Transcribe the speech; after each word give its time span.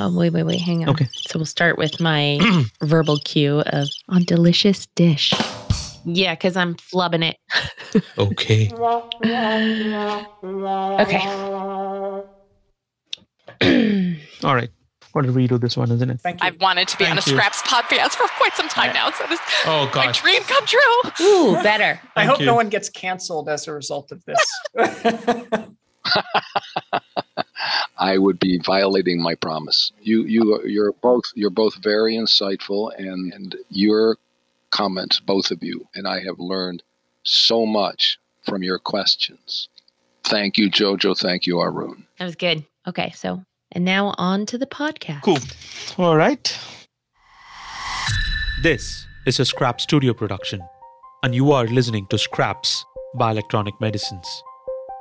Oh, 0.00 0.16
wait, 0.16 0.30
wait, 0.32 0.44
wait. 0.44 0.60
Hang 0.60 0.84
on. 0.84 0.90
Okay. 0.90 1.08
So 1.28 1.40
we'll 1.40 1.46
start 1.46 1.76
with 1.76 1.98
my 2.00 2.38
verbal 2.82 3.18
cue 3.24 3.62
of 3.66 3.88
on 4.08 4.22
delicious 4.22 4.86
dish. 4.94 5.32
Yeah, 6.04 6.34
because 6.34 6.56
I'm 6.56 6.76
flubbing 6.76 7.28
it. 7.28 7.36
Okay. 8.18 8.70
Okay. 11.00 11.24
All 14.44 14.54
right. 14.54 14.68
What 15.12 15.24
a 15.24 15.28
redo 15.28 15.58
this 15.58 15.74
one, 15.76 15.90
isn't 15.90 16.10
it? 16.10 16.20
Thank 16.20 16.42
you. 16.42 16.46
I've 16.46 16.60
wanted 16.60 16.86
to 16.88 16.98
be 16.98 17.06
on 17.06 17.12
a 17.12 17.14
you. 17.16 17.22
Scraps 17.22 17.62
podcast 17.62 18.10
for 18.10 18.28
quite 18.36 18.52
some 18.54 18.68
time 18.68 18.92
now. 18.92 19.10
So 19.10 19.24
this 19.28 19.40
Oh 19.64 19.90
my 19.94 20.12
dream 20.12 20.42
come 20.42 20.64
true. 20.66 20.80
Ooh, 21.22 21.54
better. 21.62 21.98
I 22.16 22.20
Thank 22.20 22.30
hope 22.30 22.40
you. 22.40 22.46
no 22.46 22.54
one 22.54 22.68
gets 22.68 22.90
canceled 22.90 23.48
as 23.48 23.66
a 23.66 23.72
result 23.72 24.12
of 24.12 24.22
this. 24.26 24.38
I 27.98 28.18
would 28.18 28.38
be 28.38 28.58
violating 28.58 29.20
my 29.22 29.34
promise. 29.34 29.92
You, 30.00 30.24
you, 30.24 30.62
you're 30.64 30.92
both, 30.92 31.24
you're 31.34 31.50
both 31.50 31.76
very 31.82 32.16
insightful, 32.16 32.92
and, 32.98 33.32
and 33.32 33.56
your 33.70 34.16
comments, 34.70 35.20
both 35.20 35.50
of 35.50 35.62
you, 35.62 35.86
and 35.94 36.06
I 36.06 36.20
have 36.20 36.38
learned 36.38 36.82
so 37.22 37.66
much 37.66 38.18
from 38.44 38.62
your 38.62 38.78
questions. 38.78 39.68
Thank 40.24 40.58
you, 40.58 40.70
Jojo. 40.70 41.18
Thank 41.18 41.46
you, 41.46 41.60
Arun. 41.60 42.06
That 42.18 42.24
was 42.24 42.36
good. 42.36 42.64
Okay, 42.86 43.10
so 43.10 43.44
and 43.72 43.84
now 43.84 44.14
on 44.18 44.46
to 44.46 44.58
the 44.58 44.66
podcast. 44.66 45.22
Cool. 45.22 45.38
All 45.98 46.16
right. 46.16 46.58
This 48.62 49.06
is 49.26 49.40
a 49.40 49.44
Scrap 49.44 49.80
Studio 49.80 50.12
production, 50.12 50.60
and 51.22 51.34
you 51.34 51.52
are 51.52 51.66
listening 51.66 52.06
to 52.08 52.18
Scraps 52.18 52.84
by 53.14 53.30
Electronic 53.30 53.80
Medicines. 53.80 54.42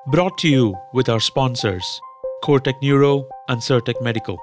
Brought 0.08 0.38
to 0.40 0.48
you 0.48 0.76
with 0.94 1.10
our 1.10 1.20
sponsors, 1.20 2.00
Cortec 2.44 2.82
Neuro 2.82 3.28
and 3.50 3.60
Cirtec 3.62 4.02
Medical. 4.02 4.38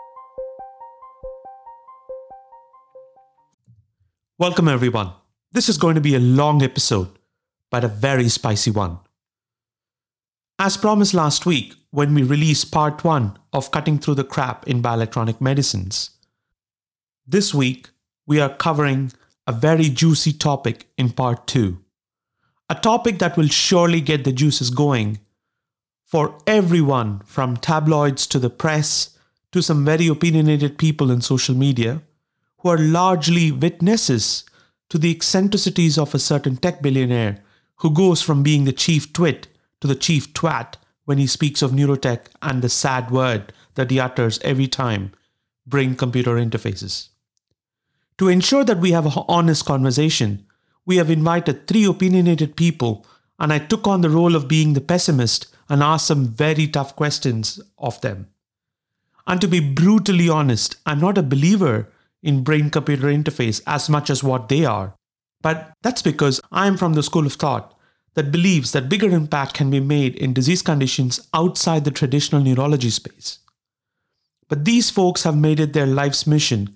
Welcome, 4.38 4.68
everyone. 4.68 5.12
This 5.52 5.68
is 5.68 5.78
going 5.78 5.94
to 5.94 6.00
be 6.00 6.14
a 6.14 6.20
long 6.20 6.62
episode, 6.62 7.08
but 7.70 7.84
a 7.84 7.88
very 7.88 8.28
spicy 8.28 8.72
one. 8.72 8.98
As 10.58 10.76
promised 10.76 11.14
last 11.14 11.46
week, 11.46 11.74
when 11.92 12.14
we 12.14 12.22
released 12.24 12.72
part 12.72 13.04
one 13.04 13.38
of 13.52 13.70
Cutting 13.70 13.98
Through 13.98 14.16
the 14.16 14.24
Crap 14.24 14.66
in 14.66 14.82
Bioelectronic 14.82 15.40
Medicines, 15.40 16.10
this 17.26 17.54
week 17.54 17.90
we 18.26 18.40
are 18.40 18.50
covering 18.50 19.12
a 19.46 19.52
very 19.52 19.88
juicy 19.88 20.32
topic 20.32 20.88
in 20.98 21.10
part 21.10 21.46
two. 21.46 21.78
A 22.68 22.74
topic 22.74 23.18
that 23.20 23.36
will 23.36 23.48
surely 23.48 24.00
get 24.00 24.24
the 24.24 24.32
juices 24.32 24.70
going 24.70 25.20
for 26.14 26.38
everyone 26.46 27.18
from 27.24 27.56
tabloids 27.56 28.24
to 28.24 28.38
the 28.38 28.48
press 28.48 29.18
to 29.50 29.60
some 29.60 29.84
very 29.84 30.06
opinionated 30.06 30.78
people 30.78 31.10
in 31.10 31.20
social 31.20 31.56
media 31.56 32.02
who 32.58 32.68
are 32.68 32.78
largely 32.78 33.50
witnesses 33.50 34.44
to 34.88 34.96
the 34.96 35.10
eccentricities 35.10 35.98
of 35.98 36.14
a 36.14 36.20
certain 36.20 36.56
tech 36.56 36.80
billionaire 36.80 37.42
who 37.78 37.90
goes 37.90 38.22
from 38.22 38.44
being 38.44 38.62
the 38.62 38.72
chief 38.72 39.12
twit 39.12 39.48
to 39.80 39.88
the 39.88 39.96
chief 39.96 40.32
twat 40.34 40.74
when 41.04 41.18
he 41.18 41.26
speaks 41.26 41.62
of 41.62 41.72
neurotech 41.72 42.26
and 42.42 42.62
the 42.62 42.68
sad 42.68 43.10
word 43.10 43.52
that 43.74 43.90
he 43.90 43.98
utters 43.98 44.38
every 44.42 44.68
time 44.68 45.10
brain 45.66 45.96
computer 45.96 46.36
interfaces. 46.36 47.08
To 48.18 48.28
ensure 48.28 48.62
that 48.62 48.78
we 48.78 48.92
have 48.92 49.06
an 49.06 49.24
honest 49.26 49.64
conversation, 49.64 50.46
we 50.86 50.96
have 50.98 51.10
invited 51.10 51.66
three 51.66 51.84
opinionated 51.84 52.54
people, 52.54 53.04
and 53.40 53.52
I 53.52 53.58
took 53.58 53.88
on 53.88 54.02
the 54.02 54.10
role 54.10 54.36
of 54.36 54.46
being 54.46 54.74
the 54.74 54.80
pessimist 54.80 55.48
and 55.68 55.82
ask 55.82 56.06
some 56.06 56.26
very 56.26 56.66
tough 56.66 56.94
questions 56.96 57.60
of 57.78 58.00
them. 58.00 58.28
And 59.26 59.40
to 59.40 59.48
be 59.48 59.60
brutally 59.60 60.28
honest, 60.28 60.76
I'm 60.84 61.00
not 61.00 61.18
a 61.18 61.22
believer 61.22 61.90
in 62.22 62.44
brain 62.44 62.70
computer 62.70 63.06
interface 63.06 63.62
as 63.66 63.88
much 63.88 64.10
as 64.10 64.22
what 64.22 64.48
they 64.48 64.64
are. 64.64 64.94
But 65.42 65.72
that's 65.82 66.02
because 66.02 66.40
I'm 66.50 66.76
from 66.76 66.94
the 66.94 67.02
school 67.02 67.26
of 67.26 67.34
thought 67.34 67.74
that 68.14 68.32
believes 68.32 68.72
that 68.72 68.88
bigger 68.88 69.10
impact 69.10 69.54
can 69.54 69.70
be 69.70 69.80
made 69.80 70.14
in 70.16 70.32
disease 70.32 70.62
conditions 70.62 71.20
outside 71.34 71.84
the 71.84 71.90
traditional 71.90 72.42
neurology 72.42 72.90
space. 72.90 73.40
But 74.48 74.64
these 74.64 74.90
folks 74.90 75.24
have 75.24 75.36
made 75.36 75.60
it 75.60 75.72
their 75.72 75.86
life's 75.86 76.26
mission 76.26 76.74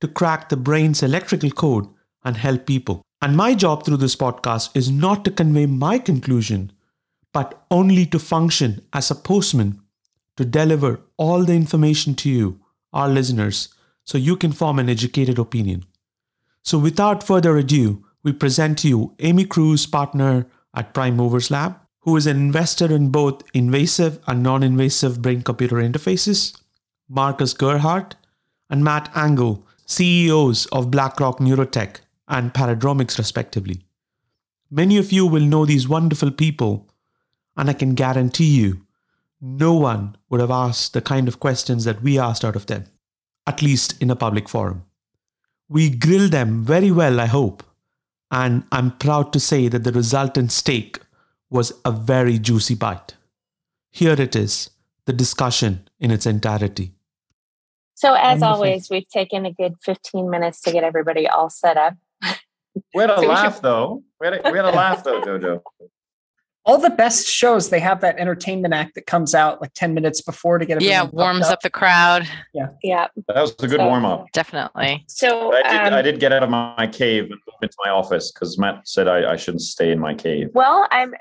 to 0.00 0.08
crack 0.08 0.48
the 0.48 0.56
brain's 0.56 1.02
electrical 1.02 1.50
code 1.50 1.88
and 2.24 2.36
help 2.36 2.66
people. 2.66 3.02
And 3.22 3.36
my 3.36 3.54
job 3.54 3.84
through 3.84 3.96
this 3.98 4.16
podcast 4.16 4.76
is 4.76 4.90
not 4.90 5.24
to 5.24 5.30
convey 5.30 5.66
my 5.66 5.98
conclusion, 5.98 6.72
but 7.36 7.66
only 7.70 8.06
to 8.06 8.18
function 8.18 8.80
as 8.94 9.10
a 9.10 9.14
postman 9.14 9.78
to 10.38 10.44
deliver 10.46 11.00
all 11.18 11.44
the 11.44 11.52
information 11.52 12.14
to 12.14 12.30
you, 12.30 12.58
our 12.94 13.10
listeners, 13.10 13.68
so 14.04 14.16
you 14.16 14.36
can 14.36 14.52
form 14.52 14.78
an 14.78 14.88
educated 14.88 15.38
opinion. 15.38 15.84
So 16.62 16.78
without 16.78 17.22
further 17.22 17.58
ado, 17.58 18.02
we 18.22 18.32
present 18.32 18.78
to 18.78 18.88
you 18.88 19.14
Amy 19.18 19.44
Kruse, 19.44 19.84
partner 19.84 20.46
at 20.74 20.94
Prime 20.94 21.14
Movers 21.14 21.50
Lab, 21.50 21.78
who 22.00 22.16
is 22.16 22.26
an 22.26 22.38
investor 22.38 22.90
in 22.90 23.10
both 23.10 23.42
invasive 23.52 24.18
and 24.26 24.42
non 24.42 24.62
invasive 24.62 25.20
brain 25.20 25.42
computer 25.42 25.76
interfaces, 25.76 26.58
Marcus 27.06 27.52
Gerhardt, 27.52 28.16
and 28.70 28.82
Matt 28.82 29.10
Angle, 29.14 29.62
CEOs 29.84 30.64
of 30.72 30.90
BlackRock 30.90 31.38
Neurotech 31.38 31.96
and 32.28 32.54
Paradromics, 32.54 33.18
respectively. 33.18 33.84
Many 34.70 34.96
of 34.96 35.12
you 35.12 35.26
will 35.26 35.42
know 35.42 35.66
these 35.66 35.86
wonderful 35.86 36.30
people, 36.30 36.85
and 37.56 37.68
I 37.70 37.72
can 37.72 37.94
guarantee 37.94 38.44
you 38.56 38.82
no 39.40 39.74
one 39.74 40.16
would 40.30 40.40
have 40.40 40.50
asked 40.50 40.92
the 40.92 41.00
kind 41.02 41.28
of 41.28 41.40
questions 41.40 41.84
that 41.84 42.02
we 42.02 42.18
asked 42.18 42.44
out 42.44 42.56
of 42.56 42.66
them, 42.66 42.84
at 43.46 43.62
least 43.62 44.00
in 44.02 44.10
a 44.10 44.16
public 44.16 44.48
forum. 44.48 44.84
We 45.68 45.90
grilled 45.90 46.32
them 46.32 46.64
very 46.64 46.90
well, 46.90 47.20
I 47.20 47.26
hope, 47.26 47.62
and 48.30 48.64
I'm 48.72 48.96
proud 48.96 49.32
to 49.34 49.40
say 49.40 49.68
that 49.68 49.84
the 49.84 49.92
resultant 49.92 50.52
steak 50.52 51.00
was 51.50 51.72
a 51.84 51.90
very 51.92 52.38
juicy 52.38 52.74
bite. 52.74 53.14
Here 53.90 54.20
it 54.20 54.34
is, 54.36 54.70
the 55.06 55.12
discussion 55.12 55.88
in 56.00 56.10
its 56.10 56.26
entirety. 56.26 56.92
So, 57.94 58.14
as 58.14 58.40
Wonderful. 58.40 58.48
always, 58.54 58.90
we've 58.90 59.08
taken 59.08 59.46
a 59.46 59.52
good 59.52 59.74
15 59.82 60.28
minutes 60.28 60.60
to 60.62 60.72
get 60.72 60.84
everybody 60.84 61.26
all 61.28 61.50
set 61.50 61.76
up. 61.76 61.94
We 62.94 63.00
had 63.00 63.10
a 63.10 63.16
So 63.20 63.26
laugh 63.26 63.54
should- 63.54 63.62
though. 63.62 64.02
We 64.20 64.26
had 64.26 64.34
a, 64.44 64.50
we 64.52 64.58
had 64.58 64.66
a 64.66 64.70
laugh 64.70 65.02
though, 65.02 65.22
Jojo. 65.22 65.62
All 66.66 66.78
the 66.78 66.90
best 66.90 67.26
shows, 67.28 67.70
they 67.70 67.78
have 67.80 68.00
that 68.00 68.18
entertainment 68.18 68.74
act 68.74 68.96
that 68.96 69.06
comes 69.06 69.34
out 69.34 69.60
like 69.60 69.72
10 69.74 69.94
minutes 69.94 70.20
before 70.20 70.58
to 70.58 70.66
get 70.66 70.74
everyone 70.78 70.92
Yeah, 70.92 71.04
warms 71.04 71.46
up 71.46 71.60
the 71.60 71.70
crowd. 71.70 72.28
Yeah. 72.52 72.66
Yeah 72.82 73.06
that 73.28 73.40
was 73.40 73.52
a 73.52 73.68
good 73.68 73.78
So- 73.78 73.86
warm 73.86 74.04
up. 74.04 74.26
Definitely. 74.32 75.04
So, 75.06 75.52
I 75.54 75.62
did, 75.62 75.92
um, 75.92 75.94
I 75.94 76.02
did 76.02 76.18
get 76.20 76.32
out 76.32 76.42
of 76.42 76.50
my 76.50 76.88
cave 76.92 77.24
and 77.24 77.34
move 77.46 77.54
into 77.62 77.76
my 77.84 77.90
office 77.90 78.32
because 78.32 78.58
Matt 78.58 78.86
said 78.88 79.06
I, 79.08 79.32
I 79.32 79.36
shouldn't 79.36 79.62
stay 79.62 79.90
in 79.92 79.98
my 79.98 80.14
cave. 80.14 80.50
well, 80.54 80.86
I'm. 80.90 81.14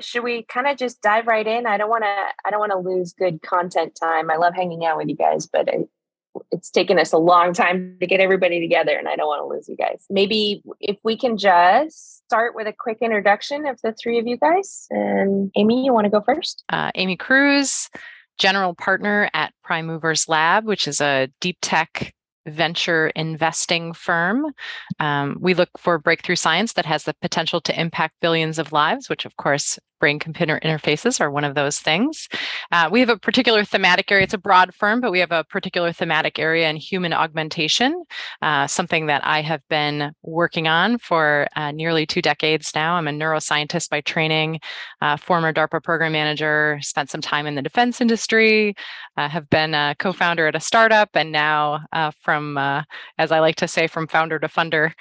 Should 0.00 0.22
we 0.22 0.44
kind 0.44 0.68
of 0.68 0.76
just 0.76 1.00
dive 1.02 1.26
right 1.26 1.44
in? 1.46 1.66
I 1.66 1.76
don't 1.76 1.90
want 1.90 2.04
to. 2.04 2.24
I 2.44 2.50
don't 2.50 2.60
want 2.60 2.70
to 2.72 2.78
lose 2.78 3.12
good 3.14 3.42
content 3.42 3.98
time. 4.00 4.30
I 4.30 4.36
love 4.36 4.54
hanging 4.54 4.84
out 4.84 4.96
with 4.96 5.08
you 5.08 5.16
guys, 5.16 5.46
but 5.46 5.68
I, 5.68 5.78
it's 6.50 6.70
taken 6.70 6.98
us 6.98 7.12
a 7.12 7.18
long 7.18 7.52
time 7.52 7.96
to 8.00 8.06
get 8.06 8.20
everybody 8.20 8.60
together, 8.60 8.96
and 8.96 9.08
I 9.08 9.16
don't 9.16 9.26
want 9.26 9.40
to 9.40 9.46
lose 9.46 9.68
you 9.68 9.76
guys. 9.76 10.04
Maybe 10.10 10.62
if 10.80 10.96
we 11.02 11.16
can 11.16 11.36
just 11.36 12.24
start 12.26 12.54
with 12.54 12.66
a 12.66 12.74
quick 12.78 12.98
introduction 13.00 13.66
of 13.66 13.80
the 13.82 13.92
three 13.92 14.18
of 14.18 14.26
you 14.26 14.36
guys. 14.36 14.86
And 14.90 15.50
Amy, 15.56 15.84
you 15.84 15.92
want 15.92 16.04
to 16.04 16.10
go 16.10 16.20
first? 16.20 16.64
Uh, 16.68 16.90
Amy 16.94 17.16
Kruse, 17.16 17.88
general 18.38 18.74
partner 18.74 19.30
at 19.34 19.52
Prime 19.64 19.86
Movers 19.86 20.28
Lab, 20.28 20.66
which 20.66 20.86
is 20.86 21.00
a 21.00 21.28
deep 21.40 21.58
tech 21.62 22.14
venture 22.46 23.08
investing 23.08 23.92
firm. 23.92 24.46
Um, 25.00 25.36
we 25.40 25.54
look 25.54 25.70
for 25.76 25.98
breakthrough 25.98 26.36
science 26.36 26.72
that 26.74 26.86
has 26.86 27.04
the 27.04 27.14
potential 27.20 27.60
to 27.62 27.78
impact 27.78 28.14
billions 28.20 28.58
of 28.58 28.72
lives, 28.72 29.08
which, 29.08 29.24
of 29.24 29.36
course, 29.36 29.78
brain 29.98 30.18
computer 30.18 30.60
interfaces 30.62 31.20
are 31.20 31.30
one 31.30 31.44
of 31.44 31.54
those 31.54 31.78
things. 31.78 32.28
Uh, 32.72 32.88
we 32.90 33.00
have 33.00 33.08
a 33.08 33.18
particular 33.18 33.64
thematic 33.64 34.10
area. 34.10 34.24
It's 34.24 34.34
a 34.34 34.38
broad 34.38 34.74
firm, 34.74 35.00
but 35.00 35.12
we 35.12 35.18
have 35.20 35.32
a 35.32 35.44
particular 35.44 35.92
thematic 35.92 36.38
area 36.38 36.68
in 36.68 36.76
human 36.76 37.12
augmentation, 37.12 38.04
uh, 38.42 38.66
something 38.66 39.06
that 39.06 39.24
I 39.24 39.42
have 39.42 39.62
been 39.68 40.12
working 40.22 40.68
on 40.68 40.98
for 40.98 41.46
uh, 41.56 41.72
nearly 41.72 42.06
two 42.06 42.22
decades 42.22 42.72
now. 42.74 42.94
I'm 42.94 43.08
a 43.08 43.12
neuroscientist 43.12 43.90
by 43.90 44.00
training, 44.00 44.60
uh, 45.00 45.16
former 45.16 45.52
DARPA 45.52 45.82
program 45.82 46.12
manager, 46.12 46.78
spent 46.82 47.10
some 47.10 47.20
time 47.20 47.46
in 47.46 47.54
the 47.54 47.62
defense 47.62 48.00
industry, 48.00 48.74
uh, 49.16 49.28
have 49.28 49.48
been 49.50 49.74
a 49.74 49.94
co 49.98 50.12
founder 50.12 50.46
at 50.46 50.54
a 50.54 50.60
startup, 50.60 51.10
and 51.14 51.32
now 51.32 51.80
uh, 51.92 52.10
from, 52.22 52.56
as 53.18 53.32
I 53.32 53.40
like 53.40 53.56
to 53.56 53.68
say, 53.68 53.86
from 53.86 54.06
founder 54.06 54.38
to 54.38 54.48
funder, 54.48 54.92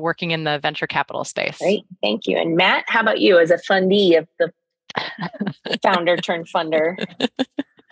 working 0.00 0.32
in 0.32 0.44
the 0.44 0.58
venture 0.58 0.86
capital 0.86 1.24
space. 1.24 1.58
Great, 1.58 1.84
thank 2.02 2.26
you. 2.26 2.36
And 2.36 2.56
Matt, 2.56 2.84
how 2.88 3.00
about 3.00 3.20
you 3.20 3.38
as 3.38 3.50
a 3.50 3.56
fundee 3.56 4.18
of 4.18 4.26
founder 5.82 6.16
turned 6.16 6.46
funder? 6.48 6.96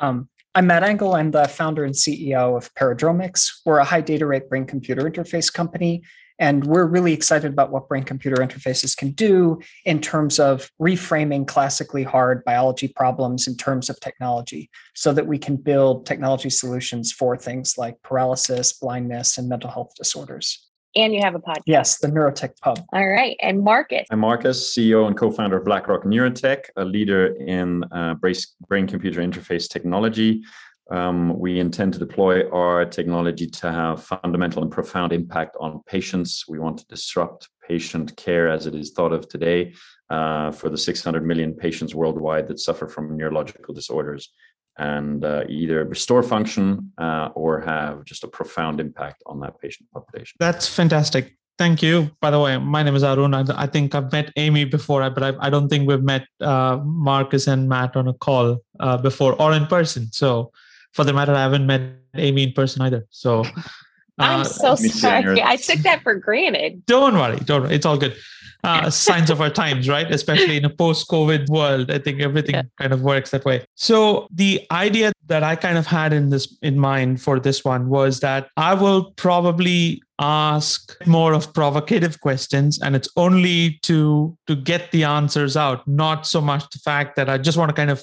Um, 0.02 0.31
I'm 0.55 0.67
Matt 0.67 0.82
Angle. 0.82 1.14
I'm 1.14 1.31
the 1.31 1.47
founder 1.47 1.85
and 1.85 1.94
CEO 1.94 2.56
of 2.56 2.73
Paradromics. 2.75 3.61
We're 3.67 3.81
a 3.81 3.85
high 3.85 4.00
data 4.00 4.25
rate 4.25 4.49
brain 4.49 4.64
computer 4.64 5.02
interface 5.02 5.52
company. 5.52 6.02
And 6.41 6.64
we're 6.64 6.87
really 6.87 7.12
excited 7.12 7.52
about 7.52 7.70
what 7.70 7.87
brain 7.87 8.02
computer 8.02 8.38
interfaces 8.38 8.97
can 8.97 9.11
do 9.11 9.61
in 9.85 10.00
terms 10.00 10.41
of 10.41 10.70
reframing 10.81 11.47
classically 11.47 12.02
hard 12.02 12.43
biology 12.44 12.88
problems 12.88 13.46
in 13.46 13.58
terms 13.58 13.91
of 13.91 14.00
technology 14.00 14.70
so 14.94 15.12
that 15.12 15.26
we 15.26 15.38
can 15.38 15.56
build 15.56 16.06
technology 16.06 16.49
solutions 16.49 17.12
for 17.12 17.37
things 17.37 17.76
like 17.76 18.00
paralysis, 18.03 18.73
blindness, 18.73 19.37
and 19.37 19.50
mental 19.50 19.70
health 19.70 19.93
disorders. 19.96 20.69
And 20.97 21.15
you 21.15 21.21
have 21.23 21.35
a 21.35 21.39
podcast. 21.39 21.63
Yes, 21.67 21.99
the 21.99 22.09
Neurotech 22.09 22.59
Pub. 22.61 22.85
All 22.93 23.07
right. 23.07 23.37
And 23.41 23.63
Marcus. 23.63 24.07
I'm 24.11 24.21
Marcus, 24.21 24.77
CEO 24.77 25.07
and 25.07 25.17
co-founder 25.17 25.59
of 25.59 25.65
BlackRock 25.65 26.03
Neurotech, 26.03 26.65
a 26.77 26.85
leader 26.85 27.37
in 27.37 27.85
uh, 27.93 28.15
brain-computer 28.15 29.21
interface 29.21 29.69
technology. 29.69 30.43
Um, 30.91 31.39
we 31.39 31.61
intend 31.61 31.93
to 31.93 32.01
deploy 32.01 32.49
our 32.51 32.85
technology 32.85 33.47
to 33.47 33.71
have 33.71 34.03
fundamental 34.03 34.63
and 34.63 34.73
profound 34.73 35.13
impact 35.13 35.57
on 35.61 35.81
patients. 35.87 36.47
We 36.49 36.59
want 36.59 36.79
to 36.79 36.87
disrupt 36.89 37.49
patient 37.67 38.17
care 38.17 38.49
as 38.49 38.67
it 38.67 38.75
is 38.75 38.91
thought 38.91 39.13
of 39.13 39.29
today 39.29 39.75
uh, 40.11 40.51
for 40.51 40.69
the 40.69 40.77
600 40.77 41.25
million 41.25 41.55
patients 41.55 41.95
worldwide 41.95 42.49
that 42.49 42.59
suffer 42.59 42.89
from 42.89 43.17
neurological 43.17 43.73
disorders 43.73 44.31
and 44.81 45.25
uh, 45.27 45.44
either 45.47 45.85
restore 45.85 46.23
function 46.23 46.91
uh, 46.97 47.29
or 47.35 47.61
have 47.61 48.03
just 48.06 48.25
a 48.25 48.29
profound 48.29 48.81
impact 48.81 49.23
on 49.27 49.38
that 49.41 49.61
patient 49.61 49.87
population. 49.93 50.37
That's 50.41 50.67
fantastic. 50.67 51.37
Thank 51.59 51.82
you. 51.82 52.11
By 52.23 52.31
the 52.31 52.41
way, 52.41 52.56
my 52.56 52.82
name 52.82 52.97
is 52.97 53.05
Arun. 53.05 53.35
I, 53.35 53.44
I 53.55 53.67
think 53.67 53.94
I've 53.94 54.11
met 54.11 54.32
Amy 54.37 54.65
before, 54.65 55.09
but 55.11 55.23
I, 55.23 55.32
I 55.47 55.50
don't 55.50 55.69
think 55.69 55.87
we've 55.87 56.03
met 56.03 56.25
uh, 56.41 56.79
Marcus 56.82 57.47
and 57.47 57.69
Matt 57.69 57.94
on 57.94 58.09
a 58.09 58.15
call 58.15 58.56
uh, 58.81 58.97
before 58.97 59.35
or 59.41 59.53
in 59.53 59.67
person. 59.67 60.11
So 60.12 60.50
for 60.93 61.05
the 61.05 61.12
matter, 61.12 61.35
I 61.35 61.43
haven't 61.43 61.67
met 61.67 61.82
Amy 62.15 62.44
in 62.44 62.53
person 62.55 62.81
either. 62.81 63.06
So 63.11 63.44
I'm 64.19 64.41
uh, 64.41 64.44
so 64.44 64.77
sorry. 64.77 65.43
I 65.43 65.56
took 65.56 65.81
that 65.81 66.03
for 66.03 66.15
granted. 66.15 66.87
Don't 66.87 67.15
worry. 67.15 67.38
Don't 67.41 67.65
worry. 67.65 67.75
It's 67.75 67.85
all 67.85 67.99
good. 67.99 68.17
Uh, 68.62 68.91
signs 68.91 69.31
of 69.31 69.41
our 69.41 69.51
times, 69.51 69.89
right? 69.89 70.11
Especially 70.12 70.57
in 70.57 70.65
a 70.65 70.71
post-COVID 70.71 71.49
world, 71.49 71.91
I 71.91 71.99
think 71.99 72.21
everything 72.21 72.57
yeah. 72.57 72.62
kind 72.79 72.93
of 72.93 73.03
works 73.03 73.31
that 73.31 73.45
way. 73.45 73.65
So 73.75 74.27
the 74.31 74.67
idea 74.71 75.12
that 75.27 75.43
I 75.43 75.57
kind 75.57 75.79
of 75.79 75.87
had 75.87 76.12
in 76.12 76.31
this 76.31 76.57
in 76.61 76.79
mind 76.79 77.23
for 77.23 77.41
this 77.41 77.65
one 77.65 77.89
was 77.89 78.21
that 78.21 78.49
I 78.57 78.75
will 78.75 79.12
probably 79.17 80.03
ask 80.19 80.95
more 81.07 81.33
of 81.33 81.53
provocative 81.55 82.21
questions, 82.21 82.81
and 82.83 82.95
it's 82.95 83.09
only 83.17 83.79
to 83.83 84.37
to 84.47 84.57
get 84.57 84.91
the 84.91 85.05
answers 85.05 85.56
out, 85.56 85.87
not 85.89 86.27
so 86.27 86.41
much 86.41 86.69
the 86.71 86.79
fact 86.79 87.17
that 87.17 87.29
I 87.29 87.39
just 87.39 87.56
want 87.56 87.71
to 87.71 87.75
kind 87.75 87.91
of 87.91 88.03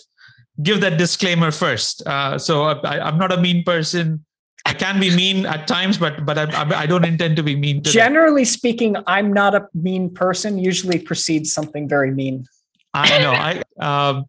give 0.62 0.81
that 0.81 0.98
disclaimer 0.98 1.51
first. 1.51 2.01
Uh, 2.07 2.38
so 2.38 2.63
I, 2.63 3.07
am 3.07 3.18
not 3.18 3.31
a 3.31 3.38
mean 3.39 3.63
person. 3.63 4.25
I 4.67 4.73
can 4.73 4.99
be 4.99 5.15
mean 5.15 5.45
at 5.45 5.65
times, 5.67 5.97
but 5.97 6.25
but 6.25 6.37
I, 6.37 6.83
I 6.83 6.85
don't 6.85 7.05
intend 7.05 7.37
to 7.37 7.43
be 7.43 7.55
mean. 7.55 7.81
Generally 7.83 8.43
them. 8.43 8.53
speaking, 8.59 8.95
I'm 9.07 9.31
not 9.31 9.55
a 9.55 9.67
mean 9.73 10.09
person. 10.13 10.59
Usually 10.59 10.99
precedes 10.99 11.53
something 11.53 11.87
very 11.87 12.11
mean. 12.11 12.45
I 12.93 13.19
know. 13.19 13.31
I 13.31 13.63
um, 13.79 14.25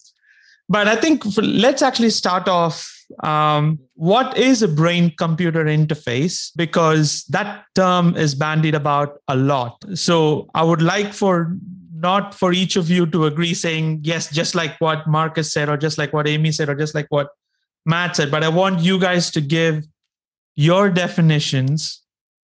but 0.68 0.86
I 0.86 0.94
think 0.94 1.24
for, 1.24 1.42
let's 1.42 1.82
actually 1.82 2.10
start 2.10 2.46
off. 2.46 2.94
Um, 3.24 3.80
what 3.94 4.36
is 4.36 4.62
a 4.62 4.68
brain-computer 4.68 5.64
interface? 5.64 6.52
Because 6.54 7.24
that 7.30 7.64
term 7.74 8.16
is 8.16 8.34
bandied 8.34 8.74
about 8.74 9.18
a 9.28 9.34
lot. 9.34 9.82
So 9.94 10.50
I 10.54 10.62
would 10.62 10.82
like 10.82 11.14
for 11.14 11.56
not 11.94 12.34
for 12.34 12.52
each 12.52 12.76
of 12.76 12.88
you 12.90 13.06
to 13.06 13.24
agree 13.24 13.54
saying 13.54 13.98
yes 14.04 14.30
just 14.30 14.54
like 14.54 14.76
what 14.78 15.04
marcus 15.08 15.52
said 15.52 15.68
or 15.68 15.76
just 15.76 15.98
like 15.98 16.12
what 16.12 16.28
amy 16.28 16.52
said 16.52 16.68
or 16.68 16.74
just 16.76 16.94
like 16.94 17.06
what 17.08 17.30
matt 17.84 18.14
said 18.14 18.30
but 18.30 18.44
i 18.44 18.48
want 18.48 18.78
you 18.78 19.00
guys 19.00 19.32
to 19.32 19.40
give 19.40 19.84
your 20.58 20.90
definitions 20.90 22.02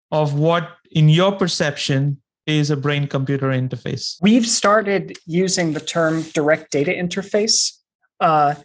of 0.09 0.35
what 0.35 0.69
in 0.91 1.09
your 1.09 1.33
perception 1.33 2.21
is 2.47 2.71
a 2.71 2.77
brain 2.77 3.07
computer 3.07 3.47
interface? 3.47 4.15
We've 4.21 4.47
started 4.47 5.17
using 5.25 5.73
the 5.73 5.81
term 5.81 6.21
direct 6.33 6.71
data 6.71 6.91
interface. 6.91 7.73
Uh, 8.21 8.55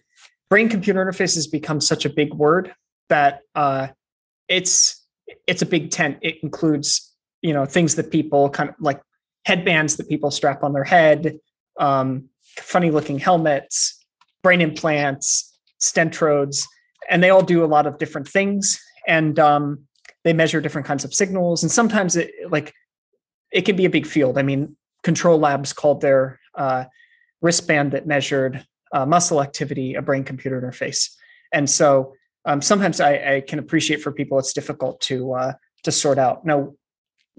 brain 0.49 0.69
computer 0.69 1.05
interface 1.05 1.35
has 1.35 1.49
become 1.49 1.81
such 1.81 2.05
a 2.05 2.11
big 2.11 2.33
word 2.33 2.73
that 3.09 3.41
uh, 3.57 3.89
it's 4.47 5.05
it's 5.49 5.63
a 5.63 5.67
big 5.67 5.91
tent. 5.91 6.19
It 6.23 6.37
includes 6.45 7.13
you 7.43 7.53
know 7.53 7.65
things 7.65 7.97
that 7.97 8.13
people 8.13 8.51
kind 8.51 8.69
of 8.69 8.77
like 8.79 9.03
headbands 9.47 9.97
that 9.97 10.09
people 10.09 10.31
strap 10.31 10.63
on 10.63 10.75
their 10.75 10.85
head, 10.85 11.41
um, 11.81 12.29
funny 12.61 12.93
looking 12.93 13.19
helmets, 13.19 13.99
brain 14.45 14.61
implants, 14.61 15.59
stentrodes, 15.83 16.63
and 17.09 17.21
they 17.21 17.31
all 17.31 17.43
do 17.43 17.65
a 17.65 17.67
lot 17.67 17.89
of 17.89 17.99
different 17.99 18.29
things. 18.29 18.81
And 19.07 19.39
um, 19.39 19.87
they 20.25 20.33
measure 20.33 20.61
different 20.61 20.87
kinds 20.87 21.05
of 21.05 21.15
signals. 21.15 21.63
And 21.63 21.73
sometimes 21.73 22.17
it 22.17 22.33
like 22.51 22.75
it 23.53 23.63
can 23.63 23.77
be 23.77 23.85
a 23.85 23.91
big 23.91 24.07
field. 24.07 24.39
I 24.39 24.43
mean, 24.43 24.77
Control 25.03 25.39
Labs 25.39 25.73
called 25.73 26.01
their 26.01 26.39
uh, 26.55 26.85
wristband 27.41 27.93
that 27.93 28.07
measured 28.07 28.65
uh, 28.93 29.07
muscle 29.07 29.43
activity 29.43 29.95
a 29.95 30.03
brain 30.03 30.25
computer 30.25 30.61
interface. 30.61 31.11
And 31.53 31.69
so 31.69 32.15
um, 32.45 32.61
sometimes 32.63 33.01
I, 33.01 33.35
I, 33.35 33.41
can 33.47 33.59
appreciate 33.59 34.03
for 34.03 34.13
people 34.13 34.39
it's 34.39 34.53
difficult 34.53 35.01
to 35.03 35.35
uh, 35.35 35.53
to 35.85 35.93
sort 35.93 36.19
out. 36.19 36.45
Now, 36.45 36.75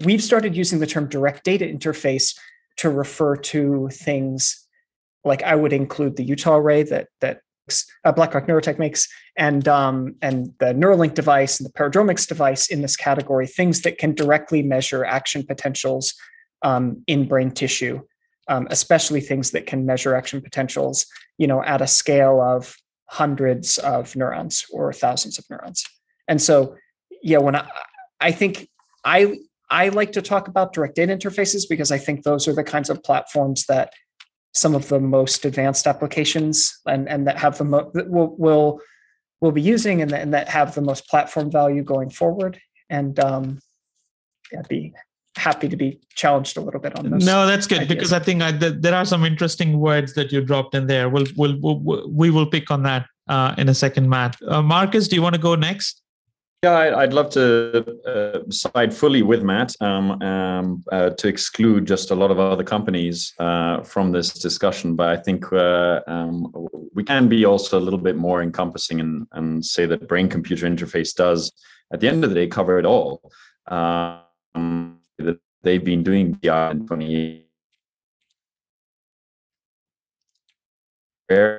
we've 0.04 0.22
started 0.22 0.56
using 0.56 0.78
the 0.78 0.86
term 0.86 1.08
direct 1.08 1.44
data 1.44 1.64
interface 1.64 2.36
to 2.78 2.88
refer 2.88 3.36
to 3.36 3.88
things 3.92 4.66
like 5.24 5.42
I 5.42 5.54
would 5.54 5.72
include 5.72 6.16
the 6.16 6.24
Utah 6.24 6.56
array 6.56 6.82
that 6.84 7.08
that 7.20 7.40
uh, 8.04 8.12
BlackRock 8.12 8.46
Neurotech 8.46 8.78
makes, 8.78 9.08
and 9.36 9.66
um, 9.68 10.14
and 10.22 10.52
the 10.58 10.72
Neuralink 10.82 11.14
device 11.14 11.58
and 11.58 11.68
the 11.68 11.72
Paradromics 11.72 12.26
device 12.26 12.68
in 12.68 12.82
this 12.82 12.96
category, 12.96 13.46
things 13.46 13.82
that 13.82 13.98
can 13.98 14.14
directly 14.14 14.62
measure 14.62 15.04
action 15.04 15.44
potentials 15.44 16.14
um, 16.62 17.02
in 17.06 17.28
brain 17.28 17.50
tissue, 17.50 18.00
um, 18.48 18.66
especially 18.70 19.20
things 19.20 19.50
that 19.52 19.66
can 19.66 19.86
measure 19.86 20.14
action 20.14 20.40
potentials, 20.40 21.06
you 21.38 21.46
know, 21.46 21.62
at 21.62 21.80
a 21.80 21.86
scale 21.86 22.40
of 22.40 22.76
hundreds 23.06 23.78
of 23.78 24.14
neurons 24.16 24.64
or 24.72 24.92
thousands 24.92 25.38
of 25.38 25.44
neurons. 25.50 25.84
And 26.28 26.40
so, 26.40 26.76
yeah, 27.22 27.38
when 27.38 27.56
I, 27.56 27.68
I 28.20 28.32
think 28.32 28.68
I 29.04 29.38
I 29.70 29.88
like 29.88 30.12
to 30.12 30.22
talk 30.22 30.48
about 30.48 30.74
direct 30.74 30.96
data 30.96 31.16
interfaces 31.16 31.62
because 31.68 31.90
I 31.90 31.98
think 31.98 32.22
those 32.22 32.46
are 32.46 32.54
the 32.54 32.62
kinds 32.62 32.90
of 32.90 33.02
platforms 33.02 33.64
that 33.66 33.94
some 34.52 34.74
of 34.74 34.88
the 34.88 35.00
most 35.00 35.44
advanced 35.44 35.86
applications 35.86 36.78
and, 36.86 37.08
and 37.08 37.26
that 37.26 37.38
have 37.38 37.58
the 37.58 37.64
mo- 37.64 37.90
that 37.94 38.08
will 38.08 38.34
will 38.36 38.80
will 39.40 39.52
be 39.52 39.62
using 39.62 40.02
and, 40.02 40.12
and 40.12 40.32
that 40.32 40.48
have 40.48 40.74
the 40.74 40.80
most 40.80 41.08
platform 41.08 41.50
value 41.50 41.82
going 41.82 42.10
forward. 42.10 42.60
And 42.88 43.18
um, 43.18 43.58
yeah, 44.52 44.60
I'd 44.60 44.68
be 44.68 44.92
happy 45.36 45.68
to 45.68 45.76
be 45.76 45.98
challenged 46.14 46.56
a 46.56 46.60
little 46.60 46.78
bit 46.80 46.96
on 46.98 47.10
this. 47.10 47.24
No, 47.24 47.46
that's 47.46 47.66
good 47.66 47.80
ideas. 47.80 47.88
because 47.88 48.12
I 48.12 48.18
think 48.18 48.42
I, 48.42 48.52
th- 48.52 48.74
there 48.80 48.94
are 48.94 49.04
some 49.04 49.24
interesting 49.24 49.80
words 49.80 50.14
that 50.14 50.30
you 50.30 50.42
dropped 50.42 50.74
in 50.74 50.86
there. 50.86 51.08
We'll, 51.08 51.26
we'll, 51.36 51.58
we'll 51.60 52.08
we 52.08 52.30
will 52.30 52.46
pick 52.46 52.70
on 52.70 52.82
that 52.84 53.06
uh, 53.28 53.54
in 53.58 53.68
a 53.68 53.74
second, 53.74 54.08
Matt. 54.08 54.36
Uh, 54.46 54.62
Marcus, 54.62 55.08
do 55.08 55.16
you 55.16 55.22
want 55.22 55.34
to 55.34 55.40
go 55.40 55.54
next? 55.54 56.02
Yeah, 56.62 56.96
I'd 56.96 57.12
love 57.12 57.30
to 57.30 57.84
uh, 58.06 58.48
side 58.48 58.94
fully 58.94 59.22
with 59.22 59.42
Matt 59.42 59.74
um, 59.80 60.22
um, 60.22 60.84
uh, 60.92 61.10
to 61.10 61.26
exclude 61.26 61.86
just 61.86 62.12
a 62.12 62.14
lot 62.14 62.30
of 62.30 62.38
other 62.38 62.62
companies 62.62 63.34
uh, 63.40 63.82
from 63.82 64.12
this 64.12 64.32
discussion. 64.34 64.94
But 64.94 65.08
I 65.08 65.16
think 65.16 65.52
uh, 65.52 66.02
um, 66.06 66.52
we 66.94 67.02
can 67.02 67.28
be 67.28 67.44
also 67.44 67.80
a 67.80 67.82
little 67.82 67.98
bit 67.98 68.14
more 68.14 68.42
encompassing 68.44 69.00
and, 69.00 69.26
and 69.32 69.64
say 69.64 69.86
that 69.86 70.06
brain 70.06 70.28
computer 70.28 70.68
interface 70.68 71.12
does, 71.12 71.50
at 71.92 71.98
the 71.98 72.06
end 72.06 72.22
of 72.22 72.30
the 72.30 72.36
day, 72.36 72.46
cover 72.46 72.78
it 72.78 72.86
all. 72.86 73.20
Um, 73.66 74.98
that 75.18 75.40
they've 75.62 75.84
been 75.84 76.04
doing 76.04 76.34
BI 76.34 76.70
in 76.70 76.86
20 76.86 77.44
years. 81.28 81.58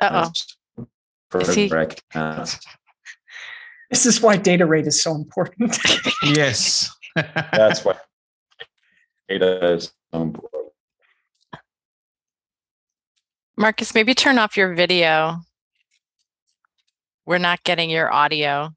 Uh 0.00 0.30
oh 1.34 1.68
correct. 1.68 2.02
Uh, 2.14 2.46
this 3.90 4.06
is 4.06 4.20
why 4.20 4.36
data 4.36 4.66
rate 4.66 4.86
is 4.86 5.02
so 5.02 5.14
important. 5.14 5.78
yes. 6.22 6.94
That's 7.16 7.84
why 7.84 7.96
data 9.28 9.74
is 9.74 9.92
so 10.12 10.22
important. 10.22 10.72
Marcus, 13.56 13.94
maybe 13.94 14.14
turn 14.14 14.38
off 14.38 14.56
your 14.56 14.74
video. 14.74 15.36
We're 17.24 17.38
not 17.38 17.62
getting 17.62 17.88
your 17.88 18.12
audio. 18.12 18.70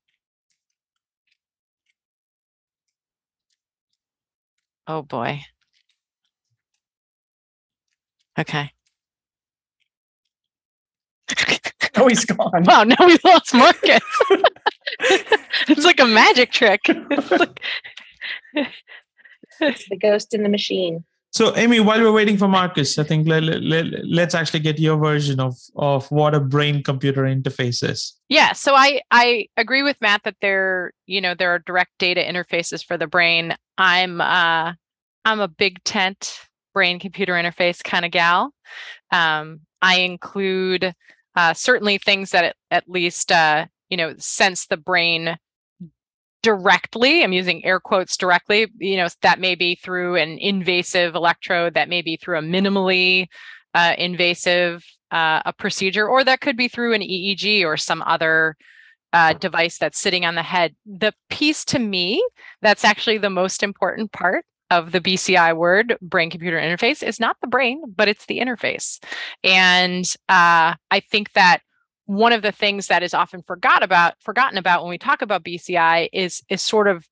Oh 4.87 5.01
boy. 5.01 5.41
Okay. 8.39 8.71
oh, 11.97 12.07
he's 12.07 12.25
gone. 12.25 12.63
Wow, 12.63 12.83
now 12.83 12.95
we 12.99 13.17
lost 13.23 13.53
Marcus. 13.53 13.99
it's 15.67 15.85
like 15.85 15.99
a 15.99 16.05
magic 16.05 16.51
trick. 16.51 16.81
It's, 16.85 17.31
like... 17.31 17.59
it's 19.61 19.89
the 19.89 19.97
ghost 19.97 20.33
in 20.33 20.43
the 20.43 20.49
machine. 20.49 21.03
So, 21.31 21.55
Amy, 21.55 21.79
while 21.79 22.01
we're 22.01 22.11
waiting 22.11 22.37
for 22.37 22.47
Marcus, 22.47 22.97
I 22.97 23.03
think 23.03 23.27
let, 23.27 23.43
let, 23.43 24.27
us 24.29 24.33
actually 24.33 24.61
get 24.61 24.79
your 24.79 24.97
version 24.97 25.39
of, 25.39 25.55
of 25.75 26.09
what 26.09 26.33
a 26.33 26.39
brain 26.39 26.81
computer 26.81 27.23
interface 27.23 27.87
is. 27.87 28.15
Yeah, 28.29 28.53
so 28.53 28.73
I, 28.73 29.01
I 29.11 29.47
agree 29.57 29.83
with 29.83 29.97
Matt 30.01 30.23
that 30.23 30.37
there, 30.41 30.93
you 31.05 31.21
know, 31.21 31.35
there 31.35 31.53
are 31.53 31.59
direct 31.59 31.91
data 31.99 32.21
interfaces 32.21 32.83
for 32.83 32.97
the 32.97 33.07
brain. 33.07 33.55
I'm 33.77 34.21
uh, 34.21 34.73
I'm 35.25 35.39
a 35.39 35.47
big 35.47 35.83
tent 35.83 36.39
brain 36.73 36.99
computer 36.99 37.33
interface 37.33 37.83
kind 37.83 38.05
of 38.05 38.11
gal. 38.11 38.53
Um, 39.11 39.59
I 39.81 39.99
include 39.99 40.93
uh, 41.37 41.53
certainly 41.53 41.97
things 41.97 42.31
that 42.31 42.55
at, 42.71 42.89
least 42.89 43.31
uh, 43.31 43.65
you 43.89 43.95
know 43.95 44.13
sense 44.17 44.65
the 44.65 44.75
brain 44.75 45.37
directly 46.43 47.23
i'm 47.23 47.33
using 47.33 47.65
air 47.65 47.79
quotes 47.79 48.15
directly 48.15 48.67
you 48.77 48.95
know 48.95 49.07
that 49.21 49.39
may 49.39 49.55
be 49.55 49.75
through 49.75 50.15
an 50.15 50.37
invasive 50.39 51.15
electrode 51.15 51.73
that 51.73 51.89
may 51.89 52.01
be 52.01 52.15
through 52.17 52.37
a 52.37 52.41
minimally 52.41 53.27
uh, 53.73 53.93
invasive 53.97 54.83
uh, 55.11 55.41
a 55.45 55.53
procedure 55.53 56.07
or 56.07 56.23
that 56.23 56.41
could 56.41 56.57
be 56.57 56.67
through 56.67 56.93
an 56.93 57.01
eeg 57.01 57.63
or 57.63 57.77
some 57.77 58.01
other 58.03 58.55
uh, 59.13 59.33
device 59.33 59.77
that's 59.77 59.99
sitting 59.99 60.25
on 60.25 60.35
the 60.35 60.43
head. 60.43 60.75
The 60.85 61.13
piece 61.29 61.63
to 61.65 61.79
me 61.79 62.25
that's 62.61 62.83
actually 62.83 63.17
the 63.17 63.29
most 63.29 63.63
important 63.63 64.11
part 64.11 64.45
of 64.69 64.91
the 64.91 65.01
bci 65.01 65.55
word 65.55 65.97
brain 66.01 66.29
computer 66.29 66.57
interface 66.57 67.01
is 67.01 67.19
not 67.19 67.37
the 67.41 67.47
brain 67.47 67.81
but 67.95 68.07
it's 68.07 68.25
the 68.25 68.39
interface 68.39 69.01
and 69.43 70.15
uh, 70.29 70.73
i 70.91 70.99
think 70.99 71.31
that 71.33 71.61
one 72.07 72.31
of 72.31 72.41
the 72.41 72.53
things 72.53 72.87
that 72.87 73.03
is 73.03 73.13
often 73.13 73.43
forgot 73.43 73.83
about 73.83 74.13
forgotten 74.21 74.57
about 74.57 74.81
when 74.81 74.89
we 74.89 74.97
talk 74.97 75.21
about 75.21 75.43
BCI 75.43 76.07
is 76.13 76.41
is 76.49 76.61
sort 76.61 76.87
of 76.87 77.05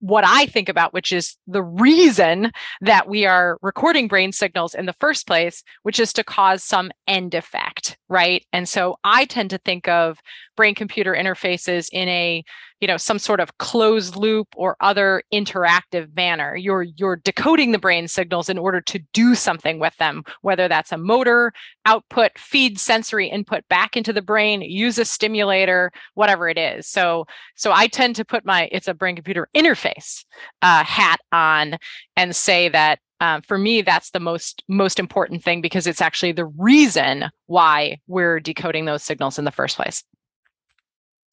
what 0.00 0.24
I 0.26 0.46
think 0.46 0.68
about, 0.68 0.92
which 0.92 1.10
is 1.10 1.36
the 1.46 1.62
reason 1.62 2.52
that 2.80 3.08
we 3.08 3.26
are 3.26 3.58
recording 3.62 4.08
brain 4.08 4.30
signals 4.30 4.74
in 4.74 4.86
the 4.86 4.92
first 4.94 5.26
place, 5.26 5.62
which 5.82 5.98
is 5.98 6.12
to 6.12 6.24
cause 6.24 6.62
some 6.62 6.92
end 7.08 7.34
effect, 7.34 7.96
right? 8.08 8.44
And 8.52 8.68
so 8.68 8.96
I 9.04 9.24
tend 9.24 9.50
to 9.50 9.58
think 9.58 9.88
of 9.88 10.18
brain 10.56 10.74
computer 10.74 11.14
interfaces 11.14 11.88
in 11.92 12.08
a 12.08 12.44
you 12.80 12.88
know 12.88 12.96
some 12.96 13.18
sort 13.18 13.40
of 13.40 13.56
closed 13.58 14.16
loop 14.16 14.48
or 14.56 14.76
other 14.80 15.22
interactive 15.32 16.14
manner. 16.14 16.56
You're 16.56 16.82
you're 16.82 17.16
decoding 17.16 17.72
the 17.72 17.78
brain 17.78 18.08
signals 18.08 18.48
in 18.48 18.58
order 18.58 18.80
to 18.82 18.98
do 19.12 19.34
something 19.34 19.78
with 19.78 19.96
them 19.96 20.24
whether 20.42 20.68
that's 20.68 20.92
a 20.92 20.98
motor 20.98 21.52
output 21.84 22.32
feed 22.38 22.78
sensory 22.78 23.28
input 23.28 23.66
back 23.68 23.96
into 23.96 24.12
the 24.12 24.22
brain 24.22 24.60
use 24.62 24.98
a 24.98 25.04
stimulator 25.04 25.92
whatever 26.14 26.48
it 26.48 26.58
is. 26.58 26.86
So 26.86 27.26
so 27.54 27.72
i 27.72 27.86
tend 27.86 28.16
to 28.16 28.24
put 28.24 28.44
my 28.44 28.68
it's 28.72 28.88
a 28.88 28.94
brain 28.94 29.14
computer 29.16 29.48
interface 29.54 30.24
uh, 30.62 30.84
hat 30.84 31.20
on 31.32 31.78
and 32.16 32.34
say 32.34 32.68
that 32.68 32.98
um, 33.20 33.42
for 33.42 33.56
me 33.58 33.82
that's 33.82 34.10
the 34.10 34.20
most 34.20 34.62
most 34.68 34.98
important 34.98 35.42
thing 35.42 35.60
because 35.60 35.86
it's 35.86 36.02
actually 36.02 36.32
the 36.32 36.46
reason 36.46 37.30
why 37.46 37.98
we're 38.06 38.40
decoding 38.40 38.84
those 38.84 39.02
signals 39.02 39.38
in 39.38 39.44
the 39.44 39.50
first 39.50 39.76
place 39.76 40.04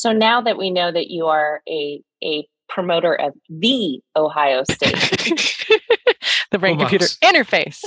so 0.04 0.12
now 0.12 0.42
that 0.42 0.58
we 0.58 0.70
know 0.70 0.92
that 0.92 1.10
you 1.10 1.28
are 1.28 1.62
a 1.66 2.04
a 2.22 2.46
promoter 2.68 3.16
of 3.16 3.32
the 3.48 4.02
Ohio 4.18 4.66
State, 4.66 4.92
the 6.52 6.60
brain 6.60 6.78
computer 6.78 7.06
interface, 7.24 7.82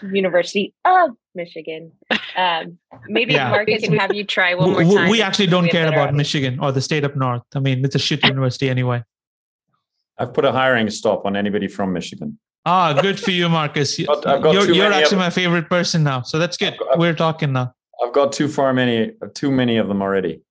University 0.00 0.72
of 0.84 1.10
Michigan. 1.34 1.90
Um, 2.36 2.78
maybe 3.08 3.32
yeah. 3.32 3.50
Marcus 3.50 3.82
can 3.82 3.98
have 3.98 4.14
you 4.14 4.22
try 4.22 4.54
one 4.54 4.70
more 4.70 4.84
time. 4.84 5.10
We 5.10 5.20
actually 5.20 5.48
don't 5.48 5.68
care 5.68 5.88
about 5.88 6.10
audience. 6.10 6.16
Michigan 6.16 6.60
or 6.60 6.70
the 6.70 6.80
state 6.80 7.02
up 7.02 7.16
north. 7.16 7.42
I 7.56 7.58
mean, 7.58 7.84
it's 7.84 7.96
a 7.96 7.98
shit 7.98 8.22
university 8.22 8.70
anyway. 8.70 9.02
I've 10.16 10.32
put 10.32 10.44
a 10.44 10.52
hiring 10.52 10.90
stop 10.90 11.26
on 11.26 11.34
anybody 11.34 11.66
from 11.66 11.92
Michigan. 11.92 12.38
Ah, 12.64 12.92
good 12.92 13.18
for 13.18 13.32
you, 13.32 13.48
Marcus. 13.48 13.98
you're, 13.98 14.70
you're 14.70 14.92
actually 14.92 15.18
my 15.18 15.30
favorite 15.30 15.68
person 15.68 16.04
now. 16.04 16.22
So 16.22 16.38
that's 16.38 16.56
good. 16.56 16.78
I've, 16.92 17.00
We're 17.00 17.14
talking 17.14 17.52
now. 17.52 17.74
I've 18.02 18.12
got 18.12 18.32
too 18.32 18.48
far 18.48 18.72
many, 18.72 19.12
too 19.34 19.50
many 19.50 19.76
of 19.76 19.88
them 19.88 20.02
already. 20.02 20.42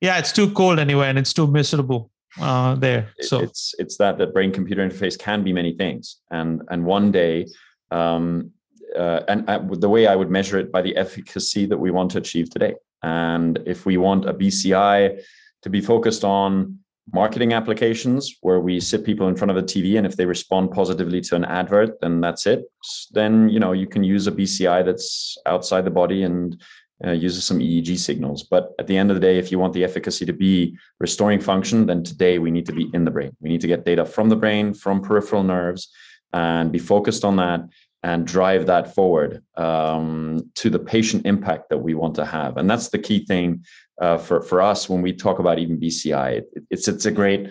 Yeah, 0.00 0.18
it's 0.18 0.32
too 0.32 0.50
cold 0.52 0.78
anyway, 0.78 1.08
and 1.08 1.18
it's 1.18 1.32
too 1.32 1.46
miserable 1.46 2.10
uh, 2.40 2.74
there. 2.76 3.10
So 3.20 3.40
it's 3.40 3.74
it's 3.78 3.96
that 3.98 4.18
that 4.18 4.32
brain 4.32 4.52
computer 4.52 4.88
interface 4.88 5.18
can 5.18 5.42
be 5.42 5.52
many 5.52 5.74
things, 5.74 6.18
and 6.30 6.62
and 6.70 6.84
one 6.84 7.10
day, 7.10 7.46
um, 7.90 8.50
uh, 8.96 9.20
and 9.28 9.48
uh, 9.48 9.60
the 9.70 9.88
way 9.88 10.06
I 10.06 10.14
would 10.14 10.30
measure 10.30 10.58
it 10.58 10.70
by 10.70 10.82
the 10.82 10.96
efficacy 10.96 11.66
that 11.66 11.78
we 11.78 11.90
want 11.90 12.10
to 12.12 12.18
achieve 12.18 12.50
today. 12.50 12.74
And 13.02 13.60
if 13.66 13.86
we 13.86 13.96
want 13.96 14.28
a 14.28 14.34
BCI 14.34 15.20
to 15.62 15.70
be 15.70 15.80
focused 15.80 16.24
on 16.24 16.78
marketing 17.12 17.52
applications 17.52 18.36
where 18.42 18.60
we 18.60 18.80
sit 18.80 19.04
people 19.04 19.28
in 19.28 19.36
front 19.36 19.50
of 19.50 19.56
a 19.56 19.62
TV 19.62 19.96
and 19.96 20.06
if 20.06 20.16
they 20.16 20.26
respond 20.26 20.70
positively 20.70 21.20
to 21.22 21.34
an 21.34 21.44
advert, 21.44 22.00
then 22.00 22.20
that's 22.20 22.46
it. 22.46 22.64
Then 23.12 23.48
you 23.48 23.60
know 23.60 23.72
you 23.72 23.86
can 23.86 24.04
use 24.04 24.26
a 24.26 24.32
BCI 24.32 24.84
that's 24.84 25.36
outside 25.46 25.84
the 25.84 25.90
body 25.90 26.22
and 26.22 26.60
uh, 27.04 27.12
uses 27.12 27.44
some 27.44 27.60
EEG 27.60 27.98
signals. 27.98 28.42
But 28.42 28.72
at 28.78 28.86
the 28.86 28.96
end 28.96 29.10
of 29.10 29.16
the 29.16 29.20
day, 29.20 29.38
if 29.38 29.52
you 29.52 29.58
want 29.58 29.72
the 29.72 29.84
efficacy 29.84 30.26
to 30.26 30.32
be 30.32 30.76
restoring 30.98 31.40
function, 31.40 31.86
then 31.86 32.02
today 32.02 32.38
we 32.38 32.50
need 32.50 32.66
to 32.66 32.72
be 32.72 32.90
in 32.92 33.04
the 33.04 33.10
brain. 33.10 33.36
We 33.40 33.48
need 33.48 33.60
to 33.60 33.66
get 33.68 33.84
data 33.84 34.04
from 34.04 34.28
the 34.28 34.36
brain, 34.36 34.74
from 34.74 35.00
peripheral 35.00 35.44
nerves, 35.44 35.88
and 36.32 36.72
be 36.72 36.78
focused 36.78 37.24
on 37.24 37.36
that 37.36 37.60
and 38.02 38.26
drive 38.26 38.66
that 38.66 38.94
forward 38.94 39.42
um, 39.56 40.50
to 40.54 40.70
the 40.70 40.78
patient 40.78 41.26
impact 41.26 41.68
that 41.70 41.78
we 41.78 41.94
want 41.94 42.14
to 42.14 42.24
have. 42.24 42.56
And 42.56 42.70
that's 42.70 42.90
the 42.90 42.98
key 42.98 43.24
thing 43.24 43.64
uh, 44.00 44.18
for 44.18 44.40
for 44.42 44.60
us 44.60 44.88
when 44.88 45.02
we 45.02 45.12
talk 45.12 45.38
about 45.38 45.58
even 45.58 45.80
BCI. 45.80 46.38
It, 46.38 46.64
it's 46.70 46.88
it's 46.88 47.06
a 47.06 47.10
great 47.10 47.50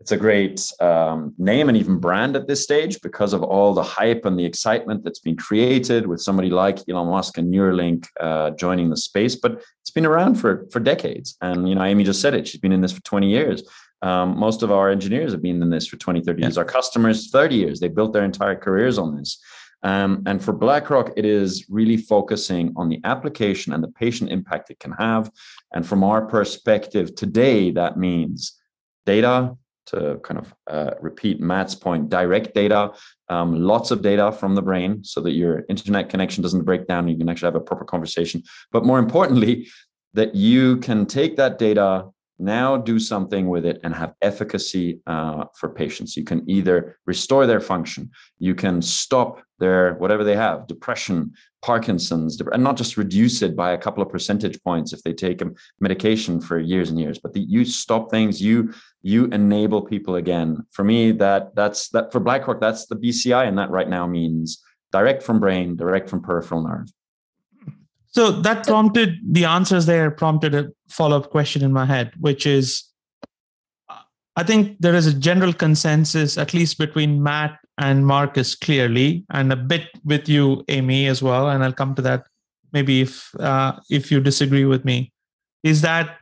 it's 0.00 0.12
a 0.12 0.16
great 0.16 0.72
um, 0.80 1.34
name 1.36 1.68
and 1.68 1.76
even 1.76 1.98
brand 1.98 2.34
at 2.34 2.48
this 2.48 2.62
stage 2.62 3.00
because 3.02 3.34
of 3.34 3.42
all 3.42 3.74
the 3.74 3.82
hype 3.82 4.24
and 4.24 4.38
the 4.38 4.44
excitement 4.44 5.04
that's 5.04 5.18
been 5.18 5.36
created 5.36 6.06
with 6.06 6.22
somebody 6.22 6.48
like 6.48 6.78
Elon 6.88 7.08
Musk 7.08 7.36
and 7.36 7.52
Neuralink 7.52 8.06
uh, 8.18 8.50
joining 8.52 8.88
the 8.88 8.96
space. 8.96 9.36
But 9.36 9.62
it's 9.82 9.90
been 9.90 10.06
around 10.06 10.36
for 10.36 10.66
for 10.70 10.80
decades, 10.80 11.36
and 11.42 11.68
you 11.68 11.74
know, 11.74 11.84
Amy 11.84 12.04
just 12.04 12.22
said 12.22 12.34
it. 12.34 12.48
She's 12.48 12.60
been 12.60 12.72
in 12.72 12.80
this 12.80 12.92
for 12.92 13.02
20 13.02 13.28
years. 13.28 13.62
Um, 14.02 14.38
most 14.38 14.62
of 14.62 14.72
our 14.72 14.88
engineers 14.88 15.32
have 15.32 15.42
been 15.42 15.60
in 15.60 15.68
this 15.68 15.86
for 15.86 15.98
20, 15.98 16.22
30 16.22 16.42
years. 16.42 16.56
Our 16.56 16.64
customers, 16.64 17.30
30 17.30 17.54
years. 17.54 17.80
They 17.80 17.88
built 17.88 18.14
their 18.14 18.24
entire 18.24 18.56
careers 18.56 18.96
on 18.96 19.14
this. 19.14 19.38
Um, 19.82 20.22
and 20.26 20.42
for 20.42 20.52
BlackRock, 20.54 21.12
it 21.16 21.26
is 21.26 21.66
really 21.68 21.98
focusing 21.98 22.72
on 22.76 22.88
the 22.88 23.00
application 23.04 23.74
and 23.74 23.82
the 23.82 23.88
patient 23.88 24.30
impact 24.30 24.70
it 24.70 24.78
can 24.78 24.92
have. 24.92 25.30
And 25.74 25.86
from 25.86 26.02
our 26.02 26.24
perspective 26.26 27.14
today, 27.14 27.70
that 27.72 27.98
means 27.98 28.58
data, 29.04 29.56
to 29.90 30.20
kind 30.22 30.38
of 30.38 30.54
uh, 30.68 30.92
repeat 31.00 31.40
Matt's 31.40 31.74
point, 31.74 32.08
direct 32.08 32.54
data, 32.54 32.92
um, 33.28 33.60
lots 33.60 33.90
of 33.90 34.02
data 34.02 34.32
from 34.32 34.54
the 34.54 34.62
brain 34.62 35.04
so 35.04 35.20
that 35.20 35.32
your 35.32 35.64
internet 35.68 36.08
connection 36.08 36.42
doesn't 36.42 36.64
break 36.64 36.86
down. 36.86 37.08
You 37.08 37.16
can 37.16 37.28
actually 37.28 37.46
have 37.46 37.54
a 37.54 37.60
proper 37.60 37.84
conversation. 37.84 38.42
But 38.72 38.84
more 38.84 38.98
importantly, 38.98 39.68
that 40.14 40.34
you 40.34 40.78
can 40.78 41.06
take 41.06 41.36
that 41.36 41.58
data 41.58 42.06
now 42.40 42.76
do 42.76 42.98
something 42.98 43.48
with 43.48 43.64
it 43.64 43.80
and 43.84 43.94
have 43.94 44.14
efficacy 44.22 45.00
uh, 45.06 45.44
for 45.54 45.68
patients. 45.68 46.16
You 46.16 46.24
can 46.24 46.48
either 46.48 46.98
restore 47.06 47.46
their 47.46 47.60
function, 47.60 48.10
you 48.38 48.54
can 48.54 48.82
stop 48.82 49.42
their 49.58 49.94
whatever 49.94 50.24
they 50.24 50.36
have, 50.36 50.66
depression, 50.66 51.32
Parkinson's, 51.62 52.40
and 52.40 52.64
not 52.64 52.76
just 52.76 52.96
reduce 52.96 53.42
it 53.42 53.54
by 53.54 53.72
a 53.72 53.78
couple 53.78 54.02
of 54.02 54.08
percentage 54.08 54.60
points 54.62 54.92
if 54.92 55.02
they 55.02 55.12
take 55.12 55.42
a 55.42 55.50
medication 55.80 56.40
for 56.40 56.58
years 56.58 56.88
and 56.90 56.98
years, 56.98 57.18
but 57.18 57.34
the, 57.34 57.40
you 57.40 57.64
stop 57.64 58.10
things, 58.10 58.40
you 58.40 58.72
you 59.02 59.26
enable 59.26 59.82
people 59.82 60.16
again. 60.16 60.64
For 60.70 60.84
me, 60.84 61.12
that 61.12 61.54
that's 61.54 61.88
that 61.90 62.12
for 62.12 62.20
BlackRock, 62.20 62.60
that's 62.60 62.86
the 62.86 62.96
BCI, 62.96 63.46
and 63.46 63.58
that 63.58 63.70
right 63.70 63.88
now 63.88 64.06
means 64.06 64.62
direct 64.92 65.22
from 65.22 65.40
brain, 65.40 65.76
direct 65.76 66.08
from 66.08 66.22
peripheral 66.22 66.62
nerve. 66.62 66.88
So 68.12 68.32
that 68.42 68.66
prompted 68.66 69.18
the 69.24 69.44
answers 69.44 69.86
there 69.86 70.10
prompted 70.10 70.54
a 70.54 70.70
follow 70.88 71.16
up 71.16 71.30
question 71.30 71.62
in 71.62 71.72
my 71.72 71.86
head, 71.86 72.12
which 72.18 72.46
is 72.46 72.84
I 74.36 74.42
think 74.42 74.76
there 74.80 74.94
is 74.94 75.06
a 75.06 75.14
general 75.14 75.52
consensus, 75.52 76.38
at 76.38 76.54
least 76.54 76.78
between 76.78 77.22
Matt 77.22 77.58
and 77.78 78.06
Marcus, 78.06 78.54
clearly, 78.54 79.24
and 79.30 79.52
a 79.52 79.56
bit 79.56 79.88
with 80.04 80.28
you, 80.28 80.64
Amy, 80.68 81.06
as 81.06 81.22
well. 81.22 81.50
And 81.50 81.62
I'll 81.62 81.72
come 81.72 81.94
to 81.96 82.02
that 82.02 82.24
maybe 82.72 83.00
if 83.00 83.34
uh, 83.40 83.78
if 83.90 84.10
you 84.10 84.20
disagree 84.20 84.64
with 84.64 84.84
me, 84.84 85.12
is 85.62 85.80
that 85.82 86.18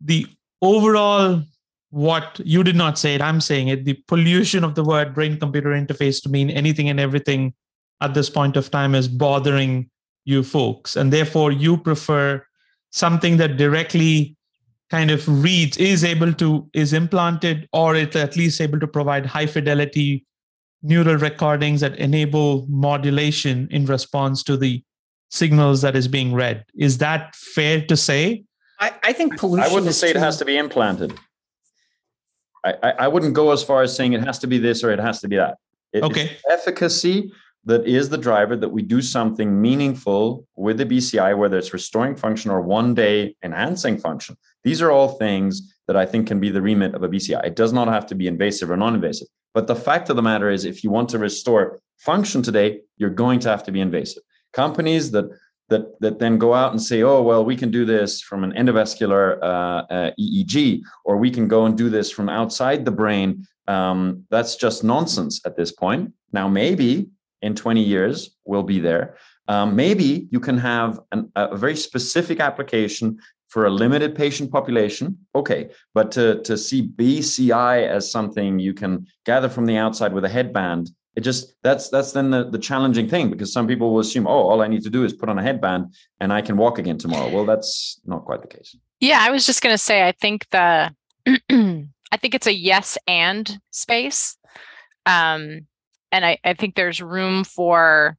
the 0.00 0.26
overall 0.62 1.42
what 1.90 2.40
you 2.44 2.62
did 2.62 2.76
not 2.76 2.98
say 2.98 3.14
it, 3.14 3.22
I'm 3.22 3.40
saying 3.40 3.68
it, 3.68 3.84
the 3.84 3.94
pollution 4.08 4.62
of 4.62 4.74
the 4.74 4.84
word 4.84 5.14
brain 5.14 5.38
computer 5.38 5.70
interface 5.70 6.22
to 6.22 6.28
mean 6.28 6.50
anything 6.50 6.90
and 6.90 7.00
everything 7.00 7.54
at 8.02 8.12
this 8.12 8.28
point 8.28 8.56
of 8.56 8.70
time 8.70 8.94
is 8.94 9.08
bothering 9.08 9.88
you 10.28 10.42
folks. 10.42 10.94
And 10.94 11.12
therefore, 11.12 11.50
you 11.50 11.78
prefer 11.78 12.44
something 12.90 13.38
that 13.38 13.56
directly 13.56 14.36
kind 14.90 15.10
of 15.10 15.26
reads, 15.42 15.76
is 15.78 16.04
able 16.04 16.32
to, 16.34 16.68
is 16.74 16.92
implanted, 16.92 17.68
or 17.72 17.96
it's 17.96 18.16
at 18.16 18.36
least 18.36 18.60
able 18.60 18.78
to 18.80 18.86
provide 18.86 19.26
high 19.26 19.46
fidelity 19.46 20.24
neural 20.82 21.16
recordings 21.16 21.80
that 21.80 21.96
enable 21.96 22.66
modulation 22.68 23.68
in 23.70 23.86
response 23.86 24.42
to 24.42 24.56
the 24.56 24.82
signals 25.30 25.82
that 25.82 25.96
is 25.96 26.08
being 26.08 26.32
read. 26.32 26.64
Is 26.76 26.98
that 26.98 27.34
fair 27.34 27.84
to 27.86 27.96
say? 27.96 28.44
I, 28.80 28.94
I 29.02 29.12
think 29.12 29.38
pollution. 29.38 29.70
I 29.70 29.74
wouldn't 29.74 29.94
say 29.94 30.12
too... 30.12 30.18
it 30.18 30.20
has 30.20 30.36
to 30.38 30.44
be 30.44 30.56
implanted. 30.56 31.18
I, 32.64 32.74
I, 32.82 32.90
I 32.90 33.08
wouldn't 33.08 33.34
go 33.34 33.50
as 33.50 33.62
far 33.62 33.82
as 33.82 33.94
saying 33.94 34.12
it 34.12 34.24
has 34.24 34.38
to 34.40 34.46
be 34.46 34.58
this 34.58 34.84
or 34.84 34.90
it 34.90 35.00
has 35.00 35.20
to 35.20 35.28
be 35.28 35.36
that. 35.36 35.56
It, 35.92 36.02
Okay. 36.02 36.36
Efficacy 36.50 37.32
that 37.68 37.86
is 37.86 38.08
the 38.08 38.16
driver 38.16 38.56
that 38.56 38.70
we 38.70 38.80
do 38.80 39.02
something 39.02 39.60
meaningful 39.60 40.46
with 40.56 40.78
the 40.78 40.86
BCI, 40.86 41.36
whether 41.36 41.58
it's 41.58 41.74
restoring 41.74 42.16
function 42.16 42.50
or 42.50 42.62
one 42.62 42.94
day 42.94 43.36
enhancing 43.44 43.98
function. 43.98 44.38
These 44.64 44.80
are 44.80 44.90
all 44.90 45.08
things 45.08 45.74
that 45.86 45.94
I 45.94 46.06
think 46.06 46.26
can 46.26 46.40
be 46.40 46.48
the 46.48 46.62
remit 46.62 46.94
of 46.94 47.02
a 47.02 47.08
BCI. 47.10 47.44
It 47.44 47.56
does 47.56 47.74
not 47.74 47.86
have 47.88 48.06
to 48.06 48.14
be 48.14 48.26
invasive 48.26 48.70
or 48.70 48.78
non 48.78 48.94
invasive. 48.94 49.28
But 49.52 49.66
the 49.66 49.76
fact 49.76 50.08
of 50.08 50.16
the 50.16 50.22
matter 50.22 50.48
is, 50.48 50.64
if 50.64 50.82
you 50.82 50.90
want 50.90 51.10
to 51.10 51.18
restore 51.18 51.78
function 51.98 52.40
today, 52.42 52.80
you're 52.96 53.10
going 53.10 53.38
to 53.40 53.50
have 53.50 53.64
to 53.64 53.72
be 53.72 53.82
invasive. 53.82 54.22
Companies 54.54 55.10
that 55.10 55.26
that 55.68 56.00
that 56.00 56.18
then 56.18 56.38
go 56.38 56.54
out 56.54 56.72
and 56.72 56.80
say, 56.80 57.02
oh 57.02 57.20
well, 57.20 57.44
we 57.44 57.54
can 57.54 57.70
do 57.70 57.84
this 57.84 58.22
from 58.22 58.44
an 58.44 58.52
endovascular 58.52 59.38
uh, 59.42 59.82
uh, 59.92 60.10
EEG, 60.18 60.80
or 61.04 61.18
we 61.18 61.30
can 61.30 61.46
go 61.48 61.66
and 61.66 61.76
do 61.76 61.90
this 61.90 62.10
from 62.10 62.30
outside 62.30 62.86
the 62.86 62.90
brain. 63.02 63.46
Um, 63.66 64.24
that's 64.30 64.56
just 64.56 64.84
nonsense 64.84 65.42
at 65.44 65.54
this 65.54 65.70
point. 65.70 66.14
Now, 66.32 66.48
maybe 66.48 67.10
in 67.42 67.54
20 67.54 67.82
years 67.82 68.36
we'll 68.44 68.62
be 68.62 68.78
there. 68.78 69.16
Um, 69.46 69.74
maybe 69.74 70.28
you 70.30 70.40
can 70.40 70.58
have 70.58 71.00
an, 71.12 71.32
a 71.34 71.56
very 71.56 71.76
specific 71.76 72.40
application 72.40 73.18
for 73.48 73.64
a 73.64 73.70
limited 73.70 74.14
patient 74.14 74.52
population. 74.52 75.18
Okay, 75.34 75.70
but 75.94 76.12
to 76.12 76.42
to 76.42 76.56
see 76.58 76.86
BCI 76.86 77.88
as 77.88 78.10
something 78.10 78.58
you 78.58 78.74
can 78.74 79.06
gather 79.24 79.48
from 79.48 79.64
the 79.66 79.76
outside 79.76 80.12
with 80.12 80.24
a 80.24 80.28
headband 80.28 80.90
it 81.16 81.22
just 81.22 81.54
that's 81.62 81.88
that's 81.88 82.12
then 82.12 82.30
the, 82.30 82.48
the 82.50 82.58
challenging 82.58 83.08
thing 83.08 83.28
because 83.28 83.52
some 83.52 83.66
people 83.66 83.92
will 83.92 83.98
assume 84.00 84.24
oh 84.28 84.42
all 84.48 84.60
i 84.62 84.68
need 84.68 84.84
to 84.84 84.90
do 84.90 85.02
is 85.02 85.12
put 85.12 85.28
on 85.28 85.36
a 85.36 85.42
headband 85.42 85.92
and 86.20 86.32
i 86.32 86.40
can 86.40 86.56
walk 86.56 86.78
again 86.78 86.96
tomorrow 86.96 87.28
well 87.34 87.44
that's 87.44 88.00
not 88.04 88.24
quite 88.24 88.40
the 88.40 88.46
case 88.46 88.76
Yeah, 89.00 89.18
I 89.20 89.30
was 89.30 89.46
just 89.46 89.62
going 89.62 89.74
to 89.74 89.78
say, 89.78 90.06
I 90.06 90.12
think 90.12 90.48
the, 90.50 90.92
I 91.26 92.16
think 92.16 92.34
it's 92.34 92.46
a 92.46 92.54
yes 92.54 92.98
and 93.06 93.60
space. 93.70 94.36
Um, 95.06 95.66
and 96.12 96.24
I, 96.24 96.38
I 96.44 96.54
think 96.54 96.74
there's 96.74 97.00
room 97.00 97.44
for 97.44 98.16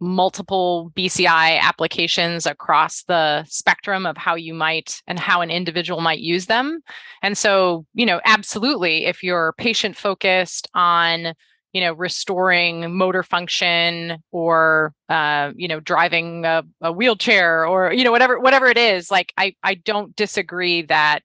multiple 0.00 0.92
BCI 0.94 1.58
applications 1.60 2.46
across 2.46 3.04
the 3.04 3.44
spectrum 3.44 4.04
of 4.04 4.16
how 4.16 4.34
you 4.34 4.52
might 4.52 5.00
and 5.06 5.18
how 5.18 5.40
an 5.40 5.50
individual 5.50 6.00
might 6.00 6.18
use 6.20 6.46
them. 6.46 6.80
And 7.22 7.36
so, 7.38 7.86
you 7.94 8.04
know, 8.04 8.20
absolutely, 8.24 9.06
if 9.06 9.22
you're 9.22 9.54
patient 9.56 9.96
focused 9.96 10.68
on, 10.74 11.34
you 11.72 11.80
know, 11.80 11.94
restoring 11.94 12.94
motor 12.94 13.22
function 13.22 14.18
or, 14.32 14.92
uh, 15.08 15.52
you 15.56 15.68
know, 15.68 15.80
driving 15.80 16.44
a, 16.44 16.62
a 16.82 16.92
wheelchair 16.92 17.66
or, 17.66 17.92
you 17.92 18.04
know, 18.04 18.12
whatever, 18.12 18.38
whatever 18.38 18.66
it 18.66 18.78
is, 18.78 19.10
like 19.10 19.32
I, 19.36 19.54
I 19.62 19.74
don't 19.74 20.14
disagree 20.14 20.82
that 20.82 21.20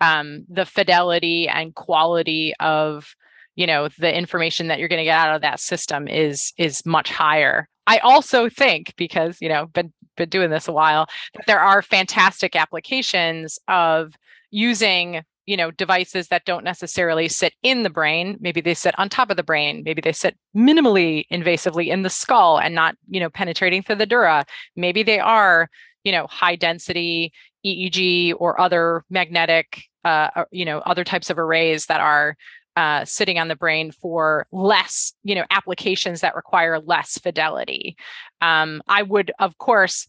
um, 0.00 0.44
the 0.48 0.66
fidelity 0.66 1.48
and 1.48 1.74
quality 1.74 2.54
of 2.58 3.14
you 3.56 3.66
know 3.66 3.88
the 3.98 4.16
information 4.16 4.68
that 4.68 4.78
you're 4.78 4.88
going 4.88 4.98
to 4.98 5.04
get 5.04 5.18
out 5.18 5.34
of 5.34 5.42
that 5.42 5.60
system 5.60 6.08
is 6.08 6.52
is 6.58 6.84
much 6.84 7.10
higher. 7.10 7.68
I 7.86 7.98
also 7.98 8.48
think 8.48 8.94
because 8.96 9.38
you 9.40 9.48
know 9.48 9.66
been 9.66 9.92
been 10.16 10.28
doing 10.28 10.50
this 10.50 10.68
a 10.68 10.72
while 10.72 11.06
that 11.34 11.46
there 11.46 11.60
are 11.60 11.82
fantastic 11.82 12.56
applications 12.56 13.58
of 13.68 14.14
using 14.50 15.22
you 15.46 15.56
know 15.56 15.70
devices 15.70 16.28
that 16.28 16.44
don't 16.44 16.64
necessarily 16.64 17.28
sit 17.28 17.54
in 17.62 17.82
the 17.82 17.90
brain. 17.90 18.36
Maybe 18.40 18.60
they 18.60 18.74
sit 18.74 18.98
on 18.98 19.08
top 19.08 19.30
of 19.30 19.36
the 19.36 19.42
brain. 19.42 19.82
Maybe 19.84 20.00
they 20.00 20.12
sit 20.12 20.36
minimally 20.56 21.26
invasively 21.30 21.88
in 21.88 22.02
the 22.02 22.10
skull 22.10 22.58
and 22.58 22.74
not 22.74 22.96
you 23.08 23.20
know 23.20 23.30
penetrating 23.30 23.82
through 23.82 23.96
the 23.96 24.06
dura. 24.06 24.44
Maybe 24.76 25.02
they 25.02 25.20
are 25.20 25.68
you 26.04 26.12
know 26.12 26.26
high 26.28 26.56
density 26.56 27.32
eeg 27.64 28.34
or 28.38 28.60
other 28.60 29.04
magnetic 29.10 29.84
uh, 30.04 30.28
uh, 30.36 30.44
you 30.50 30.64
know 30.64 30.78
other 30.80 31.04
types 31.04 31.30
of 31.30 31.38
arrays 31.38 31.86
that 31.86 32.00
are 32.00 32.36
uh, 32.76 33.04
sitting 33.04 33.38
on 33.38 33.48
the 33.48 33.56
brain 33.56 33.92
for 33.92 34.46
less, 34.52 35.12
you 35.22 35.34
know, 35.34 35.44
applications 35.50 36.20
that 36.20 36.34
require 36.34 36.80
less 36.80 37.18
fidelity. 37.18 37.96
Um, 38.40 38.82
I 38.88 39.02
would, 39.02 39.32
of 39.38 39.56
course, 39.58 40.08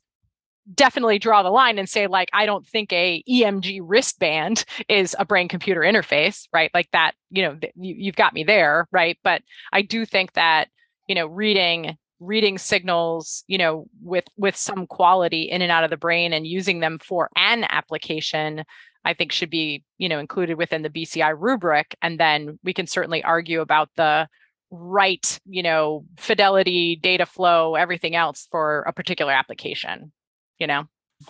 definitely 0.74 1.19
draw 1.19 1.43
the 1.43 1.51
line 1.51 1.77
and 1.77 1.88
say, 1.88 2.07
like, 2.07 2.29
I 2.34 2.45
don't 2.45 2.65
think 2.65 2.91
a 2.91 3.24
EMG 3.29 3.81
wristband 3.84 4.65
is 4.89 5.15
a 5.19 5.25
brain-computer 5.25 5.81
interface, 5.81 6.48
right? 6.51 6.72
Like 6.74 6.89
that, 6.91 7.13
you 7.29 7.43
know, 7.43 7.55
th- 7.55 7.74
you, 7.75 7.95
you've 7.98 8.15
got 8.15 8.34
me 8.34 8.43
there, 8.43 8.88
right? 8.91 9.17
But 9.24 9.43
I 9.72 9.81
do 9.84 10.05
think 10.05 10.34
that, 10.34 10.69
you 11.07 11.15
know, 11.15 11.27
reading 11.27 11.98
reading 12.22 12.57
signals 12.57 13.43
you 13.48 13.57
know 13.57 13.88
with 14.01 14.24
with 14.38 14.55
some 14.55 14.88
quality 14.88 15.43
in 15.43 15.62
and 15.62 15.69
out 15.69 15.84
of 15.84 15.89
the 15.89 15.98
brain 15.98 16.31
and 16.31 16.48
using 16.48 16.79
them 16.79 16.98
for 16.98 17.29
an 17.36 17.65
application 17.69 18.63
I 19.05 19.13
think 19.13 19.31
should 19.31 19.51
be, 19.51 19.83
you 19.98 20.09
know, 20.09 20.20
included 20.20 20.57
within 20.57 20.81
the 20.81 20.89
BCI 20.89 21.35
rubric. 21.37 21.96
And 22.01 22.20
then 22.20 22.59
we 22.63 22.74
can 22.74 22.87
certainly 22.87 23.24
argue 23.24 23.61
about 23.61 23.89
the 23.96 24.27
right, 24.72 25.39
you 25.46 25.61
know, 25.61 26.05
fidelity, 26.18 26.96
data 26.96 27.25
flow, 27.25 27.75
everything 27.75 28.15
else 28.15 28.48
for 28.51 28.81
a 28.81 28.94
particular 28.94 29.31
application. 29.31 30.11
You 30.57 30.68
know, 30.68 30.85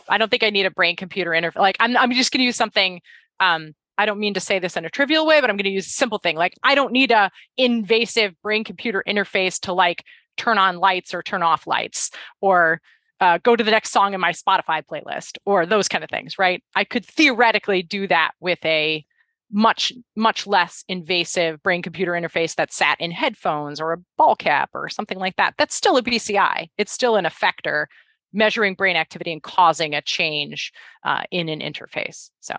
I 0.08 0.18
don't 0.18 0.30
think 0.30 0.44
I 0.44 0.50
need 0.50 0.66
a 0.66 0.72
brain 0.72 0.96
computer 0.96 1.32
interface. 1.32 1.58
Like 1.60 1.78
I'm, 1.80 1.96
I'm 1.98 2.12
just 2.14 2.32
going 2.32 2.40
to 2.40 2.46
use 2.46 2.56
something. 2.56 3.02
Um, 3.40 3.74
I 3.98 4.06
don't 4.06 4.20
mean 4.20 4.34
to 4.34 4.40
say 4.40 4.60
this 4.60 4.78
in 4.78 4.86
a 4.86 4.90
trivial 4.90 5.26
way, 5.26 5.42
but 5.42 5.50
I'm 5.50 5.58
going 5.58 5.66
to 5.66 5.70
use 5.70 5.88
a 5.88 5.92
simple 5.92 6.18
thing. 6.18 6.38
Like 6.38 6.54
I 6.64 6.76
don't 6.76 6.92
need 6.94 7.12
a 7.12 7.30
invasive 7.58 8.40
brain 8.42 8.64
computer 8.64 9.04
interface 9.08 9.60
to 9.62 9.74
like 9.74 10.04
turn 10.38 10.58
on 10.58 10.78
lights 10.78 11.14
or 11.14 11.22
turn 11.22 11.44
off 11.44 11.68
lights 11.68 12.12
or 12.42 12.82
uh, 13.22 13.38
go 13.44 13.56
to 13.56 13.64
the 13.64 13.72
next 13.72 13.92
song 13.92 14.14
in 14.14 14.20
my 14.20 14.32
Spotify 14.32 14.84
playlist 14.84 15.38
or 15.46 15.66
those 15.66 15.88
kind 15.88 16.04
of 16.04 16.10
things, 16.10 16.38
right? 16.38 16.64
I 16.76 16.84
could 16.84 17.06
theoretically 17.06 17.82
do 17.82 18.08
that 18.08 18.32
with 18.40 18.60
a 18.66 19.06
much, 19.52 19.94
much 20.16 20.48
less 20.48 20.84
invasive 20.88 21.62
brain 21.64 21.82
computer 21.82 22.12
interface 22.12 22.56
that 22.56 22.74
sat 22.74 23.00
in 23.00 23.12
headphones 23.12 23.80
or 23.80 23.94
a 23.94 23.98
ball 24.18 24.36
cap 24.36 24.70
or 24.74 24.90
something 24.90 25.18
like 25.18 25.36
that. 25.38 25.54
That's 25.58 25.76
still 25.76 25.98
a 25.98 26.04
BCI, 26.04 26.70
it's 26.78 26.92
still 26.92 27.16
an 27.16 27.26
effector 27.26 27.86
measuring 28.34 28.76
brain 28.76 28.98
activity 28.98 29.32
and 29.32 29.42
causing 29.42 29.96
a 29.96 30.02
change 30.02 30.74
uh, 31.06 31.24
in 31.32 31.48
an 31.48 31.62
interface. 31.62 32.30
So, 32.42 32.56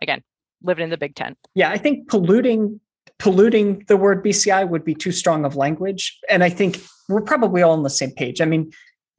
again, 0.00 0.22
living 0.62 0.84
in 0.84 0.90
the 0.90 0.96
Big 0.96 1.14
Ten. 1.14 1.36
Yeah, 1.54 1.70
I 1.70 1.78
think 1.78 2.08
polluting 2.08 2.80
polluting 3.18 3.84
the 3.86 3.96
word 3.96 4.24
BCI 4.24 4.68
would 4.68 4.84
be 4.84 4.94
too 4.94 5.12
strong 5.12 5.44
of 5.44 5.54
language, 5.54 6.18
and 6.28 6.42
I 6.42 6.48
think 6.48 6.80
we're 7.08 7.20
probably 7.20 7.62
all 7.62 7.72
on 7.72 7.82
the 7.82 7.90
same 7.90 8.10
page. 8.12 8.40
I 8.40 8.46
mean, 8.46 8.72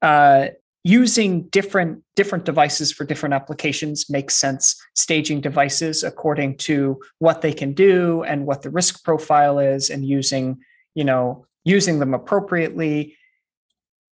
uh, 0.05 0.49
using 0.83 1.47
different 1.49 2.03
different 2.15 2.45
devices 2.45 2.91
for 2.91 3.05
different 3.05 3.33
applications 3.33 4.07
makes 4.07 4.35
sense. 4.35 4.75
Staging 4.93 5.41
devices 5.41 6.03
according 6.03 6.57
to 6.57 7.01
what 7.17 7.41
they 7.41 7.51
can 7.51 7.73
do 7.73 8.21
and 8.23 8.45
what 8.45 8.61
the 8.61 8.69
risk 8.69 9.03
profile 9.03 9.57
is 9.57 9.89
and 9.89 10.05
using 10.05 10.59
you 10.93 11.03
know 11.03 11.47
using 11.63 11.97
them 11.97 12.13
appropriately. 12.13 13.17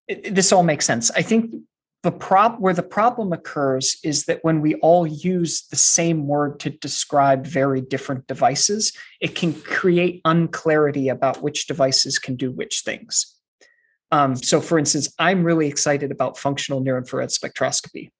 It, 0.08 0.34
this 0.34 0.50
all 0.50 0.62
makes 0.62 0.86
sense. 0.86 1.10
I 1.10 1.20
think 1.20 1.54
the 2.02 2.10
prop 2.10 2.58
where 2.58 2.74
the 2.74 2.82
problem 2.82 3.34
occurs 3.34 3.98
is 4.02 4.24
that 4.24 4.42
when 4.42 4.62
we 4.62 4.74
all 4.76 5.06
use 5.06 5.66
the 5.68 5.76
same 5.76 6.26
word 6.26 6.58
to 6.60 6.70
describe 6.70 7.46
very 7.46 7.80
different 7.80 8.26
devices 8.26 8.92
it 9.20 9.36
can 9.36 9.52
create 9.52 10.20
unclarity 10.24 11.08
about 11.08 11.42
which 11.42 11.68
devices 11.68 12.18
can 12.18 12.34
do 12.34 12.50
which 12.50 12.80
things 12.80 13.36
um, 14.12 14.36
so, 14.36 14.60
for 14.60 14.78
instance, 14.78 15.12
I'm 15.18 15.42
really 15.42 15.66
excited 15.66 16.12
about 16.12 16.38
functional 16.38 16.80
near 16.80 16.98
infrared 16.98 17.30
spectroscopy. 17.30 18.10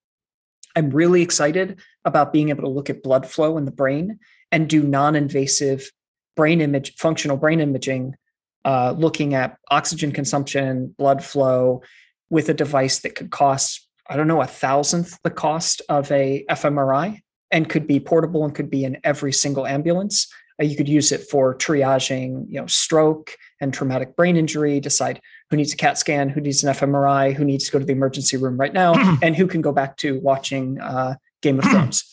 I'm 0.75 0.89
really 0.89 1.21
excited 1.21 1.81
about 2.07 2.33
being 2.33 2.49
able 2.49 2.63
to 2.63 2.71
look 2.71 2.89
at 2.89 3.03
blood 3.03 3.27
flow 3.27 3.59
in 3.59 3.67
the 3.67 3.71
brain 3.71 4.19
and 4.51 4.69
do 4.69 4.83
non 4.83 5.15
invasive 5.15 5.91
brain 6.35 6.63
image, 6.63 6.95
functional 6.97 7.37
brain 7.37 7.61
imaging, 7.61 8.17
uh, 8.65 8.95
looking 8.97 9.35
at 9.35 9.59
oxygen 9.71 10.13
consumption, 10.13 10.95
blood 10.97 11.23
flow 11.23 11.83
with 12.31 12.49
a 12.49 12.55
device 12.55 13.01
that 13.01 13.15
could 13.15 13.31
cost, 13.31 13.87
I 14.09 14.17
don't 14.17 14.29
know, 14.29 14.41
a 14.41 14.47
thousandth 14.47 15.19
the 15.23 15.31
cost 15.31 15.83
of 15.91 16.11
a 16.11 16.47
fMRI 16.49 17.21
and 17.51 17.69
could 17.69 17.87
be 17.87 18.01
portable 18.01 18.47
and 18.47 18.55
could 18.55 18.71
be 18.71 18.85
in 18.85 18.99
every 19.05 19.33
single 19.33 19.67
ambulance. 19.67 20.33
Uh, 20.61 20.65
you 20.65 20.77
could 20.77 20.89
use 20.89 21.13
it 21.13 21.23
for 21.23 21.55
triaging, 21.55 22.45
you 22.49 22.61
know, 22.61 22.67
stroke 22.67 23.37
and 23.61 23.73
traumatic 23.73 24.17
brain 24.17 24.37
injury, 24.37 24.81
decide 24.81 25.21
who 25.51 25.57
needs 25.57 25.73
a 25.73 25.77
CAT 25.77 25.99
scan, 25.99 26.29
who 26.29 26.41
needs 26.41 26.63
an 26.65 26.75
fMRI, 26.75 27.35
who 27.35 27.45
needs 27.45 27.67
to 27.67 27.73
go 27.73 27.79
to 27.79 27.85
the 27.85 27.93
emergency 27.93 28.37
room 28.37 28.57
right 28.59 28.73
now, 28.73 28.95
and 29.23 29.37
who 29.37 29.47
can 29.47 29.61
go 29.61 29.73
back 29.73 29.97
to 29.99 30.19
watching 30.21 30.81
uh, 30.81 31.15
Game 31.43 31.59
of 31.59 31.65
Thrones. 31.71 32.05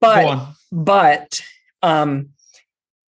But 0.00 0.48
but 0.70 1.40
um, 1.82 2.30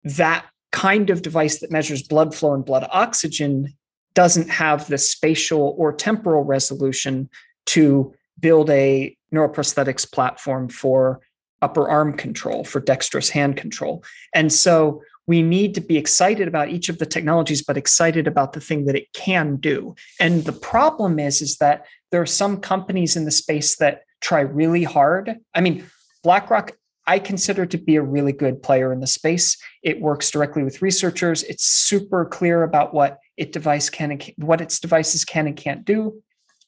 that 0.03 0.45
kind 0.71 1.10
of 1.10 1.21
device 1.21 1.60
that 1.60 1.71
measures 1.71 2.03
blood 2.03 2.36
flow 2.36 2.53
and 2.53 2.65
blood 2.65 2.88
oxygen 2.91 3.73
doesn't 4.13 4.49
have 4.49 4.88
the 4.88 4.97
spatial 4.97 5.75
or 5.77 5.93
temporal 5.93 6.43
resolution 6.43 7.29
to 7.67 8.13
build 8.39 8.69
a 8.69 9.15
neuroprosthetics 9.33 10.12
platform 10.12 10.69
for 10.69 11.19
upper 11.62 11.89
arm 11.89 12.13
control, 12.13 12.63
for 12.63 12.80
dexterous 12.80 13.30
hand 13.30 13.58
control. 13.58 14.04
And 14.34 14.52
so 14.52 15.02
we 15.28 15.41
need 15.41 15.76
to 15.76 15.82
be 15.82 15.98
excited 15.98 16.48
about 16.48 16.70
each 16.70 16.88
of 16.89 17.00
the 17.00 17.06
technologies 17.06 17.62
but 17.62 17.78
excited 17.78 18.28
about 18.28 18.54
the 18.54 18.62
thing 18.62 18.86
that 18.86 18.96
it 18.96 19.12
can 19.13 19.58
do 19.58 19.93
and 20.20 20.46
the 20.46 20.54
problem 20.54 21.20
is 21.20 21.41
is 21.41 21.58
that 21.58 21.86
there 22.12 22.22
are 22.22 22.26
some 22.26 22.58
companies 22.58 23.17
in 23.17 23.26
the 23.26 23.32
space 23.32 23.76
that 23.76 24.04
try 24.22 24.39
really 24.39 24.84
hard 24.84 25.36
i 25.54 25.60
mean 25.60 25.86
blackrock 26.24 26.72
I 27.08 27.20
consider 27.20 27.65
to 27.65 27.78
be 27.78 27.96
a 27.96 28.02
really 28.02 28.34
good 28.34 28.62
player 28.62 28.91
in 28.91 29.00
the 29.00 29.08
space. 29.08 29.58
It 29.82 30.02
works 30.02 30.30
directly 30.30 30.63
with 30.63 30.82
researchers. 30.82 31.41
It's 31.43 31.65
super 31.65 32.26
clear 32.26 32.63
about 32.63 32.93
what 32.93 33.20
it 33.38 33.54
device 33.54 33.89
can 33.89 34.20
what 34.36 34.60
its 34.60 34.80
devices 34.80 35.24
can 35.24 35.48
and 35.48 35.56
can't 35.56 35.86
do, 35.86 36.22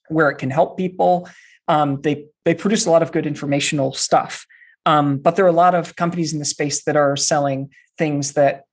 where 0.08 0.30
it 0.30 0.38
can 0.38 0.50
help 0.50 0.78
people. 0.78 1.28
Um, 1.68 2.02
they 2.02 2.26
they 2.46 2.56
produce 2.56 2.86
a 2.86 2.92
lot 2.92 3.04
of 3.04 3.12
good 3.12 3.28
informational 3.28 3.94
stuff. 3.94 4.46
Um, 4.86 5.18
but 5.18 5.36
there 5.36 5.46
are 5.46 5.50
a 5.50 5.54
lot 5.54 5.76
of 5.76 5.96
companies 5.96 6.34
in 6.34 6.40
the 6.40 6.46
space 6.46 6.84
that 6.84 6.96
are 6.96 7.16
selling 7.16 7.70
things 7.98 8.34
that 8.34 8.64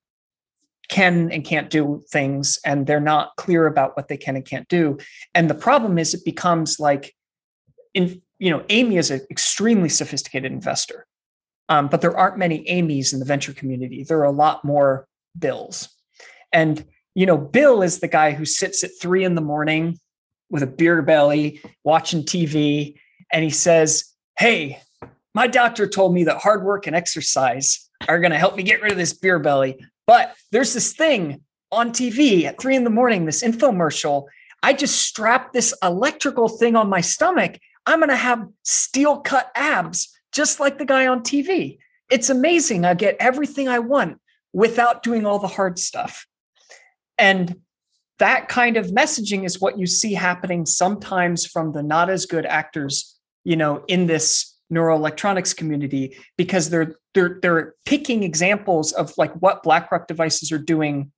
can 0.88 1.32
and 1.32 1.44
can't 1.44 1.70
do 1.70 2.02
things, 2.10 2.58
and 2.64 2.86
they're 2.86 3.00
not 3.00 3.34
clear 3.36 3.66
about 3.66 3.96
what 3.96 4.08
they 4.08 4.16
can 4.16 4.36
and 4.36 4.44
can't 4.44 4.68
do. 4.68 4.98
And 5.34 5.50
the 5.50 5.54
problem 5.54 5.98
is, 5.98 6.14
it 6.14 6.24
becomes 6.24 6.78
like, 6.78 7.14
in 7.94 8.22
you 8.38 8.50
know, 8.50 8.64
Amy 8.68 8.96
is 8.96 9.10
an 9.10 9.20
extremely 9.30 9.88
sophisticated 9.88 10.52
investor, 10.52 11.06
um, 11.68 11.88
but 11.88 12.02
there 12.02 12.16
aren't 12.16 12.38
many 12.38 12.68
Amy's 12.68 13.12
in 13.12 13.18
the 13.18 13.24
venture 13.24 13.52
community. 13.52 14.04
There 14.04 14.18
are 14.18 14.24
a 14.24 14.30
lot 14.30 14.64
more 14.64 15.08
Bills, 15.38 15.88
and 16.52 16.84
you 17.14 17.26
know, 17.26 17.36
Bill 17.38 17.82
is 17.82 18.00
the 18.00 18.08
guy 18.08 18.32
who 18.32 18.44
sits 18.44 18.84
at 18.84 18.90
three 19.00 19.24
in 19.24 19.34
the 19.34 19.40
morning 19.40 19.98
with 20.50 20.62
a 20.62 20.66
beer 20.66 21.02
belly 21.02 21.60
watching 21.82 22.22
TV, 22.22 22.94
and 23.32 23.42
he 23.42 23.50
says, 23.50 24.04
"Hey." 24.38 24.80
My 25.36 25.46
doctor 25.46 25.86
told 25.86 26.14
me 26.14 26.24
that 26.24 26.38
hard 26.38 26.64
work 26.64 26.86
and 26.86 26.96
exercise 26.96 27.90
are 28.08 28.20
going 28.20 28.30
to 28.30 28.38
help 28.38 28.56
me 28.56 28.62
get 28.62 28.80
rid 28.80 28.92
of 28.92 28.96
this 28.96 29.12
beer 29.12 29.38
belly. 29.38 29.78
But 30.06 30.34
there's 30.50 30.72
this 30.72 30.94
thing 30.94 31.42
on 31.70 31.90
TV 31.90 32.44
at 32.44 32.58
three 32.58 32.74
in 32.74 32.84
the 32.84 32.90
morning, 32.90 33.26
this 33.26 33.44
infomercial. 33.44 34.28
I 34.62 34.72
just 34.72 34.96
strap 35.02 35.52
this 35.52 35.74
electrical 35.82 36.48
thing 36.48 36.74
on 36.74 36.88
my 36.88 37.02
stomach. 37.02 37.58
I'm 37.84 37.98
going 37.98 38.08
to 38.08 38.16
have 38.16 38.48
steel 38.62 39.20
cut 39.20 39.50
abs, 39.54 40.08
just 40.32 40.58
like 40.58 40.78
the 40.78 40.86
guy 40.86 41.06
on 41.06 41.20
TV. 41.20 41.76
It's 42.08 42.30
amazing. 42.30 42.86
I 42.86 42.94
get 42.94 43.18
everything 43.20 43.68
I 43.68 43.80
want 43.80 44.18
without 44.54 45.02
doing 45.02 45.26
all 45.26 45.38
the 45.38 45.48
hard 45.48 45.78
stuff. 45.78 46.26
And 47.18 47.56
that 48.20 48.48
kind 48.48 48.78
of 48.78 48.86
messaging 48.86 49.44
is 49.44 49.60
what 49.60 49.78
you 49.78 49.86
see 49.86 50.14
happening 50.14 50.64
sometimes 50.64 51.44
from 51.44 51.72
the 51.72 51.82
not 51.82 52.08
as 52.08 52.24
good 52.24 52.46
actors, 52.46 53.18
you 53.44 53.56
know, 53.56 53.84
in 53.86 54.06
this 54.06 54.55
neuroelectronics 54.72 55.56
community 55.56 56.16
because 56.36 56.70
they're 56.70 56.96
they're 57.14 57.38
they're 57.42 57.74
picking 57.84 58.22
examples 58.22 58.92
of 58.92 59.12
like 59.16 59.32
what 59.34 59.62
BlackRock 59.62 60.08
devices 60.08 60.50
are 60.52 60.58
doing 60.58 61.12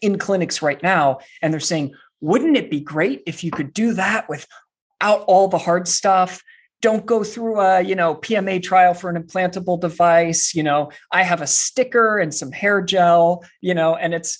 in 0.00 0.18
clinics 0.18 0.62
right 0.62 0.82
now. 0.82 1.18
And 1.42 1.52
they're 1.52 1.60
saying 1.60 1.94
wouldn't 2.20 2.56
it 2.56 2.70
be 2.70 2.80
great 2.80 3.22
if 3.26 3.44
you 3.44 3.50
could 3.50 3.72
do 3.74 3.92
that 3.94 4.28
without 4.28 5.20
all 5.26 5.48
the 5.48 5.58
hard 5.58 5.86
stuff? 5.88 6.42
Don't 6.80 7.06
go 7.06 7.24
through 7.24 7.60
a 7.60 7.82
you 7.82 7.94
know 7.94 8.14
pma 8.14 8.62
trial 8.62 8.94
for 8.94 9.10
an 9.10 9.22
implantable 9.22 9.80
device. 9.80 10.54
You 10.54 10.62
know 10.62 10.90
i 11.10 11.22
have 11.22 11.40
a 11.40 11.46
sticker 11.46 12.18
and 12.18 12.32
some 12.32 12.52
hair 12.52 12.80
gel 12.82 13.44
you 13.60 13.74
know 13.74 13.96
and 13.96 14.14
it's 14.14 14.38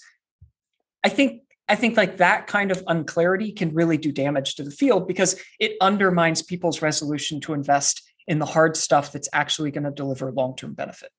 i 1.03 1.09
think 1.09 1.43
I 1.69 1.75
think 1.75 1.97
like 1.97 2.19
that 2.19 2.47
kind 2.47 2.71
of 2.71 2.83
unclarity 2.87 3.51
can 3.51 3.75
really 3.75 3.97
do 3.97 4.13
damage 4.13 4.55
to 4.55 4.63
the 4.63 4.71
field 4.71 5.09
because 5.09 5.41
it 5.59 5.77
undermines 5.81 6.43
people's 6.43 6.81
resolution 6.81 7.41
to 7.41 7.55
invest 7.55 8.06
in 8.29 8.39
the 8.39 8.47
hard 8.47 8.77
stuff 8.77 9.13
that's 9.13 9.29
actually 9.33 9.71
going 9.71 9.85
to 9.85 9.91
deliver 9.91 10.31
long-term 10.33 10.75
benefit. 10.75 11.11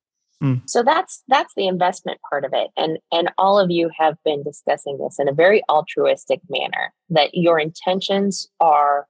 Mm. 0.42 0.62
So 0.70 0.84
that's 0.84 1.24
that's 1.28 1.54
the 1.56 1.68
investment 1.68 2.20
part 2.30 2.46
of 2.46 2.52
it. 2.54 2.70
And 2.78 3.00
and 3.12 3.32
all 3.38 3.60
of 3.60 3.72
you 3.72 3.90
have 3.98 4.18
been 4.24 4.44
discussing 4.44 5.00
this 5.00 5.18
in 5.20 5.28
a 5.28 5.34
very 5.34 5.64
altruistic 5.68 6.42
manner 6.48 6.94
that 7.10 7.32
your 7.34 7.60
intentions 7.60 8.48
are 8.60 9.08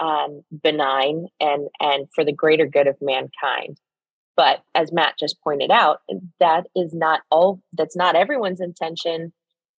um, 0.00 0.42
benign 0.62 1.28
and 1.40 1.68
and 1.80 2.08
for 2.14 2.24
the 2.24 2.32
greater 2.32 2.66
good 2.66 2.86
of 2.86 2.96
mankind. 3.00 3.80
But 4.36 4.62
as 4.74 4.92
Matt 4.92 5.14
just 5.18 5.40
pointed 5.42 5.70
out, 5.70 6.00
that 6.40 6.66
is 6.76 6.92
not 6.92 7.22
all 7.30 7.62
that's 7.72 7.96
not 7.96 8.14
everyone's 8.14 8.60
intention, 8.60 9.32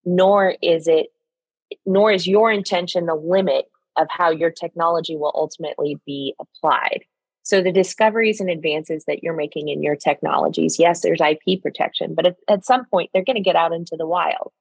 nor 0.03 0.55
is 0.63 0.87
it 0.87 1.07
nor 1.85 2.11
is 2.11 2.25
your 2.25 2.51
intention 2.51 3.05
the 3.05 3.13
limit 3.13 3.65
of 3.97 4.07
how 4.09 4.31
your 4.31 4.51
technology 4.51 5.15
will 5.15 5.33
ultimately 5.35 5.99
be 6.07 6.33
applied. 6.39 7.03
So 7.47 7.61
the 7.61 7.71
discoveries 7.71 8.41
and 8.41 8.49
advances 8.49 9.05
that 9.05 9.23
you're 9.23 9.33
making 9.33 9.69
in 9.69 9.81
your 9.81 9.95
technologies, 9.95 10.77
yes, 10.77 10.99
there's 10.99 11.21
IP 11.21 11.61
protection, 11.61 12.13
but 12.13 12.25
at, 12.25 12.35
at 12.49 12.65
some 12.65 12.83
point 12.83 13.09
they're 13.13 13.23
going 13.23 13.37
to 13.37 13.41
get 13.41 13.55
out 13.55 13.71
into 13.71 13.95
the 13.97 14.05
wild. 14.05 14.51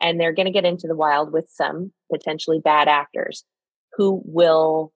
And 0.00 0.20
they're 0.20 0.32
going 0.32 0.46
to 0.46 0.52
get 0.52 0.64
into 0.64 0.86
the 0.86 0.94
wild 0.94 1.32
with 1.32 1.50
some 1.52 1.90
potentially 2.12 2.60
bad 2.60 2.86
actors 2.86 3.42
who 3.94 4.22
will 4.24 4.92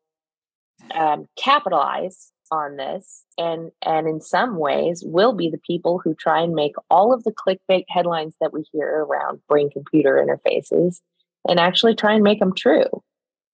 um, 0.95 1.27
capitalize 1.37 2.31
on 2.53 2.77
this 2.77 3.25
and 3.39 3.73
and 3.81 4.07
in 4.07 4.21
some 4.21 4.57
ways 4.59 5.03
will 5.05 5.33
be 5.33 5.49
the 5.49 5.61
people 5.67 5.99
who 6.05 6.15
try 6.15 6.41
and 6.43 6.55
make 6.55 6.75
all 6.91 7.15
of 7.15 7.25
the 7.25 7.33
clickbait 7.33 7.85
headlines 7.89 8.37
that 8.43 8.53
we 8.53 8.63
hear 8.73 8.87
around 8.87 9.41
brain 9.49 9.71
computer 9.71 10.23
interfaces 10.23 11.01
and 11.49 11.59
actually 11.59 11.95
try 11.95 12.13
and 12.13 12.23
make 12.23 12.41
them 12.41 12.55
true 12.55 13.03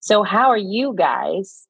so 0.01 0.21
how 0.21 0.49
are 0.49 0.57
you 0.57 0.93
guys 0.97 1.68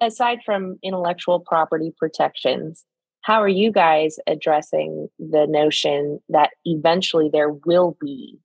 aside 0.00 0.40
from 0.44 0.78
intellectual 0.82 1.40
property 1.40 1.92
protections, 1.98 2.84
how 3.22 3.42
are 3.42 3.48
you 3.48 3.70
guys 3.70 4.18
addressing 4.26 5.08
the 5.18 5.46
notion 5.46 6.20
that 6.28 6.50
eventually 6.64 7.28
there 7.32 7.50
will 7.50 7.96
be 8.00 8.38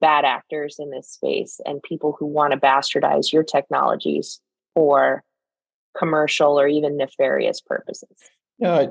bad 0.00 0.24
actors 0.24 0.76
in 0.78 0.90
this 0.90 1.10
space 1.10 1.60
and 1.64 1.82
people 1.82 2.16
who 2.18 2.26
want 2.26 2.52
to 2.52 2.58
bastardize 2.58 3.32
your 3.32 3.42
technologies 3.42 4.40
for 4.74 5.24
commercial 5.98 6.58
or 6.58 6.68
even 6.68 6.96
nefarious 6.96 7.60
purposes? 7.60 8.16
Yeah, 8.58 8.86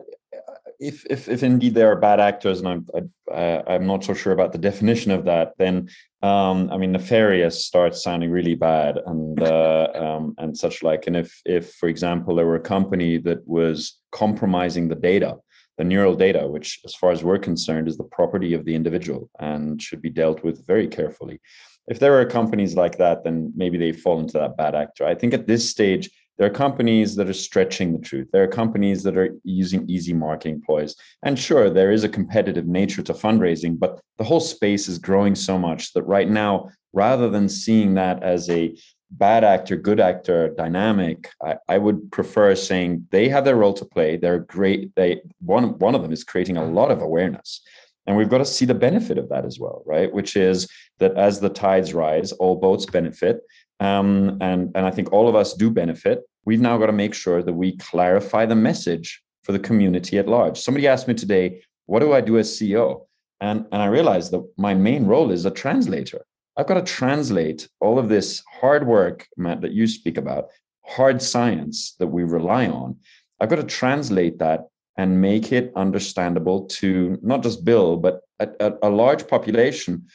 if, 0.80 1.06
if 1.10 1.28
if 1.28 1.44
indeed 1.44 1.74
there 1.74 1.92
are 1.92 1.96
bad 1.96 2.20
actors, 2.20 2.60
and 2.60 2.68
I'm 2.68 3.12
I, 3.34 3.64
I'm 3.68 3.88
not 3.88 4.04
so 4.04 4.14
sure 4.14 4.34
about 4.34 4.52
the 4.52 4.58
definition 4.58 5.12
of 5.12 5.26
that, 5.26 5.54
then 5.58 5.90
um, 6.22 6.70
I 6.72 6.78
mean 6.78 6.92
nefarious 6.92 7.66
starts 7.66 8.04
sounding 8.04 8.32
really 8.32 8.56
bad 8.56 8.98
and 9.06 9.42
uh, 9.42 9.90
um, 9.96 10.36
and 10.38 10.58
such 10.58 10.84
like. 10.84 11.08
And 11.08 11.16
if 11.16 11.42
if 11.46 11.74
for 11.74 11.90
example 11.90 12.36
there 12.36 12.46
were 12.46 12.56
a 12.56 12.60
company 12.76 13.18
that 13.20 13.48
was 13.48 14.00
compromising 14.12 14.88
the 14.88 14.96
data, 14.96 15.38
the 15.78 15.84
neural 15.84 16.16
data, 16.16 16.48
which 16.48 16.80
as 16.86 16.96
far 16.96 17.12
as 17.12 17.24
we're 17.24 17.40
concerned 17.40 17.88
is 17.88 17.98
the 17.98 18.04
property 18.04 18.54
of 18.54 18.66
the 18.66 18.76
individual 18.76 19.30
and 19.40 19.82
should 19.82 20.02
be 20.02 20.10
dealt 20.10 20.44
with 20.44 20.66
very 20.66 20.88
carefully. 20.88 21.40
If 21.88 22.00
there 22.00 22.20
are 22.20 22.26
companies 22.26 22.76
like 22.76 22.98
that, 22.98 23.24
then 23.24 23.54
maybe 23.56 23.78
they 23.78 23.92
fall 23.92 24.20
into 24.20 24.40
that 24.40 24.58
bad 24.58 24.74
actor. 24.74 25.06
I 25.06 25.14
think 25.14 25.34
at 25.34 25.46
this 25.46 25.70
stage 25.70 26.10
there 26.38 26.48
are 26.48 26.54
companies 26.54 27.16
that 27.16 27.30
are 27.30 27.34
stretching 27.34 27.94
the 27.94 28.00
truth. 28.00 28.28
There 28.32 28.44
are 28.44 28.48
companies 28.48 29.04
that 29.04 29.18
are 29.18 29.30
using 29.44 29.90
easy 29.90 30.14
marketing 30.14 30.62
ploys. 30.66 30.96
And 31.24 31.40
sure, 31.40 31.70
there 31.70 31.92
is 31.92 32.04
a 32.04 32.10
competitive 32.10 32.68
nature 32.68 33.02
to 33.04 33.14
fundraising, 33.14 33.80
but 33.80 34.02
the 34.18 34.24
whole 34.24 34.42
space 34.42 34.88
is 34.88 34.98
growing 34.98 35.36
so 35.36 35.58
much 35.58 35.94
that 35.94 36.04
right 36.04 36.30
now, 36.30 36.70
rather 36.94 37.30
than 37.30 37.48
seeing 37.48 37.94
that 37.94 38.22
as 38.22 38.50
a 38.50 38.76
bad 39.12 39.44
actor, 39.44 39.78
good 39.78 40.00
actor 40.00 40.50
dynamic, 40.50 41.30
I, 41.42 41.56
I 41.70 41.78
would 41.78 42.12
prefer 42.12 42.56
saying 42.56 43.08
they 43.12 43.30
have 43.30 43.46
their 43.46 43.56
role 43.56 43.74
to 43.74 43.86
play. 43.86 44.18
They're 44.18 44.40
great. 44.40 44.94
They 44.96 45.22
one 45.40 45.78
one 45.80 45.96
of 45.96 46.02
them 46.02 46.12
is 46.12 46.24
creating 46.24 46.58
a 46.58 46.66
lot 46.66 46.92
of 46.92 47.02
awareness. 47.02 47.62
And 48.08 48.16
we've 48.16 48.30
got 48.30 48.38
to 48.40 48.46
see 48.46 48.66
the 48.66 48.76
benefit 48.76 49.18
of 49.18 49.30
that 49.30 49.46
as 49.46 49.60
well, 49.60 49.82
right? 49.86 50.14
Which 50.14 50.36
is 50.36 50.68
that 51.00 51.18
as 51.18 51.40
the 51.40 51.50
tides 51.50 51.94
rise, 51.94 52.32
all 52.34 52.56
boats 52.56 52.86
benefit 52.86 53.40
um, 53.80 54.38
and 54.42 54.72
and 54.76 54.86
I 54.86 54.92
think 54.92 55.12
all 55.12 55.28
of 55.28 55.36
us 55.36 55.54
do 55.54 55.70
benefit. 55.70 56.24
We've 56.46 56.62
now 56.62 56.78
got 56.78 56.88
to 56.88 56.94
make 56.94 57.14
sure 57.14 57.42
that 57.42 57.54
we 57.54 57.78
clarify 57.78 58.46
the 58.46 58.56
message 58.56 59.22
for 59.44 59.52
the 59.52 59.60
community 59.60 60.18
at 60.18 60.28
large. 60.28 60.60
Somebody 60.60 60.88
asked 60.88 61.08
me 61.08 61.14
today, 61.14 61.62
"What 61.86 62.00
do 62.00 62.14
I 62.14 62.22
do 62.22 62.38
as 62.38 62.58
CEO?" 62.58 63.08
And 63.42 63.66
and 63.72 63.82
I 63.82 63.88
realized 63.88 64.32
that 64.32 64.46
my 64.58 64.74
main 64.74 65.06
role 65.06 65.32
is 65.32 65.46
a 65.46 65.52
translator. 65.52 66.26
I've 66.58 66.68
got 66.68 66.86
to 66.86 66.94
translate 66.94 67.68
all 67.82 68.00
of 68.00 68.08
this 68.08 68.42
hard 68.62 68.88
work, 68.88 69.28
Matt, 69.36 69.62
that 69.62 69.74
you 69.74 69.88
speak 69.88 70.18
about, 70.18 70.46
hard 70.86 71.22
science 71.22 71.96
that 72.00 72.08
we 72.08 72.24
rely 72.24 72.68
on. 72.68 72.98
I've 73.42 73.50
got 73.50 73.58
to 73.58 73.64
translate 73.64 74.40
that 74.40 74.68
and 74.98 75.22
make 75.22 75.52
it 75.52 75.74
understandable 75.76 76.66
to 76.68 77.18
not 77.22 77.44
just 77.44 77.66
Bill, 77.66 77.98
but 77.98 78.22
a, 78.40 78.48
a, 78.62 78.74
a 78.84 78.90
large 78.90 79.28
population 79.28 80.06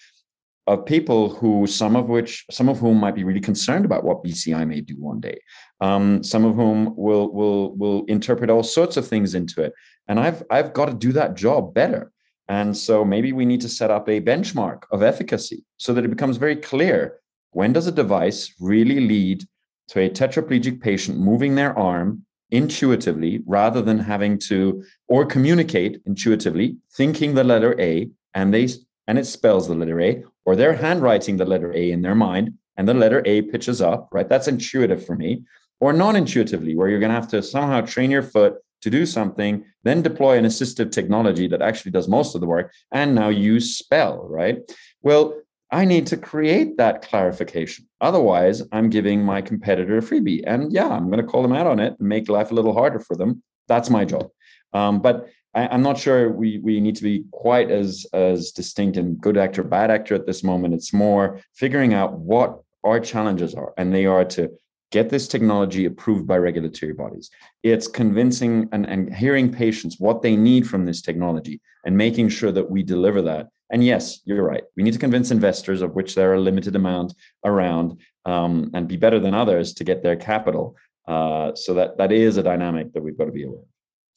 of 0.72 0.86
people 0.86 1.28
who 1.28 1.66
some 1.66 1.96
of 1.96 2.08
which 2.08 2.46
some 2.50 2.68
of 2.68 2.78
whom 2.78 2.98
might 2.98 3.16
be 3.16 3.24
really 3.24 3.40
concerned 3.40 3.84
about 3.84 4.04
what 4.04 4.22
BCI 4.22 4.66
may 4.66 4.80
do 4.80 4.94
one 4.94 5.18
day. 5.18 5.40
Um, 5.80 6.22
some 6.22 6.44
of 6.44 6.54
whom 6.54 6.94
will 6.96 7.32
will 7.32 7.76
will 7.76 8.04
interpret 8.04 8.50
all 8.50 8.62
sorts 8.62 8.96
of 8.96 9.06
things 9.06 9.34
into 9.34 9.62
it. 9.62 9.72
And 10.06 10.20
I've 10.20 10.44
I've 10.48 10.72
got 10.72 10.86
to 10.86 10.94
do 10.94 11.12
that 11.12 11.34
job 11.34 11.74
better. 11.74 12.12
And 12.48 12.76
so 12.76 13.04
maybe 13.04 13.32
we 13.32 13.44
need 13.46 13.60
to 13.62 13.68
set 13.68 13.90
up 13.90 14.08
a 14.08 14.20
benchmark 14.20 14.82
of 14.92 15.02
efficacy 15.02 15.64
so 15.76 15.92
that 15.92 16.04
it 16.04 16.08
becomes 16.16 16.36
very 16.36 16.56
clear 16.56 17.18
when 17.50 17.72
does 17.72 17.88
a 17.88 17.92
device 17.92 18.54
really 18.60 19.00
lead 19.00 19.44
to 19.88 20.00
a 20.00 20.10
tetraplegic 20.10 20.80
patient 20.80 21.18
moving 21.18 21.56
their 21.56 21.76
arm 21.76 22.24
intuitively 22.52 23.42
rather 23.46 23.82
than 23.82 23.98
having 23.98 24.38
to 24.38 24.84
or 25.08 25.24
communicate 25.24 26.00
intuitively 26.06 26.76
thinking 26.96 27.34
the 27.34 27.44
letter 27.44 27.80
A 27.80 28.08
and 28.34 28.52
they 28.54 28.68
and 29.10 29.18
it 29.18 29.26
spells 29.26 29.66
the 29.66 29.74
letter 29.74 30.00
A, 30.00 30.22
or 30.50 30.56
they're 30.56 30.74
handwriting 30.74 31.36
the 31.36 31.44
letter 31.44 31.72
A 31.72 31.92
in 31.92 32.02
their 32.02 32.16
mind 32.16 32.54
and 32.76 32.88
the 32.88 32.92
letter 32.92 33.22
A 33.24 33.42
pitches 33.42 33.80
up, 33.80 34.08
right? 34.10 34.28
That's 34.28 34.48
intuitive 34.48 35.06
for 35.06 35.14
me. 35.14 35.44
Or 35.78 35.92
non 35.92 36.16
intuitively, 36.16 36.74
where 36.74 36.88
you're 36.88 36.98
going 36.98 37.14
to 37.14 37.20
have 37.20 37.28
to 37.28 37.40
somehow 37.40 37.82
train 37.82 38.10
your 38.10 38.24
foot 38.24 38.54
to 38.82 38.90
do 38.90 39.06
something, 39.06 39.64
then 39.84 40.02
deploy 40.02 40.36
an 40.38 40.44
assistive 40.44 40.90
technology 40.90 41.46
that 41.46 41.62
actually 41.62 41.92
does 41.92 42.08
most 42.08 42.34
of 42.34 42.40
the 42.40 42.48
work, 42.48 42.72
and 42.90 43.14
now 43.14 43.28
use 43.28 43.78
spell, 43.78 44.26
right? 44.28 44.58
Well, 45.02 45.40
I 45.70 45.84
need 45.84 46.08
to 46.08 46.16
create 46.16 46.78
that 46.78 47.02
clarification. 47.02 47.88
Otherwise, 48.00 48.60
I'm 48.72 48.90
giving 48.90 49.22
my 49.22 49.40
competitor 49.42 49.98
a 49.98 50.02
freebie. 50.02 50.42
And 50.44 50.72
yeah, 50.72 50.88
I'm 50.88 51.10
going 51.10 51.24
to 51.24 51.30
call 51.30 51.42
them 51.42 51.52
out 51.52 51.68
on 51.68 51.78
it 51.78 51.94
and 51.96 52.08
make 52.08 52.28
life 52.28 52.50
a 52.50 52.54
little 52.54 52.74
harder 52.74 52.98
for 52.98 53.14
them. 53.14 53.44
That's 53.68 53.88
my 53.88 54.04
job. 54.04 54.30
Um, 54.72 55.00
but 55.00 55.28
I, 55.54 55.74
am 55.74 55.82
not 55.82 55.98
sure 55.98 56.30
we 56.30 56.58
we 56.58 56.80
need 56.80 56.96
to 56.96 57.02
be 57.02 57.24
quite 57.32 57.70
as 57.70 58.06
as 58.12 58.52
distinct 58.52 58.96
in 58.96 59.16
good 59.16 59.36
actor, 59.36 59.62
bad 59.62 59.90
actor 59.90 60.14
at 60.14 60.26
this 60.26 60.44
moment. 60.44 60.74
It's 60.74 60.92
more 60.92 61.40
figuring 61.54 61.94
out 61.94 62.18
what 62.18 62.62
our 62.84 63.00
challenges 63.00 63.54
are, 63.54 63.72
and 63.76 63.92
they 63.92 64.06
are 64.06 64.24
to 64.26 64.50
get 64.90 65.08
this 65.08 65.28
technology 65.28 65.84
approved 65.84 66.26
by 66.26 66.36
regulatory 66.36 66.92
bodies. 66.92 67.30
It's 67.62 67.86
convincing 67.86 68.68
and, 68.72 68.86
and 68.86 69.14
hearing 69.14 69.52
patients 69.52 69.96
what 70.00 70.22
they 70.22 70.36
need 70.36 70.68
from 70.68 70.84
this 70.84 71.00
technology 71.00 71.60
and 71.84 71.96
making 71.96 72.28
sure 72.28 72.50
that 72.52 72.68
we 72.68 72.82
deliver 72.82 73.22
that. 73.22 73.48
And 73.70 73.84
yes, 73.84 74.20
you're 74.24 74.42
right. 74.42 74.64
We 74.76 74.82
need 74.82 74.94
to 74.94 74.98
convince 74.98 75.30
investors, 75.30 75.80
of 75.80 75.94
which 75.94 76.16
there 76.16 76.32
are 76.32 76.34
a 76.34 76.40
limited 76.40 76.74
amount 76.74 77.14
around, 77.44 78.00
um, 78.24 78.70
and 78.74 78.88
be 78.88 78.96
better 78.96 79.20
than 79.20 79.32
others 79.32 79.74
to 79.74 79.84
get 79.84 80.02
their 80.02 80.16
capital. 80.16 80.76
Uh, 81.06 81.54
so 81.54 81.74
that 81.74 81.96
that 81.98 82.12
is 82.12 82.36
a 82.36 82.42
dynamic 82.42 82.92
that 82.92 83.02
we've 83.02 83.18
got 83.18 83.26
to 83.26 83.32
be 83.32 83.44
aware 83.44 83.60
of. 83.60 83.64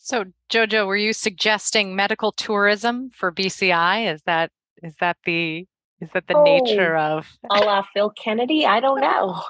So, 0.04 0.26
Jojo, 0.52 0.86
were 0.86 0.98
you 0.98 1.14
suggesting 1.14 1.96
medical 1.96 2.34
tourism 2.34 3.10
for 3.16 3.32
BCI? 3.32 4.14
Is 4.14 4.22
that 4.24 4.52
is 4.84 4.94
that 5.00 5.16
the 5.24 5.66
is 6.02 6.10
that 6.14 6.28
the 6.28 6.36
oh, 6.36 6.44
nature 6.44 6.98
of 6.98 7.26
a 7.50 7.60
la 7.60 7.84
Phil 7.94 8.10
Kennedy? 8.10 8.66
I 8.66 8.82
don't 8.82 9.00
know. 9.02 9.42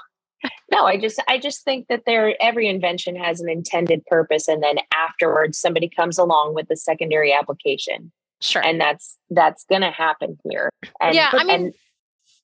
No, 0.70 0.84
I 0.86 0.96
just 0.96 1.20
I 1.26 1.38
just 1.38 1.64
think 1.64 1.88
that 1.88 2.02
there 2.06 2.36
every 2.40 2.68
invention 2.68 3.16
has 3.16 3.40
an 3.40 3.50
intended 3.50 4.06
purpose, 4.06 4.46
and 4.46 4.62
then 4.62 4.76
afterwards 4.96 5.58
somebody 5.58 5.88
comes 5.88 6.18
along 6.18 6.54
with 6.54 6.68
the 6.68 6.76
secondary 6.76 7.32
application. 7.32 8.12
Sure, 8.40 8.64
and 8.64 8.80
that's 8.80 9.18
that's 9.30 9.64
going 9.64 9.82
to 9.82 9.90
happen 9.90 10.38
here. 10.48 10.70
And, 11.00 11.16
yeah, 11.16 11.30
I 11.32 11.42
mean. 11.42 11.72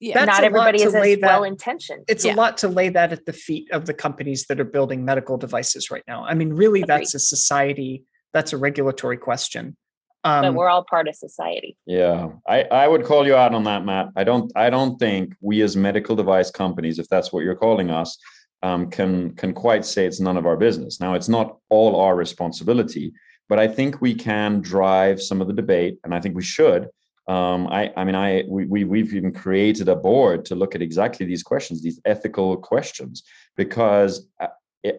Yeah. 0.01 0.25
Not 0.25 0.43
everybody 0.43 0.83
is 0.83 0.95
as 0.95 1.19
well 1.21 1.45
intentioned. 1.45 2.05
It's 2.09 2.25
yeah. 2.25 2.35
a 2.35 2.37
lot 2.37 2.57
to 2.59 2.69
lay 2.69 2.89
that 2.89 3.13
at 3.13 3.27
the 3.27 3.35
feet 3.35 3.71
of 3.71 3.85
the 3.85 3.93
companies 3.93 4.47
that 4.47 4.59
are 4.59 4.65
building 4.65 5.05
medical 5.05 5.37
devices 5.37 5.91
right 5.91 6.03
now. 6.09 6.25
I 6.25 6.33
mean, 6.33 6.55
really, 6.55 6.81
Agreed. 6.81 6.89
that's 6.89 7.15
a 7.15 7.19
society, 7.19 8.05
that's 8.33 8.55
a 8.55 8.57
regulatory 8.57 9.19
question. 9.19 9.77
Um, 10.25 10.43
but 10.43 10.55
we're 10.55 10.69
all 10.69 10.85
part 10.89 11.07
of 11.09 11.15
society. 11.15 11.77
Yeah, 11.87 12.29
I, 12.49 12.63
I 12.63 12.89
would 12.89 13.05
call 13.05 13.27
you 13.27 13.37
out 13.37 13.55
on 13.55 13.65
that, 13.65 13.85
Matt. 13.85 14.09
I 14.17 14.25
don't 14.25 14.53
I 14.57 14.69
don't 14.69 14.99
think 14.99 15.35
we 15.41 15.63
as 15.63 15.77
medical 15.77 16.17
device 16.17 16.51
companies, 16.51 16.99
if 16.99 17.09
that's 17.09 17.33
what 17.33 17.43
you're 17.45 17.55
calling 17.55 17.91
us, 17.91 18.19
um, 18.63 18.91
can 18.91 19.35
can 19.35 19.55
quite 19.55 19.85
say 19.85 20.07
it's 20.07 20.21
none 20.21 20.37
of 20.37 20.47
our 20.47 20.57
business. 20.57 21.01
Now, 21.01 21.15
it's 21.15 21.29
not 21.29 21.59
all 21.71 22.01
our 22.01 22.17
responsibility, 22.17 23.13
but 23.49 23.59
I 23.59 23.67
think 23.67 24.01
we 24.01 24.15
can 24.15 24.61
drive 24.61 25.23
some 25.23 25.41
of 25.41 25.47
the 25.47 25.55
debate, 25.55 25.99
and 26.05 26.15
I 26.15 26.21
think 26.21 26.37
we 26.37 26.43
should 26.43 26.89
um, 27.31 27.69
I, 27.69 27.93
I 27.97 28.03
mean, 28.03 28.17
I 28.17 28.43
we, 28.49 28.65
we 28.65 28.83
we've 28.83 29.15
even 29.15 29.33
created 29.33 29.89
a 29.89 29.95
board 29.95 30.45
to 30.47 30.57
look 30.57 30.75
at 30.75 30.83
exactly 30.83 31.25
these 31.25 31.45
questions, 31.45 31.81
these 31.81 32.01
ethical 32.05 32.57
questions, 32.57 33.23
because 33.57 34.27
I, 34.41 34.49
uh, 34.85 34.91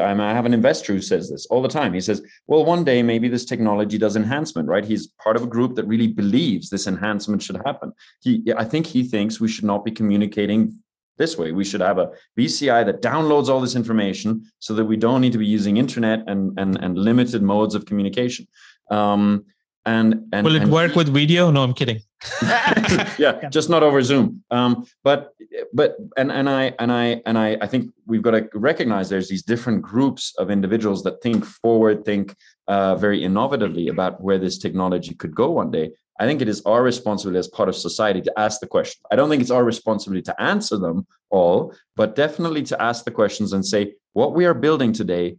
I 0.00 0.32
have 0.34 0.46
an 0.46 0.54
investor 0.54 0.92
who 0.94 1.00
says 1.00 1.30
this 1.30 1.46
all 1.46 1.62
the 1.62 1.68
time. 1.68 1.94
He 1.94 2.00
says, 2.00 2.22
"Well, 2.48 2.64
one 2.64 2.82
day 2.82 3.04
maybe 3.04 3.28
this 3.28 3.44
technology 3.44 3.98
does 3.98 4.16
enhancement, 4.16 4.68
right?" 4.68 4.84
He's 4.84 5.06
part 5.22 5.36
of 5.36 5.44
a 5.44 5.46
group 5.46 5.76
that 5.76 5.86
really 5.86 6.08
believes 6.08 6.70
this 6.70 6.88
enhancement 6.88 7.40
should 7.42 7.60
happen. 7.64 7.92
He, 8.20 8.42
I 8.56 8.64
think, 8.64 8.86
he 8.86 9.04
thinks 9.04 9.38
we 9.38 9.46
should 9.46 9.64
not 9.72 9.84
be 9.84 9.92
communicating 9.92 10.82
this 11.18 11.38
way. 11.38 11.52
We 11.52 11.64
should 11.64 11.82
have 11.82 11.98
a 11.98 12.10
BCI 12.36 12.84
that 12.86 13.00
downloads 13.00 13.46
all 13.48 13.60
this 13.60 13.76
information 13.76 14.50
so 14.58 14.74
that 14.74 14.86
we 14.86 14.96
don't 14.96 15.20
need 15.20 15.32
to 15.34 15.38
be 15.38 15.46
using 15.46 15.76
internet 15.76 16.24
and 16.26 16.58
and, 16.58 16.82
and 16.82 16.98
limited 16.98 17.42
modes 17.42 17.76
of 17.76 17.86
communication. 17.86 18.48
Um, 18.90 19.44
and, 19.86 20.28
and 20.32 20.44
will 20.44 20.56
it 20.56 20.62
and 20.62 20.72
work 20.72 20.94
with 20.94 21.08
video? 21.08 21.50
No 21.50 21.62
i'm 21.62 21.72
kidding. 21.72 22.00
Yeah 23.18 23.48
just 23.50 23.70
not 23.70 23.82
over 23.82 24.02
zoom. 24.02 24.42
Um, 24.50 24.86
but 25.04 25.32
but 25.72 25.96
and 26.16 26.30
and 26.32 26.48
i 26.50 26.74
and 26.78 26.92
i 26.92 27.22
and 27.24 27.38
i 27.38 27.56
i 27.60 27.66
think 27.66 27.92
we've 28.06 28.22
got 28.22 28.32
to 28.32 28.48
recognize 28.54 29.08
there's 29.08 29.28
these 29.28 29.42
different 29.42 29.82
groups 29.82 30.34
of 30.38 30.50
individuals 30.50 31.02
that 31.04 31.22
think 31.22 31.44
forward 31.44 32.04
think 32.04 32.34
uh, 32.68 32.96
very 32.96 33.20
innovatively 33.20 33.88
about 33.88 34.20
where 34.20 34.38
this 34.38 34.58
technology 34.58 35.14
could 35.14 35.34
go 35.34 35.50
one 35.52 35.70
day. 35.70 35.92
I 36.18 36.26
think 36.26 36.40
it 36.40 36.48
is 36.48 36.62
our 36.62 36.82
responsibility 36.82 37.38
as 37.38 37.46
part 37.48 37.68
of 37.68 37.76
society 37.76 38.22
to 38.22 38.32
ask 38.38 38.60
the 38.60 38.66
question. 38.66 39.00
I 39.12 39.16
don't 39.16 39.28
think 39.28 39.42
it's 39.42 39.50
our 39.50 39.64
responsibility 39.64 40.22
to 40.22 40.42
answer 40.42 40.76
them 40.78 41.06
all 41.30 41.74
but 41.96 42.14
definitely 42.14 42.62
to 42.62 42.80
ask 42.80 43.04
the 43.04 43.10
questions 43.10 43.52
and 43.52 43.64
say 43.64 43.94
what 44.12 44.34
we 44.34 44.44
are 44.44 44.54
building 44.54 44.92
today 44.92 45.36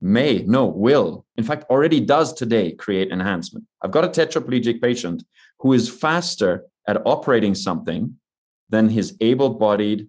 may, 0.00 0.44
no, 0.46 0.66
will, 0.66 1.24
in 1.36 1.44
fact, 1.44 1.64
already 1.70 2.00
does 2.00 2.32
today 2.32 2.72
create 2.72 3.10
enhancement. 3.10 3.64
I've 3.82 3.90
got 3.90 4.04
a 4.04 4.08
tetraplegic 4.08 4.80
patient 4.82 5.24
who 5.60 5.72
is 5.72 5.88
faster 5.88 6.64
at 6.86 7.00
operating 7.06 7.54
something 7.54 8.16
than 8.68 8.88
his 8.88 9.16
able 9.20 9.50
bodied 9.50 10.08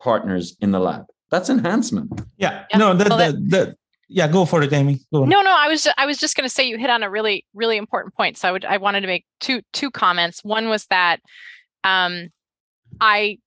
partners 0.00 0.56
in 0.60 0.70
the 0.70 0.80
lab. 0.80 1.06
That's 1.30 1.48
enhancement. 1.48 2.20
Yeah. 2.36 2.64
yeah. 2.70 2.76
No, 2.76 2.94
the, 2.94 3.06
well, 3.08 3.18
the, 3.18 3.32
the, 3.32 3.76
yeah, 4.08 4.28
go 4.28 4.44
for 4.44 4.62
it, 4.62 4.72
Amy. 4.72 5.00
No, 5.10 5.24
no, 5.24 5.42
I 5.42 5.68
was 5.68 5.88
I 5.96 6.04
was 6.04 6.18
just 6.18 6.36
going 6.36 6.44
to 6.44 6.54
say 6.54 6.68
you 6.68 6.76
hit 6.76 6.90
on 6.90 7.02
a 7.02 7.08
really 7.08 7.46
really 7.54 7.78
important 7.78 8.14
point. 8.14 8.36
So 8.36 8.48
I 8.48 8.52
would 8.52 8.64
I 8.64 8.76
wanted 8.76 9.00
to 9.00 9.06
make 9.06 9.24
two 9.40 9.62
two 9.72 9.90
comments. 9.90 10.44
One 10.44 10.68
was 10.68 10.86
that 10.86 11.20
um 11.82 12.28
I 13.00 13.38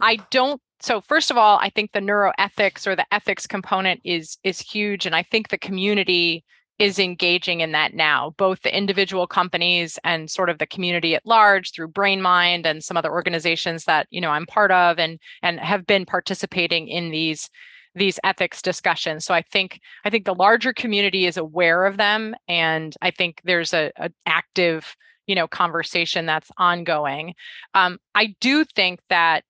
I 0.00 0.16
don't 0.30 0.60
so 0.80 1.00
first 1.00 1.30
of 1.30 1.36
all 1.36 1.58
i 1.58 1.70
think 1.70 1.92
the 1.92 2.00
neuroethics 2.00 2.86
or 2.86 2.96
the 2.96 3.06
ethics 3.12 3.46
component 3.46 4.00
is 4.04 4.38
is 4.44 4.60
huge 4.60 5.06
and 5.06 5.14
i 5.14 5.22
think 5.22 5.48
the 5.48 5.58
community 5.58 6.44
is 6.80 6.98
engaging 6.98 7.60
in 7.60 7.70
that 7.70 7.94
now 7.94 8.34
both 8.36 8.60
the 8.62 8.76
individual 8.76 9.28
companies 9.28 9.98
and 10.02 10.28
sort 10.28 10.50
of 10.50 10.58
the 10.58 10.66
community 10.66 11.14
at 11.14 11.24
large 11.24 11.72
through 11.72 11.88
brainmind 11.88 12.66
and 12.66 12.82
some 12.82 12.96
other 12.96 13.12
organizations 13.12 13.84
that 13.84 14.06
you 14.10 14.20
know 14.20 14.30
i'm 14.30 14.46
part 14.46 14.70
of 14.70 14.98
and 14.98 15.18
and 15.42 15.60
have 15.60 15.86
been 15.86 16.04
participating 16.04 16.88
in 16.88 17.10
these 17.10 17.48
these 17.94 18.18
ethics 18.24 18.60
discussions. 18.60 19.24
So 19.24 19.34
i 19.34 19.42
think 19.42 19.80
i 20.04 20.10
think 20.10 20.24
the 20.24 20.34
larger 20.34 20.72
community 20.72 21.26
is 21.26 21.36
aware 21.36 21.84
of 21.84 21.96
them 21.96 22.34
and 22.48 22.94
i 23.02 23.10
think 23.10 23.40
there's 23.44 23.72
a, 23.72 23.92
a 23.96 24.10
active 24.26 24.96
you 25.26 25.34
know 25.34 25.46
conversation 25.46 26.26
that's 26.26 26.50
ongoing. 26.58 27.34
Um, 27.74 27.98
i 28.14 28.34
do 28.40 28.64
think 28.64 29.00
that 29.08 29.44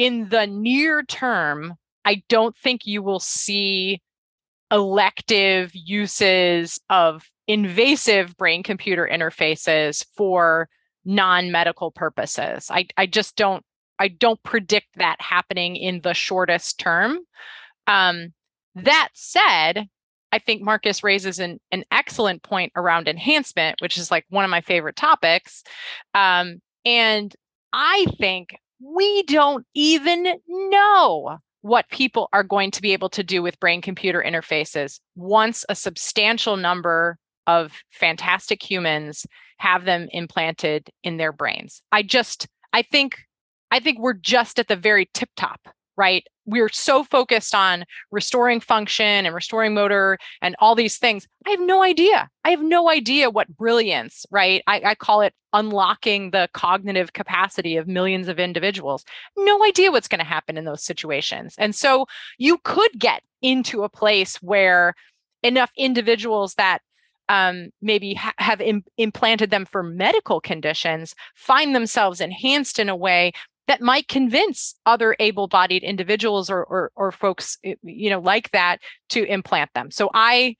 in 0.00 0.30
the 0.30 0.46
near 0.46 1.02
term, 1.02 1.74
I 2.06 2.22
don't 2.30 2.56
think 2.56 2.86
you 2.86 3.02
will 3.02 3.20
see 3.20 4.00
elective 4.70 5.72
uses 5.74 6.80
of 6.88 7.22
invasive 7.46 8.34
brain 8.38 8.62
computer 8.62 9.06
interfaces 9.12 10.02
for 10.16 10.70
non-medical 11.04 11.90
purposes. 11.90 12.70
I, 12.70 12.86
I 12.96 13.04
just 13.04 13.36
don't 13.36 13.62
I 13.98 14.08
don't 14.08 14.42
predict 14.42 14.86
that 14.96 15.20
happening 15.20 15.76
in 15.76 16.00
the 16.00 16.14
shortest 16.14 16.78
term. 16.78 17.18
Um, 17.86 18.32
that 18.76 19.10
said, 19.12 19.86
I 20.32 20.38
think 20.38 20.62
Marcus 20.62 21.04
raises 21.04 21.38
an, 21.38 21.60
an 21.72 21.84
excellent 21.92 22.42
point 22.42 22.72
around 22.74 23.06
enhancement, 23.06 23.82
which 23.82 23.98
is 23.98 24.10
like 24.10 24.24
one 24.30 24.46
of 24.46 24.50
my 24.50 24.62
favorite 24.62 24.96
topics. 24.96 25.62
Um, 26.14 26.62
and 26.86 27.36
I 27.74 28.06
think 28.18 28.56
we 28.80 29.22
don't 29.24 29.66
even 29.74 30.38
know 30.48 31.38
what 31.62 31.88
people 31.90 32.28
are 32.32 32.42
going 32.42 32.70
to 32.70 32.82
be 32.82 32.92
able 32.92 33.10
to 33.10 33.22
do 33.22 33.42
with 33.42 33.60
brain 33.60 33.82
computer 33.82 34.24
interfaces 34.26 34.98
once 35.14 35.64
a 35.68 35.74
substantial 35.74 36.56
number 36.56 37.18
of 37.46 37.72
fantastic 37.90 38.62
humans 38.62 39.26
have 39.58 39.84
them 39.84 40.08
implanted 40.12 40.88
in 41.02 41.18
their 41.18 41.32
brains. 41.32 41.82
I 41.92 42.02
just 42.02 42.46
I 42.72 42.82
think 42.82 43.18
I 43.70 43.80
think 43.80 43.98
we're 43.98 44.14
just 44.14 44.58
at 44.58 44.68
the 44.68 44.76
very 44.76 45.08
tip 45.12 45.30
top 45.36 45.60
right? 46.00 46.26
We're 46.46 46.70
so 46.70 47.04
focused 47.04 47.54
on 47.54 47.84
restoring 48.10 48.60
function 48.60 49.26
and 49.26 49.34
restoring 49.34 49.74
motor 49.74 50.16
and 50.40 50.56
all 50.58 50.74
these 50.74 50.96
things. 50.96 51.28
I 51.46 51.50
have 51.50 51.60
no 51.60 51.82
idea. 51.82 52.30
I 52.42 52.48
have 52.50 52.62
no 52.62 52.88
idea 52.88 53.28
what 53.28 53.54
brilliance, 53.54 54.24
right? 54.30 54.62
I, 54.66 54.80
I 54.82 54.94
call 54.94 55.20
it 55.20 55.34
unlocking 55.52 56.30
the 56.30 56.48
cognitive 56.54 57.12
capacity 57.12 57.76
of 57.76 57.86
millions 57.86 58.28
of 58.28 58.38
individuals. 58.38 59.04
No 59.36 59.62
idea 59.62 59.92
what's 59.92 60.08
going 60.08 60.20
to 60.20 60.24
happen 60.24 60.56
in 60.56 60.64
those 60.64 60.82
situations. 60.82 61.54
And 61.58 61.74
so 61.74 62.06
you 62.38 62.56
could 62.64 62.92
get 62.98 63.22
into 63.42 63.82
a 63.82 63.90
place 63.90 64.36
where 64.36 64.94
enough 65.42 65.70
individuals 65.76 66.54
that 66.54 66.80
um, 67.28 67.70
maybe 67.80 68.14
ha- 68.14 68.34
have 68.38 68.60
Im- 68.60 68.84
implanted 68.96 69.50
them 69.50 69.64
for 69.64 69.82
medical 69.84 70.40
conditions 70.40 71.14
find 71.36 71.74
themselves 71.74 72.20
enhanced 72.20 72.78
in 72.78 72.88
a 72.88 72.96
way 72.96 73.32
that 73.70 73.80
might 73.80 74.08
convince 74.08 74.74
other 74.84 75.14
able-bodied 75.20 75.84
individuals 75.84 76.50
or, 76.50 76.64
or, 76.64 76.90
or 76.96 77.12
folks 77.12 77.56
you 77.82 78.10
know 78.10 78.18
like 78.18 78.50
that 78.50 78.78
to 79.08 79.22
implant 79.24 79.70
them 79.74 79.92
so 79.92 80.10
i 80.12 80.56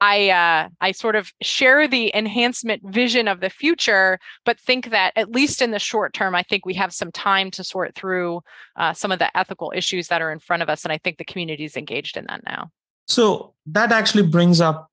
I 0.00 0.28
uh, 0.30 0.68
I 0.80 0.92
sort 0.92 1.16
of 1.16 1.32
share 1.40 1.86
the 1.88 2.14
enhancement 2.14 2.82
vision 2.84 3.26
of 3.28 3.40
the 3.40 3.48
future, 3.48 4.18
but 4.44 4.58
think 4.58 4.90
that 4.90 5.12
at 5.16 5.30
least 5.30 5.62
in 5.62 5.70
the 5.70 5.78
short 5.78 6.12
term, 6.12 6.34
I 6.34 6.42
think 6.42 6.66
we 6.66 6.74
have 6.74 6.92
some 6.92 7.12
time 7.12 7.50
to 7.52 7.64
sort 7.64 7.94
through 7.94 8.42
uh, 8.76 8.92
some 8.92 9.12
of 9.12 9.18
the 9.18 9.34
ethical 9.34 9.72
issues 9.74 10.08
that 10.08 10.20
are 10.20 10.32
in 10.32 10.40
front 10.40 10.62
of 10.62 10.68
us, 10.68 10.84
and 10.84 10.92
I 10.92 10.98
think 10.98 11.16
the 11.16 11.24
community 11.24 11.64
is 11.64 11.76
engaged 11.76 12.16
in 12.16 12.26
that 12.28 12.42
now. 12.44 12.70
So 13.06 13.54
that 13.66 13.92
actually 13.92 14.24
brings 14.24 14.60
up 14.60 14.90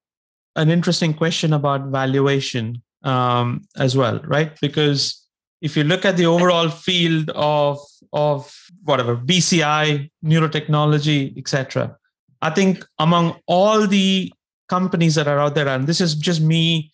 an 0.56 0.70
interesting 0.70 1.14
question 1.14 1.52
about 1.52 1.88
valuation 1.88 2.82
um, 3.04 3.64
as 3.76 3.98
well, 3.98 4.20
right? 4.24 4.58
Because 4.62 5.21
if 5.62 5.78
you 5.78 5.84
look 5.84 6.06
at 6.06 6.18
the 6.18 6.26
overall 6.26 6.70
field 6.70 7.30
of 7.36 7.80
of 8.14 8.54
whatever 8.84 9.16
BCI, 9.16 10.10
neurotechnology, 10.26 11.38
etc., 11.38 11.96
I 12.42 12.50
think 12.50 12.86
among 13.00 13.38
all 13.46 13.88
the 13.88 14.34
companies 14.68 15.16
that 15.16 15.28
are 15.28 15.40
out 15.40 15.56
there, 15.56 15.68
and 15.68 15.88
this 15.88 16.02
is 16.02 16.16
just 16.16 16.42
me, 16.42 16.92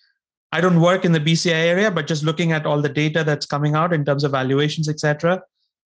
I 0.52 0.62
don't 0.62 0.82
work 0.82 1.06
in 1.06 1.14
the 1.14 1.20
BCI 1.20 1.52
area, 1.52 1.90
but 1.90 2.06
just 2.06 2.24
looking 2.24 2.52
at 2.52 2.66
all 2.66 2.82
the 2.82 2.90
data 2.90 3.24
that's 3.24 3.46
coming 3.46 3.74
out 3.74 3.94
in 3.94 4.04
terms 4.06 4.24
of 4.24 4.32
valuations, 4.32 4.90
etc., 4.90 5.42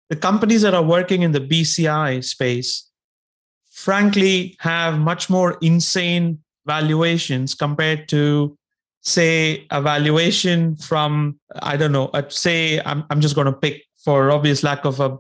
the 0.09 0.17
companies 0.17 0.63
that 0.63 0.75
are 0.75 0.83
working 0.83 1.23
in 1.23 1.33
the 1.33 1.41
BCI 1.41 2.25
space, 2.25 2.89
frankly, 3.71 4.57
have 4.59 4.99
much 4.99 5.31
more 5.31 5.59
insane 5.63 6.41
valuations 6.67 7.55
compared 7.55 8.09
to 8.09 8.57
say 9.03 9.67
a 9.71 9.81
valuation 9.81 10.77
from 10.77 11.39
i 11.63 11.77
don't 11.77 11.93
know 11.93 12.07
uh, 12.09 12.23
say 12.29 12.81
i'm, 12.85 13.05
I'm 13.11 13.21
just 13.21 13.35
going 13.35 13.47
to 13.47 13.53
pick 13.53 13.85
for 14.05 14.31
obvious 14.31 14.63
lack 14.63 14.85
of 14.85 15.01
a 15.01 15.19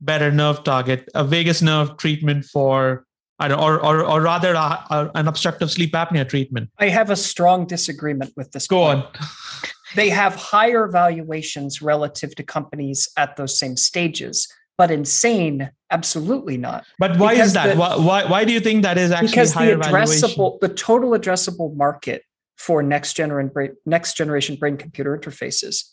better 0.00 0.30
nerve 0.32 0.64
target 0.64 1.08
a 1.14 1.24
vagus 1.24 1.62
nerve 1.62 1.96
treatment 1.96 2.44
for 2.44 3.04
I 3.40 3.48
don't, 3.48 3.58
or, 3.58 3.82
or, 3.82 4.04
or 4.04 4.20
rather 4.20 4.52
a, 4.52 4.84
a, 4.90 5.10
an 5.14 5.26
obstructive 5.26 5.70
sleep 5.70 5.92
apnea 5.92 6.28
treatment. 6.28 6.68
I 6.78 6.90
have 6.90 7.08
a 7.08 7.16
strong 7.16 7.64
disagreement 7.64 8.34
with 8.36 8.52
this. 8.52 8.66
Go 8.66 8.84
point. 8.84 8.98
on. 8.98 9.26
they 9.94 10.10
have 10.10 10.34
higher 10.34 10.86
valuations 10.86 11.80
relative 11.80 12.34
to 12.36 12.42
companies 12.42 13.08
at 13.16 13.36
those 13.36 13.58
same 13.58 13.78
stages, 13.78 14.46
but 14.76 14.90
insane, 14.90 15.70
absolutely 15.90 16.58
not. 16.58 16.84
But 16.98 17.18
why 17.18 17.32
because 17.32 17.48
is 17.48 17.52
that? 17.54 17.74
The, 17.74 17.80
why, 17.80 17.96
why, 17.96 18.24
why 18.26 18.44
do 18.44 18.52
you 18.52 18.60
think 18.60 18.82
that 18.82 18.98
is 18.98 19.10
actually 19.10 19.28
because 19.28 19.54
the 19.54 19.60
addressable, 19.60 19.90
valuation? 19.90 20.58
the 20.60 20.68
total 20.68 21.10
addressable 21.12 21.74
market 21.74 22.22
for 22.60 22.82
next 22.82 23.14
generation 23.14 23.74
next 23.86 24.18
generation 24.18 24.54
brain 24.54 24.76
computer 24.76 25.16
interfaces 25.16 25.84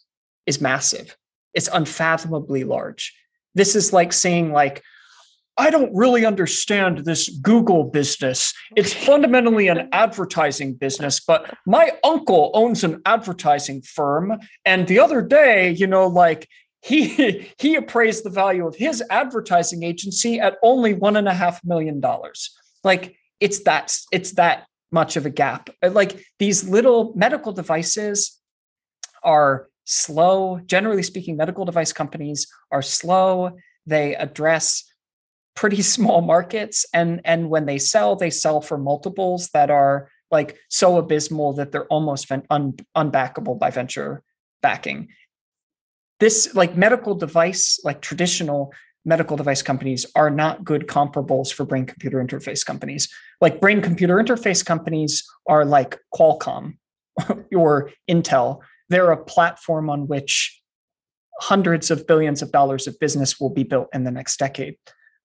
is 0.46 0.60
massive. 0.60 1.16
It's 1.54 1.70
unfathomably 1.72 2.66
large. 2.66 3.16
This 3.56 3.74
is 3.74 3.94
like 3.94 4.12
saying 4.12 4.52
like 4.52 4.84
I 5.58 5.70
don't 5.72 5.96
really 5.96 6.26
understand 6.26 7.00
this 7.00 7.30
Google 7.30 7.86
business. 7.86 8.54
It's 8.76 8.94
fundamentally 8.94 9.70
an 9.70 9.90
advertising 9.92 10.76
business, 10.76 11.20
but 11.20 11.52
my 11.66 11.94
uncle 12.04 12.52
owns 12.54 12.84
an 12.84 13.02
advertising 13.08 13.82
firm. 13.82 14.38
And 14.66 14.88
the 14.88 15.00
other 15.00 15.24
day, 15.24 15.72
you 15.72 15.88
know, 15.88 16.06
like 16.06 16.48
he 16.82 17.48
he 17.58 17.76
appraised 17.76 18.26
the 18.26 18.30
value 18.30 18.68
of 18.68 18.76
his 18.76 19.02
advertising 19.10 19.84
agency 19.84 20.38
at 20.38 20.58
only 20.64 20.94
one 20.94 21.16
and 21.16 21.30
a 21.30 21.34
half 21.34 21.64
million 21.64 22.02
dollars. 22.02 22.54
Like 22.84 23.16
it's 23.40 23.64
that 23.64 23.96
it's 24.12 24.34
that 24.34 24.68
much 24.92 25.18
of 25.18 25.26
a 25.26 25.30
gap. 25.30 25.70
Uh, 25.84 25.90
like 25.90 26.24
these 26.40 26.68
little 26.68 27.14
medical 27.16 27.52
devices 27.52 28.40
are 29.24 29.68
slow. 29.86 30.60
Generally 30.66 31.04
speaking, 31.04 31.38
medical 31.38 31.66
device 31.66 31.94
companies 31.94 32.48
are 32.72 32.82
slow. 32.82 33.58
They 33.86 34.16
address 34.16 34.84
pretty 35.56 35.82
small 35.96 36.22
markets 36.22 36.86
and 36.94 37.20
and 37.26 37.50
when 37.50 37.66
they 37.66 37.80
sell 37.80 38.16
they 38.16 38.30
sell 38.30 38.62
for 38.62 38.78
multiples 38.78 39.50
that 39.50 39.70
are 39.70 40.10
like 40.30 40.58
so 40.70 40.98
abysmal 40.98 41.54
that 41.54 41.72
they're 41.72 41.88
almost 41.88 42.32
un, 42.32 42.74
unbackable 42.96 43.58
by 43.58 43.72
venture 43.72 44.22
backing 44.62 45.08
this 46.20 46.54
like 46.54 46.78
medical 46.78 47.16
device 47.16 47.80
like 47.84 48.02
traditional 48.02 48.72
medical 49.08 49.38
device 49.38 49.62
companies 49.62 50.06
are 50.16 50.30
not 50.30 50.66
good 50.66 50.86
comparables 50.86 51.52
for 51.52 51.66
brain 51.66 51.86
computer 51.86 52.24
interface 52.24 52.64
companies. 52.66 53.08
Like 53.40 53.62
brain 53.62 53.82
computer 53.82 54.18
interface 54.18 54.64
companies 54.64 55.24
are 55.48 55.64
like 55.64 55.98
Qualcomm 56.14 56.78
or 57.56 57.90
Intel. 58.10 58.60
They're 58.90 59.12
a 59.12 59.24
platform 59.24 59.90
on 59.90 60.08
which 60.08 60.62
hundreds 61.40 61.90
of 61.90 62.06
billions 62.06 62.42
of 62.42 62.52
dollars 62.52 62.86
of 62.86 63.00
business 63.00 63.40
will 63.40 63.50
be 63.50 63.64
built 63.64 63.88
in 63.94 64.04
the 64.04 64.12
next 64.12 64.38
decade. 64.38 64.76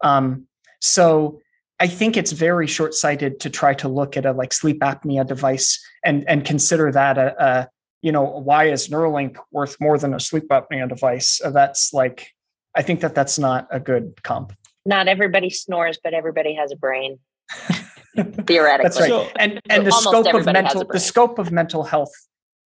Um, 0.05 0.47
so 0.81 1.41
I 1.81 1.89
think 1.89 2.17
it's 2.17 2.33
very 2.33 2.69
short-sighted 2.69 3.41
to 3.41 3.51
try 3.51 3.75
to 3.75 3.89
look 3.89 4.17
at 4.17 4.25
a 4.25 4.33
like 4.33 4.53
sleep 4.53 4.79
apnea 4.81 5.27
device 5.27 5.85
and 6.05 6.25
and 6.29 6.45
consider 6.45 6.93
that 6.93 7.19
a, 7.19 7.45
a 7.45 7.69
you 8.03 8.13
know 8.13 8.23
why 8.23 8.69
is 8.69 8.89
Neuralink 8.89 9.39
worth 9.51 9.77
more 9.81 9.99
than 9.99 10.15
a 10.15 10.21
sleep 10.21 10.49
apnea 10.51 10.89
device? 10.89 11.41
That's 11.45 11.93
like 11.93 12.29
I 12.75 12.83
think 12.83 13.01
that 13.01 13.15
that's 13.15 13.39
not 13.39 13.69
a 13.71 13.81
good 13.81 14.23
comp. 14.23 14.53
Not 14.85 15.09
everybody 15.09 15.51
snores, 15.51 15.99
but 16.03 16.15
everybody 16.15 16.55
has 16.55 16.73
a 16.73 16.77
brain. 16.77 17.19
Theoretically, 18.17 18.83
that's 18.83 19.01
right. 19.01 19.09
So, 19.09 19.29
and 19.39 19.61
and 19.71 19.87
the 19.87 19.93
scope 19.93 20.35
of 20.35 20.45
mental 20.45 20.85
the 20.85 21.01
scope 21.01 21.39
of 21.39 21.51
mental 21.51 21.83
health, 21.83 22.13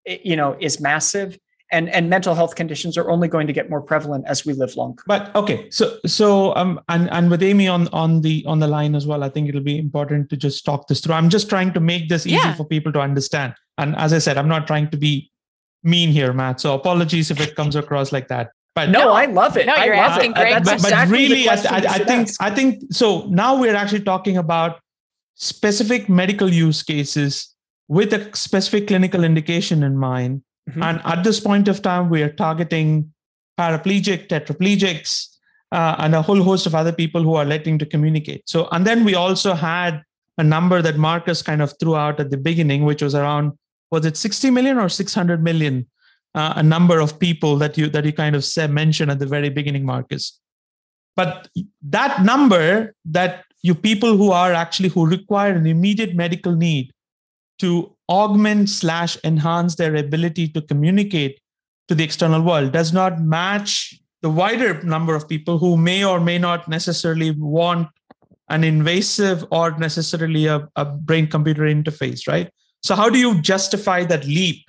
you 0.06 0.36
know, 0.36 0.56
is 0.60 0.80
massive. 0.80 1.38
And, 1.72 1.88
and 1.88 2.08
mental 2.08 2.36
health 2.36 2.54
conditions 2.54 2.96
are 2.96 3.10
only 3.10 3.26
going 3.26 3.48
to 3.48 3.52
get 3.52 3.68
more 3.68 3.80
prevalent 3.80 4.26
as 4.28 4.46
we 4.46 4.52
live 4.52 4.76
longer. 4.76 5.02
But 5.08 5.34
okay, 5.34 5.68
so 5.70 5.98
so 6.06 6.54
um 6.54 6.80
and 6.88 7.10
and 7.10 7.30
with 7.30 7.42
Amy 7.42 7.66
on 7.66 7.88
on 7.88 8.20
the 8.20 8.44
on 8.46 8.60
the 8.60 8.68
line 8.68 8.94
as 8.94 9.06
well, 9.06 9.24
I 9.24 9.28
think 9.28 9.48
it'll 9.48 9.60
be 9.60 9.78
important 9.78 10.30
to 10.30 10.36
just 10.36 10.64
talk 10.64 10.86
this 10.86 11.00
through. 11.00 11.14
I'm 11.14 11.30
just 11.30 11.48
trying 11.48 11.72
to 11.72 11.80
make 11.80 12.08
this 12.08 12.26
easy 12.26 12.36
yeah. 12.36 12.54
for 12.54 12.64
people 12.64 12.92
to 12.92 13.00
understand. 13.00 13.54
And 13.76 13.96
as 13.96 14.12
I 14.12 14.18
said, 14.18 14.38
I'm 14.38 14.46
not 14.46 14.68
trying 14.68 14.88
to 14.90 14.96
be 14.96 15.32
mean 15.82 16.10
here, 16.10 16.32
Matt. 16.32 16.60
So 16.60 16.74
apologies 16.74 17.30
if 17.30 17.40
it 17.40 17.56
comes 17.56 17.74
across 17.76 18.12
like 18.12 18.28
that. 18.28 18.50
But 18.74 18.90
no, 18.90 19.04
no, 19.04 19.12
I 19.12 19.26
love 19.26 19.56
it. 19.56 19.66
No, 19.66 19.76
you're 19.76 19.94
I 19.94 19.98
asking 19.98 20.32
great 20.32 20.52
That's 20.52 20.68
but, 20.68 20.74
exactly 20.74 21.16
really, 21.16 21.48
I, 21.48 21.54
I, 21.54 21.76
I 21.76 21.98
think 21.98 22.28
ask. 22.28 22.42
I 22.42 22.50
think 22.50 22.82
so. 22.90 23.26
Now 23.26 23.58
we're 23.58 23.76
actually 23.76 24.02
talking 24.02 24.36
about 24.36 24.80
specific 25.36 26.08
medical 26.08 26.52
use 26.52 26.82
cases 26.82 27.54
with 27.88 28.12
a 28.12 28.34
specific 28.34 28.88
clinical 28.88 29.22
indication 29.22 29.82
in 29.82 29.96
mind. 29.96 30.42
Mm-hmm. 30.68 30.82
And 30.82 31.00
at 31.04 31.22
this 31.22 31.38
point 31.38 31.68
of 31.68 31.82
time, 31.82 32.10
we 32.10 32.22
are 32.22 32.30
targeting 32.30 33.12
paraplegic, 33.58 34.28
tetraplegics, 34.28 35.28
uh, 35.70 35.96
and 35.98 36.14
a 36.14 36.22
whole 36.22 36.42
host 36.42 36.66
of 36.66 36.74
other 36.74 36.92
people 36.92 37.22
who 37.22 37.34
are 37.34 37.44
letting 37.44 37.78
to 37.78 37.86
communicate. 37.86 38.48
So, 38.48 38.68
and 38.72 38.86
then 38.86 39.04
we 39.04 39.14
also 39.14 39.54
had 39.54 40.02
a 40.38 40.42
number 40.42 40.82
that 40.82 40.96
Marcus 40.96 41.42
kind 41.42 41.62
of 41.62 41.74
threw 41.78 41.94
out 41.94 42.18
at 42.18 42.30
the 42.30 42.36
beginning, 42.36 42.84
which 42.84 43.02
was 43.02 43.14
around 43.14 43.52
was 43.90 44.04
it 44.04 44.16
60 44.16 44.50
million 44.50 44.78
or 44.78 44.88
600 44.88 45.42
million 45.44 45.86
uh, 46.34 46.54
a 46.56 46.62
number 46.62 47.00
of 47.00 47.18
people 47.18 47.56
that 47.56 47.78
you 47.78 47.88
that 47.88 48.04
you 48.04 48.12
kind 48.12 48.34
of 48.34 48.44
said 48.44 48.70
mentioned 48.70 49.10
at 49.10 49.18
the 49.18 49.26
very 49.26 49.48
beginning, 49.48 49.84
Marcus. 49.84 50.40
But 51.16 51.48
that 51.82 52.22
number 52.22 52.94
that 53.04 53.44
you 53.62 53.74
people 53.74 54.16
who 54.16 54.32
are 54.32 54.52
actually 54.52 54.88
who 54.88 55.06
require 55.06 55.52
an 55.52 55.66
immediate 55.66 56.14
medical 56.14 56.54
need 56.54 56.92
to 57.60 57.94
augment 58.08 58.68
slash 58.68 59.16
enhance 59.24 59.76
their 59.76 59.94
ability 59.94 60.48
to 60.48 60.60
communicate 60.60 61.40
to 61.88 61.94
the 61.94 62.04
external 62.04 62.42
world 62.42 62.72
does 62.72 62.92
not 62.92 63.20
match 63.20 63.98
the 64.22 64.30
wider 64.30 64.82
number 64.82 65.14
of 65.14 65.28
people 65.28 65.58
who 65.58 65.76
may 65.76 66.04
or 66.04 66.18
may 66.18 66.38
not 66.38 66.66
necessarily 66.68 67.30
want 67.32 67.88
an 68.48 68.64
invasive 68.64 69.44
or 69.50 69.76
necessarily 69.78 70.46
a, 70.46 70.68
a 70.76 70.84
brain 70.84 71.26
computer 71.26 71.62
interface 71.62 72.26
right 72.26 72.50
so 72.82 72.94
how 72.94 73.08
do 73.08 73.18
you 73.18 73.40
justify 73.40 74.04
that 74.04 74.26
leap 74.26 74.64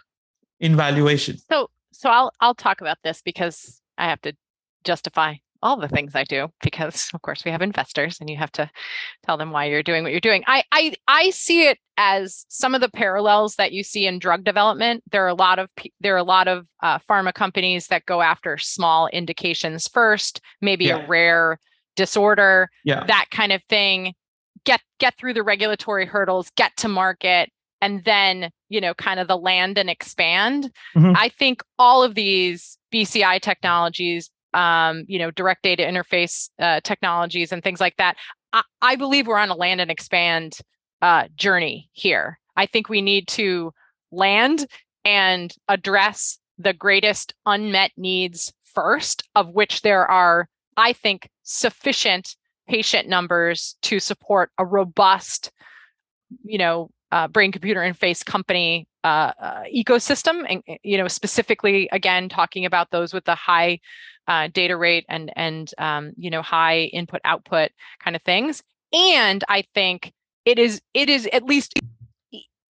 in 0.60 0.76
valuation. 0.76 1.38
So 1.38 1.70
so 1.92 2.10
I'll 2.10 2.32
I'll 2.40 2.56
talk 2.56 2.82
about 2.82 2.98
this 3.04 3.22
because 3.22 3.82
I 3.98 4.10
have 4.10 4.22
to 4.22 4.34
justify 4.84 5.36
all 5.62 5.78
the 5.78 5.88
things 5.88 6.14
I 6.14 6.24
do 6.24 6.50
because 6.62 7.10
of 7.14 7.22
course 7.22 7.44
we 7.44 7.52
have 7.52 7.62
investors 7.62 8.18
and 8.20 8.30
you 8.30 8.38
have 8.38 8.52
to 8.54 8.70
tell 9.26 9.38
them 9.38 9.52
why 9.52 9.66
you're 9.66 9.84
doing 9.84 10.04
what 10.04 10.12
you're 10.12 10.22
doing. 10.22 10.44
I 10.48 10.64
I 10.72 10.94
I 11.08 11.30
see 11.32 11.68
it 11.68 11.80
as 11.98 12.46
some 12.50 12.76
of 12.76 12.82
the 12.82 12.90
parallels 12.90 13.56
that 13.56 13.72
you 13.72 13.84
see 13.84 14.06
in 14.06 14.20
drug 14.20 14.44
development. 14.44 15.04
There 15.12 15.24
are 15.26 15.30
a 15.30 15.34
lot 15.34 15.60
of 15.60 15.70
there 16.00 16.14
are 16.14 16.20
a 16.20 16.24
lot 16.24 16.48
of 16.48 16.68
uh, 16.84 17.00
pharma 17.10 17.34
companies 17.34 17.88
that 17.88 18.06
go 18.06 18.22
after 18.22 18.58
small 18.58 19.08
indications 19.08 19.88
first, 19.88 20.42
maybe 20.62 20.86
yeah. 20.86 21.04
a 21.04 21.08
rare 21.08 21.58
disorder, 21.96 22.70
yeah. 22.84 23.06
that 23.06 23.26
kind 23.32 23.52
of 23.52 23.64
thing. 23.70 24.14
Get 24.66 24.82
get 25.00 25.18
through 25.18 25.34
the 25.34 25.44
regulatory 25.44 26.06
hurdles, 26.06 26.52
get 26.56 26.76
to 26.78 26.88
market, 26.88 27.50
and 27.86 28.04
then 28.04 28.50
you 28.70 28.82
know 28.82 28.94
kind 28.96 29.20
of 29.20 29.28
the 29.28 29.38
land 29.38 29.78
and 29.78 29.90
expand 29.90 30.72
mm-hmm. 30.96 31.14
i 31.16 31.30
think 31.30 31.62
all 31.78 32.04
of 32.04 32.16
these 32.16 32.78
bci 32.92 33.42
technologies 33.42 34.30
um, 34.54 35.04
you 35.08 35.20
know 35.20 35.32
direct 35.32 35.64
data 35.64 35.84
interface 35.84 36.50
uh, 36.60 36.80
technologies 36.84 37.52
and 37.52 37.64
things 37.64 37.82
like 37.82 37.96
that 37.98 38.16
I, 38.54 38.64
I, 38.82 38.96
believe 38.96 39.28
we're 39.28 39.38
on 39.38 39.50
a 39.50 39.56
land 39.56 39.82
and 39.82 39.92
expand 39.92 40.58
uh, 41.02 41.26
journey 41.36 41.90
here 41.94 42.40
i 42.56 42.66
think 42.66 42.90
we 42.90 43.02
need 43.02 43.28
to 43.30 43.72
land 44.12 44.66
and 45.04 45.54
address 45.68 46.40
the 46.58 46.74
greatest 46.74 47.34
unmet 47.46 47.92
needs 47.98 48.54
first 48.64 49.24
of 49.36 49.50
which 49.50 49.82
there 49.82 50.10
are 50.10 50.48
i 50.78 50.94
think 50.94 51.30
sufficient 51.44 52.36
patient 52.68 53.08
numbers 53.08 53.76
to 53.82 54.00
support 54.00 54.52
a 54.58 54.66
robust 54.66 55.52
you 56.44 56.58
know 56.58 56.90
uh, 57.12 57.28
brain 57.28 57.52
computer 57.52 57.82
interface 57.82 58.26
company 58.26 58.88
uh, 59.04 59.32
uh, 59.40 59.64
ecosystem 59.74 60.46
and 60.50 60.64
eh, 60.68 60.78
you 60.84 60.98
know 60.98 61.08
specifically 61.08 61.88
again 61.92 62.30
talking 62.30 62.66
about 62.66 62.90
those 62.92 63.14
with 63.14 63.26
the 63.26 63.36
high 63.36 63.80
uh, 64.28 64.48
data 64.54 64.76
rate 64.76 65.06
and 65.10 65.32
and 65.36 65.72
um, 65.78 66.12
you 66.18 66.30
know 66.30 66.42
high 66.42 66.82
input 66.94 67.22
output 67.24 67.72
kind 68.04 68.16
of 68.16 68.22
things. 68.24 68.64
And 68.94 69.44
i 69.50 69.64
think 69.74 70.14
it 70.46 70.60
is 70.60 70.82
it 70.94 71.10
is 71.10 71.28
at 71.34 71.44
least 71.44 71.80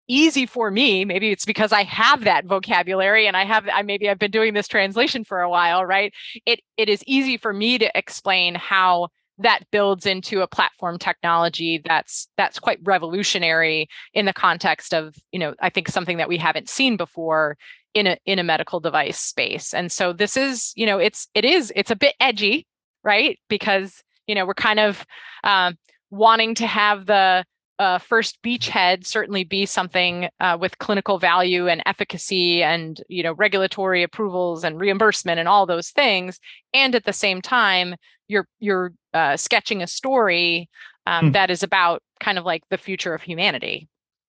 easy 0.08 0.46
for 0.46 0.70
me 0.70 1.04
maybe 1.04 1.32
it's 1.32 1.46
because 1.46 1.72
i 1.72 1.82
have 1.84 2.26
that 2.26 2.46
vocabulary 2.46 3.26
and 3.26 3.36
i 3.36 3.44
have 3.44 3.68
i 3.74 3.82
maybe 3.82 4.08
i've 4.08 4.20
been 4.20 4.30
doing 4.30 4.54
this 4.54 4.68
translation 4.68 5.24
for 5.24 5.42
a 5.42 5.50
while 5.50 5.84
right? 5.86 6.14
It 6.46 6.62
it 6.78 6.90
is 6.90 7.04
easy 7.08 7.38
for 7.38 7.54
me 7.54 7.78
to 7.78 7.90
explain 7.98 8.56
how 8.56 9.10
that 9.38 9.62
builds 9.72 10.06
into 10.06 10.42
a 10.42 10.48
platform 10.48 10.98
technology 10.98 11.82
that's 11.84 12.28
that's 12.38 12.60
quite 12.60 12.80
revolutionary 12.84 13.88
in 14.14 14.26
the 14.26 14.34
context 14.34 14.94
of 14.94 15.16
you 15.32 15.40
know 15.40 15.54
i 15.62 15.70
think 15.70 15.88
something 15.88 16.18
that 16.18 16.30
we 16.30 16.38
haven't 16.38 16.70
seen 16.70 16.96
before 16.96 17.58
in 17.94 18.08
a 18.08 18.18
in 18.26 18.40
a 18.40 18.44
medical 18.44 18.80
device 18.80 19.20
space. 19.20 19.74
And 19.74 19.92
so 19.92 20.14
this 20.14 20.36
is 20.38 20.74
you 20.76 20.86
know 20.86 21.00
it's 21.00 21.28
it 21.34 21.46
is 21.46 21.72
it's 21.76 21.92
a 21.92 21.96
bit 21.96 22.16
edgy 22.20 22.68
right? 23.06 23.40
Because 23.48 24.04
you 24.28 24.36
know 24.36 24.46
we're 24.46 24.54
kind 24.56 24.82
of 24.82 25.06
um, 25.46 25.78
wanting 26.10 26.56
to 26.56 26.68
have 26.68 27.06
the 27.06 27.46
uh, 27.78 28.00
first 28.00 28.42
beachhead 28.42 29.06
certainly 29.06 29.44
be 29.44 29.66
something 29.66 30.30
uh, 30.40 30.58
with 30.60 30.78
clinical 30.80 31.20
value 31.20 31.68
and 31.68 31.84
efficacy 31.86 32.64
and 32.64 33.02
you 33.08 33.24
know 33.24 33.34
regulatory 33.34 34.04
approvals 34.04 34.64
and 34.66 34.80
reimbursement 34.80 35.40
and 35.40 35.48
all 35.48 35.66
those 35.66 35.92
things. 35.92 36.40
And 36.74 36.96
at 36.96 37.06
the 37.06 37.14
same 37.14 37.42
time 37.42 37.96
you're 38.28 38.48
you're 38.60 38.94
uh, 39.14 39.38
sketching 39.38 39.82
a 39.82 39.88
story 39.88 40.70
um, 41.08 41.30
mm. 41.30 41.34
that 41.34 41.50
is 41.50 41.64
about 41.64 42.02
kind 42.20 42.38
of 42.38 42.46
like 42.46 42.64
the 42.70 42.78
future 42.78 43.14
of 43.14 43.22
humanity 43.22 43.88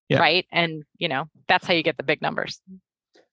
yeah. 0.09 0.18
right 0.18 0.47
and 0.53 0.84
you 0.99 1.09
know 1.09 1.28
that's 1.49 1.66
how 1.66 1.74
you 1.74 1.82
get 1.82 1.97
the 1.97 2.03
big 2.03 2.20
numbers 2.22 2.61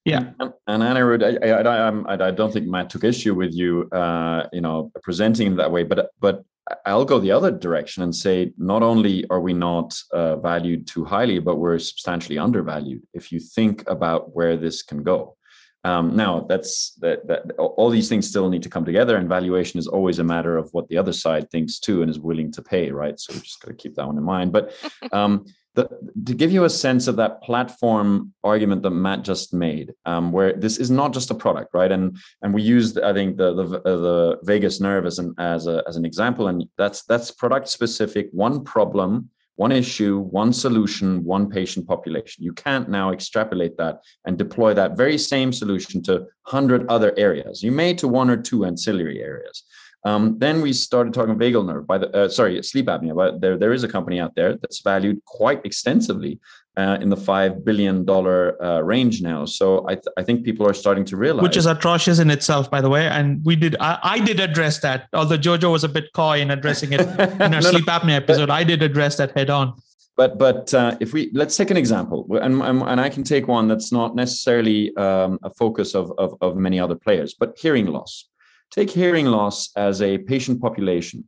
yeah, 0.05 0.31
and, 0.41 0.51
and 0.67 0.83
Anirudh, 0.83 1.23
I, 1.41 1.47
I, 1.47 2.15
I, 2.15 2.27
I, 2.27 2.31
don't 2.31 2.51
think 2.51 2.67
Matt 2.67 2.89
took 2.89 3.05
issue 3.05 3.33
with 3.33 3.53
you, 3.53 3.87
uh, 3.93 4.47
you 4.51 4.59
know, 4.59 4.91
presenting 5.01 5.55
that 5.55 5.71
way, 5.71 5.83
but 5.83 6.09
but 6.19 6.43
I'll 6.85 7.05
go 7.05 7.19
the 7.19 7.31
other 7.31 7.51
direction 7.51 8.03
and 8.03 8.15
say 8.15 8.53
not 8.57 8.83
only 8.83 9.25
are 9.29 9.41
we 9.41 9.53
not 9.53 9.97
uh, 10.11 10.37
valued 10.37 10.87
too 10.87 11.03
highly, 11.03 11.39
but 11.39 11.57
we're 11.57 11.79
substantially 11.79 12.37
undervalued. 12.37 13.01
If 13.13 13.31
you 13.31 13.39
think 13.39 13.83
about 13.89 14.35
where 14.35 14.55
this 14.55 14.81
can 14.81 15.03
go, 15.03 15.35
um, 15.83 16.15
now 16.15 16.45
that's 16.47 16.93
that, 17.01 17.27
that 17.27 17.51
all 17.57 17.89
these 17.89 18.07
things 18.07 18.27
still 18.27 18.49
need 18.49 18.63
to 18.63 18.69
come 18.69 18.85
together, 18.85 19.17
and 19.17 19.27
valuation 19.27 19.79
is 19.79 19.87
always 19.87 20.19
a 20.19 20.23
matter 20.23 20.57
of 20.57 20.69
what 20.71 20.87
the 20.87 20.97
other 20.97 21.13
side 21.13 21.49
thinks 21.49 21.79
too 21.79 22.01
and 22.01 22.09
is 22.09 22.19
willing 22.19 22.51
to 22.53 22.61
pay, 22.61 22.91
right? 22.91 23.19
So 23.19 23.33
we 23.33 23.39
just 23.41 23.61
got 23.61 23.69
to 23.69 23.75
keep 23.75 23.95
that 23.95 24.07
one 24.07 24.17
in 24.17 24.23
mind. 24.23 24.53
But 24.53 24.73
um, 25.11 25.45
the, 25.75 25.89
to 26.25 26.33
give 26.33 26.51
you 26.51 26.63
a 26.63 26.69
sense 26.69 27.07
of 27.07 27.17
that 27.17 27.41
platform 27.41 28.33
argument 28.43 28.83
that 28.83 28.91
Matt 28.91 29.23
just 29.23 29.53
made, 29.53 29.93
um, 30.05 30.31
where 30.31 30.53
this 30.53 30.77
is 30.77 30.89
not 30.89 31.13
just 31.13 31.31
a 31.31 31.35
product, 31.35 31.73
right? 31.73 31.91
And 31.91 32.17
and 32.41 32.53
we 32.53 32.61
used, 32.61 32.99
I 32.99 33.11
think, 33.11 33.35
the 33.35 33.53
the, 33.53 33.77
uh, 33.79 33.97
the 33.97 34.37
vagus 34.43 34.79
nerve 34.79 35.05
as 35.05 35.19
an 35.19 35.33
as 35.37 35.67
a 35.67 35.83
as 35.87 35.97
an 35.97 36.05
example, 36.05 36.47
and 36.47 36.65
that's 36.77 37.03
that's 37.03 37.31
product 37.31 37.67
specific, 37.67 38.29
one 38.31 38.63
problem 38.63 39.29
one 39.55 39.71
issue, 39.71 40.19
one 40.19 40.51
solution, 40.51 41.23
one 41.23 41.49
patient 41.49 41.87
population. 41.87 42.43
You 42.43 42.53
can't 42.53 42.89
now 42.89 43.11
extrapolate 43.11 43.77
that 43.77 44.01
and 44.25 44.37
deploy 44.37 44.73
that 44.73 44.97
very 44.97 45.17
same 45.17 45.53
solution 45.53 46.01
to 46.03 46.13
100 46.49 46.87
other 46.89 47.13
areas. 47.17 47.61
You 47.61 47.71
may 47.71 47.93
to 47.95 48.07
one 48.07 48.29
or 48.29 48.37
two 48.37 48.65
ancillary 48.65 49.21
areas. 49.21 49.63
Um, 50.05 50.37
then 50.37 50.61
we 50.61 50.73
started 50.73 51.13
talking 51.13 51.35
vagal 51.35 51.65
nerve. 51.65 51.87
By 51.87 51.97
the 51.97 52.09
uh, 52.15 52.29
sorry, 52.29 52.61
sleep 52.63 52.87
apnea. 52.87 53.15
But 53.15 53.41
there, 53.41 53.57
there 53.57 53.73
is 53.73 53.83
a 53.83 53.87
company 53.87 54.19
out 54.19 54.35
there 54.35 54.57
that's 54.57 54.81
valued 54.81 55.23
quite 55.25 55.65
extensively 55.65 56.39
uh, 56.75 56.97
in 57.01 57.09
the 57.09 57.17
five 57.17 57.63
billion 57.63 58.03
dollar 58.03 58.61
uh, 58.63 58.81
range 58.81 59.21
now. 59.21 59.45
So 59.45 59.85
I, 59.87 59.95
th- 59.95 60.07
I 60.17 60.23
think 60.23 60.43
people 60.43 60.67
are 60.67 60.73
starting 60.73 61.05
to 61.05 61.17
realize, 61.17 61.43
which 61.43 61.57
is 61.57 61.65
atrocious 61.65 62.19
in 62.19 62.29
itself, 62.29 62.69
by 62.69 62.81
the 62.81 62.89
way. 62.89 63.07
And 63.07 63.43
we 63.45 63.55
did, 63.55 63.75
I, 63.79 63.99
I 64.03 64.19
did 64.19 64.39
address 64.39 64.79
that. 64.79 65.07
Although 65.13 65.37
Jojo 65.37 65.71
was 65.71 65.83
a 65.83 65.89
bit 65.89 66.11
coy 66.13 66.41
in 66.41 66.51
addressing 66.51 66.93
it 66.93 67.01
in 67.01 67.41
our 67.41 67.49
no, 67.49 67.61
sleep 67.61 67.87
no, 67.87 67.93
apnea 67.93 68.15
episode, 68.15 68.49
I 68.49 68.63
did 68.63 68.81
address 68.81 69.17
that 69.17 69.37
head 69.37 69.49
on. 69.49 69.73
But 70.15 70.37
but 70.37 70.73
uh, 70.73 70.95
if 70.99 71.11
we 71.13 71.31
let's 71.33 71.57
take 71.57 71.71
an 71.71 71.77
example, 71.77 72.27
and, 72.39 72.61
and, 72.61 72.83
and 72.83 73.01
I 73.01 73.09
can 73.09 73.23
take 73.23 73.47
one 73.47 73.67
that's 73.67 73.91
not 73.91 74.15
necessarily 74.15 74.95
um, 74.95 75.39
a 75.41 75.49
focus 75.49 75.95
of, 75.95 76.11
of 76.19 76.35
of 76.39 76.55
many 76.55 76.79
other 76.79 76.93
players, 76.93 77.33
but 77.33 77.57
hearing 77.57 77.87
loss. 77.87 78.29
Take 78.73 78.89
hearing 78.89 79.27
loss 79.27 79.69
as 79.75 80.01
a 80.01 80.17
patient 80.17 80.59
population. 80.59 81.25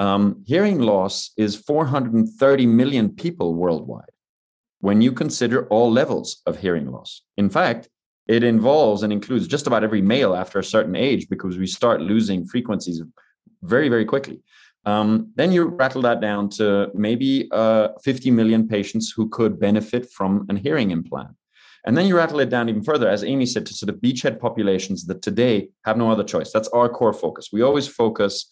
Um, 0.00 0.42
hearing 0.46 0.80
loss 0.80 1.30
is 1.36 1.54
430 1.54 2.66
million 2.66 3.10
people 3.10 3.54
worldwide 3.54 4.10
when 4.80 5.00
you 5.00 5.12
consider 5.12 5.68
all 5.68 5.92
levels 5.92 6.42
of 6.44 6.58
hearing 6.58 6.90
loss. 6.90 7.22
In 7.36 7.50
fact, 7.50 7.88
it 8.26 8.42
involves 8.42 9.04
and 9.04 9.12
includes 9.12 9.46
just 9.46 9.68
about 9.68 9.84
every 9.84 10.02
male 10.02 10.34
after 10.34 10.58
a 10.58 10.64
certain 10.64 10.96
age 10.96 11.28
because 11.28 11.56
we 11.56 11.68
start 11.68 12.00
losing 12.00 12.44
frequencies 12.44 13.00
very, 13.62 13.88
very 13.88 14.04
quickly. 14.04 14.42
Um, 14.84 15.32
then 15.36 15.52
you 15.52 15.66
rattle 15.66 16.02
that 16.02 16.20
down 16.20 16.48
to 16.50 16.90
maybe 16.94 17.48
uh, 17.52 17.88
50 18.02 18.32
million 18.32 18.66
patients 18.66 19.12
who 19.14 19.28
could 19.28 19.60
benefit 19.60 20.10
from 20.10 20.46
an 20.48 20.56
hearing 20.56 20.90
implant. 20.90 21.30
And 21.88 21.96
then 21.96 22.06
you 22.06 22.18
rattle 22.18 22.38
it 22.40 22.50
down 22.50 22.68
even 22.68 22.82
further, 22.82 23.08
as 23.08 23.24
Amy 23.24 23.46
said, 23.46 23.64
to 23.64 23.72
sort 23.72 23.88
of 23.88 23.96
beachhead 23.96 24.38
populations 24.38 25.06
that 25.06 25.22
today 25.22 25.70
have 25.86 25.96
no 25.96 26.10
other 26.10 26.22
choice. 26.22 26.52
That's 26.52 26.68
our 26.68 26.86
core 26.86 27.14
focus. 27.14 27.48
We 27.50 27.62
always 27.62 27.88
focus 27.88 28.46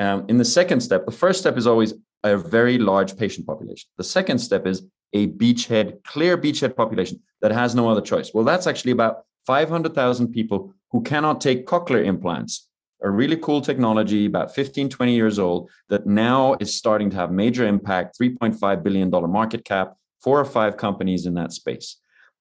um, 0.00 0.24
in 0.28 0.38
the 0.38 0.44
second 0.44 0.80
step. 0.80 1.06
The 1.06 1.12
first 1.12 1.38
step 1.38 1.56
is 1.56 1.68
always 1.68 1.94
a 2.24 2.36
very 2.36 2.78
large 2.78 3.16
patient 3.16 3.46
population. 3.46 3.88
The 3.96 4.02
second 4.02 4.40
step 4.40 4.66
is 4.66 4.82
a 5.12 5.28
beachhead, 5.28 6.02
clear 6.02 6.36
beachhead 6.36 6.74
population 6.74 7.20
that 7.42 7.52
has 7.52 7.76
no 7.76 7.88
other 7.88 8.00
choice. 8.00 8.32
Well, 8.34 8.42
that's 8.42 8.66
actually 8.66 8.90
about 8.90 9.22
500,000 9.46 10.32
people 10.32 10.74
who 10.90 11.00
cannot 11.02 11.40
take 11.40 11.68
cochlear 11.68 12.04
implants. 12.04 12.66
A 13.04 13.10
really 13.10 13.36
cool 13.36 13.60
technology, 13.60 14.26
about 14.26 14.52
15, 14.52 14.88
20 14.88 15.14
years 15.14 15.38
old, 15.38 15.70
that 15.90 16.06
now 16.06 16.56
is 16.58 16.76
starting 16.76 17.08
to 17.10 17.16
have 17.16 17.30
major 17.30 17.64
impact, 17.64 18.18
$3.5 18.20 18.82
billion 18.82 19.10
market 19.30 19.64
cap, 19.64 19.94
four 20.20 20.40
or 20.40 20.44
five 20.44 20.76
companies 20.76 21.24
in 21.24 21.34
that 21.34 21.52
space. 21.52 21.96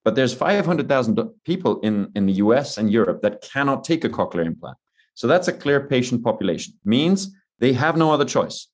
But 0.06 0.16
there's 0.16 0.34
500,000 0.34 1.20
people 1.46 1.80
in, 1.82 2.12
in 2.16 2.26
the 2.26 2.34
US 2.34 2.78
and 2.78 2.92
Europe 2.92 3.22
that 3.22 3.42
cannot 3.42 3.84
take 3.84 4.04
a 4.04 4.10
cochlear 4.10 4.46
implant. 4.46 4.78
So 5.14 5.28
that's 5.28 5.50
a 5.50 5.54
clear 5.54 5.88
patient 5.88 6.24
population. 6.24 6.74
Means 6.86 7.36
they 7.60 7.74
have 7.74 7.98
no 7.98 8.12
other 8.12 8.26
choice. 8.26 8.68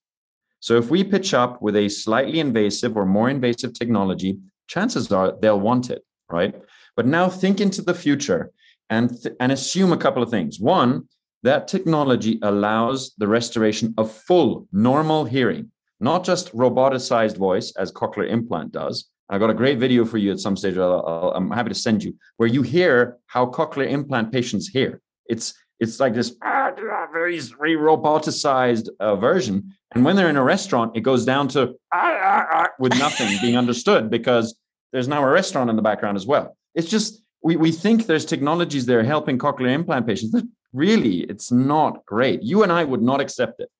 So 0.60 0.76
if 0.76 0.90
we 0.90 1.04
pitch 1.04 1.34
up 1.34 1.60
with 1.60 1.76
a 1.76 1.88
slightly 1.88 2.40
invasive 2.40 2.96
or 2.96 3.04
more 3.04 3.28
invasive 3.28 3.74
technology, 3.74 4.38
chances 4.68 5.10
are 5.12 5.34
they'll 5.40 5.60
want 5.60 5.90
it, 5.90 6.02
right? 6.30 6.54
But 6.96 7.06
now 7.06 7.28
think 7.28 7.60
into 7.60 7.82
the 7.82 7.94
future 7.94 8.52
and, 8.88 9.10
th- 9.10 9.34
and 9.40 9.52
assume 9.52 9.92
a 9.92 9.96
couple 9.96 10.22
of 10.22 10.30
things. 10.30 10.60
One, 10.60 11.08
that 11.42 11.68
technology 11.68 12.38
allows 12.42 13.12
the 13.18 13.28
restoration 13.28 13.94
of 13.98 14.10
full 14.10 14.66
normal 14.72 15.24
hearing, 15.24 15.70
not 16.00 16.24
just 16.24 16.52
roboticized 16.52 17.36
voice 17.36 17.72
as 17.76 17.92
cochlear 17.92 18.28
implant 18.30 18.72
does. 18.72 19.08
I 19.28 19.38
got 19.38 19.50
a 19.50 19.54
great 19.54 19.78
video 19.78 20.04
for 20.04 20.18
you 20.18 20.30
at 20.30 20.38
some 20.38 20.56
stage. 20.56 20.78
i 20.78 21.32
am 21.34 21.50
happy 21.50 21.70
to 21.70 21.74
send 21.74 22.04
you 22.04 22.14
where 22.36 22.48
you 22.48 22.62
hear 22.62 23.18
how 23.26 23.46
cochlear 23.46 23.90
implant 23.90 24.32
patients 24.32 24.68
hear. 24.68 25.00
It's 25.26 25.54
it's 25.80 26.00
like 26.00 26.14
this 26.14 26.34
ah, 26.42 26.72
very, 27.12 27.38
very 27.38 27.76
roboticized 27.76 28.88
uh, 29.00 29.16
version. 29.16 29.74
And 29.94 30.04
when 30.04 30.16
they're 30.16 30.28
in 30.28 30.36
a 30.36 30.42
restaurant, 30.42 30.96
it 30.96 31.00
goes 31.00 31.24
down 31.24 31.48
to 31.48 31.74
ah, 31.92 32.18
ah, 32.22 32.46
ah, 32.52 32.68
with 32.78 32.96
nothing 32.98 33.28
being 33.40 33.56
understood 33.56 34.10
because 34.10 34.56
there's 34.92 35.08
now 35.08 35.22
a 35.22 35.30
restaurant 35.30 35.70
in 35.70 35.76
the 35.76 35.82
background 35.82 36.16
as 36.16 36.26
well. 36.26 36.56
It's 36.74 36.88
just 36.88 37.22
we, 37.42 37.56
we 37.56 37.72
think 37.72 38.06
there's 38.06 38.24
technologies 38.24 38.86
there 38.86 39.02
helping 39.02 39.38
cochlear 39.38 39.72
implant 39.72 40.06
patients. 40.06 40.34
Really, 40.72 41.20
it's 41.20 41.50
not 41.50 42.04
great. 42.06 42.42
You 42.42 42.62
and 42.62 42.72
I 42.72 42.84
would 42.84 43.02
not 43.02 43.20
accept 43.20 43.60
it. 43.60 43.70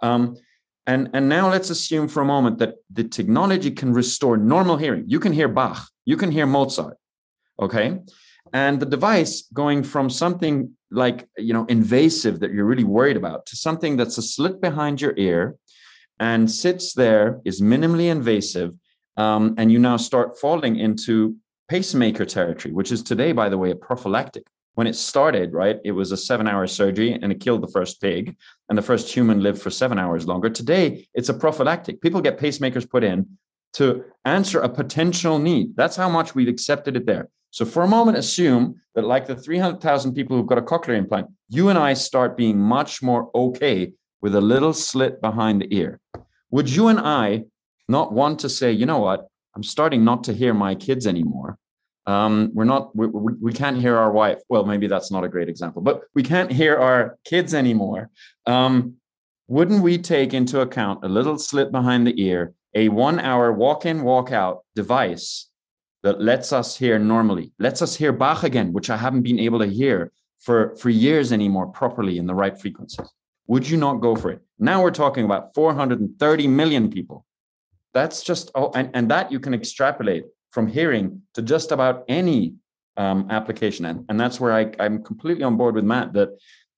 Um, 0.00 0.36
and, 0.88 1.10
and 1.12 1.28
now 1.28 1.50
let's 1.50 1.68
assume 1.68 2.08
for 2.08 2.22
a 2.22 2.24
moment 2.24 2.58
that 2.58 2.76
the 2.90 3.04
technology 3.04 3.70
can 3.70 3.92
restore 3.92 4.38
normal 4.38 4.78
hearing. 4.78 5.04
You 5.06 5.20
can 5.20 5.32
hear 5.32 5.46
Bach, 5.46 5.86
you 6.06 6.16
can 6.16 6.30
hear 6.30 6.46
Mozart, 6.46 6.96
okay? 7.60 7.98
And 8.54 8.80
the 8.80 8.86
device 8.86 9.42
going 9.52 9.82
from 9.82 10.08
something 10.08 10.74
like 10.90 11.28
you 11.36 11.52
know 11.52 11.66
invasive 11.66 12.40
that 12.40 12.52
you're 12.52 12.64
really 12.64 12.84
worried 12.84 13.18
about 13.18 13.44
to 13.46 13.56
something 13.56 13.98
that's 13.98 14.16
a 14.16 14.22
slit 14.22 14.60
behind 14.60 15.02
your 15.02 15.12
ear 15.18 15.56
and 16.18 16.50
sits 16.50 16.94
there 16.94 17.40
is 17.44 17.60
minimally 17.60 18.10
invasive 18.10 18.72
um, 19.18 19.54
and 19.58 19.70
you 19.70 19.78
now 19.78 19.98
start 19.98 20.38
falling 20.40 20.76
into 20.76 21.36
pacemaker 21.68 22.24
territory 22.24 22.72
which 22.72 22.90
is 22.90 23.02
today 23.02 23.32
by 23.32 23.50
the 23.50 23.58
way 23.58 23.70
a 23.70 23.76
prophylactic 23.76 24.46
when 24.78 24.86
it 24.86 24.94
started 24.94 25.52
right 25.52 25.80
it 25.84 25.90
was 25.90 26.12
a 26.12 26.16
seven 26.16 26.46
hour 26.46 26.64
surgery 26.64 27.12
and 27.12 27.32
it 27.32 27.40
killed 27.40 27.60
the 27.64 27.74
first 27.76 28.00
pig 28.00 28.36
and 28.68 28.78
the 28.78 28.88
first 28.90 29.12
human 29.12 29.42
lived 29.42 29.60
for 29.60 29.70
seven 29.70 29.98
hours 29.98 30.28
longer. 30.28 30.48
Today 30.48 31.08
it's 31.14 31.28
a 31.28 31.34
prophylactic. 31.34 32.00
People 32.00 32.20
get 32.20 32.38
pacemakers 32.38 32.88
put 32.88 33.02
in 33.02 33.26
to 33.72 34.04
answer 34.24 34.60
a 34.60 34.68
potential 34.68 35.40
need. 35.40 35.74
That's 35.74 35.96
how 35.96 36.08
much 36.08 36.36
we've 36.36 36.54
accepted 36.54 36.94
it 36.94 37.06
there. 37.06 37.28
So 37.50 37.64
for 37.64 37.82
a 37.82 37.88
moment, 37.88 38.18
assume 38.18 38.80
that 38.94 39.04
like 39.04 39.26
the 39.26 39.34
300,000 39.34 40.14
people 40.14 40.36
who've 40.36 40.46
got 40.46 40.58
a 40.58 40.62
cochlear 40.62 40.96
implant, 40.96 41.26
you 41.48 41.70
and 41.70 41.78
I 41.78 41.94
start 41.94 42.36
being 42.36 42.56
much 42.56 43.02
more 43.02 43.32
okay 43.34 43.94
with 44.22 44.36
a 44.36 44.40
little 44.40 44.72
slit 44.72 45.20
behind 45.20 45.60
the 45.60 45.74
ear. 45.74 45.98
Would 46.52 46.70
you 46.70 46.86
and 46.86 47.00
I 47.00 47.46
not 47.88 48.12
want 48.12 48.38
to 48.40 48.48
say, 48.48 48.70
you 48.70 48.86
know 48.86 49.00
what, 49.00 49.26
I'm 49.56 49.64
starting 49.64 50.04
not 50.04 50.22
to 50.24 50.32
hear 50.32 50.54
my 50.54 50.76
kids 50.76 51.04
anymore. 51.04 51.58
Um, 52.08 52.52
we're 52.54 52.64
not, 52.64 52.96
we, 52.96 53.06
we, 53.06 53.34
we, 53.34 53.52
can't 53.52 53.78
hear 53.78 53.94
our 53.94 54.10
wife. 54.10 54.38
Well, 54.48 54.64
maybe 54.64 54.86
that's 54.86 55.10
not 55.10 55.24
a 55.24 55.28
great 55.28 55.50
example, 55.50 55.82
but 55.82 56.04
we 56.14 56.22
can't 56.22 56.50
hear 56.50 56.74
our 56.74 57.18
kids 57.26 57.52
anymore. 57.52 58.08
Um, 58.46 58.94
wouldn't 59.46 59.82
we 59.82 59.98
take 59.98 60.32
into 60.32 60.62
account 60.62 61.04
a 61.04 61.08
little 61.08 61.36
slit 61.36 61.70
behind 61.70 62.06
the 62.06 62.18
ear, 62.18 62.54
a 62.74 62.88
one 62.88 63.20
hour 63.20 63.52
walk 63.52 63.84
in, 63.84 64.04
walk 64.04 64.32
out 64.32 64.64
device 64.74 65.50
that 66.02 66.18
lets 66.18 66.50
us 66.50 66.78
hear 66.78 66.98
normally, 66.98 67.52
lets 67.58 67.82
us 67.82 67.94
hear 67.94 68.10
Bach 68.10 68.42
again, 68.42 68.72
which 68.72 68.88
I 68.88 68.96
haven't 68.96 69.20
been 69.20 69.38
able 69.38 69.58
to 69.58 69.66
hear 69.66 70.10
for, 70.38 70.76
for 70.76 70.88
years 70.88 71.30
anymore 71.30 71.66
properly 71.66 72.16
in 72.16 72.26
the 72.26 72.34
right 72.34 72.58
frequencies? 72.58 73.06
Would 73.48 73.68
you 73.68 73.76
not 73.76 74.00
go 74.00 74.16
for 74.16 74.30
it? 74.30 74.40
Now 74.58 74.82
we're 74.82 74.92
talking 74.92 75.26
about 75.26 75.54
430 75.54 76.46
million 76.46 76.90
people. 76.90 77.26
That's 77.92 78.22
just, 78.22 78.50
oh, 78.54 78.72
and, 78.74 78.88
and 78.94 79.10
that 79.10 79.30
you 79.30 79.40
can 79.40 79.52
extrapolate 79.52 80.24
from 80.50 80.66
hearing 80.66 81.22
to 81.34 81.42
just 81.42 81.72
about 81.72 82.04
any 82.08 82.54
um, 82.96 83.26
application. 83.30 83.84
And, 83.84 84.04
and 84.08 84.18
that's 84.18 84.40
where 84.40 84.52
I, 84.52 84.72
I'm 84.78 85.02
completely 85.02 85.44
on 85.44 85.56
board 85.56 85.74
with 85.74 85.84
Matt 85.84 86.12
that 86.14 86.30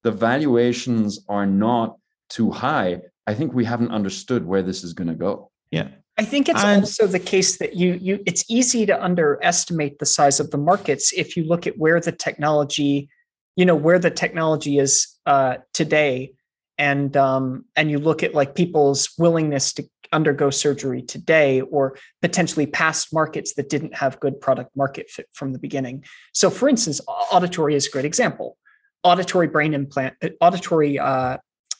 the 0.02 0.10
valuations 0.12 1.20
are 1.28 1.46
not 1.46 1.96
too 2.28 2.50
high. 2.50 3.00
I 3.26 3.34
think 3.34 3.52
we 3.52 3.64
haven't 3.64 3.90
understood 3.90 4.46
where 4.46 4.62
this 4.62 4.84
is 4.84 4.92
going 4.92 5.08
to 5.08 5.14
go. 5.14 5.50
Yeah. 5.70 5.88
I 6.18 6.24
think 6.24 6.48
it's 6.50 6.62
and, 6.62 6.82
also 6.82 7.06
the 7.06 7.18
case 7.18 7.56
that 7.58 7.76
you 7.76 7.94
you 7.94 8.22
it's 8.26 8.44
easy 8.46 8.84
to 8.84 9.02
underestimate 9.02 10.00
the 10.00 10.06
size 10.06 10.38
of 10.38 10.50
the 10.50 10.58
markets 10.58 11.14
if 11.14 11.34
you 11.34 11.44
look 11.44 11.66
at 11.66 11.78
where 11.78 11.98
the 11.98 12.12
technology, 12.12 13.08
you 13.56 13.64
know, 13.64 13.74
where 13.74 13.98
the 13.98 14.10
technology 14.10 14.78
is 14.78 15.16
uh, 15.24 15.56
today, 15.72 16.32
and 16.76 17.16
um, 17.16 17.64
and 17.74 17.90
you 17.90 17.98
look 17.98 18.22
at 18.22 18.34
like 18.34 18.54
people's 18.54 19.08
willingness 19.16 19.72
to 19.74 19.88
undergo 20.12 20.50
surgery 20.50 21.02
today 21.02 21.60
or 21.60 21.96
potentially 22.22 22.66
past 22.66 23.12
markets 23.12 23.54
that 23.54 23.68
didn't 23.68 23.94
have 23.94 24.18
good 24.20 24.40
product 24.40 24.76
market 24.76 25.08
fit 25.08 25.26
from 25.32 25.52
the 25.52 25.58
beginning. 25.58 26.04
So, 26.32 26.50
for 26.50 26.68
instance, 26.68 27.00
auditory 27.06 27.74
is 27.74 27.86
a 27.86 27.90
great 27.90 28.04
example. 28.04 28.56
Auditory 29.02 29.48
brain 29.48 29.74
implant, 29.74 30.14
uh, 30.22 30.30
auditory 30.40 30.98
uh, 30.98 31.38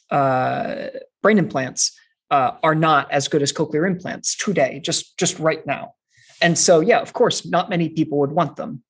uh, 0.09 0.87
brain 1.21 1.37
implants 1.37 1.97
uh, 2.31 2.51
are 2.63 2.75
not 2.75 3.11
as 3.11 3.27
good 3.27 3.41
as 3.41 3.51
cochlear 3.51 3.85
implants 3.85 4.35
today, 4.35 4.79
just 4.83 5.17
just 5.17 5.37
right 5.39 5.65
now. 5.67 5.93
And 6.41 6.57
so, 6.57 6.79
yeah, 6.79 6.99
of 6.99 7.13
course, 7.13 7.45
not 7.45 7.69
many 7.69 7.89
people 7.89 8.17
would 8.19 8.31
want 8.31 8.55
them. 8.55 8.83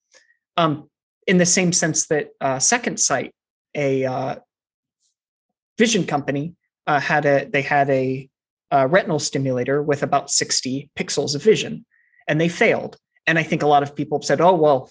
Um, 0.55 0.89
in 1.27 1.37
the 1.37 1.45
same 1.45 1.73
sense 1.73 2.07
that 2.07 2.29
uh, 2.39 2.59
Second 2.59 2.99
Sight, 2.99 3.33
a 3.75 4.05
uh, 4.05 4.35
vision 5.77 6.05
company, 6.05 6.55
had 6.87 7.25
a 7.25 7.45
they 7.45 7.61
had 7.61 7.89
a 7.89 8.29
uh, 8.71 8.87
retinal 8.89 9.19
stimulator 9.19 9.81
with 9.81 10.03
about 10.03 10.31
60 10.31 10.89
pixels 10.97 11.35
of 11.35 11.43
vision, 11.43 11.85
and 12.27 12.39
they 12.39 12.49
failed. 12.49 12.97
And 13.27 13.37
I 13.37 13.43
think 13.43 13.63
a 13.63 13.67
lot 13.67 13.83
of 13.83 13.95
people 13.95 14.21
said, 14.21 14.41
"Oh 14.41 14.55
well, 14.55 14.89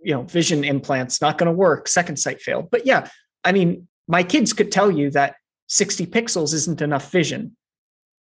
you 0.00 0.14
know, 0.14 0.22
vision 0.22 0.64
implants 0.64 1.20
not 1.20 1.38
going 1.38 1.46
to 1.46 1.52
work. 1.52 1.88
Second 1.88 2.16
sight 2.16 2.40
failed." 2.40 2.70
But 2.70 2.86
yeah, 2.86 3.08
I 3.44 3.52
mean, 3.52 3.88
my 4.06 4.22
kids 4.22 4.52
could 4.52 4.72
tell 4.72 4.90
you 4.90 5.10
that 5.10 5.36
60 5.68 6.06
pixels 6.06 6.54
isn't 6.54 6.80
enough 6.80 7.12
vision 7.12 7.56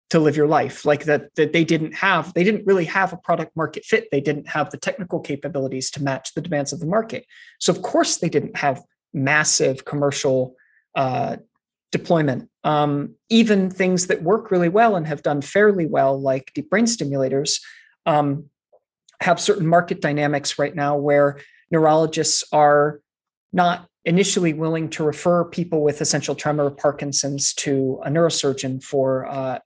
to 0.09 0.19
live 0.19 0.35
your 0.35 0.47
life 0.47 0.85
like 0.85 1.03
that 1.05 1.33
that 1.35 1.53
they 1.53 1.63
didn't 1.63 1.93
have 1.93 2.33
they 2.33 2.43
didn't 2.43 2.65
really 2.65 2.85
have 2.85 3.13
a 3.13 3.17
product 3.17 3.55
market 3.55 3.85
fit 3.85 4.07
they 4.11 4.21
didn't 4.21 4.47
have 4.47 4.71
the 4.71 4.77
technical 4.77 5.19
capabilities 5.19 5.91
to 5.91 6.03
match 6.03 6.33
the 6.33 6.41
demands 6.41 6.73
of 6.73 6.79
the 6.79 6.85
market 6.87 7.25
so 7.59 7.71
of 7.71 7.81
course 7.83 8.17
they 8.17 8.29
didn't 8.29 8.57
have 8.57 8.81
massive 9.13 9.85
commercial 9.85 10.55
uh, 10.95 11.37
deployment. 11.91 12.49
Um, 12.63 13.15
even 13.29 13.69
things 13.69 14.07
that 14.07 14.21
work 14.21 14.51
really 14.51 14.69
well 14.69 14.95
and 14.95 15.07
have 15.07 15.23
done 15.23 15.41
fairly 15.41 15.85
well, 15.85 16.19
like 16.19 16.51
deep 16.53 16.69
brain 16.69 16.85
stimulators, 16.85 17.61
um, 18.05 18.45
have 19.21 19.39
certain 19.39 19.67
market 19.67 20.01
dynamics 20.01 20.59
right 20.59 20.75
now 20.75 20.95
where 20.95 21.39
neurologists 21.71 22.43
are 22.51 23.01
not 23.51 23.87
initially 24.05 24.53
willing 24.53 24.89
to 24.89 25.03
refer 25.03 25.43
people 25.43 25.83
with 25.83 26.01
essential 26.01 26.35
tremor 26.35 26.65
or 26.65 26.71
Parkinson's 26.71 27.53
to 27.53 27.99
a 28.05 28.09
neurosurgeon 28.09 28.81
for 28.81 29.27
uh, 29.27 29.59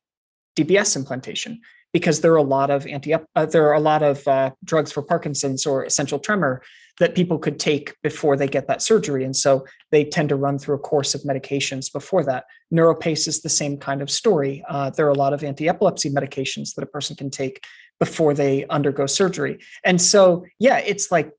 DBS 0.55 0.95
implantation 0.95 1.61
because 1.91 2.21
there 2.21 2.33
are 2.33 2.37
a 2.37 2.43
lot 2.43 2.71
of 2.71 2.87
anti 2.87 3.13
uh, 3.13 3.45
there 3.45 3.67
are 3.67 3.73
a 3.73 3.79
lot 3.79 4.01
of 4.01 4.27
uh, 4.27 4.51
drugs 4.63 4.91
for 4.91 5.01
Parkinson's 5.03 5.65
or 5.65 5.83
essential 5.83 6.19
tremor 6.19 6.61
that 6.99 7.15
people 7.15 7.39
could 7.39 7.59
take 7.59 7.95
before 8.03 8.37
they 8.37 8.47
get 8.47 8.67
that 8.67 8.81
surgery, 8.81 9.23
and 9.23 9.35
so 9.35 9.65
they 9.91 10.03
tend 10.03 10.29
to 10.29 10.35
run 10.35 10.59
through 10.59 10.75
a 10.75 10.79
course 10.79 11.15
of 11.15 11.21
medications 11.21 11.91
before 11.91 12.23
that. 12.23 12.45
Neuropace 12.73 13.27
is 13.27 13.41
the 13.41 13.49
same 13.49 13.77
kind 13.77 14.01
of 14.01 14.09
story. 14.09 14.63
Uh, 14.69 14.89
there 14.89 15.05
are 15.05 15.09
a 15.09 15.13
lot 15.13 15.33
of 15.33 15.43
anti-epilepsy 15.43 16.09
medications 16.09 16.75
that 16.75 16.83
a 16.83 16.87
person 16.87 17.15
can 17.15 17.29
take 17.29 17.63
before 17.99 18.33
they 18.33 18.65
undergo 18.67 19.05
surgery, 19.05 19.59
and 19.83 20.01
so 20.01 20.45
yeah, 20.59 20.77
it's 20.77 21.11
like 21.11 21.31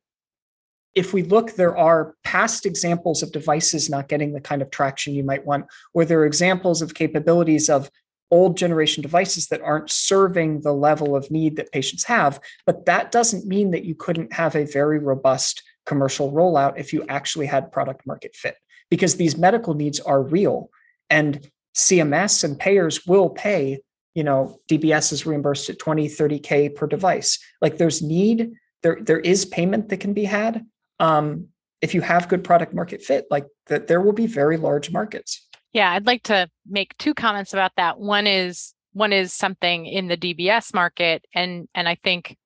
if 0.95 1.13
we 1.13 1.23
look, 1.23 1.53
there 1.57 1.77
are 1.77 2.15
past 2.23 2.67
examples 2.67 3.23
of 3.23 3.33
devices 3.33 3.91
not 3.91 4.09
getting 4.09 4.33
the 4.33 4.41
kind 4.41 4.63
of 4.63 4.71
traction 4.71 5.13
you 5.13 5.25
might 5.25 5.45
want, 5.45 5.67
or 5.93 6.05
there 6.05 6.21
are 6.21 6.27
examples 6.27 6.83
of 6.83 6.95
capabilities 6.95 7.69
of 7.69 7.91
old 8.35 8.57
generation 8.57 9.01
devices 9.01 9.47
that 9.47 9.63
aren't 9.63 9.89
serving 9.89 10.63
the 10.63 10.73
level 10.73 11.15
of 11.15 11.31
need 11.31 11.55
that 11.55 11.71
patients 11.71 12.03
have. 12.03 12.41
But 12.67 12.85
that 12.87 13.13
doesn't 13.13 13.47
mean 13.47 13.71
that 13.71 13.85
you 13.85 13.95
couldn't 13.95 14.33
have 14.33 14.57
a 14.57 14.67
very 14.67 14.99
robust 14.99 15.63
commercial 15.87 16.33
rollout 16.33 16.77
if 16.77 16.93
you 16.93 17.05
actually 17.09 17.47
had 17.47 17.71
product 17.71 18.05
market 18.09 18.35
fit, 18.35 18.57
because 18.91 19.15
these 19.15 19.39
medical 19.39 19.75
needs 19.75 20.01
are 20.01 20.21
real. 20.21 20.69
And 21.09 21.49
CMS 21.77 22.43
and 22.43 22.59
payers 22.59 23.07
will 23.07 23.31
pay, 23.31 23.79
you 24.17 24.25
know, 24.25 24.59
DBS 24.69 25.13
is 25.13 25.25
reimbursed 25.27 25.71
at 25.71 25.79
20, 25.79 26.09
30K 26.09 26.75
per 26.75 26.89
device. 26.89 27.39
Like 27.61 27.79
there's 27.79 28.03
need, 28.03 28.51
there, 28.83 28.99
there 29.01 29.21
is 29.21 29.45
payment 29.45 29.91
that 29.91 30.01
can 30.01 30.13
be 30.13 30.25
had. 30.25 30.67
Um, 30.99 31.51
if 31.81 31.95
you 31.95 32.01
have 32.01 32.29
good 32.29 32.43
product 32.43 32.75
market 32.75 33.01
fit, 33.01 33.27
like 33.31 33.47
that, 33.67 33.87
there 33.87 34.01
will 34.01 34.13
be 34.13 34.27
very 34.27 34.57
large 34.57 34.91
markets. 34.91 35.47
Yeah, 35.75 35.91
I'd 35.91 36.07
like 36.07 36.23
to 36.25 36.49
make 36.67 36.97
two 36.99 37.15
comments 37.15 37.53
about 37.53 37.73
that. 37.77 37.99
One 37.99 38.27
is 38.27 38.73
one 38.93 39.13
is 39.13 39.33
something 39.33 39.87
in 39.87 40.07
the 40.07 40.17
DBS 40.17 40.73
market, 40.73 41.27
and 41.35 41.69
and 41.75 41.89
I 41.89 41.97
think 41.97 42.37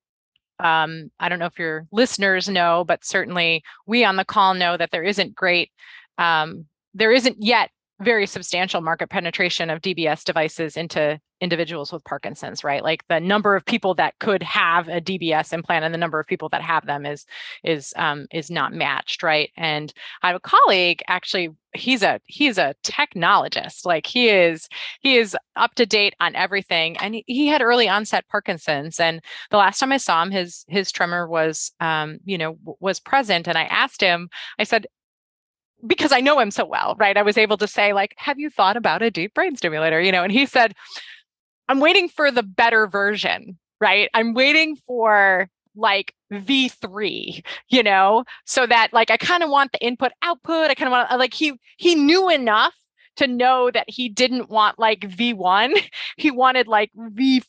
um, 0.59 1.11
I 1.21 1.29
don't 1.29 1.39
know 1.39 1.47
if 1.47 1.59
your 1.59 1.87
listeners 1.93 2.49
know, 2.49 2.85
but 2.89 3.05
certainly 3.05 3.63
we 3.87 4.05
on 4.05 4.17
the 4.17 4.25
call 4.25 4.55
know 4.55 4.77
that 4.77 4.91
there 4.91 5.05
isn't 5.05 5.37
great, 5.37 5.71
um, 6.17 6.67
there 6.95 7.13
isn't 7.13 7.37
yet 7.39 7.71
very 8.01 8.27
substantial 8.27 8.81
market 8.81 9.11
penetration 9.11 9.71
of 9.71 9.83
DBS 9.83 10.25
devices 10.25 10.77
into 10.77 11.21
individuals 11.41 11.93
with 11.93 12.05
Parkinson's, 12.05 12.65
right? 12.65 12.83
Like 12.83 13.07
the 13.09 13.21
number 13.21 13.55
of 13.57 13.65
people 13.65 13.95
that 13.95 14.19
could 14.19 14.43
have 14.43 14.89
a 14.89 15.01
DBS 15.01 15.53
implant 15.53 15.85
and 15.85 15.95
the 15.95 15.99
number 15.99 16.19
of 16.19 16.27
people 16.27 16.49
that 16.51 16.63
have 16.63 16.87
them 16.87 17.07
is 17.07 17.27
is 17.65 17.93
um, 17.97 18.27
is 18.33 18.51
not 18.51 18.73
matched, 18.73 19.23
right? 19.23 19.51
And 19.57 19.93
I 20.23 20.29
have 20.29 20.37
a 20.37 20.41
colleague 20.41 21.03
actually. 21.09 21.51
He's 21.75 22.03
a 22.03 22.21
he's 22.27 22.57
a 22.57 22.75
technologist. 22.83 23.85
Like 23.85 24.07
he 24.07 24.31
is 24.31 24.69
he 25.01 25.17
is 25.17 25.37
up 25.55 25.75
to 25.75 25.85
date 25.87 26.15
on 26.19 26.35
everything, 26.35 26.97
and 26.97 27.15
he, 27.17 27.25
he 27.27 27.47
had 27.47 27.63
early 27.63 27.89
onset 27.89 28.27
Parkinson's. 28.29 28.99
And 28.99 29.21
the 29.51 29.59
last 29.59 29.79
time 29.79 29.93
I 29.93 29.99
saw 29.99 30.23
him, 30.23 30.31
his 30.31 30.65
his 30.69 30.91
tremor 30.91 31.29
was 31.29 31.73
um, 31.81 32.19
you 32.25 32.39
know 32.39 32.59
was 32.81 33.01
present. 33.01 33.47
And 33.49 33.59
I 33.59 33.65
asked 33.65 34.01
him. 34.01 34.31
I 34.59 34.65
said, 34.65 34.87
because 35.87 36.13
I 36.13 36.21
know 36.21 36.39
him 36.39 36.51
so 36.51 36.65
well, 36.65 36.97
right? 36.99 37.17
I 37.17 37.23
was 37.23 37.39
able 37.39 37.57
to 37.59 37.69
say, 37.69 37.93
like, 37.93 38.15
have 38.17 38.39
you 38.39 38.51
thought 38.51 38.77
about 38.77 39.03
a 39.03 39.11
deep 39.11 39.35
brain 39.35 39.57
stimulator? 39.57 40.01
You 40.01 40.13
know, 40.13 40.23
and 40.23 40.33
he 40.33 40.47
said, 40.47 40.75
I'm 41.69 41.81
waiting 41.81 42.09
for 42.09 42.31
the 42.31 42.43
better 42.43 42.87
version, 42.87 43.59
right? 43.81 44.09
I'm 44.15 44.35
waiting 44.35 44.77
for 44.87 45.49
like 45.77 46.15
V3, 46.33 47.45
you 47.69 47.83
know, 47.83 48.25
so 48.45 48.67
that 48.67 48.93
like 48.93 49.11
I 49.11 49.17
kind 49.17 49.43
of 49.43 49.51
want 49.51 49.73
the 49.73 49.85
input 49.85 50.13
output. 50.23 50.71
I 50.71 50.75
kind 50.75 50.89
of 50.89 50.93
want 50.93 51.19
like 51.19 51.35
he 51.35 51.53
he 51.77 51.95
knew 51.95 52.29
enough 52.29 52.75
to 53.17 53.27
know 53.27 53.71
that 53.71 53.89
he 53.89 54.09
didn't 54.09 54.49
want 54.49 54.79
like 54.79 55.01
V1. 55.01 55.79
He 56.17 56.31
wanted 56.33 56.67
like 56.67 56.91
V 56.97 57.43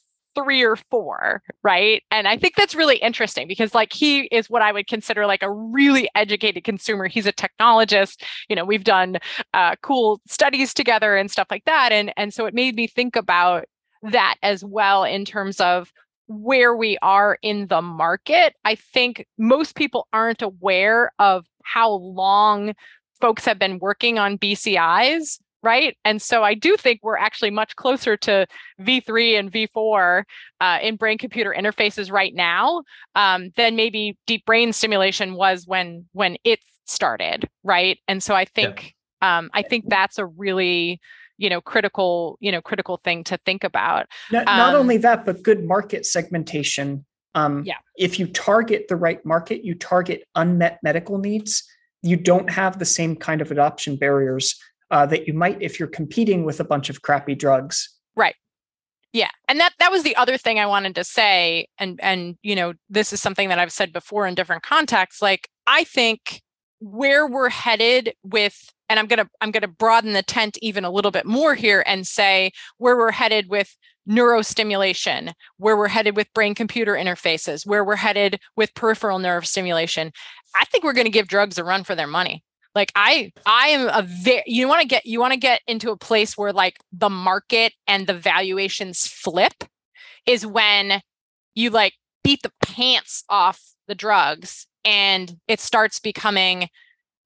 three 0.44 0.64
or 0.64 0.76
four, 0.76 1.42
right? 1.64 2.04
And 2.12 2.28
I 2.28 2.38
think 2.38 2.56
that's 2.56 2.76
really 2.76 2.98
interesting 2.98 3.48
because 3.48 3.74
like 3.74 3.94
he 3.94 4.22
is 4.26 4.50
what 4.50 4.62
I 4.62 4.72
would 4.72 4.88
consider 4.88 5.26
like 5.26 5.44
a 5.44 5.52
really 5.52 6.10
educated 6.16 6.64
consumer. 6.64 7.08
He's 7.08 7.26
a 7.26 7.34
technologist. 7.34 8.24
You 8.48 8.56
know, 8.56 8.66
we've 8.66 8.84
done 8.84 9.18
uh, 9.54 9.76
cool 9.82 10.22
studies 10.28 10.74
together 10.74 11.16
and 11.16 11.30
stuff 11.30 11.48
like 11.50 11.66
that. 11.66 11.92
And 11.92 12.14
and 12.18 12.34
so 12.34 12.46
it 12.46 12.54
made 12.54 12.76
me 12.76 12.88
think 12.88 13.16
about 13.16 13.66
that 14.04 14.36
as 14.42 14.64
well 14.64 15.04
in 15.04 15.26
terms 15.26 15.60
of 15.60 15.92
where 16.28 16.76
we 16.76 16.98
are 17.02 17.38
in 17.42 17.68
the 17.68 17.82
market. 17.82 18.54
I 18.64 18.76
think 18.76 19.26
most 19.38 19.76
people 19.76 20.08
aren't 20.14 20.42
aware 20.42 21.12
of 21.20 21.46
how 21.64 21.92
long 21.92 22.74
folks 23.20 23.46
have 23.46 23.60
been 23.60 23.80
working 23.80 24.20
on 24.20 24.38
BCIs 24.38 25.40
right? 25.64 25.98
And 26.06 26.22
so 26.22 26.44
I 26.44 26.54
do 26.54 26.78
think 26.78 27.00
we're 27.04 27.18
actually 27.18 27.52
much 27.52 27.76
closer 27.76 28.16
to 28.18 28.48
V3 28.82 29.40
and 29.40 29.52
V4 29.52 30.24
uh, 30.62 30.80
in 30.82 30.96
brain 30.96 31.18
computer 31.18 31.54
interfaces 31.58 32.12
right 32.12 32.34
now 32.34 32.84
um, 33.16 33.52
than 33.56 33.76
maybe 33.76 34.18
deep 34.26 34.46
brain 34.46 34.74
stimulation 34.74 35.34
was 35.34 35.66
when 35.66 36.06
when 36.14 36.38
it 36.44 36.60
started, 36.86 37.48
right? 37.64 38.00
And 38.08 38.24
so 38.24 38.36
I 38.36 38.46
think 38.46 38.96
yeah. 39.22 39.38
um, 39.38 39.50
I 39.54 39.62
think 39.62 39.86
that's 39.88 40.18
a 40.18 40.26
really 40.26 41.00
you 41.38 41.50
know 41.50 41.62
critical 41.62 42.38
you 42.42 42.52
know 42.52 42.62
critical 42.62 43.00
thing 43.04 43.24
to 43.26 43.38
think 43.46 43.64
about. 43.64 44.08
Not, 44.32 44.48
um, 44.48 44.58
not 44.58 44.76
only 44.76 44.98
that, 44.98 45.26
but 45.26 45.44
good 45.44 45.64
market 45.64 46.06
segmentation. 46.06 47.06
Um, 47.36 47.64
yeah. 47.64 47.76
If 47.96 48.20
you 48.20 48.28
target 48.28 48.88
the 48.90 48.96
right 48.96 49.24
market, 49.26 49.64
you 49.64 49.76
target 49.76 50.24
unmet 50.36 50.80
medical 50.84 51.18
needs. 51.18 51.64
You 52.02 52.16
don't 52.16 52.50
have 52.50 52.80
the 52.80 52.86
same 52.86 53.16
kind 53.16 53.42
of 53.42 53.52
adoption 53.52 53.98
barriers 53.98 54.58
uh, 54.92 55.06
that 55.06 55.28
you 55.28 55.34
might 55.34 55.62
if 55.62 55.80
you're 55.80 55.88
competing 55.88 56.44
with 56.46 56.60
a 56.60 56.64
bunch 56.64 56.90
of 56.90 57.02
crappy 57.02 57.36
drugs. 57.36 57.90
Right. 58.16 58.36
Yeah. 59.14 59.30
And 59.48 59.60
that 59.60 59.74
that 59.80 59.92
was 59.92 60.04
the 60.04 60.16
other 60.16 60.38
thing 60.38 60.60
I 60.60 60.66
wanted 60.66 60.96
to 60.96 61.04
say 61.04 61.68
and 61.78 62.00
and 62.02 62.38
you 62.44 62.56
know 62.56 62.74
this 62.90 63.12
is 63.14 63.22
something 63.22 63.50
that 63.50 63.60
I've 63.60 63.72
said 63.72 63.92
before 63.92 64.28
in 64.28 64.36
different 64.36 64.64
contexts 64.64 65.22
like 65.22 65.50
I 65.68 65.84
think 65.84 66.42
where 66.80 67.28
we're 67.28 67.50
headed 67.50 68.14
with 68.24 68.72
and 68.88 69.00
I'm 69.00 69.08
going 69.08 69.20
to 69.20 69.30
I'm 69.42 69.52
going 69.52 69.62
to 69.62 69.68
broaden 69.68 70.14
the 70.14 70.24
tent 70.24 70.58
even 70.62 70.84
a 70.84 70.92
little 70.92 71.12
bit 71.12 71.26
more 71.26 71.56
here 71.56 71.84
and 71.86 72.08
say 72.08 72.52
where 72.78 72.98
we're 72.98 73.12
headed 73.12 73.50
with 73.50 73.76
neurostimulation, 74.10 75.34
where 75.58 75.78
we're 75.78 75.88
headed 75.88 76.16
with 76.16 76.34
brain 76.34 76.56
computer 76.56 76.94
interfaces, 76.94 77.66
where 77.66 77.86
we're 77.86 77.96
headed 77.96 78.40
with 78.56 78.74
peripheral 78.74 79.20
nerve 79.20 79.46
stimulation. 79.46 80.12
I 80.56 80.66
think 80.66 80.84
we're 80.84 80.94
going 80.94 81.06
to 81.06 81.12
give 81.12 81.28
drugs 81.28 81.58
a 81.58 81.64
run 81.64 81.84
for 81.84 81.94
their 81.94 82.08
money. 82.08 82.44
Like 82.80 82.94
I 82.96 83.34
I 83.46 83.68
am 83.68 83.90
a 83.90 84.08
very 84.08 84.44
you 84.46 84.70
want 84.70 84.82
to 84.82 84.88
get 84.88 85.06
you 85.06 85.20
want 85.20 85.34
to 85.34 85.40
get 85.40 85.60
into 85.68 85.92
a 85.92 85.98
place 85.98 86.38
where 86.38 86.54
like 86.54 86.78
the 86.94 87.10
market 87.10 87.74
and 87.88 88.08
the 88.08 88.14
valuations 88.14 89.06
flip 89.06 89.66
is 90.26 90.46
when 90.46 91.02
you 91.56 91.72
like 91.72 91.96
beat 92.24 92.42
the 92.42 92.54
pants 92.66 93.26
off 93.28 93.60
the 93.90 93.96
drugs 93.96 94.66
and 94.86 95.36
it 95.50 95.60
starts 95.60 96.00
becoming 96.00 96.70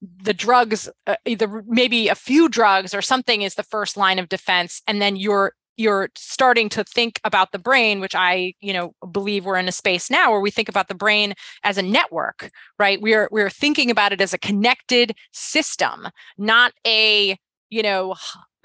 the 0.02 0.34
drugs 0.34 0.90
uh, 1.06 1.18
either 1.26 1.64
maybe 1.68 2.08
a 2.08 2.16
few 2.16 2.50
drugs 2.50 2.96
or 2.96 3.04
something 3.04 3.44
is 3.44 3.54
the 3.54 3.62
first 3.62 3.96
line 3.96 4.18
of 4.18 4.30
defense 4.30 4.82
and 4.88 5.00
then 5.00 5.16
you're 5.16 5.54
you're 5.78 6.10
starting 6.16 6.70
to 6.70 6.84
think 6.84 7.20
about 7.24 7.52
the 7.52 7.60
brain 7.60 8.00
which 8.00 8.16
i 8.16 8.54
you 8.60 8.74
know 8.74 8.94
believe 9.12 9.46
we're 9.46 9.58
in 9.58 9.68
a 9.68 9.72
space 9.72 10.10
now 10.10 10.32
where 10.32 10.42
we 10.42 10.52
think 10.52 10.70
about 10.70 10.88
the 10.88 10.96
brain 10.96 11.34
as 11.64 11.78
a 11.78 11.82
network 11.82 12.50
right? 12.80 13.02
We're 13.02 13.30
we're 13.32 13.50
thinking 13.50 13.90
about 13.90 14.14
it 14.14 14.22
as 14.22 14.34
a 14.34 14.38
connected 14.38 15.16
system 15.32 16.08
not 16.38 16.74
a 16.86 17.38
you 17.70 17.82
know 17.82 18.16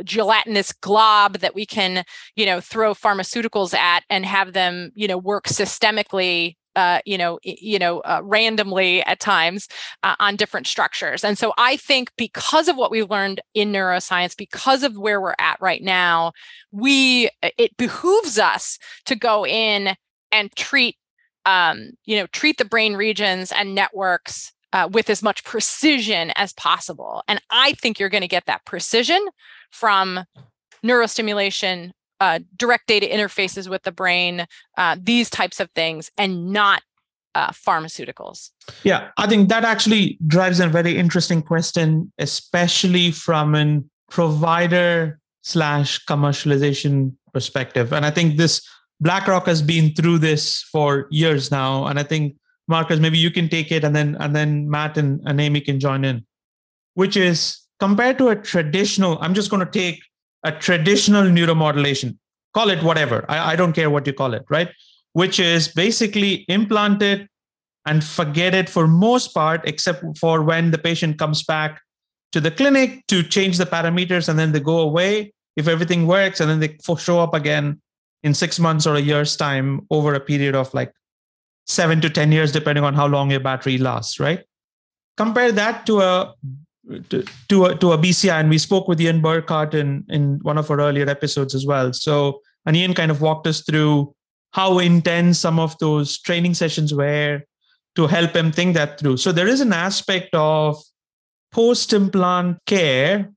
gelatinous 0.04 0.72
glob 0.72 1.38
that 1.38 1.54
we 1.54 1.66
can 1.66 2.04
you 2.36 2.46
know 2.46 2.60
throw 2.60 2.94
pharmaceuticals 2.94 3.74
at 3.74 4.04
and 4.10 4.24
have 4.24 4.52
them 4.52 4.90
you 4.94 5.08
know 5.08 5.18
work 5.18 5.44
systemically 5.44 6.56
uh, 6.78 7.00
you 7.04 7.18
know, 7.18 7.40
you 7.42 7.76
know, 7.76 7.98
uh, 8.00 8.20
randomly 8.22 9.02
at 9.02 9.18
times 9.18 9.66
uh, 10.04 10.14
on 10.20 10.36
different 10.36 10.68
structures. 10.68 11.24
And 11.24 11.36
so 11.36 11.52
I 11.58 11.76
think 11.76 12.12
because 12.16 12.68
of 12.68 12.76
what 12.76 12.92
we 12.92 13.02
learned 13.02 13.40
in 13.52 13.72
neuroscience, 13.72 14.36
because 14.36 14.84
of 14.84 14.96
where 14.96 15.20
we're 15.20 15.34
at 15.40 15.60
right 15.60 15.82
now, 15.82 16.30
we 16.70 17.30
it 17.42 17.76
behooves 17.78 18.38
us 18.38 18.78
to 19.06 19.16
go 19.16 19.44
in 19.44 19.96
and 20.30 20.54
treat, 20.54 20.96
um, 21.46 21.90
you 22.04 22.16
know, 22.16 22.28
treat 22.28 22.58
the 22.58 22.64
brain 22.64 22.94
regions 22.94 23.50
and 23.50 23.74
networks 23.74 24.52
uh, 24.72 24.88
with 24.92 25.10
as 25.10 25.20
much 25.20 25.42
precision 25.42 26.30
as 26.36 26.52
possible. 26.52 27.24
And 27.26 27.42
I 27.50 27.72
think 27.72 27.98
you're 27.98 28.08
going 28.08 28.20
to 28.20 28.28
get 28.28 28.46
that 28.46 28.64
precision 28.66 29.26
from 29.72 30.24
neurostimulation 30.84 31.90
uh, 32.20 32.40
direct 32.56 32.86
data 32.86 33.06
interfaces 33.06 33.68
with 33.68 33.82
the 33.82 33.92
brain, 33.92 34.46
uh, 34.76 34.96
these 35.00 35.30
types 35.30 35.60
of 35.60 35.70
things, 35.72 36.10
and 36.18 36.52
not 36.52 36.82
uh, 37.34 37.50
pharmaceuticals? 37.50 38.50
Yeah, 38.82 39.10
I 39.16 39.26
think 39.26 39.48
that 39.48 39.64
actually 39.64 40.18
drives 40.26 40.60
a 40.60 40.68
very 40.68 40.96
interesting 40.96 41.42
question, 41.42 42.12
especially 42.18 43.12
from 43.12 43.54
a 43.54 43.82
provider 44.10 45.20
slash 45.42 46.04
commercialization 46.06 47.14
perspective. 47.32 47.92
And 47.92 48.04
I 48.04 48.10
think 48.10 48.36
this 48.36 48.66
BlackRock 49.00 49.46
has 49.46 49.62
been 49.62 49.94
through 49.94 50.18
this 50.18 50.62
for 50.62 51.06
years 51.10 51.50
now. 51.50 51.86
And 51.86 51.98
I 51.98 52.02
think 52.02 52.36
Marcus, 52.66 52.98
maybe 52.98 53.18
you 53.18 53.30
can 53.30 53.48
take 53.48 53.70
it 53.70 53.84
and 53.84 53.94
then 53.94 54.16
and 54.20 54.34
then 54.34 54.68
Matt 54.68 54.98
and, 54.98 55.20
and 55.24 55.40
Amy 55.40 55.60
can 55.60 55.78
join 55.78 56.04
in, 56.04 56.26
which 56.94 57.16
is 57.16 57.60
compared 57.78 58.18
to 58.18 58.28
a 58.28 58.36
traditional, 58.36 59.18
I'm 59.20 59.34
just 59.34 59.50
going 59.50 59.64
to 59.64 59.70
take 59.70 60.02
a 60.44 60.52
traditional 60.52 61.24
neuromodulation, 61.24 62.16
call 62.54 62.70
it 62.70 62.82
whatever. 62.82 63.24
I, 63.28 63.52
I 63.52 63.56
don't 63.56 63.72
care 63.72 63.90
what 63.90 64.06
you 64.06 64.12
call 64.12 64.34
it, 64.34 64.44
right? 64.48 64.70
Which 65.12 65.40
is 65.40 65.68
basically 65.68 66.44
implant 66.48 67.02
it 67.02 67.28
and 67.86 68.04
forget 68.04 68.54
it 68.54 68.68
for 68.68 68.86
most 68.86 69.34
part, 69.34 69.62
except 69.64 70.04
for 70.18 70.42
when 70.42 70.70
the 70.70 70.78
patient 70.78 71.18
comes 71.18 71.42
back 71.42 71.80
to 72.32 72.40
the 72.40 72.50
clinic 72.50 73.06
to 73.08 73.22
change 73.22 73.56
the 73.58 73.64
parameters 73.64 74.28
and 74.28 74.38
then 74.38 74.52
they 74.52 74.60
go 74.60 74.80
away 74.80 75.32
if 75.56 75.66
everything 75.66 76.06
works 76.06 76.40
and 76.40 76.50
then 76.50 76.60
they 76.60 76.76
show 76.98 77.18
up 77.18 77.34
again 77.34 77.80
in 78.22 78.34
six 78.34 78.58
months 78.58 78.86
or 78.86 78.96
a 78.96 79.00
year's 79.00 79.36
time 79.36 79.86
over 79.90 80.14
a 80.14 80.20
period 80.20 80.54
of 80.54 80.72
like 80.74 80.92
seven 81.66 82.00
to 82.00 82.10
10 82.10 82.32
years, 82.32 82.52
depending 82.52 82.84
on 82.84 82.94
how 82.94 83.06
long 83.06 83.30
your 83.30 83.40
battery 83.40 83.78
lasts, 83.78 84.20
right? 84.20 84.44
Compare 85.16 85.52
that 85.52 85.86
to 85.86 86.00
a 86.00 86.34
to, 87.10 87.24
to 87.48 87.64
a, 87.66 87.74
to 87.76 87.92
a 87.92 87.98
BCI, 87.98 88.40
and 88.40 88.50
we 88.50 88.58
spoke 88.58 88.88
with 88.88 89.00
Ian 89.00 89.22
Burkhart 89.22 89.74
in 89.74 90.04
in 90.08 90.38
one 90.42 90.58
of 90.58 90.70
our 90.70 90.80
earlier 90.80 91.08
episodes 91.08 91.54
as 91.54 91.66
well. 91.66 91.92
So, 91.92 92.40
and 92.66 92.76
Ian 92.76 92.94
kind 92.94 93.10
of 93.10 93.20
walked 93.20 93.46
us 93.46 93.62
through 93.62 94.14
how 94.52 94.78
intense 94.78 95.38
some 95.38 95.58
of 95.58 95.76
those 95.78 96.18
training 96.18 96.54
sessions 96.54 96.94
were 96.94 97.42
to 97.96 98.06
help 98.06 98.34
him 98.34 98.52
think 98.52 98.74
that 98.74 98.98
through. 98.98 99.16
So 99.16 99.32
there 99.32 99.48
is 99.48 99.60
an 99.60 99.72
aspect 99.72 100.34
of 100.34 100.80
post 101.52 101.92
implant 101.92 102.58
care 102.66 103.30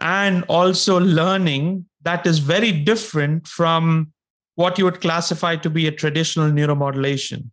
and 0.00 0.44
also 0.48 1.00
learning 1.00 1.86
that 2.02 2.26
is 2.26 2.38
very 2.38 2.72
different 2.72 3.46
from 3.46 4.12
what 4.54 4.78
you 4.78 4.84
would 4.84 5.00
classify 5.00 5.56
to 5.56 5.70
be 5.70 5.86
a 5.86 5.92
traditional 5.92 6.50
neuromodulation 6.50 7.50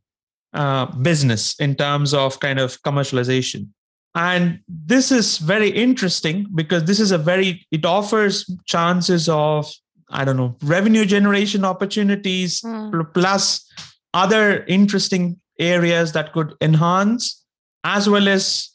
uh, 0.53 0.85
business 0.97 1.55
in 1.59 1.75
terms 1.75 2.13
of 2.13 2.39
kind 2.39 2.59
of 2.59 2.81
commercialization. 2.81 3.67
And 4.15 4.59
this 4.67 5.11
is 5.11 5.37
very 5.37 5.69
interesting 5.69 6.47
because 6.55 6.85
this 6.85 6.99
is 6.99 7.11
a 7.11 7.17
very, 7.17 7.65
it 7.71 7.85
offers 7.85 8.49
chances 8.65 9.29
of, 9.29 9.71
I 10.09 10.25
don't 10.25 10.37
know, 10.37 10.57
revenue 10.63 11.05
generation 11.05 11.63
opportunities 11.63 12.61
mm. 12.61 13.13
plus 13.13 13.71
other 14.13 14.63
interesting 14.65 15.39
areas 15.59 16.13
that 16.13 16.33
could 16.33 16.55
enhance 16.61 17.43
as 17.83 18.09
well 18.09 18.27
as 18.27 18.69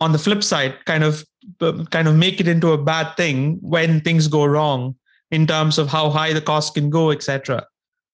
on 0.00 0.12
the 0.12 0.18
flip 0.18 0.44
side 0.44 0.76
kind 0.84 1.02
of 1.02 1.24
kind 1.90 2.06
of 2.06 2.14
make 2.14 2.40
it 2.40 2.46
into 2.46 2.70
a 2.72 2.78
bad 2.78 3.16
thing 3.16 3.58
when 3.60 4.00
things 4.00 4.28
go 4.28 4.44
wrong 4.44 4.94
in 5.30 5.46
terms 5.46 5.78
of 5.78 5.88
how 5.88 6.08
high 6.08 6.32
the 6.32 6.40
cost 6.40 6.74
can 6.74 6.88
go 6.88 7.10
etc 7.10 7.66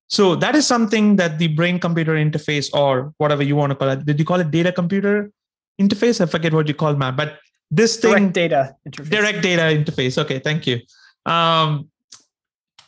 so 0.08 0.34
that 0.34 0.54
is 0.54 0.66
something 0.66 1.16
that 1.16 1.38
the 1.38 1.48
brain 1.48 1.78
computer 1.78 2.14
interface 2.14 2.72
or 2.72 3.12
whatever 3.18 3.42
you 3.42 3.54
want 3.54 3.70
to 3.70 3.76
call 3.76 3.88
it 3.88 4.06
did 4.06 4.18
you 4.18 4.24
call 4.24 4.40
it 4.40 4.50
data 4.50 4.72
computer 4.72 5.30
interface. 5.80 6.20
I 6.20 6.26
forget 6.26 6.52
what 6.52 6.68
you 6.68 6.74
call 6.74 6.94
Matt, 6.94 7.16
but 7.16 7.38
this 7.70 7.96
thing 7.96 8.32
direct 8.32 8.34
data 8.34 8.76
interface. 8.88 9.10
Direct 9.10 9.42
data 9.42 9.62
interface. 9.62 10.18
Okay, 10.18 10.38
thank 10.38 10.66
you. 10.66 10.80
Um, 11.26 11.90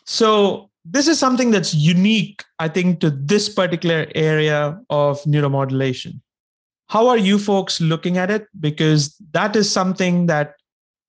so 0.05 0.70
this 0.84 1.09
is 1.09 1.18
something 1.18 1.51
that's 1.51 1.74
unique, 1.74 2.43
I 2.59 2.68
think, 2.68 3.01
to 3.01 3.11
this 3.11 3.49
particular 3.49 4.07
area 4.14 4.80
of 4.89 5.20
neuromodulation. 5.24 6.20
How 6.89 7.09
are 7.09 7.18
you 7.18 7.39
folks 7.39 7.80
looking 7.80 8.16
at 8.16 8.30
it? 8.30 8.47
Because 8.59 9.14
that 9.32 9.55
is 9.57 9.70
something 9.70 10.26
that 10.26 10.55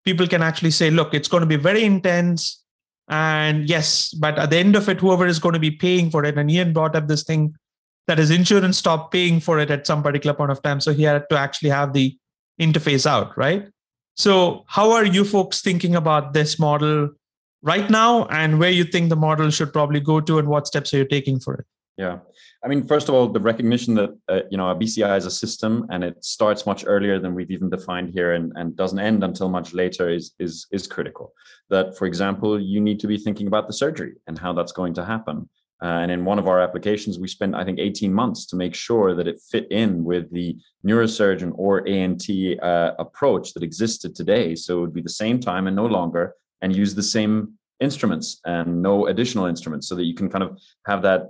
people 0.03 0.27
can 0.27 0.41
actually 0.41 0.71
say, 0.71 0.89
look, 0.89 1.13
it's 1.13 1.29
going 1.29 1.41
to 1.41 1.47
be 1.47 1.55
very 1.55 1.83
intense. 1.83 2.61
And 3.07 3.69
yes, 3.69 4.13
but 4.13 4.37
at 4.37 4.49
the 4.49 4.57
end 4.57 4.75
of 4.75 4.89
it, 4.89 4.99
whoever 4.99 5.25
is 5.25 5.39
going 5.39 5.53
to 5.53 5.59
be 5.59 5.71
paying 5.71 6.11
for 6.11 6.25
it, 6.25 6.37
and 6.37 6.51
Ian 6.51 6.73
brought 6.73 6.95
up 6.95 7.07
this 7.07 7.23
thing 7.23 7.55
that 8.09 8.17
his 8.17 8.31
insurance 8.31 8.79
stopped 8.79 9.11
paying 9.11 9.39
for 9.39 9.59
it 9.59 9.69
at 9.69 9.85
some 9.85 10.01
particular 10.01 10.33
point 10.33 10.49
of 10.49 10.63
time. 10.63 10.81
So 10.81 10.93
he 10.93 11.03
had 11.03 11.29
to 11.29 11.37
actually 11.37 11.69
have 11.69 11.93
the 11.93 12.17
interface 12.59 13.05
out, 13.05 13.37
right? 13.37 13.67
So, 14.15 14.63
how 14.67 14.91
are 14.93 15.05
you 15.05 15.23
folks 15.23 15.61
thinking 15.61 15.95
about 15.95 16.33
this 16.33 16.57
model 16.57 17.11
right 17.61 17.87
now 17.87 18.25
and 18.25 18.59
where 18.59 18.71
you 18.71 18.83
think 18.83 19.09
the 19.09 19.15
model 19.15 19.51
should 19.51 19.71
probably 19.71 19.99
go 19.99 20.19
to 20.21 20.39
and 20.39 20.47
what 20.47 20.65
steps 20.65 20.91
are 20.91 20.97
you 20.97 21.05
taking 21.05 21.39
for 21.39 21.53
it? 21.53 21.65
Yeah. 21.97 22.17
I 22.63 22.67
mean, 22.67 22.87
first 22.87 23.09
of 23.09 23.13
all, 23.13 23.27
the 23.27 23.39
recognition 23.39 23.93
that 23.95 24.17
uh, 24.27 24.41
you 24.49 24.57
know 24.57 24.71
a 24.71 24.75
BCI 24.75 25.15
is 25.15 25.27
a 25.27 25.31
system 25.31 25.85
and 25.91 26.03
it 26.03 26.25
starts 26.25 26.65
much 26.65 26.85
earlier 26.87 27.19
than 27.19 27.35
we've 27.35 27.51
even 27.51 27.69
defined 27.69 28.09
here, 28.09 28.33
and, 28.33 28.51
and 28.55 28.75
doesn't 28.75 28.97
end 28.97 29.23
until 29.23 29.49
much 29.49 29.75
later 29.75 30.09
is 30.09 30.33
is 30.39 30.65
is 30.71 30.87
critical. 30.87 31.31
That, 31.69 31.95
for 31.95 32.07
example, 32.07 32.59
you 32.59 32.81
need 32.81 32.99
to 33.01 33.07
be 33.07 33.17
thinking 33.17 33.45
about 33.45 33.67
the 33.67 33.73
surgery 33.73 34.15
and 34.25 34.39
how 34.39 34.53
that's 34.53 34.71
going 34.71 34.95
to 34.95 35.05
happen. 35.05 35.47
Uh, 35.81 35.99
and 36.03 36.11
in 36.11 36.25
one 36.25 36.39
of 36.39 36.47
our 36.47 36.59
applications, 36.59 37.19
we 37.19 37.27
spent, 37.27 37.55
I 37.55 37.63
think, 37.63 37.79
18 37.79 38.13
months 38.13 38.45
to 38.47 38.55
make 38.55 38.75
sure 38.75 39.15
that 39.15 39.27
it 39.27 39.39
fit 39.49 39.67
in 39.71 40.03
with 40.03 40.29
the 40.31 40.57
neurosurgeon 40.85 41.51
or 41.55 41.87
ENT 41.87 42.29
uh, 42.61 42.93
approach 42.99 43.53
that 43.53 43.63
existed 43.63 44.13
today. 44.13 44.55
So 44.55 44.77
it 44.77 44.81
would 44.81 44.93
be 44.93 45.01
the 45.01 45.09
same 45.09 45.39
time 45.39 45.67
and 45.67 45.75
no 45.75 45.85
longer, 45.85 46.33
and 46.61 46.75
use 46.75 46.93
the 46.93 47.03
same 47.03 47.53
instruments 47.79 48.41
and 48.45 48.81
no 48.81 49.07
additional 49.07 49.45
instruments 49.45 49.87
so 49.87 49.95
that 49.95 50.03
you 50.03 50.13
can 50.13 50.29
kind 50.29 50.43
of 50.43 50.59
have 50.85 51.01
that 51.03 51.29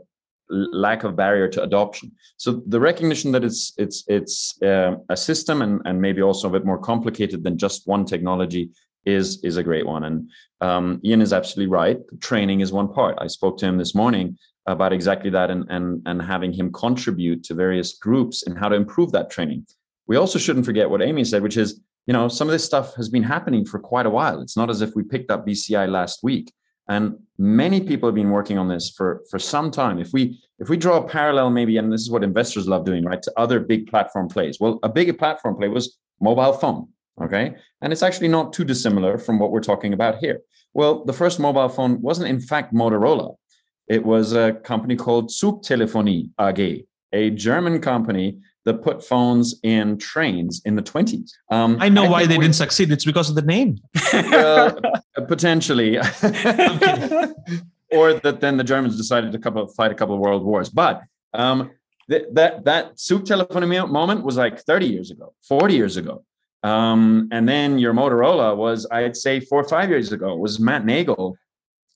lack 0.50 1.04
of 1.04 1.16
barrier 1.16 1.48
to 1.48 1.62
adoption. 1.62 2.12
So 2.38 2.64
the 2.66 2.80
recognition 2.80 3.32
that 3.34 3.44
it's 3.44 3.74
it's 3.78 4.04
it's 4.08 4.60
uh, 4.64 4.96
a 5.10 5.16
system 5.16 5.62
and 5.62 5.82
and 5.86 6.02
maybe 6.02 6.22
also 6.22 6.48
a 6.48 6.52
bit 6.52 6.66
more 6.66 6.80
complicated 6.80 7.44
than 7.44 7.58
just 7.58 7.88
one 7.88 8.06
technology 8.06 8.72
is 9.06 9.44
is 9.44 9.58
a 9.58 9.64
great 9.64 9.86
one. 9.86 10.04
And 10.04 10.30
um, 10.62 11.00
Ian 11.04 11.22
is 11.22 11.34
absolutely 11.34 11.72
right. 11.72 12.00
Training 12.20 12.62
is 12.62 12.72
one 12.72 12.92
part. 12.92 13.18
I 13.20 13.28
spoke 13.28 13.58
to 13.60 13.66
him 13.66 13.78
this 13.78 13.96
morning 13.96 14.38
about 14.66 14.94
exactly 14.94 15.30
that, 15.32 15.50
and 15.50 15.66
and 15.70 16.02
and 16.06 16.22
having 16.22 16.54
him 16.54 16.72
contribute 16.72 17.44
to 17.46 17.54
various 17.54 17.98
groups 17.98 18.44
and 18.46 18.58
how 18.58 18.70
to 18.70 18.76
improve 18.76 19.12
that 19.12 19.30
training. 19.30 19.66
We 20.08 20.18
also 20.18 20.40
shouldn't 20.40 20.66
forget 20.66 20.90
what 20.90 21.02
Amy 21.02 21.24
said, 21.24 21.44
which 21.44 21.58
is 21.58 21.82
you 22.08 22.14
know 22.14 22.28
some 22.28 22.48
of 22.48 22.52
this 22.52 22.66
stuff 22.66 22.96
has 22.96 23.10
been 23.10 23.24
happening 23.24 23.66
for 23.66 23.80
quite 23.80 24.06
a 24.06 24.10
while. 24.10 24.42
It's 24.42 24.58
not 24.58 24.70
as 24.70 24.82
if 24.82 24.96
we 24.96 25.04
picked 25.04 25.32
up 25.32 25.46
BCI 25.46 25.90
last 25.90 26.20
week. 26.24 26.52
And 26.90 27.20
many 27.38 27.82
people 27.82 28.08
have 28.10 28.16
been 28.16 28.32
working 28.32 28.58
on 28.58 28.68
this 28.68 28.90
for, 28.90 29.22
for 29.30 29.38
some 29.38 29.70
time. 29.70 30.00
If 30.00 30.12
we 30.12 30.42
if 30.58 30.70
we 30.70 30.76
draw 30.76 30.98
a 30.98 31.08
parallel, 31.08 31.52
maybe, 31.52 31.78
and 31.78 31.94
this 31.94 32.02
is 32.02 32.10
what 32.10 32.24
investors 32.24 32.68
love 32.68 32.84
doing, 32.84 33.06
right, 33.06 33.22
to 33.22 33.32
other 33.38 33.60
big 33.60 33.88
platform 33.88 34.28
plays. 34.28 34.60
Well, 34.60 34.80
a 34.82 34.90
big 34.90 35.16
platform 35.18 35.56
play 35.56 35.68
was 35.70 35.98
mobile 36.20 36.54
phone. 36.54 36.90
Okay. 37.22 37.56
And 37.82 37.92
it's 37.92 38.04
actually 38.04 38.30
not 38.30 38.54
too 38.54 38.64
dissimilar 38.64 39.18
from 39.18 39.40
what 39.40 39.52
we're 39.52 39.62
talking 39.62 39.94
about 39.94 40.18
here. 40.20 40.42
Well, 40.74 41.04
the 41.06 41.14
first 41.14 41.40
mobile 41.40 41.70
phone 41.70 42.02
wasn't 42.02 42.30
in 42.30 42.40
fact 42.40 42.74
Motorola. 42.74 43.36
It 43.88 44.06
was 44.06 44.34
a 44.34 44.54
company 44.54 44.96
called 44.96 45.30
Zugtelefonie 45.30 46.30
AG, 46.40 46.86
a 47.12 47.30
German 47.32 47.82
company 47.82 48.38
that 48.66 48.84
put 48.84 49.04
phones 49.04 49.56
in 49.64 49.98
trains 49.98 50.62
in 50.66 50.76
the 50.76 50.82
20s. 50.82 51.32
Um, 51.50 51.78
I 51.80 51.90
know 51.90 52.04
I 52.04 52.10
why 52.10 52.26
they 52.28 52.38
we, 52.38 52.44
didn't 52.44 52.56
succeed. 52.56 52.92
It's 52.92 53.06
because 53.06 53.30
of 53.30 53.36
the 53.36 53.42
name. 53.42 53.80
well, 54.14 54.80
potentially. 55.28 55.98
or 57.92 58.14
that 58.14 58.40
then 58.40 58.58
the 58.58 58.64
Germans 58.64 58.96
decided 58.96 59.32
to 59.32 59.40
couple, 59.40 59.66
fight 59.68 59.92
a 59.92 59.96
couple 59.96 60.14
of 60.14 60.22
world 60.22 60.44
wars. 60.44 60.70
But 60.70 61.02
um, 61.34 61.72
th- 62.10 62.26
that 62.34 62.66
that 62.66 62.98
Zugtelefonie 62.98 63.90
moment 63.90 64.24
was 64.24 64.38
like 64.38 64.60
30 64.60 64.86
years 64.86 65.10
ago, 65.12 65.34
40 65.48 65.74
years 65.74 65.98
ago. 65.98 66.24
Um, 66.64 67.30
and 67.32 67.48
then 67.48 67.80
your 67.80 67.94
Motorola 67.94 68.56
was, 68.56 68.86
I'd 68.92 69.16
say, 69.16 69.40
four 69.40 69.62
or 69.62 69.68
five 69.68 69.90
years 69.90 70.12
ago. 70.12 70.36
Was 70.36 70.60
Matt 70.60 70.86
Nagle. 70.86 71.38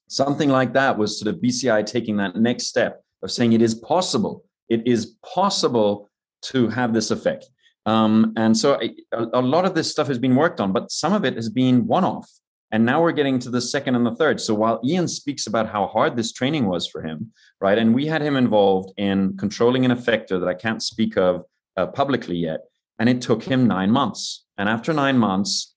Something 0.07 0.49
like 0.49 0.73
that 0.73 0.97
was 0.97 1.19
sort 1.19 1.33
of 1.33 1.41
BCI 1.41 1.85
taking 1.85 2.17
that 2.17 2.35
next 2.35 2.67
step 2.67 3.03
of 3.23 3.31
saying 3.31 3.53
it 3.53 3.61
is 3.61 3.75
possible. 3.75 4.45
It 4.69 4.85
is 4.85 5.15
possible 5.25 6.09
to 6.43 6.67
have 6.69 6.93
this 6.93 7.09
effect. 7.09 7.49
Um, 7.85 8.33
and 8.37 8.55
so 8.55 8.79
a, 9.11 9.41
lot 9.41 9.65
of 9.65 9.75
this 9.75 9.91
stuff 9.91 10.07
has 10.07 10.19
been 10.19 10.35
worked 10.35 10.61
on, 10.61 10.71
but 10.71 10.91
some 10.91 11.13
of 11.13 11.25
it 11.25 11.35
has 11.35 11.49
been 11.49 11.85
one 11.85 12.03
off. 12.03 12.29
And 12.71 12.85
now 12.85 13.01
we're 13.01 13.11
getting 13.11 13.39
to 13.39 13.49
the 13.49 13.61
second 13.61 13.95
and 13.95 14.05
the 14.05 14.15
third. 14.15 14.41
So 14.41 14.55
while 14.55 14.81
Ian 14.83 15.07
speaks 15.07 15.47
about 15.47 15.69
how 15.69 15.87
hard 15.87 16.15
this 16.15 16.31
training 16.31 16.65
was 16.65 16.87
for 16.87 17.03
him, 17.03 17.31
right, 17.61 17.77
and 17.77 17.93
we 17.93 18.07
had 18.07 18.21
him 18.21 18.35
involved 18.35 18.93
in 18.97 19.37
controlling 19.37 19.85
an 19.85 19.91
effector 19.91 20.39
that 20.39 20.47
I 20.47 20.53
can't 20.53 20.81
speak 20.81 21.17
of 21.17 21.43
uh, 21.77 21.87
publicly 21.87 22.37
yet, 22.37 22.61
and 22.99 23.09
it 23.09 23.21
took 23.21 23.43
him 23.43 23.67
nine 23.67 23.91
months. 23.91 24.45
And 24.57 24.69
after 24.69 24.93
nine 24.93 25.17
months, 25.17 25.75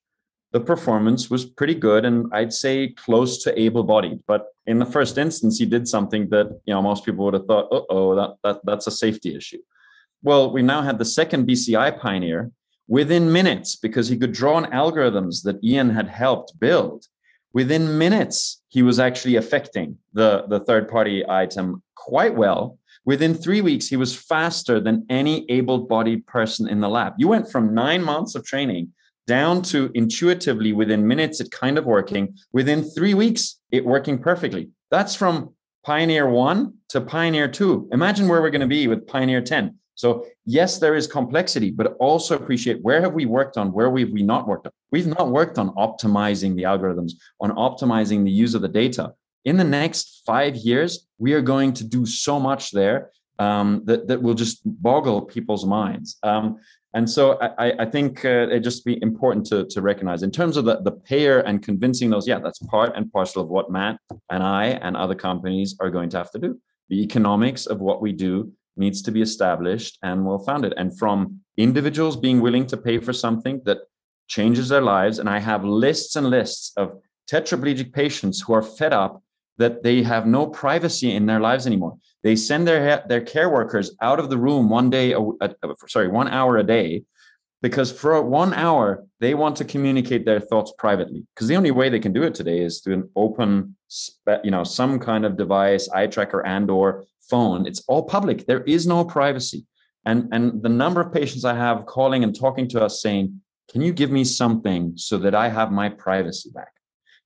the 0.52 0.60
performance 0.60 1.28
was 1.28 1.44
pretty 1.44 1.74
good 1.74 2.04
and 2.04 2.26
I'd 2.32 2.52
say 2.52 2.88
close 2.88 3.42
to 3.44 3.58
able-bodied. 3.58 4.20
But 4.26 4.46
in 4.66 4.78
the 4.78 4.86
first 4.86 5.18
instance, 5.18 5.58
he 5.58 5.66
did 5.66 5.86
something 5.88 6.28
that 6.30 6.60
you 6.64 6.74
know 6.74 6.82
most 6.82 7.04
people 7.04 7.24
would 7.24 7.34
have 7.34 7.46
thought, 7.46 7.68
oh, 7.70 8.14
that, 8.14 8.36
that 8.42 8.60
that's 8.64 8.86
a 8.86 8.90
safety 8.90 9.34
issue. 9.34 9.58
Well, 10.22 10.50
we 10.50 10.62
now 10.62 10.82
had 10.82 10.98
the 10.98 11.04
second 11.04 11.46
BCI 11.46 12.00
pioneer 12.00 12.50
within 12.88 13.32
minutes 13.32 13.76
because 13.76 14.08
he 14.08 14.16
could 14.16 14.32
draw 14.32 14.54
on 14.54 14.64
algorithms 14.66 15.42
that 15.42 15.62
Ian 15.62 15.90
had 15.90 16.08
helped 16.08 16.58
build. 16.58 17.06
Within 17.52 17.98
minutes, 17.98 18.62
he 18.68 18.82
was 18.82 18.98
actually 18.98 19.36
affecting 19.36 19.98
the, 20.12 20.44
the 20.48 20.60
third 20.60 20.88
party 20.88 21.24
item 21.28 21.82
quite 21.94 22.34
well. 22.34 22.78
Within 23.06 23.34
three 23.34 23.60
weeks, 23.60 23.86
he 23.86 23.96
was 23.96 24.14
faster 24.14 24.80
than 24.80 25.06
any 25.08 25.46
able 25.48 25.78
bodied 25.78 26.26
person 26.26 26.68
in 26.68 26.80
the 26.80 26.88
lab. 26.88 27.14
You 27.18 27.28
went 27.28 27.50
from 27.50 27.72
nine 27.72 28.02
months 28.02 28.34
of 28.34 28.44
training 28.44 28.92
down 29.28 29.62
to 29.62 29.90
intuitively 29.94 30.72
within 30.72 31.06
minutes, 31.06 31.40
it 31.40 31.50
kind 31.50 31.78
of 31.78 31.86
working. 31.86 32.36
Within 32.52 32.82
three 32.82 33.14
weeks, 33.14 33.60
it 33.70 33.84
working 33.84 34.18
perfectly. 34.18 34.70
That's 34.90 35.14
from 35.14 35.54
Pioneer 35.84 36.28
1 36.28 36.74
to 36.90 37.00
Pioneer 37.00 37.48
2. 37.48 37.90
Imagine 37.92 38.28
where 38.28 38.42
we're 38.42 38.50
going 38.50 38.60
to 38.60 38.66
be 38.66 38.88
with 38.88 39.06
Pioneer 39.06 39.40
10. 39.40 39.76
So 39.94 40.26
yes, 40.44 40.78
there 40.78 40.94
is 40.94 41.06
complexity, 41.06 41.70
but 41.70 41.96
also 41.98 42.36
appreciate 42.36 42.82
where 42.82 43.00
have 43.00 43.14
we 43.14 43.24
worked 43.24 43.56
on, 43.56 43.72
where 43.72 43.86
have 43.86 44.10
we 44.10 44.22
not 44.22 44.46
worked 44.46 44.66
on? 44.66 44.72
We've 44.90 45.06
not 45.06 45.30
worked 45.30 45.58
on 45.58 45.74
optimizing 45.76 46.54
the 46.54 46.64
algorithms, 46.64 47.12
on 47.40 47.50
optimizing 47.52 48.24
the 48.24 48.30
use 48.30 48.54
of 48.54 48.62
the 48.62 48.68
data. 48.68 49.14
In 49.46 49.56
the 49.56 49.64
next 49.64 50.22
five 50.26 50.56
years, 50.56 51.06
we 51.18 51.32
are 51.32 51.40
going 51.40 51.72
to 51.74 51.84
do 51.84 52.04
so 52.04 52.40
much 52.40 52.72
there 52.72 53.10
um, 53.38 53.82
that, 53.84 54.08
that 54.08 54.20
will 54.20 54.34
just 54.34 54.60
boggle 54.64 55.22
people's 55.22 55.64
minds. 55.64 56.18
Um, 56.24 56.58
and 56.94 57.08
so 57.08 57.38
I, 57.40 57.82
I 57.82 57.86
think 57.86 58.24
uh, 58.24 58.48
it 58.50 58.60
just 58.60 58.84
be 58.84 59.00
important 59.02 59.46
to, 59.46 59.64
to 59.66 59.82
recognize 59.82 60.24
in 60.24 60.32
terms 60.32 60.56
of 60.56 60.64
the, 60.64 60.80
the 60.82 60.90
payer 60.90 61.40
and 61.40 61.62
convincing 61.62 62.10
those, 62.10 62.26
yeah, 62.26 62.40
that's 62.40 62.58
part 62.58 62.96
and 62.96 63.12
parcel 63.12 63.40
of 63.40 63.48
what 63.48 63.70
Matt 63.70 64.00
and 64.30 64.42
I 64.42 64.64
and 64.84 64.96
other 64.96 65.14
companies 65.14 65.76
are 65.78 65.90
going 65.90 66.08
to 66.10 66.16
have 66.16 66.32
to 66.32 66.40
do. 66.40 66.58
The 66.88 67.00
economics 67.02 67.66
of 67.66 67.78
what 67.80 68.02
we 68.02 68.12
do 68.12 68.50
needs 68.76 69.00
to 69.02 69.12
be 69.12 69.22
established 69.22 69.98
and 70.02 70.26
well 70.26 70.38
founded. 70.38 70.74
And 70.76 70.98
from 70.98 71.38
individuals 71.56 72.16
being 72.16 72.40
willing 72.40 72.66
to 72.66 72.76
pay 72.76 72.98
for 72.98 73.12
something 73.12 73.60
that 73.64 73.78
changes 74.26 74.68
their 74.70 74.80
lives. 74.80 75.20
And 75.20 75.28
I 75.28 75.38
have 75.38 75.64
lists 75.64 76.16
and 76.16 76.30
lists 76.30 76.72
of 76.76 76.98
tetraplegic 77.30 77.92
patients 77.92 78.40
who 78.40 78.52
are 78.52 78.62
fed 78.62 78.92
up 78.92 79.22
that 79.58 79.82
they 79.82 80.02
have 80.02 80.26
no 80.26 80.46
privacy 80.46 81.14
in 81.14 81.26
their 81.26 81.40
lives 81.40 81.66
anymore. 81.66 81.96
They 82.22 82.36
send 82.36 82.66
their 82.66 83.04
their 83.08 83.20
care 83.20 83.50
workers 83.50 83.94
out 84.00 84.18
of 84.18 84.30
the 84.30 84.38
room 84.38 84.68
one 84.68 84.90
day, 84.90 85.14
sorry, 85.86 86.08
one 86.08 86.28
hour 86.28 86.56
a 86.58 86.64
day, 86.64 87.04
because 87.62 87.90
for 87.92 88.20
one 88.22 88.52
hour 88.54 89.04
they 89.20 89.34
want 89.34 89.56
to 89.56 89.64
communicate 89.64 90.24
their 90.24 90.40
thoughts 90.40 90.72
privately. 90.78 91.26
Because 91.34 91.48
the 91.48 91.56
only 91.56 91.70
way 91.70 91.88
they 91.88 92.00
can 92.00 92.12
do 92.12 92.22
it 92.22 92.34
today 92.34 92.60
is 92.60 92.80
through 92.80 92.94
an 92.94 93.10
open, 93.16 93.76
you 94.44 94.50
know, 94.50 94.64
some 94.64 94.98
kind 94.98 95.24
of 95.24 95.36
device, 95.36 95.88
eye 95.90 96.06
tracker 96.06 96.44
and/or 96.44 97.04
phone. 97.28 97.66
It's 97.66 97.82
all 97.88 98.02
public. 98.02 98.46
There 98.46 98.62
is 98.64 98.86
no 98.86 99.04
privacy. 99.04 99.66
And, 100.04 100.28
and 100.32 100.62
the 100.62 100.68
number 100.68 101.00
of 101.00 101.12
patients 101.12 101.44
I 101.44 101.54
have 101.54 101.86
calling 101.86 102.22
and 102.22 102.38
talking 102.38 102.68
to 102.68 102.84
us 102.84 103.02
saying, 103.02 103.40
Can 103.70 103.82
you 103.82 103.92
give 103.92 104.10
me 104.10 104.24
something 104.24 104.92
so 104.96 105.18
that 105.18 105.34
I 105.34 105.48
have 105.48 105.72
my 105.72 105.88
privacy 105.88 106.50
back? 106.50 106.75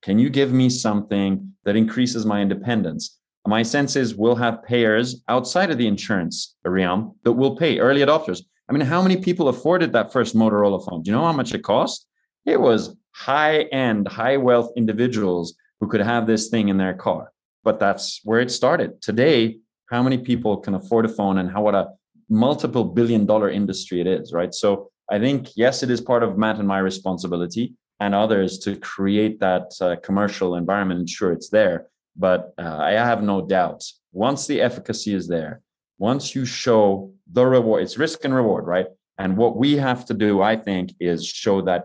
Can 0.01 0.19
you 0.19 0.29
give 0.29 0.51
me 0.51 0.69
something 0.69 1.53
that 1.63 1.75
increases 1.75 2.25
my 2.25 2.41
independence? 2.41 3.19
My 3.47 3.63
sense 3.63 3.95
is 3.95 4.15
we'll 4.15 4.35
have 4.35 4.63
payers 4.63 5.23
outside 5.27 5.71
of 5.71 5.77
the 5.77 5.87
insurance 5.87 6.55
realm 6.63 7.15
that 7.23 7.33
will 7.33 7.55
pay 7.55 7.79
early 7.79 8.01
adopters. 8.01 8.43
I 8.69 8.73
mean, 8.73 8.85
how 8.85 9.01
many 9.01 9.17
people 9.17 9.47
afforded 9.47 9.93
that 9.93 10.13
first 10.13 10.35
Motorola 10.35 10.83
phone? 10.87 11.01
Do 11.01 11.11
you 11.11 11.17
know 11.17 11.25
how 11.25 11.33
much 11.33 11.53
it 11.53 11.63
cost? 11.63 12.07
It 12.45 12.59
was 12.59 12.95
high 13.11 13.63
end, 13.63 14.07
high 14.07 14.37
wealth 14.37 14.71
individuals 14.75 15.55
who 15.79 15.87
could 15.87 16.01
have 16.01 16.27
this 16.27 16.49
thing 16.49 16.69
in 16.69 16.77
their 16.77 16.93
car. 16.93 17.31
But 17.63 17.79
that's 17.79 18.21
where 18.23 18.39
it 18.39 18.51
started. 18.51 19.01
Today, 19.01 19.57
how 19.91 20.01
many 20.01 20.17
people 20.17 20.57
can 20.57 20.73
afford 20.73 21.05
a 21.05 21.09
phone 21.09 21.37
and 21.37 21.51
how 21.51 21.61
what 21.61 21.75
a 21.75 21.89
multiple 22.29 22.85
billion 22.85 23.25
dollar 23.25 23.49
industry 23.49 23.99
it 23.99 24.07
is 24.07 24.31
right 24.31 24.53
so 24.53 24.89
i 25.11 25.19
think 25.19 25.49
yes 25.57 25.83
it 25.83 25.91
is 25.91 25.99
part 25.99 26.23
of 26.23 26.37
matt 26.37 26.57
and 26.57 26.67
my 26.67 26.79
responsibility 26.79 27.73
and 28.01 28.15
others 28.15 28.57
to 28.57 28.75
create 28.75 29.39
that 29.39 29.71
uh, 29.79 29.95
commercial 30.07 30.55
environment 30.55 30.99
ensure 30.99 31.31
it's 31.31 31.49
there 31.49 31.87
but 32.17 32.53
uh, 32.57 32.79
i 32.79 32.91
have 32.91 33.21
no 33.23 33.37
doubt 33.57 33.81
once 34.11 34.47
the 34.47 34.59
efficacy 34.59 35.13
is 35.13 35.27
there 35.27 35.61
once 35.99 36.35
you 36.35 36.43
show 36.43 37.13
the 37.31 37.45
reward 37.45 37.83
it's 37.83 37.97
risk 37.97 38.25
and 38.25 38.33
reward 38.33 38.65
right 38.65 38.87
and 39.19 39.37
what 39.37 39.55
we 39.55 39.77
have 39.77 40.03
to 40.03 40.13
do 40.13 40.41
i 40.41 40.55
think 40.55 40.93
is 40.99 41.25
show 41.25 41.61
that 41.61 41.83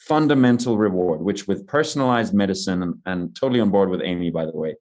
fundamental 0.00 0.76
reward 0.76 1.20
which 1.22 1.46
with 1.46 1.66
personalized 1.66 2.34
medicine 2.34 2.82
and, 2.82 2.94
and 3.06 3.36
totally 3.36 3.60
on 3.60 3.70
board 3.70 3.88
with 3.88 4.02
amy 4.02 4.30
by 4.30 4.44
the 4.44 4.56
way 4.64 4.74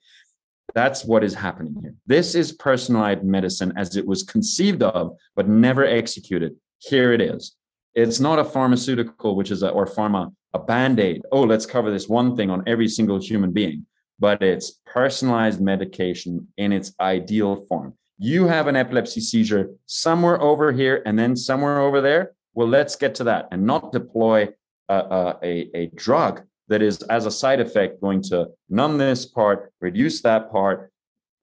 that's 0.73 1.03
what 1.03 1.21
is 1.21 1.33
happening 1.33 1.75
here. 1.81 1.93
This 2.07 2.33
is 2.33 2.53
personalized 2.53 3.25
medicine 3.25 3.73
as 3.75 3.97
it 3.97 4.07
was 4.07 4.23
conceived 4.23 4.81
of, 4.81 5.17
but 5.35 5.49
never 5.49 5.83
executed. 5.85 6.55
Here 6.79 7.11
it 7.11 7.19
is. 7.19 7.57
It's 7.93 8.21
not 8.21 8.39
a 8.39 8.45
pharmaceutical, 8.45 9.35
which 9.35 9.51
is 9.51 9.63
a, 9.63 9.69
or 9.69 9.85
pharma, 9.85 10.31
a 10.53 10.59
band 10.59 10.99
aid. 10.99 11.21
Oh, 11.31 11.43
let's 11.43 11.65
cover 11.65 11.91
this 11.91 12.07
one 12.07 12.35
thing 12.35 12.49
on 12.49 12.63
every 12.67 12.87
single 12.87 13.19
human 13.19 13.51
being, 13.51 13.85
but 14.19 14.41
it's 14.41 14.79
personalized 14.85 15.61
medication 15.61 16.47
in 16.57 16.71
its 16.71 16.93
ideal 16.99 17.65
form. 17.67 17.93
You 18.17 18.45
have 18.45 18.67
an 18.67 18.75
epilepsy 18.75 19.21
seizure 19.21 19.71
somewhere 19.85 20.41
over 20.41 20.71
here 20.71 21.01
and 21.05 21.17
then 21.17 21.35
somewhere 21.35 21.79
over 21.79 22.01
there. 22.01 22.33
Well, 22.53 22.67
let's 22.67 22.95
get 22.95 23.15
to 23.15 23.23
that 23.25 23.47
and 23.51 23.65
not 23.65 23.91
deploy 23.91 24.49
a, 24.89 25.35
a, 25.41 25.69
a 25.73 25.85
drug 25.95 26.41
that 26.67 26.81
is 26.81 27.01
as 27.03 27.25
a 27.25 27.31
side 27.31 27.59
effect 27.59 28.01
going 28.01 28.21
to 28.21 28.47
numb 28.69 28.97
this 28.97 29.25
part 29.25 29.73
reduce 29.81 30.21
that 30.21 30.51
part 30.51 30.91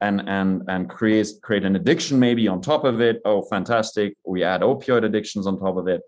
and 0.00 0.22
and 0.26 0.62
and 0.68 0.88
create 0.88 1.28
create 1.42 1.64
an 1.64 1.76
addiction 1.76 2.18
maybe 2.18 2.48
on 2.48 2.60
top 2.60 2.84
of 2.84 3.00
it 3.00 3.20
oh 3.24 3.42
fantastic 3.42 4.14
we 4.24 4.42
add 4.42 4.62
opioid 4.62 5.04
addictions 5.04 5.46
on 5.46 5.58
top 5.58 5.76
of 5.76 5.88
it 5.88 6.00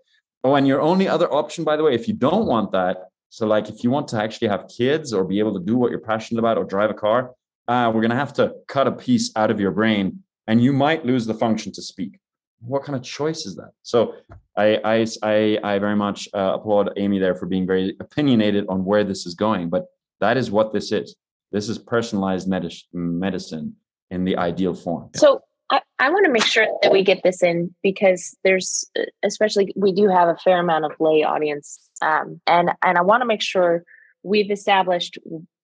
oh 0.43 0.55
and 0.55 0.67
your 0.67 0.81
only 0.81 1.07
other 1.07 1.31
option 1.33 1.63
by 1.63 1.75
the 1.75 1.83
way 1.83 1.93
if 1.93 2.07
you 2.07 2.13
don't 2.13 2.45
want 2.45 2.71
that 2.71 3.09
so 3.29 3.47
like 3.47 3.69
if 3.69 3.83
you 3.83 3.89
want 3.89 4.07
to 4.07 4.17
actually 4.21 4.47
have 4.47 4.67
kids 4.67 5.13
or 5.13 5.23
be 5.23 5.39
able 5.39 5.53
to 5.53 5.63
do 5.65 5.77
what 5.77 5.91
you're 5.91 5.99
passionate 5.99 6.39
about 6.39 6.57
or 6.57 6.63
drive 6.63 6.89
a 6.89 6.93
car 6.93 7.31
uh, 7.67 7.89
we're 7.93 8.01
going 8.01 8.09
to 8.09 8.15
have 8.15 8.33
to 8.33 8.53
cut 8.67 8.87
a 8.87 8.91
piece 8.91 9.31
out 9.35 9.51
of 9.51 9.59
your 9.59 9.71
brain 9.71 10.23
and 10.47 10.61
you 10.61 10.73
might 10.73 11.05
lose 11.05 11.25
the 11.25 11.33
function 11.33 11.71
to 11.71 11.81
speak 11.81 12.19
what 12.61 12.83
kind 12.83 12.95
of 12.95 13.03
choice 13.03 13.45
is 13.45 13.55
that? 13.55 13.71
So 13.83 14.15
I 14.55 14.79
I 14.83 15.05
I, 15.23 15.59
I 15.63 15.79
very 15.79 15.95
much 15.95 16.29
uh, 16.33 16.53
applaud 16.55 16.91
Amy 16.97 17.19
there 17.19 17.35
for 17.35 17.45
being 17.45 17.65
very 17.65 17.95
opinionated 17.99 18.65
on 18.69 18.85
where 18.85 19.03
this 19.03 19.25
is 19.25 19.33
going. 19.33 19.69
But 19.69 19.85
that 20.19 20.37
is 20.37 20.51
what 20.51 20.71
this 20.73 20.91
is. 20.91 21.15
This 21.51 21.67
is 21.67 21.77
personalized 21.77 22.47
medicine 22.93 23.75
in 24.09 24.23
the 24.23 24.37
ideal 24.37 24.73
form. 24.73 25.09
So 25.15 25.41
I, 25.71 25.81
I 25.99 26.09
want 26.09 26.25
to 26.25 26.31
make 26.31 26.45
sure 26.45 26.67
that 26.81 26.91
we 26.91 27.03
get 27.03 27.23
this 27.23 27.41
in 27.41 27.73
because 27.81 28.35
there's 28.43 28.85
especially 29.23 29.73
we 29.75 29.93
do 29.93 30.07
have 30.09 30.27
a 30.27 30.35
fair 30.35 30.59
amount 30.59 30.85
of 30.85 30.91
lay 30.99 31.23
audience, 31.23 31.79
um, 32.01 32.41
and 32.45 32.71
and 32.83 32.97
I 32.97 33.01
want 33.01 33.21
to 33.21 33.25
make 33.25 33.41
sure 33.41 33.83
we've 34.23 34.51
established 34.51 35.17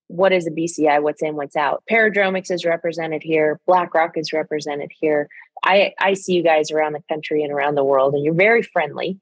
what 0.08 0.32
is 0.32 0.48
a 0.48 0.52
BCI, 0.52 1.02
what's 1.04 1.22
in, 1.22 1.36
what's 1.36 1.56
out. 1.56 1.84
Paradromics 1.92 2.50
is 2.50 2.66
represented 2.66 3.22
here, 3.24 3.60
BlackRock 3.68 4.18
is 4.18 4.32
represented 4.34 4.90
here. 4.98 5.28
I, 5.64 5.94
I 6.00 6.14
see 6.14 6.34
you 6.34 6.44
guys 6.44 6.72
around 6.72 6.94
the 6.94 7.04
country 7.10 7.44
and 7.44 7.52
around 7.52 7.76
the 7.76 7.84
world, 7.84 8.14
and 8.14 8.24
you're 8.24 8.34
very 8.34 8.64
friendly. 8.64 9.20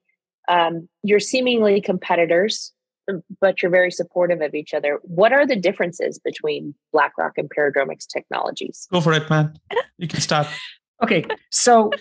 Um, 0.47 0.87
you're 1.01 1.19
seemingly 1.19 1.81
competitors, 1.81 2.71
Um, 3.09 3.23
but 3.39 3.61
you're 3.61 3.71
very 3.71 3.91
supportive 3.91 4.41
of 4.41 4.55
each 4.55 4.73
other. 4.73 4.99
What 5.03 5.31
are 5.31 5.45
the 5.45 5.55
differences 5.55 6.19
between 6.19 6.73
BlackRock 6.91 7.37
and 7.37 7.49
Paradromics 7.49 8.07
technologies? 8.07 8.87
Go 8.91 9.01
for 9.01 9.13
it, 9.13 9.29
man. 9.29 9.57
You 9.97 10.07
can 10.07 10.21
start. 10.21 10.47
Okay, 11.03 11.25
so 11.51 11.91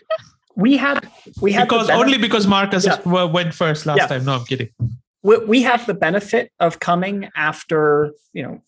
we 0.54 0.76
had 0.76 1.08
we 1.40 1.52
had 1.52 1.68
because 1.68 1.90
only 1.90 2.16
because 2.16 2.46
Marcus 2.46 2.86
yeah. 2.86 3.24
went 3.24 3.52
first 3.52 3.86
last 3.86 3.98
yeah. 3.98 4.06
time. 4.06 4.24
No, 4.24 4.34
I'm 4.34 4.44
kidding. 4.44 4.68
We, 5.22 5.38
we 5.38 5.62
have 5.62 5.84
the 5.86 5.94
benefit 5.94 6.52
of 6.60 6.78
coming 6.80 7.28
after 7.34 8.12
you 8.32 8.42
know 8.44 8.62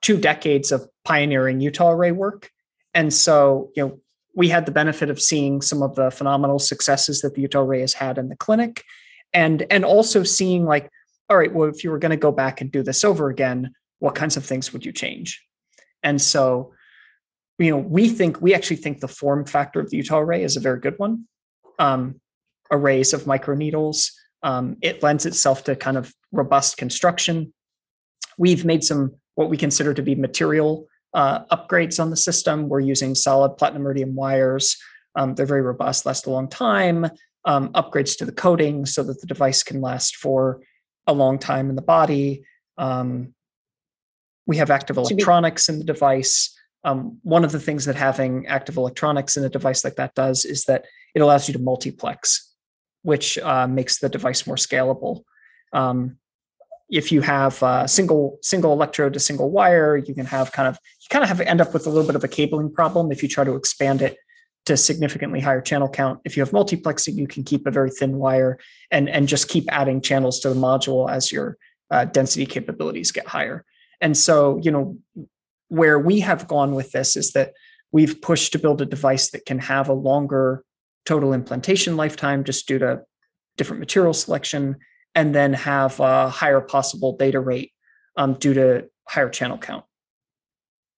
two 0.00 0.18
decades 0.18 0.72
of 0.72 0.88
pioneering 1.04 1.60
Utah 1.60 1.92
array 1.92 2.10
work, 2.10 2.50
and 2.94 3.14
so 3.14 3.70
you 3.76 3.84
know 3.84 4.00
we 4.34 4.48
had 4.48 4.66
the 4.66 4.72
benefit 4.72 5.10
of 5.10 5.20
seeing 5.20 5.60
some 5.60 5.82
of 5.82 5.94
the 5.94 6.10
phenomenal 6.10 6.58
successes 6.58 7.20
that 7.20 7.34
the 7.34 7.42
Utah 7.42 7.60
array 7.60 7.80
has 7.80 7.94
had 7.94 8.18
in 8.18 8.28
the 8.28 8.36
clinic, 8.36 8.82
and 9.32 9.66
and 9.70 9.84
also 9.84 10.22
seeing 10.24 10.64
like, 10.64 10.90
all 11.30 11.38
right, 11.38 11.54
well, 11.54 11.68
if 11.68 11.84
you 11.84 11.90
were 11.90 11.98
going 11.98 12.10
to 12.10 12.16
go 12.16 12.32
back 12.32 12.60
and 12.60 12.70
do 12.70 12.82
this 12.82 13.04
over 13.04 13.30
again, 13.30 13.72
what 14.00 14.14
kinds 14.14 14.36
of 14.36 14.44
things 14.44 14.72
would 14.72 14.84
you 14.84 14.92
change? 14.92 15.42
And 16.02 16.20
so 16.20 16.72
you 17.60 17.70
know, 17.70 17.76
we 17.76 18.08
think 18.08 18.40
we 18.40 18.54
actually 18.54 18.76
think 18.76 19.00
the 19.00 19.08
form 19.08 19.44
factor 19.44 19.80
of 19.80 19.90
the 19.90 19.98
Utah 19.98 20.18
array 20.18 20.42
is 20.42 20.56
a 20.56 20.60
very 20.60 20.80
good 20.80 20.98
one. 20.98 21.26
Um, 21.78 22.20
arrays 22.70 23.12
of 23.12 23.24
microneedles. 23.24 24.10
Um, 24.42 24.78
it 24.80 25.02
lends 25.02 25.26
itself 25.26 25.64
to 25.64 25.76
kind 25.76 25.98
of 25.98 26.14
robust 26.32 26.78
construction. 26.78 27.52
We've 28.38 28.64
made 28.64 28.82
some 28.82 29.12
what 29.34 29.50
we 29.50 29.58
consider 29.58 29.92
to 29.92 30.02
be 30.02 30.14
material 30.14 30.86
uh, 31.12 31.44
upgrades 31.46 32.00
on 32.00 32.08
the 32.08 32.16
system. 32.16 32.68
We're 32.68 32.80
using 32.80 33.14
solid 33.14 33.58
platinum 33.58 33.84
iridium 33.84 34.14
wires. 34.14 34.78
Um, 35.14 35.34
they're 35.34 35.44
very 35.44 35.62
robust, 35.62 36.06
last 36.06 36.26
a 36.26 36.30
long 36.30 36.48
time. 36.48 37.10
Um, 37.44 37.70
upgrades 37.70 38.16
to 38.18 38.24
the 38.24 38.32
coating 38.32 38.86
so 38.86 39.02
that 39.02 39.20
the 39.20 39.26
device 39.26 39.62
can 39.62 39.80
last 39.80 40.16
for 40.16 40.60
a 41.10 41.12
long 41.12 41.38
time 41.38 41.68
in 41.68 41.76
the 41.76 41.82
body. 41.82 42.44
Um, 42.78 43.34
we 44.46 44.56
have 44.56 44.70
active 44.70 44.96
electronics 44.96 45.68
in 45.68 45.78
the 45.78 45.84
device. 45.84 46.56
Um, 46.82 47.18
one 47.22 47.44
of 47.44 47.52
the 47.52 47.60
things 47.60 47.84
that 47.84 47.96
having 47.96 48.46
active 48.46 48.76
electronics 48.76 49.36
in 49.36 49.44
a 49.44 49.50
device 49.50 49.84
like 49.84 49.96
that 49.96 50.14
does 50.14 50.44
is 50.44 50.64
that 50.64 50.86
it 51.14 51.20
allows 51.20 51.46
you 51.46 51.52
to 51.52 51.58
multiplex, 51.58 52.54
which 53.02 53.38
uh, 53.38 53.66
makes 53.66 53.98
the 53.98 54.08
device 54.08 54.46
more 54.46 54.56
scalable. 54.56 55.24
Um, 55.72 56.16
if 56.88 57.12
you 57.12 57.20
have 57.20 57.62
a 57.62 57.86
single 57.86 58.38
single 58.42 58.72
electrode 58.72 59.12
to 59.12 59.20
single 59.20 59.50
wire, 59.50 59.96
you 59.96 60.14
can 60.14 60.26
have 60.26 60.50
kind 60.52 60.66
of 60.66 60.78
you 61.00 61.06
kind 61.10 61.22
of 61.22 61.28
have 61.28 61.40
end 61.40 61.60
up 61.60 61.72
with 61.72 61.86
a 61.86 61.90
little 61.90 62.06
bit 62.06 62.16
of 62.16 62.24
a 62.24 62.28
cabling 62.28 62.72
problem 62.72 63.12
if 63.12 63.22
you 63.22 63.28
try 63.28 63.44
to 63.44 63.54
expand 63.54 64.02
it 64.02 64.16
to 64.70 64.76
significantly 64.76 65.40
higher 65.40 65.60
channel 65.60 65.88
count. 65.88 66.20
If 66.24 66.36
you 66.36 66.42
have 66.42 66.52
multiplexing, 66.52 67.16
you 67.16 67.26
can 67.26 67.42
keep 67.42 67.66
a 67.66 67.72
very 67.72 67.90
thin 67.90 68.18
wire 68.18 68.56
and 68.92 69.08
and 69.08 69.26
just 69.26 69.48
keep 69.48 69.64
adding 69.68 70.00
channels 70.00 70.38
to 70.40 70.48
the 70.48 70.54
module 70.54 71.10
as 71.10 71.32
your 71.32 71.58
uh, 71.90 72.04
density 72.04 72.46
capabilities 72.46 73.10
get 73.10 73.26
higher. 73.26 73.64
And 74.00 74.16
so, 74.16 74.60
you 74.62 74.70
know, 74.70 74.96
where 75.68 75.98
we 75.98 76.20
have 76.20 76.46
gone 76.46 76.76
with 76.76 76.92
this 76.92 77.16
is 77.16 77.32
that 77.32 77.52
we've 77.90 78.22
pushed 78.22 78.52
to 78.52 78.60
build 78.60 78.80
a 78.80 78.86
device 78.86 79.30
that 79.30 79.44
can 79.44 79.58
have 79.58 79.88
a 79.88 79.92
longer 79.92 80.64
total 81.04 81.32
implantation 81.32 81.96
lifetime 81.96 82.44
just 82.44 82.68
due 82.68 82.78
to 82.78 83.00
different 83.56 83.80
material 83.80 84.14
selection 84.14 84.76
and 85.16 85.34
then 85.34 85.52
have 85.52 85.98
a 85.98 86.30
higher 86.30 86.60
possible 86.60 87.16
data 87.16 87.40
rate 87.40 87.72
um, 88.16 88.34
due 88.34 88.54
to 88.54 88.88
higher 89.08 89.28
channel 89.28 89.58
count 89.58 89.84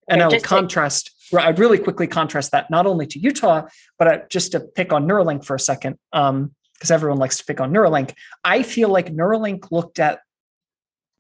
and 0.09 0.21
okay, 0.21 0.25
i 0.25 0.37
would 0.37 0.45
contrast 0.45 1.07
to- 1.07 1.13
i'd 1.39 1.59
really 1.59 1.79
quickly 1.79 2.07
contrast 2.07 2.53
that 2.53 2.71
not 2.71 2.87
only 2.87 3.07
to 3.07 3.19
utah 3.19 3.63
but 3.99 4.09
uh, 4.09 4.19
just 4.29 4.53
to 4.53 4.61
pick 4.61 4.93
on 4.93 5.07
neuralink 5.07 5.45
for 5.45 5.55
a 5.55 5.61
second 5.61 5.99
because 6.11 6.31
um, 6.31 6.51
everyone 6.91 7.19
likes 7.19 7.39
to 7.39 7.45
pick 7.45 7.61
on 7.61 7.73
neuralink. 7.73 8.15
I 8.45 8.63
feel 8.63 8.89
like 8.89 9.15
neuralink 9.15 9.71
looked 9.71 9.99
at 9.99 10.21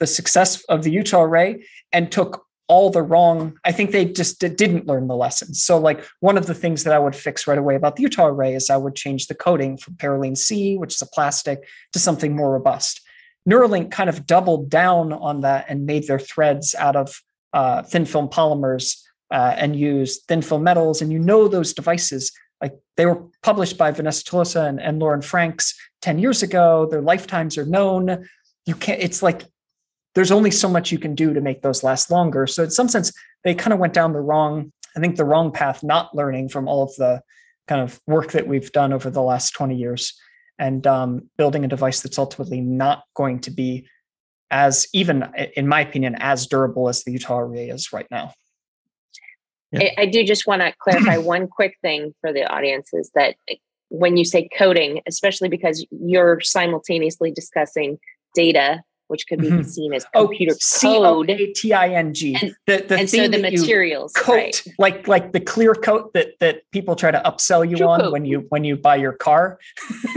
the 0.00 0.06
success 0.06 0.62
of 0.64 0.82
the 0.82 0.90
utah 0.90 1.22
array 1.22 1.64
and 1.92 2.10
took 2.10 2.44
all 2.68 2.90
the 2.90 3.02
wrong 3.02 3.58
i 3.64 3.72
think 3.72 3.90
they 3.90 4.04
just 4.04 4.38
didn't 4.40 4.86
learn 4.86 5.06
the 5.06 5.16
lessons. 5.16 5.62
So 5.62 5.78
like 5.78 6.04
one 6.20 6.38
of 6.38 6.46
the 6.46 6.54
things 6.54 6.84
that 6.84 6.94
i 6.94 6.98
would 6.98 7.14
fix 7.14 7.46
right 7.46 7.58
away 7.58 7.74
about 7.74 7.96
the 7.96 8.02
utah 8.02 8.26
array 8.26 8.54
is 8.54 8.70
i 8.70 8.76
would 8.76 8.94
change 8.94 9.26
the 9.26 9.34
coating 9.34 9.76
from 9.76 9.94
parylene 9.94 10.36
c 10.36 10.76
which 10.76 10.94
is 10.94 11.02
a 11.02 11.06
plastic 11.06 11.60
to 11.92 11.98
something 11.98 12.34
more 12.34 12.52
robust. 12.52 13.00
Neuralink 13.48 13.90
kind 13.90 14.08
of 14.08 14.26
doubled 14.26 14.70
down 14.70 15.12
on 15.12 15.40
that 15.40 15.66
and 15.68 15.86
made 15.86 16.06
their 16.06 16.18
threads 16.18 16.74
out 16.76 16.96
of 16.96 17.20
uh, 17.52 17.82
thin 17.82 18.06
film 18.06 18.28
polymers 18.28 19.02
uh, 19.32 19.54
and 19.56 19.74
use 19.74 20.22
thin 20.24 20.42
film 20.42 20.62
metals. 20.62 21.02
And 21.02 21.10
you 21.10 21.18
know 21.18 21.48
those 21.48 21.72
devices 21.72 22.30
like 22.60 22.78
they 22.96 23.06
were 23.06 23.24
published 23.42 23.76
by 23.76 23.90
vanessa 23.90 24.22
tolosa 24.22 24.68
and, 24.68 24.80
and 24.80 25.00
loren 25.00 25.22
franks 25.22 25.74
10 26.02 26.18
years 26.18 26.42
ago. 26.42 26.86
Their 26.90 27.00
lifetimes 27.00 27.58
are 27.58 27.66
known. 27.66 28.28
You 28.66 28.74
can't 28.74 29.02
it's 29.02 29.22
like 29.22 29.42
there's 30.14 30.30
only 30.30 30.50
so 30.50 30.68
much 30.68 30.92
you 30.92 30.98
can 30.98 31.14
do 31.14 31.32
to 31.32 31.40
make 31.40 31.62
those 31.62 31.82
last 31.82 32.10
longer. 32.10 32.46
So 32.46 32.64
in 32.64 32.70
some 32.70 32.88
sense, 32.88 33.12
they 33.44 33.54
kind 33.54 33.72
of 33.72 33.78
went 33.78 33.94
down 33.94 34.12
the 34.12 34.20
wrong, 34.20 34.70
I 34.94 35.00
think 35.00 35.16
the 35.16 35.24
wrong 35.24 35.50
path, 35.50 35.82
not 35.82 36.14
learning 36.14 36.50
from 36.50 36.68
all 36.68 36.82
of 36.82 36.94
the 36.96 37.22
kind 37.66 37.80
of 37.80 37.98
work 38.06 38.32
that 38.32 38.46
we've 38.46 38.70
done 38.72 38.92
over 38.92 39.08
the 39.08 39.22
last 39.22 39.52
20 39.52 39.74
years 39.74 40.14
and 40.58 40.86
um, 40.86 41.30
building 41.38 41.64
a 41.64 41.68
device 41.68 42.00
that's 42.00 42.18
ultimately 42.18 42.60
not 42.60 43.04
going 43.14 43.40
to 43.40 43.50
be 43.50 43.88
as 44.50 44.86
even 44.92 45.24
in 45.56 45.66
my 45.66 45.80
opinion 45.80 46.14
as 46.18 46.46
durable 46.46 46.88
as 46.88 47.04
the 47.04 47.12
utah 47.12 47.38
array 47.38 47.70
is 47.70 47.92
right 47.92 48.06
now 48.10 48.34
yeah. 49.72 49.90
I, 49.98 50.02
I 50.02 50.06
do 50.06 50.24
just 50.24 50.46
want 50.46 50.62
to 50.62 50.72
clarify 50.78 51.16
one 51.18 51.48
quick 51.48 51.76
thing 51.82 52.14
for 52.20 52.32
the 52.32 52.44
audience 52.52 52.90
is 52.92 53.10
that 53.14 53.36
when 53.88 54.16
you 54.16 54.24
say 54.24 54.48
coding 54.56 55.02
especially 55.06 55.48
because 55.48 55.86
you're 55.90 56.40
simultaneously 56.40 57.30
discussing 57.30 57.98
data 58.34 58.82
which 59.12 59.26
could 59.26 59.40
be 59.40 59.48
mm-hmm. 59.48 59.62
seen 59.62 59.92
as 59.92 60.06
oh, 60.14 60.26
computer 60.26 60.52
oh, 60.52 60.80
code. 60.80 61.28
C-O-A-T-I-N-G. 61.28 62.34
And, 62.40 62.56
the, 62.66 62.82
the 62.88 62.98
and 62.98 63.10
so 63.10 63.28
the 63.28 63.38
materials, 63.38 64.14
coat, 64.14 64.32
right. 64.32 64.64
like 64.78 65.06
like 65.06 65.32
the 65.32 65.40
clear 65.40 65.74
coat 65.74 66.14
that 66.14 66.38
that 66.40 66.62
people 66.70 66.96
try 66.96 67.10
to 67.10 67.20
upsell 67.26 67.68
you 67.68 67.76
True 67.76 67.88
on 67.88 68.00
coat. 68.00 68.12
when 68.12 68.24
you 68.24 68.46
when 68.48 68.64
you 68.64 68.74
buy 68.74 68.96
your 68.96 69.12
car. 69.12 69.58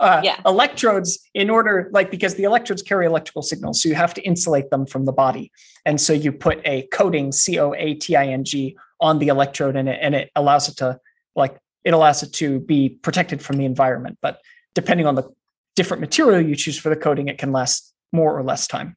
uh, 0.00 0.20
yeah. 0.24 0.40
Electrodes, 0.44 1.20
in 1.34 1.50
order 1.50 1.88
like 1.92 2.10
because 2.10 2.34
the 2.34 2.42
electrodes 2.42 2.82
carry 2.82 3.06
electrical 3.06 3.42
signals, 3.42 3.80
so 3.80 3.88
you 3.88 3.94
have 3.94 4.12
to 4.14 4.22
insulate 4.22 4.70
them 4.70 4.86
from 4.86 5.04
the 5.04 5.12
body, 5.12 5.52
and 5.86 6.00
so 6.00 6.12
you 6.12 6.32
put 6.32 6.60
a 6.64 6.82
coating 6.88 7.30
C 7.30 7.60
O 7.60 7.74
A 7.74 7.94
T 7.94 8.16
I 8.16 8.26
N 8.26 8.42
G 8.42 8.76
on 9.02 9.18
the 9.18 9.28
electrode, 9.28 9.76
and 9.76 9.88
it 9.88 9.98
and 10.00 10.14
it 10.14 10.30
allows 10.34 10.68
it 10.68 10.76
to 10.78 10.98
like 11.36 11.58
it 11.84 11.92
allows 11.92 12.22
it 12.22 12.32
to 12.34 12.60
be 12.60 12.88
protected 12.88 13.42
from 13.42 13.56
the 13.56 13.64
environment, 13.64 14.16
but 14.22 14.40
depending 14.74 15.06
on 15.06 15.16
the 15.16 15.28
different 15.76 16.00
material 16.00 16.40
you 16.40 16.54
choose 16.54 16.78
for 16.78 16.88
the 16.88 16.96
coating, 16.96 17.28
it 17.28 17.38
can 17.38 17.52
last 17.52 17.92
more 18.12 18.36
or 18.36 18.42
less 18.42 18.66
time. 18.66 18.96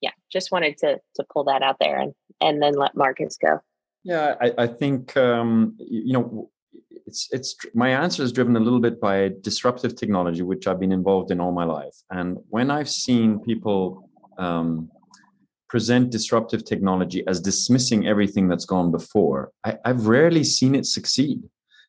Yeah, 0.00 0.12
just 0.32 0.50
wanted 0.50 0.78
to 0.78 0.98
to 1.16 1.24
pull 1.32 1.44
that 1.44 1.62
out 1.62 1.76
there 1.78 1.98
and 1.98 2.14
and 2.40 2.62
then 2.62 2.74
let 2.74 2.96
Marcus 2.96 3.36
go. 3.36 3.60
Yeah, 4.02 4.34
I, 4.40 4.52
I 4.58 4.66
think 4.66 5.16
um, 5.16 5.76
you 5.78 6.14
know 6.14 6.50
it's 7.06 7.28
it's 7.32 7.56
my 7.74 7.90
answer 7.90 8.22
is 8.22 8.32
driven 8.32 8.56
a 8.56 8.60
little 8.60 8.80
bit 8.80 9.00
by 9.00 9.30
disruptive 9.42 9.94
technology, 9.96 10.42
which 10.42 10.66
I've 10.66 10.80
been 10.80 10.92
involved 10.92 11.30
in 11.30 11.40
all 11.40 11.52
my 11.52 11.64
life. 11.64 11.96
And 12.10 12.38
when 12.48 12.70
I've 12.70 12.88
seen 12.88 13.40
people 13.40 14.08
um, 14.38 14.90
present 15.68 16.10
disruptive 16.10 16.64
technology 16.64 17.24
as 17.26 17.40
dismissing 17.40 18.06
everything 18.06 18.48
that's 18.48 18.64
gone 18.64 18.90
before, 18.90 19.52
I, 19.64 19.78
I've 19.84 20.06
rarely 20.06 20.44
seen 20.44 20.74
it 20.74 20.86
succeed 20.86 21.42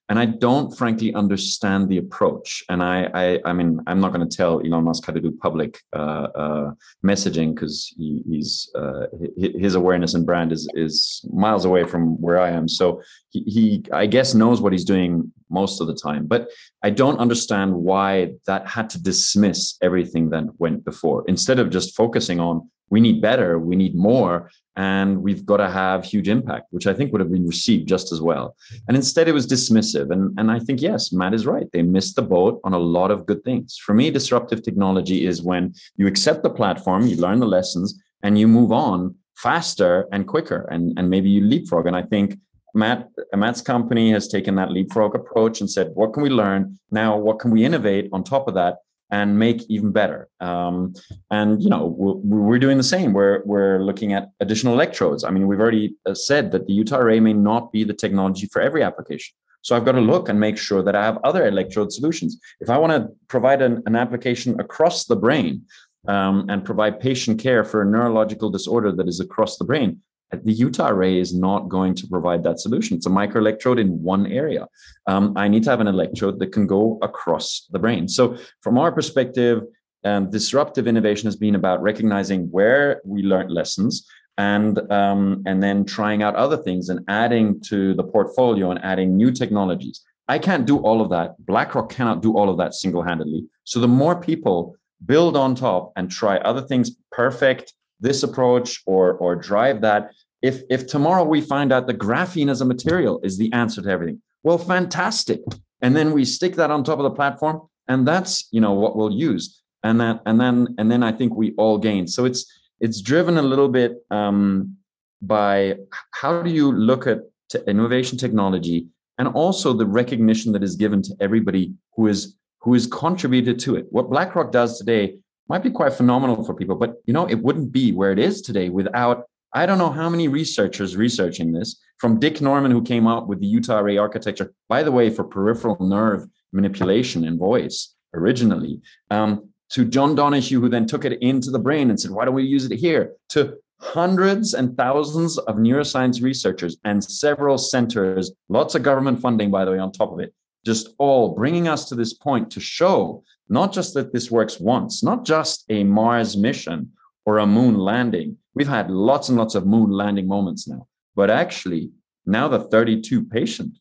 and 0.09 0.17
I 0.17 0.25
don't 0.25 0.75
frankly 0.75 1.13
understand 1.13 1.87
the 1.87 1.99
approach. 1.99 2.63
And 2.67 2.81
I, 2.81 3.09
I, 3.13 3.39
I 3.45 3.53
mean, 3.53 3.79
I'm 3.85 3.99
not 3.99 4.11
going 4.11 4.27
to 4.27 4.37
tell 4.37 4.59
Elon 4.65 4.83
Musk 4.83 5.05
how 5.05 5.13
to 5.13 5.21
do 5.21 5.31
public 5.31 5.77
uh, 5.95 6.27
uh, 6.35 6.71
messaging 7.05 7.53
because 7.53 7.93
he, 7.95 8.23
he's 8.27 8.71
uh, 8.75 9.05
his 9.37 9.75
awareness 9.75 10.15
and 10.15 10.25
brand 10.25 10.51
is 10.51 10.67
is 10.73 11.23
miles 11.31 11.63
away 11.63 11.83
from 11.83 12.19
where 12.19 12.39
I 12.39 12.49
am. 12.49 12.67
So 12.67 13.03
he, 13.29 13.41
he, 13.41 13.85
I 13.93 14.07
guess, 14.07 14.33
knows 14.33 14.61
what 14.61 14.71
he's 14.73 14.83
doing 14.83 15.31
most 15.51 15.79
of 15.79 15.85
the 15.85 15.95
time. 15.95 16.25
But 16.25 16.49
I 16.83 16.89
don't 16.89 17.19
understand 17.19 17.75
why 17.75 18.33
that 18.47 18.67
had 18.67 18.89
to 18.91 19.03
dismiss 19.03 19.77
everything 19.83 20.31
that 20.31 20.45
went 20.57 20.85
before 20.85 21.23
instead 21.27 21.59
of 21.59 21.69
just 21.69 21.95
focusing 21.95 22.39
on 22.39 22.67
we 22.89 22.99
need 22.99 23.21
better, 23.21 23.59
we 23.59 23.75
need 23.75 23.95
more, 23.95 24.49
and 24.75 25.21
we've 25.21 25.45
got 25.45 25.57
to 25.57 25.69
have 25.69 26.05
huge 26.05 26.29
impact, 26.29 26.67
which 26.71 26.87
I 26.87 26.93
think 26.93 27.11
would 27.11 27.21
have 27.21 27.31
been 27.31 27.45
received 27.45 27.87
just 27.87 28.11
as 28.11 28.21
well. 28.21 28.55
And 28.87 28.95
instead, 28.95 29.27
it 29.27 29.33
was 29.33 29.45
dismissive. 29.45 30.11
And, 30.11 30.37
and 30.39 30.49
I 30.49 30.59
think, 30.59 30.81
yes, 30.81 31.11
Matt 31.11 31.33
is 31.33 31.45
right. 31.45 31.67
They 31.73 31.81
missed 31.81 32.15
the 32.15 32.21
boat 32.21 32.61
on 32.63 32.73
a 32.73 32.79
lot 32.79 33.11
of 33.11 33.25
good 33.25 33.43
things. 33.43 33.77
For 33.77 33.93
me, 33.93 34.09
disruptive 34.09 34.63
technology 34.63 35.25
is 35.25 35.41
when 35.41 35.73
you 35.97 36.07
accept 36.07 36.43
the 36.43 36.49
platform, 36.49 37.07
you 37.07 37.17
learn 37.17 37.39
the 37.39 37.45
lessons, 37.45 37.99
and 38.23 38.39
you 38.39 38.47
move 38.47 38.71
on 38.71 39.15
faster 39.35 40.07
and 40.11 40.27
quicker, 40.27 40.67
and, 40.71 40.97
and 40.97 41.09
maybe 41.09 41.29
you 41.29 41.41
leapfrog. 41.41 41.85
And 41.87 41.95
I 41.95 42.03
think 42.03 42.37
Matt, 42.75 43.09
Matt's 43.33 43.61
company 43.61 44.11
has 44.11 44.27
taken 44.27 44.55
that 44.55 44.71
leapfrog 44.71 45.15
approach 45.15 45.59
and 45.59 45.69
said, 45.69 45.91
what 45.93 46.13
can 46.13 46.23
we 46.23 46.29
learn? 46.29 46.77
Now, 46.91 47.17
what 47.17 47.39
can 47.39 47.51
we 47.51 47.63
innovate 47.63 48.09
on 48.13 48.23
top 48.23 48.47
of 48.47 48.53
that 48.55 48.77
and 49.11 49.39
make 49.39 49.63
even 49.69 49.91
better. 49.91 50.29
Um, 50.39 50.93
and 51.31 51.61
you 51.61 51.69
know, 51.69 51.87
we're, 51.97 52.59
doing 52.59 52.77
the 52.77 52.83
same. 52.83 53.13
We're 53.13 53.41
we're 53.45 53.81
looking 53.81 54.13
at 54.13 54.31
additional 54.39 54.73
electrodes. 54.73 55.23
I 55.23 55.31
mean, 55.31 55.47
we've 55.47 55.59
already 55.59 55.95
uh, 56.05 56.13
said 56.13 56.51
that 56.51 56.67
the 56.67 56.85
array 56.91 57.19
may 57.19 57.33
not 57.33 57.71
be 57.71 57.83
the 57.83 57.93
technology 57.93 58.47
for 58.47 58.61
every 58.61 58.83
application. 58.83 59.35
So 59.61 59.75
I've 59.75 59.85
got 59.85 59.93
to 59.93 60.01
look 60.01 60.29
and 60.29 60.39
make 60.39 60.57
sure 60.57 60.83
that 60.83 60.95
I 60.95 61.03
have 61.03 61.17
other 61.23 61.47
electrode 61.47 61.91
solutions. 61.91 62.39
If 62.59 62.69
I 62.69 62.77
want 62.77 62.93
to 62.93 63.09
provide 63.27 63.61
an, 63.61 63.83
an 63.85 63.95
application 63.95 64.59
across 64.59 65.05
the 65.05 65.15
brain 65.15 65.63
um, 66.07 66.45
and 66.49 66.63
provide 66.63 66.99
patient 66.99 67.39
care 67.39 67.63
for 67.63 67.81
a 67.81 67.85
neurological 67.85 68.49
disorder 68.49 68.91
that 68.93 69.07
is 69.07 69.19
across 69.19 69.57
the 69.57 69.65
brain, 69.65 70.01
the 70.31 70.53
Utah 70.53 70.89
array 70.89 71.19
is 71.19 71.33
not 71.33 71.69
going 71.69 71.95
to 71.95 72.07
provide 72.07 72.43
that 72.43 72.59
solution. 72.59 72.97
It's 72.97 73.05
a 73.05 73.09
microelectrode 73.09 73.79
in 73.79 74.01
one 74.01 74.27
area. 74.27 74.67
Um, 75.07 75.33
I 75.35 75.47
need 75.47 75.63
to 75.63 75.69
have 75.69 75.79
an 75.79 75.87
electrode 75.87 76.39
that 76.39 76.51
can 76.51 76.67
go 76.67 76.99
across 77.01 77.67
the 77.71 77.79
brain. 77.79 78.07
So, 78.07 78.37
from 78.61 78.77
our 78.77 78.91
perspective, 78.91 79.63
um, 80.03 80.29
disruptive 80.29 80.87
innovation 80.87 81.27
has 81.27 81.35
been 81.35 81.55
about 81.55 81.81
recognizing 81.81 82.49
where 82.51 83.01
we 83.03 83.23
learned 83.23 83.51
lessons 83.51 84.07
and 84.37 84.79
um, 84.91 85.43
and 85.45 85.61
then 85.61 85.83
trying 85.83 86.23
out 86.23 86.35
other 86.35 86.57
things 86.57 86.89
and 86.89 87.01
adding 87.07 87.59
to 87.61 87.93
the 87.95 88.03
portfolio 88.03 88.71
and 88.71 88.83
adding 88.83 89.17
new 89.17 89.31
technologies. 89.31 90.01
I 90.27 90.37
can't 90.37 90.65
do 90.65 90.77
all 90.77 91.01
of 91.01 91.09
that. 91.09 91.43
BlackRock 91.45 91.89
cannot 91.89 92.21
do 92.21 92.37
all 92.37 92.49
of 92.49 92.57
that 92.59 92.75
single-handedly. 92.75 93.47
So 93.63 93.79
the 93.79 93.87
more 93.87 94.21
people 94.21 94.75
build 95.03 95.35
on 95.35 95.55
top 95.55 95.91
and 95.95 96.09
try 96.09 96.37
other 96.37 96.61
things, 96.61 96.91
perfect 97.11 97.73
this 97.99 98.23
approach 98.23 98.81
or 98.85 99.13
or 99.13 99.35
drive 99.35 99.81
that. 99.81 100.11
If 100.41 100.61
if 100.69 100.87
tomorrow 100.87 101.23
we 101.23 101.41
find 101.41 101.71
out 101.71 101.87
the 101.87 101.93
graphene 101.93 102.49
as 102.49 102.61
a 102.61 102.65
material 102.65 103.19
is 103.23 103.37
the 103.37 103.51
answer 103.53 103.81
to 103.81 103.89
everything 103.89 104.21
well 104.43 104.57
fantastic. 104.57 105.41
And 105.81 105.95
then 105.95 106.11
we 106.11 106.25
stick 106.25 106.55
that 106.55 106.71
on 106.71 106.83
top 106.83 106.99
of 106.99 107.03
the 107.03 107.11
platform 107.11 107.61
and 107.87 108.07
that's 108.07 108.47
you 108.51 108.61
know 108.61 108.73
what 108.73 108.95
we'll 108.95 109.11
use. 109.11 109.61
And 109.83 109.99
that 110.01 110.21
and 110.25 110.39
then 110.39 110.75
and 110.77 110.91
then 110.91 111.03
i 111.03 111.11
think 111.11 111.35
we 111.35 111.53
all 111.57 111.77
gain. 111.77 112.07
So 112.07 112.25
it's 112.25 112.45
it's 112.79 113.01
driven 113.01 113.37
a 113.37 113.41
little 113.41 113.69
bit 113.69 113.97
um, 114.11 114.77
by 115.21 115.75
how 116.11 116.41
do 116.41 116.49
you 116.49 116.71
look 116.71 117.07
at 117.07 117.19
t- 117.49 117.59
innovation 117.67 118.17
technology 118.17 118.87
and 119.17 119.27
also 119.27 119.73
the 119.73 119.85
recognition 119.85 120.53
that 120.53 120.63
is 120.63 120.75
given 120.75 121.01
to 121.01 121.15
everybody 121.19 121.73
who 121.95 122.07
is 122.07 122.35
who 122.61 122.73
is 122.73 122.87
contributed 122.87 123.57
to 123.59 123.75
it. 123.75 123.85
What 123.89 124.09
blackrock 124.09 124.51
does 124.51 124.77
today 124.77 125.17
might 125.49 125.63
be 125.63 125.71
quite 125.71 125.93
phenomenal 125.93 126.43
for 126.43 126.53
people, 126.53 126.75
but 126.75 126.95
you 127.05 127.13
know, 127.13 127.27
it 127.27 127.41
wouldn't 127.41 127.71
be 127.71 127.91
where 127.91 128.11
it 128.11 128.19
is 128.19 128.41
today 128.41 128.69
without 128.69 129.25
I 129.53 129.65
don't 129.65 129.79
know 129.79 129.89
how 129.89 130.09
many 130.09 130.27
researchers 130.27 130.95
researching 130.95 131.51
this, 131.51 131.79
from 131.97 132.19
Dick 132.19 132.39
Normann, 132.39 132.71
who 132.71 132.83
came 132.83 133.07
up 133.07 133.27
with 133.27 133.39
the 133.39 133.47
Utah 133.47 133.79
Array 133.79 133.97
architecture, 133.97 134.53
by 134.67 134.83
the 134.83 134.91
way, 134.91 135.09
for 135.09 135.23
peripheral 135.23 135.77
nerve 135.79 136.27
manipulation 136.53 137.25
and 137.25 137.39
voice 137.39 137.95
originally, 138.13 138.81
um, 139.11 139.49
to 139.71 139.85
John 139.85 140.15
Donoghue, 140.15 140.61
who 140.61 140.69
then 140.69 140.85
took 140.85 141.05
it 141.05 141.21
into 141.21 141.51
the 141.51 141.59
brain 141.59 141.89
and 141.89 141.99
said, 141.99 142.11
why 142.11 142.25
don't 142.25 142.35
we 142.35 142.43
use 142.43 142.65
it 142.65 142.75
here? 142.77 143.13
To 143.29 143.57
hundreds 143.79 144.53
and 144.53 144.75
thousands 144.77 145.37
of 145.37 145.55
neuroscience 145.55 146.21
researchers 146.21 146.77
and 146.83 147.03
several 147.03 147.57
centers, 147.57 148.31
lots 148.49 148.75
of 148.75 148.83
government 148.83 149.19
funding, 149.19 149.51
by 149.51 149.65
the 149.65 149.71
way, 149.71 149.79
on 149.79 149.91
top 149.91 150.11
of 150.11 150.19
it, 150.19 150.33
just 150.65 150.89
all 150.97 151.35
bringing 151.35 151.67
us 151.67 151.87
to 151.89 151.95
this 151.95 152.13
point 152.13 152.51
to 152.51 152.59
show 152.59 153.23
not 153.49 153.73
just 153.73 153.93
that 153.95 154.13
this 154.13 154.29
works 154.29 154.59
once, 154.59 155.03
not 155.03 155.25
just 155.25 155.65
a 155.69 155.83
Mars 155.83 156.37
mission 156.37 156.91
or 157.25 157.39
a 157.39 157.47
moon 157.47 157.77
landing. 157.77 158.37
We've 158.53 158.67
had 158.67 158.89
lots 158.91 159.29
and 159.29 159.37
lots 159.37 159.55
of 159.55 159.65
moon 159.65 159.91
landing 159.91 160.27
moments 160.27 160.67
now, 160.67 160.87
but 161.15 161.29
actually, 161.29 161.91
now 162.25 162.47
the 162.47 162.59
32 162.59 163.25
patient, 163.25 163.77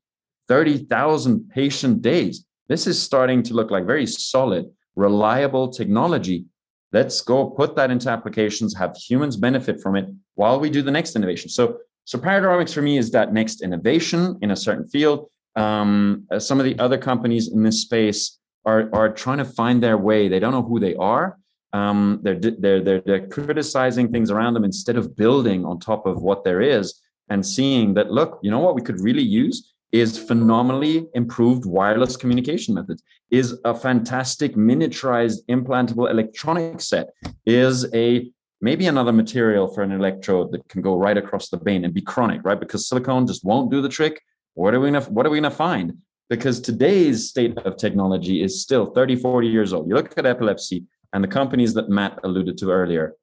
30,000 0.48 1.50
patient 1.50 2.02
days, 2.02 2.46
this 2.68 2.86
is 2.86 3.00
starting 3.00 3.42
to 3.44 3.54
look 3.54 3.70
like 3.70 3.86
very 3.86 4.06
solid, 4.06 4.66
reliable 4.96 5.68
technology. 5.68 6.46
Let's 6.92 7.20
go 7.20 7.50
put 7.50 7.76
that 7.76 7.90
into 7.90 8.08
applications, 8.10 8.74
have 8.76 8.96
humans 8.96 9.36
benefit 9.36 9.80
from 9.80 9.96
it 9.96 10.08
while 10.34 10.58
we 10.58 10.70
do 10.70 10.82
the 10.82 10.90
next 10.90 11.16
innovation. 11.16 11.50
So, 11.50 11.78
so 12.04 12.18
Paradromics 12.18 12.72
for 12.72 12.82
me 12.82 12.96
is 12.96 13.10
that 13.10 13.32
next 13.32 13.62
innovation 13.62 14.38
in 14.40 14.50
a 14.50 14.56
certain 14.56 14.86
field. 14.86 15.30
Um, 15.56 16.26
some 16.38 16.58
of 16.58 16.64
the 16.64 16.78
other 16.78 16.96
companies 16.96 17.48
in 17.48 17.62
this 17.62 17.82
space 17.82 18.38
are 18.68 18.82
are 18.98 19.10
trying 19.24 19.40
to 19.44 19.48
find 19.60 19.82
their 19.82 19.98
way. 20.08 20.20
They 20.28 20.40
don't 20.40 20.56
know 20.56 20.68
who 20.70 20.78
they 20.86 20.94
are. 21.14 21.26
Um, 21.72 22.20
they're 22.22 22.40
they're 22.64 22.82
they're 22.86 23.02
they're 23.06 23.26
criticizing 23.28 24.06
things 24.10 24.30
around 24.30 24.54
them 24.54 24.64
instead 24.72 24.96
of 25.00 25.16
building 25.22 25.60
on 25.64 25.78
top 25.78 26.06
of 26.06 26.16
what 26.22 26.44
there 26.44 26.60
is 26.60 26.86
and 27.30 27.44
seeing 27.44 27.94
that 27.94 28.10
look, 28.10 28.38
you 28.42 28.50
know 28.50 28.62
what 28.66 28.74
we 28.74 28.82
could 28.82 29.00
really 29.00 29.28
use 29.44 29.74
is 29.92 30.18
phenomenally 30.18 31.06
improved 31.14 31.64
wireless 31.64 32.16
communication 32.16 32.74
methods 32.74 33.02
is 33.30 33.58
a 33.64 33.74
fantastic 33.74 34.54
miniaturized 34.54 35.38
implantable 35.48 36.10
electronic 36.10 36.80
set 36.80 37.06
is 37.46 37.86
a 37.94 38.30
maybe 38.60 38.86
another 38.86 39.12
material 39.12 39.66
for 39.72 39.82
an 39.82 39.92
electrode 39.92 40.52
that 40.52 40.68
can 40.68 40.82
go 40.82 40.94
right 40.96 41.16
across 41.16 41.48
the 41.48 41.58
vein 41.58 41.84
and 41.84 41.94
be 41.94 42.02
chronic 42.02 42.40
right 42.44 42.60
because 42.60 42.86
silicone 42.86 43.26
just 43.26 43.44
won't 43.44 43.70
do 43.70 43.80
the 43.80 43.88
trick 43.98 44.20
what 44.54 44.74
are 44.74 44.80
we 44.80 44.90
gonna 44.90 45.04
what 45.16 45.24
are 45.24 45.30
we 45.30 45.38
gonna 45.40 45.62
find 45.68 45.96
because 46.28 46.60
today's 46.60 47.28
state 47.28 47.56
of 47.58 47.76
technology 47.76 48.42
is 48.42 48.60
still 48.60 48.86
30, 48.86 49.16
40 49.16 49.48
years 49.48 49.72
old. 49.72 49.88
You 49.88 49.94
look 49.94 50.16
at 50.16 50.26
epilepsy 50.26 50.84
and 51.12 51.24
the 51.24 51.28
companies 51.28 51.74
that 51.74 51.88
Matt 51.88 52.18
alluded 52.22 52.58
to 52.58 52.70
earlier, 52.70 53.14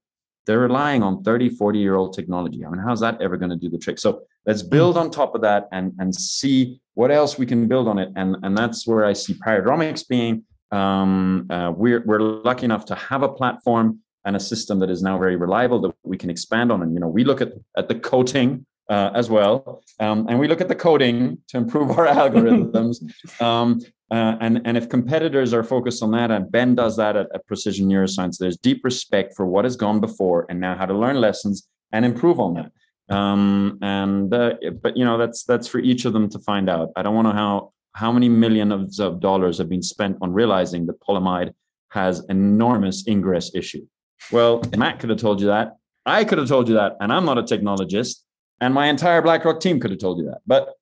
they're 0.46 0.60
relying 0.60 1.04
on 1.04 1.24
30, 1.24 1.50
40 1.50 1.80
year 1.80 1.96
old 1.96 2.14
technology. 2.14 2.66
I 2.66 2.70
mean, 2.70 2.82
how's 2.82 3.00
that 3.02 3.22
ever 3.22 3.38
going 3.38 3.52
to 3.52 3.56
do 3.56 3.70
the 3.70 3.78
trick? 3.78 4.00
So 4.00 4.22
let's 4.46 4.62
hmm. 4.62 4.70
build 4.70 4.98
on 4.98 5.12
top 5.12 5.36
of 5.36 5.42
that 5.42 5.68
and, 5.72 5.94
and 6.00 6.14
see 6.14 6.80
what 6.94 7.12
else 7.12 7.38
we 7.38 7.46
can 7.46 7.68
build 7.68 7.88
on 7.88 8.00
it. 8.00 8.12
And, 8.16 8.38
and 8.44 8.58
that's 8.58 8.88
where 8.88 9.06
I 9.06 9.14
see 9.14 9.34
Paradromics 9.34 10.08
being. 10.08 10.44
Um, 10.72 11.48
uh, 11.50 11.72
we're, 11.76 12.04
we're 12.06 12.20
lucky 12.20 12.66
enough 12.66 12.86
to 12.86 12.96
have 12.96 13.22
a 13.22 13.30
platform 13.30 14.00
and 14.26 14.36
a 14.36 14.40
system 14.40 14.80
that 14.80 14.90
is 14.90 15.04
now 15.04 15.18
very 15.18 15.36
reliable 15.36 15.80
that 15.82 15.94
we 16.04 16.18
can 16.18 16.32
expand 16.32 16.72
on. 16.72 16.82
And, 16.82 16.94
you 16.94 17.00
know, 17.00 17.08
we 17.08 17.24
look 17.24 17.42
at, 17.42 17.54
at 17.78 17.88
the 17.88 17.96
coating 17.96 18.66
uh, 18.90 19.12
as 19.14 19.30
well. 19.30 19.84
Um, 20.00 20.28
and 20.30 20.40
we 20.40 20.48
look 20.48 20.62
at 20.62 20.68
the 20.68 20.76
coding 20.76 21.38
to 21.50 21.58
improve 21.58 21.92
our 21.92 22.08
algorithms. 22.22 23.02
Um, 23.42 23.82
uh, 24.12 24.36
and, 24.40 24.62
and 24.66 24.78
if 24.78 24.88
competitors 24.90 25.54
are 25.54 25.64
focused 25.64 26.04
on 26.04 26.12
that, 26.12 26.30
and 26.30 26.52
Ben 26.52 26.76
does 26.76 26.96
that 26.98 27.16
at, 27.16 27.28
at, 27.34 27.46
Precision 27.48 27.88
Neuroscience, 27.88 28.38
there's 28.38 28.58
deep 28.58 28.84
respect 28.84 29.36
for 29.36 29.46
what 29.46 29.66
has 29.66 29.76
gone 29.76 30.00
before 30.00 30.46
and 30.50 30.60
now 30.60 30.78
how 30.78 30.86
to 30.86 30.94
learn 30.94 31.20
lessons 31.20 31.68
and 31.92 32.06
improve 32.06 32.40
on 32.40 32.54
that. 32.54 32.72
Um, 33.10 33.78
and 33.82 34.34
uh, 34.34 34.56
but 34.82 34.98
you 34.98 35.06
know 35.06 35.18
that's 35.18 35.44
that's 35.44 35.68
for 35.68 35.78
each 35.78 36.06
of 36.06 36.14
them 36.14 36.28
to 36.30 36.40
find 36.40 36.70
out. 36.70 36.90
I 36.96 37.04
don't 37.04 37.14
want 37.14 37.28
to 37.28 37.34
know 37.34 37.38
how 37.38 37.74
how 37.94 38.12
many 38.12 38.30
millions 38.30 39.00
of 39.00 39.20
dollars 39.20 39.60
have 39.60 39.70
been 39.70 39.84
spent 39.84 40.18
on 40.22 40.34
realizing 40.34 40.88
that 40.88 41.00
polyimide 41.02 41.54
has 41.90 42.26
enormous 42.30 43.08
ingress 43.08 43.54
issue. 43.54 43.86
Well, 44.32 44.64
Matt 44.76 45.00
could 45.00 45.12
have 45.12 45.20
told 45.20 45.40
you 45.40 45.48
that. 45.48 45.78
I 46.06 46.24
could 46.24 46.38
have 46.38 46.48
told 46.48 46.68
you 46.68 46.76
that, 46.76 46.98
and 47.00 47.14
I'm 47.14 47.26
not 47.26 47.38
a 47.38 47.44
technologist. 47.44 48.25
And 48.62 48.74
my 48.74 48.88
entire 48.88 49.22
BlackRock 49.22 49.60
team 49.60 49.80
could 49.80 49.92
have 49.92 50.00
told 50.00 50.20
you 50.20 50.26
that, 50.26 50.42
but 50.48 50.74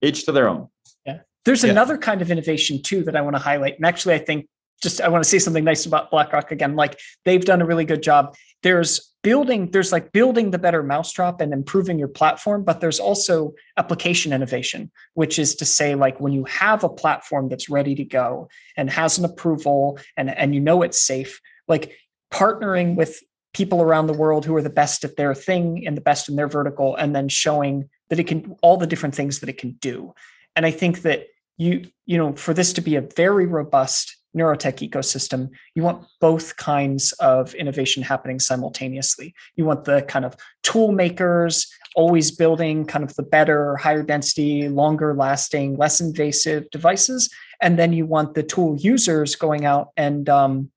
each 0.00 0.24
to 0.24 0.32
their 0.32 0.48
own. 0.48 0.68
Yeah. 1.06 1.20
There's 1.44 1.64
yeah. 1.64 1.70
another 1.70 1.98
kind 1.98 2.22
of 2.22 2.30
innovation 2.30 2.82
too 2.82 3.04
that 3.04 3.16
I 3.16 3.20
want 3.20 3.36
to 3.36 3.42
highlight. 3.42 3.76
And 3.76 3.86
actually, 3.86 4.14
I 4.14 4.18
think 4.18 4.48
just 4.82 5.00
I 5.00 5.08
want 5.08 5.22
to 5.22 5.30
say 5.30 5.38
something 5.38 5.64
nice 5.64 5.86
about 5.86 6.10
BlackRock 6.10 6.50
again. 6.50 6.74
Like 6.74 6.98
they've 7.24 7.44
done 7.44 7.62
a 7.62 7.66
really 7.66 7.84
good 7.84 8.02
job. 8.02 8.34
There's 8.62 9.12
building, 9.22 9.70
there's 9.70 9.92
like 9.92 10.12
building 10.12 10.50
the 10.50 10.58
better 10.58 10.82
mousetrap 10.82 11.40
and 11.40 11.52
improving 11.52 11.98
your 11.98 12.08
platform, 12.08 12.64
but 12.64 12.80
there's 12.80 12.98
also 12.98 13.54
application 13.76 14.32
innovation, 14.32 14.90
which 15.14 15.38
is 15.38 15.54
to 15.56 15.64
say, 15.64 15.94
like 15.94 16.20
when 16.20 16.32
you 16.32 16.44
have 16.44 16.82
a 16.82 16.88
platform 16.88 17.48
that's 17.48 17.68
ready 17.68 17.94
to 17.94 18.04
go 18.04 18.48
and 18.76 18.90
has 18.90 19.18
an 19.18 19.24
approval 19.24 19.98
and, 20.16 20.30
and 20.30 20.54
you 20.54 20.60
know 20.60 20.82
it's 20.82 21.00
safe, 21.00 21.40
like 21.68 21.96
partnering 22.32 22.96
with 22.96 23.20
people 23.52 23.82
around 23.82 24.06
the 24.06 24.12
world 24.12 24.44
who 24.44 24.54
are 24.56 24.62
the 24.62 24.70
best 24.70 25.04
at 25.04 25.16
their 25.16 25.34
thing 25.34 25.86
and 25.86 25.96
the 25.96 26.00
best 26.00 26.28
in 26.28 26.36
their 26.36 26.48
vertical 26.48 26.96
and 26.96 27.14
then 27.14 27.28
showing 27.28 27.88
that 28.08 28.18
it 28.18 28.26
can 28.26 28.56
all 28.62 28.76
the 28.76 28.86
different 28.86 29.14
things 29.14 29.40
that 29.40 29.48
it 29.48 29.58
can 29.58 29.72
do. 29.72 30.14
And 30.56 30.66
i 30.66 30.70
think 30.70 31.02
that 31.02 31.26
you 31.56 31.86
you 32.06 32.18
know 32.18 32.34
for 32.34 32.54
this 32.54 32.72
to 32.74 32.80
be 32.80 32.96
a 32.96 33.08
very 33.16 33.46
robust 33.46 34.16
neurotech 34.36 34.88
ecosystem 34.88 35.50
you 35.74 35.82
want 35.82 36.06
both 36.20 36.56
kinds 36.56 37.12
of 37.20 37.54
innovation 37.54 38.02
happening 38.02 38.40
simultaneously. 38.40 39.34
You 39.56 39.64
want 39.64 39.84
the 39.84 40.02
kind 40.02 40.24
of 40.24 40.36
tool 40.62 40.92
makers 40.92 41.70
always 41.94 42.30
building 42.30 42.86
kind 42.86 43.04
of 43.04 43.14
the 43.16 43.22
better 43.22 43.76
higher 43.76 44.02
density 44.02 44.68
longer 44.68 45.14
lasting 45.14 45.76
less 45.76 46.00
invasive 46.00 46.70
devices. 46.70 47.30
And 47.60 47.78
then 47.78 47.92
you 47.92 48.06
want 48.06 48.34
the 48.34 48.42
tool 48.42 48.76
users 48.78 49.36
going 49.36 49.66
out 49.66 49.90
and 49.96 50.28
um, 50.28 50.70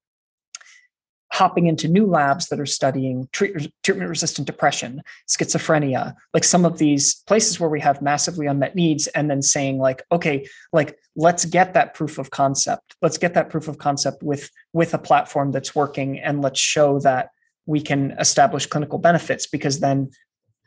hopping 1.36 1.68
into 1.68 1.90
new 1.90 2.06
labs 2.06 2.48
that 2.48 2.62
are 2.62 2.66
studying 2.66 3.28
treat, 3.34 3.70
treatment 3.84 4.08
resistant 4.08 4.48
depression, 4.48 5.02
schizophrenia, 5.28 6.16
like 6.34 6.46
some 6.46 6.64
of 6.64 6.78
these 6.78 7.16
places 7.28 7.60
where 7.60 7.70
we 7.70 7.82
have 7.82 8.02
massively 8.02 8.46
unmet 8.48 8.74
needs, 8.74 9.08
and 9.08 9.30
then 9.30 9.42
saying, 9.42 9.78
like, 9.78 10.02
okay, 10.14 10.48
like 10.72 10.98
let's 11.18 11.44
get 11.44 11.74
that 11.74 11.94
proof 11.94 12.18
of 12.18 12.32
concept. 12.32 12.96
Let's 13.02 13.18
get 13.18 13.34
that 13.34 13.50
proof 13.50 13.68
of 13.68 13.78
concept 13.78 14.24
with 14.24 14.50
with 14.72 14.94
a 14.94 14.98
platform 14.98 15.52
that's 15.52 15.76
working, 15.76 16.20
and 16.20 16.42
let's 16.42 16.60
show 16.60 17.00
that 17.00 17.32
we 17.66 17.82
can 17.82 18.12
establish 18.12 18.66
clinical 18.66 18.98
benefits 18.98 19.46
because 19.46 19.82
then 19.82 20.12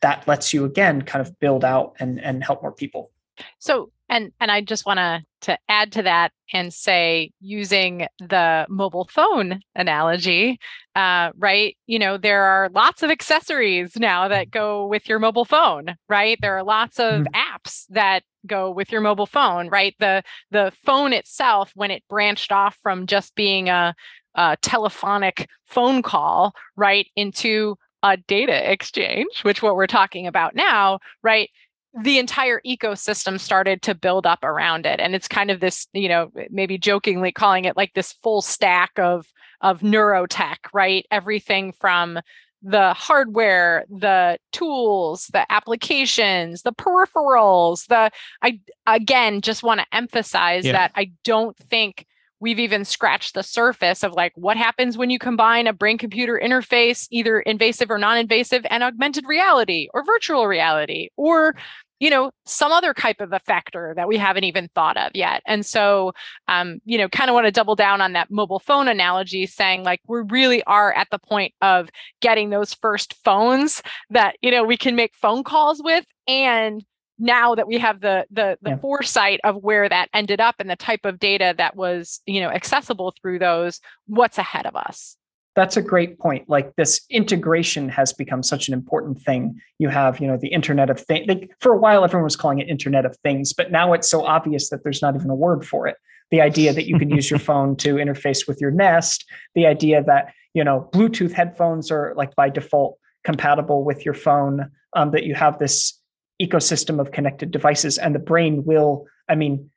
that 0.02 0.28
lets 0.28 0.52
you 0.52 0.66
again 0.66 1.00
kind 1.00 1.26
of 1.26 1.40
build 1.40 1.64
out 1.64 1.96
and 1.98 2.20
and 2.20 2.44
help 2.44 2.60
more 2.60 2.72
people. 2.72 3.10
So 3.58 3.90
And 4.08 4.32
and 4.40 4.50
I 4.50 4.60
just 4.60 4.86
want 4.86 4.98
to 4.98 5.22
to 5.40 5.58
add 5.68 5.92
to 5.92 6.02
that 6.02 6.32
and 6.52 6.72
say 6.72 7.30
using 7.40 8.06
the 8.18 8.66
mobile 8.68 9.08
phone 9.10 9.60
analogy, 9.74 10.58
uh, 10.96 11.30
right? 11.36 11.76
You 11.86 11.98
know, 11.98 12.16
there 12.16 12.42
are 12.42 12.70
lots 12.70 13.02
of 13.02 13.10
accessories 13.10 13.96
now 13.96 14.28
that 14.28 14.50
go 14.50 14.86
with 14.86 15.08
your 15.08 15.18
mobile 15.18 15.44
phone, 15.44 15.96
right? 16.08 16.38
There 16.40 16.56
are 16.56 16.64
lots 16.64 16.98
of 16.98 17.24
mm. 17.24 17.26
apps 17.34 17.84
that 17.90 18.24
go 18.46 18.70
with 18.70 18.90
your 18.90 19.00
mobile 19.00 19.26
phone, 19.26 19.68
right? 19.68 19.94
The 19.98 20.22
the 20.50 20.72
phone 20.84 21.12
itself, 21.12 21.70
when 21.74 21.90
it 21.90 22.02
branched 22.08 22.50
off 22.50 22.76
from 22.82 23.06
just 23.06 23.34
being 23.34 23.68
a, 23.68 23.94
a 24.34 24.56
telephonic 24.62 25.48
phone 25.66 26.02
call, 26.02 26.54
right, 26.76 27.06
into 27.14 27.76
a 28.02 28.16
data 28.16 28.70
exchange, 28.70 29.42
which 29.42 29.62
what 29.62 29.76
we're 29.76 29.86
talking 29.86 30.26
about 30.26 30.54
now, 30.54 30.98
right? 31.22 31.50
The 31.94 32.18
entire 32.18 32.60
ecosystem 32.66 33.40
started 33.40 33.82
to 33.82 33.94
build 33.94 34.26
up 34.26 34.44
around 34.44 34.84
it 34.86 35.00
and 35.00 35.14
it's 35.14 35.28
kind 35.28 35.50
of 35.50 35.60
this 35.60 35.86
you 35.92 36.08
know 36.08 36.30
maybe 36.50 36.76
jokingly 36.76 37.32
calling 37.32 37.64
it 37.64 37.76
like 37.76 37.92
this 37.94 38.12
full 38.22 38.42
stack 38.42 38.92
of 38.98 39.26
of 39.60 39.80
neurotech 39.80 40.56
right 40.72 41.06
everything 41.10 41.72
from 41.72 42.18
the 42.62 42.92
hardware 42.92 43.84
the 43.88 44.36
tools 44.52 45.28
the 45.32 45.50
applications 45.50 46.62
the 46.62 46.72
peripherals 46.72 47.86
the 47.86 48.10
i 48.42 48.60
again 48.86 49.40
just 49.40 49.62
want 49.62 49.80
to 49.80 49.86
emphasize 49.92 50.66
yeah. 50.66 50.72
that 50.72 50.92
i 50.94 51.10
don't 51.24 51.56
think 51.56 52.06
we've 52.40 52.58
even 52.58 52.84
scratched 52.84 53.34
the 53.34 53.42
surface 53.42 54.02
of 54.02 54.12
like 54.12 54.32
what 54.36 54.56
happens 54.56 54.96
when 54.96 55.10
you 55.10 55.18
combine 55.18 55.66
a 55.66 55.72
brain 55.72 55.98
computer 55.98 56.40
interface 56.42 57.06
either 57.10 57.40
invasive 57.40 57.90
or 57.90 57.98
non-invasive 57.98 58.64
and 58.70 58.82
augmented 58.82 59.24
reality 59.26 59.88
or 59.92 60.04
virtual 60.04 60.46
reality 60.46 61.08
or 61.16 61.54
you 62.00 62.10
know 62.10 62.30
some 62.46 62.72
other 62.72 62.94
type 62.94 63.20
of 63.20 63.30
effector 63.30 63.94
that 63.96 64.08
we 64.08 64.16
haven't 64.16 64.44
even 64.44 64.68
thought 64.74 64.96
of 64.96 65.10
yet. 65.14 65.42
And 65.46 65.64
so 65.66 66.12
um, 66.46 66.80
you 66.84 66.98
know 66.98 67.08
kind 67.08 67.30
of 67.30 67.34
want 67.34 67.46
to 67.46 67.52
double 67.52 67.74
down 67.74 68.00
on 68.00 68.12
that 68.12 68.30
mobile 68.30 68.60
phone 68.60 68.88
analogy 68.88 69.46
saying 69.46 69.82
like 69.82 70.00
we 70.06 70.22
really 70.28 70.62
are 70.64 70.92
at 70.92 71.08
the 71.10 71.18
point 71.18 71.54
of 71.60 71.88
getting 72.20 72.50
those 72.50 72.74
first 72.74 73.14
phones 73.24 73.82
that 74.10 74.36
you 74.42 74.50
know 74.50 74.64
we 74.64 74.76
can 74.76 74.96
make 74.96 75.14
phone 75.16 75.42
calls 75.42 75.82
with 75.82 76.04
and 76.26 76.84
now 77.18 77.54
that 77.54 77.66
we 77.66 77.78
have 77.78 78.00
the 78.00 78.26
the 78.30 78.58
the 78.62 78.70
yeah. 78.70 78.76
foresight 78.78 79.40
of 79.44 79.56
where 79.56 79.88
that 79.88 80.08
ended 80.14 80.40
up 80.40 80.56
and 80.58 80.70
the 80.70 80.76
type 80.76 81.04
of 81.04 81.18
data 81.18 81.54
that 81.58 81.76
was 81.76 82.20
you 82.26 82.40
know 82.40 82.50
accessible 82.50 83.14
through 83.20 83.38
those 83.38 83.80
what's 84.06 84.38
ahead 84.38 84.66
of 84.66 84.76
us? 84.76 85.16
That's 85.56 85.76
a 85.76 85.82
great 85.82 86.20
point. 86.20 86.48
Like 86.48 86.76
this 86.76 87.00
integration 87.10 87.88
has 87.88 88.12
become 88.12 88.44
such 88.44 88.68
an 88.68 88.74
important 88.74 89.20
thing. 89.20 89.60
You 89.78 89.88
have 89.88 90.20
you 90.20 90.26
know 90.26 90.36
the 90.36 90.48
internet 90.48 90.90
of 90.90 91.00
things 91.00 91.26
like, 91.26 91.50
for 91.60 91.72
a 91.72 91.78
while 91.78 92.04
everyone 92.04 92.24
was 92.24 92.36
calling 92.36 92.60
it 92.60 92.68
internet 92.68 93.04
of 93.04 93.16
things 93.18 93.52
but 93.52 93.70
now 93.70 93.92
it's 93.92 94.08
so 94.08 94.24
obvious 94.24 94.70
that 94.70 94.84
there's 94.84 95.02
not 95.02 95.14
even 95.14 95.30
a 95.30 95.34
word 95.34 95.66
for 95.66 95.86
it. 95.86 95.96
The 96.30 96.40
idea 96.42 96.74
that 96.74 96.86
you 96.86 96.98
can 96.98 97.08
use 97.08 97.30
your 97.30 97.38
phone 97.48 97.74
to 97.76 97.94
interface 97.94 98.46
with 98.46 98.60
your 98.60 98.70
nest 98.70 99.24
the 99.54 99.66
idea 99.66 100.02
that 100.04 100.32
you 100.54 100.62
know 100.62 100.88
bluetooth 100.92 101.32
headphones 101.32 101.90
are 101.90 102.14
like 102.16 102.34
by 102.36 102.48
default 102.48 102.98
compatible 103.24 103.84
with 103.84 104.04
your 104.04 104.14
phone 104.14 104.70
um, 104.94 105.10
that 105.10 105.24
you 105.24 105.34
have 105.34 105.58
this 105.58 105.98
ecosystem 106.40 107.00
of 107.00 107.12
connected 107.12 107.50
devices 107.50 107.98
and 107.98 108.14
the 108.14 108.20
brain 108.20 108.64
will 108.64 109.06
i 109.28 109.34
mean 109.34 109.70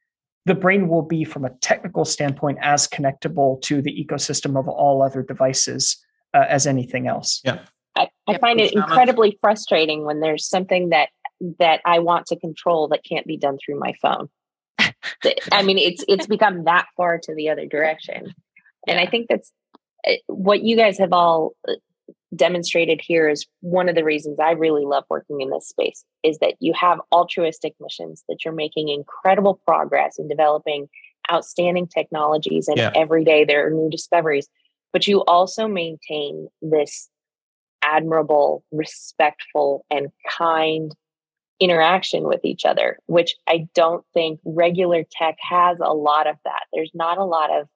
the 0.45 0.55
brain 0.55 0.87
will 0.87 1.03
be 1.03 1.23
from 1.23 1.45
a 1.45 1.51
technical 1.61 2.05
standpoint 2.05 2.57
as 2.61 2.87
connectable 2.87 3.61
to 3.61 3.81
the 3.81 3.91
ecosystem 3.91 4.57
of 4.57 4.67
all 4.67 5.03
other 5.03 5.21
devices 5.21 6.03
uh, 6.33 6.45
as 6.47 6.65
anything 6.65 7.07
else. 7.07 7.41
Yeah. 7.43 7.59
I, 7.95 8.09
I 8.27 8.37
find 8.37 8.59
it 8.59 8.73
incredibly 8.73 9.37
frustrating 9.41 10.05
when 10.05 10.21
there's 10.21 10.47
something 10.47 10.89
that 10.89 11.09
that 11.59 11.81
i 11.85 11.97
want 11.97 12.27
to 12.27 12.35
control 12.35 12.87
that 12.89 13.03
can't 13.03 13.25
be 13.25 13.35
done 13.35 13.57
through 13.63 13.79
my 13.79 13.93
phone. 14.01 14.29
I 15.51 15.63
mean 15.63 15.77
it's 15.77 16.05
it's 16.07 16.27
become 16.27 16.65
that 16.65 16.85
far 16.95 17.19
to 17.23 17.35
the 17.35 17.49
other 17.49 17.65
direction. 17.65 18.33
And 18.87 18.99
i 18.99 19.05
think 19.05 19.27
that's 19.27 19.51
eh, 20.05 20.17
what 20.27 20.61
you 20.61 20.77
guys 20.77 20.99
have 20.99 21.11
all 21.11 21.53
demonstrated 22.35 23.01
here 23.03 23.27
is 23.27 23.45
one 23.59 23.89
of 23.89 23.95
the 23.95 24.03
reasons 24.03 24.39
I 24.39 24.51
really 24.51 24.85
love 24.85 25.03
working 25.09 25.41
in 25.41 25.49
this 25.49 25.67
space 25.67 26.05
is 26.23 26.37
that 26.39 26.55
you 26.59 26.73
have 26.73 26.99
altruistic 27.11 27.73
missions 27.79 28.23
that 28.29 28.39
you're 28.43 28.53
making 28.53 28.89
incredible 28.89 29.59
progress 29.67 30.17
in 30.17 30.27
developing 30.27 30.87
outstanding 31.31 31.87
technologies 31.87 32.67
and 32.67 32.77
yeah. 32.77 32.91
every 32.95 33.23
day 33.23 33.45
there 33.45 33.67
are 33.67 33.69
new 33.69 33.89
discoveries 33.89 34.47
but 34.91 35.07
you 35.07 35.23
also 35.25 35.67
maintain 35.67 36.47
this 36.61 37.09
admirable 37.83 38.63
respectful 38.71 39.85
and 39.91 40.07
kind 40.37 40.95
interaction 41.59 42.23
with 42.23 42.43
each 42.43 42.65
other 42.65 42.97
which 43.05 43.35
I 43.47 43.67
don't 43.75 44.03
think 44.13 44.39
regular 44.45 45.03
tech 45.11 45.35
has 45.41 45.77
a 45.79 45.93
lot 45.93 46.27
of 46.27 46.37
that. 46.43 46.63
There's 46.73 46.91
not 46.93 47.17
a 47.17 47.25
lot 47.25 47.51
of 47.51 47.67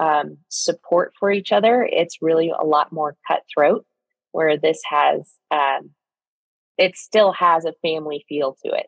um, 0.00 0.38
support 0.48 1.12
for 1.18 1.30
each 1.30 1.52
other. 1.52 1.88
It's 1.90 2.22
really 2.22 2.50
a 2.50 2.64
lot 2.64 2.90
more 2.90 3.16
cutthroat 3.28 3.86
where 4.32 4.56
this 4.56 4.80
has 4.88 5.34
um, 5.50 5.90
it 6.80 6.96
still 6.96 7.32
has 7.32 7.64
a 7.64 7.74
family 7.82 8.24
feel 8.28 8.56
to 8.64 8.72
it. 8.72 8.86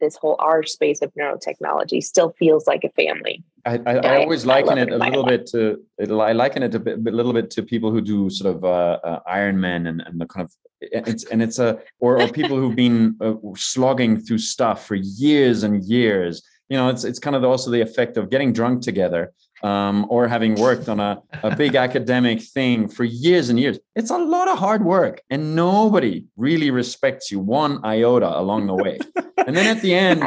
This 0.00 0.16
whole 0.16 0.34
our 0.40 0.64
space 0.64 1.02
of 1.02 1.12
neurotechnology 1.14 2.02
still 2.02 2.34
feels 2.36 2.66
like 2.66 2.82
a 2.82 2.90
family. 2.90 3.44
I, 3.64 3.78
I, 3.86 3.94
I 3.96 4.16
always 4.16 4.44
liken 4.44 4.76
it, 4.76 4.88
it 4.88 4.94
a 4.94 4.98
little 4.98 5.24
bit 5.24 5.46
to 5.48 5.80
i 6.00 6.32
liken 6.32 6.62
it 6.64 6.74
a, 6.74 6.80
bit, 6.80 6.98
a 7.06 7.10
little 7.10 7.32
bit 7.32 7.50
to 7.50 7.62
people 7.62 7.92
who 7.92 8.00
do 8.00 8.28
sort 8.30 8.56
of 8.56 8.64
uh, 8.64 8.98
uh, 9.04 9.20
and, 9.26 9.66
and 9.66 10.20
the 10.20 10.26
kind 10.26 10.44
of 10.44 10.52
it's 10.80 11.24
and 11.26 11.42
it's 11.42 11.60
a 11.60 11.78
or, 12.00 12.20
or 12.20 12.28
people 12.28 12.56
who've 12.56 12.74
been 12.74 13.14
uh, 13.20 13.34
slogging 13.56 14.18
through 14.18 14.38
stuff 14.38 14.86
for 14.86 14.96
years 14.96 15.62
and 15.62 15.84
years. 15.84 16.42
You 16.68 16.76
know 16.76 16.88
it's 16.88 17.04
it's 17.04 17.20
kind 17.20 17.36
of 17.36 17.44
also 17.44 17.70
the 17.70 17.80
effect 17.80 18.16
of 18.16 18.30
getting 18.30 18.52
drunk 18.52 18.82
together 18.82 19.32
um, 19.62 20.06
or 20.08 20.28
having 20.28 20.54
worked 20.54 20.88
on 20.88 21.00
a, 21.00 21.22
a 21.42 21.54
big 21.56 21.74
academic 21.74 22.40
thing 22.42 22.88
for 22.88 23.04
years 23.04 23.48
and 23.48 23.58
years. 23.58 23.78
It's 23.94 24.10
a 24.10 24.18
lot 24.18 24.48
of 24.48 24.58
hard 24.58 24.84
work, 24.84 25.22
and 25.30 25.54
nobody 25.54 26.26
really 26.36 26.70
respects 26.70 27.30
you 27.30 27.40
one 27.40 27.84
iota 27.84 28.38
along 28.38 28.66
the 28.66 28.74
way. 28.74 28.98
and 29.46 29.56
then 29.56 29.66
at 29.76 29.82
the 29.82 29.94
end, 30.06 30.22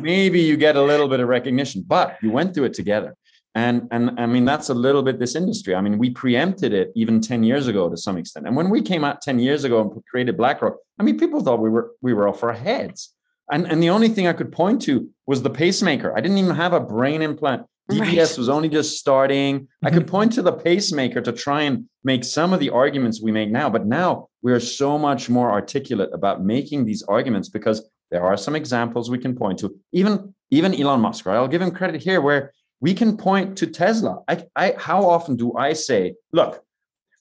maybe 0.00 0.40
you 0.40 0.56
get 0.56 0.76
a 0.76 0.82
little 0.82 1.08
bit 1.08 1.20
of 1.20 1.28
recognition, 1.28 1.84
but 1.86 2.16
you 2.22 2.30
went 2.30 2.54
through 2.54 2.64
it 2.64 2.74
together. 2.74 3.16
And, 3.56 3.88
and 3.90 4.20
I 4.20 4.26
mean, 4.26 4.44
that's 4.44 4.68
a 4.68 4.74
little 4.74 5.02
bit 5.02 5.18
this 5.18 5.34
industry. 5.34 5.74
I 5.74 5.80
mean, 5.80 5.96
we 5.96 6.10
preempted 6.10 6.74
it 6.74 6.92
even 6.94 7.22
10 7.22 7.42
years 7.42 7.68
ago 7.68 7.88
to 7.88 7.96
some 7.96 8.18
extent. 8.18 8.46
And 8.46 8.54
when 8.54 8.68
we 8.68 8.82
came 8.82 9.02
out 9.02 9.22
10 9.22 9.38
years 9.38 9.64
ago 9.64 9.80
and 9.80 10.04
created 10.04 10.36
BlackRock, 10.36 10.76
I 10.98 11.02
mean, 11.02 11.18
people 11.18 11.40
thought 11.40 11.60
we 11.60 11.70
were 11.70 11.92
we 12.02 12.12
were 12.12 12.28
off 12.28 12.42
our 12.42 12.52
heads. 12.52 13.14
And, 13.50 13.66
and 13.66 13.82
the 13.82 13.90
only 13.90 14.08
thing 14.08 14.26
I 14.26 14.34
could 14.34 14.52
point 14.52 14.82
to 14.82 15.08
was 15.26 15.42
the 15.42 15.48
pacemaker. 15.48 16.12
I 16.14 16.20
didn't 16.20 16.36
even 16.36 16.54
have 16.54 16.74
a 16.74 16.80
brain 16.80 17.22
implant. 17.22 17.64
DBS 17.90 18.16
right. 18.16 18.38
was 18.38 18.48
only 18.48 18.68
just 18.68 18.98
starting. 18.98 19.60
Mm-hmm. 19.60 19.86
I 19.86 19.90
could 19.90 20.02
mm-hmm. 20.02 20.10
point 20.10 20.32
to 20.32 20.42
the 20.42 20.52
pacemaker 20.52 21.20
to 21.20 21.32
try 21.32 21.62
and 21.62 21.88
make 22.02 22.24
some 22.24 22.52
of 22.52 22.60
the 22.60 22.70
arguments 22.70 23.22
we 23.22 23.30
make 23.30 23.50
now, 23.50 23.70
but 23.70 23.86
now 23.86 24.28
we 24.42 24.52
are 24.52 24.60
so 24.60 24.98
much 24.98 25.28
more 25.28 25.50
articulate 25.50 26.10
about 26.12 26.44
making 26.44 26.84
these 26.84 27.02
arguments 27.04 27.48
because 27.48 27.88
there 28.10 28.22
are 28.22 28.36
some 28.36 28.56
examples 28.56 29.10
we 29.10 29.18
can 29.18 29.36
point 29.36 29.58
to. 29.60 29.74
Even 29.92 30.34
even 30.50 30.74
Elon 30.74 31.00
Musk, 31.00 31.26
right? 31.26 31.36
I'll 31.36 31.48
give 31.48 31.62
him 31.62 31.72
credit 31.72 32.02
here 32.02 32.20
where 32.20 32.52
we 32.80 32.94
can 32.94 33.16
point 33.16 33.58
to 33.58 33.66
Tesla. 33.66 34.22
I, 34.28 34.44
I 34.54 34.74
how 34.78 35.08
often 35.08 35.36
do 35.36 35.54
I 35.56 35.72
say, 35.72 36.14
look, 36.32 36.62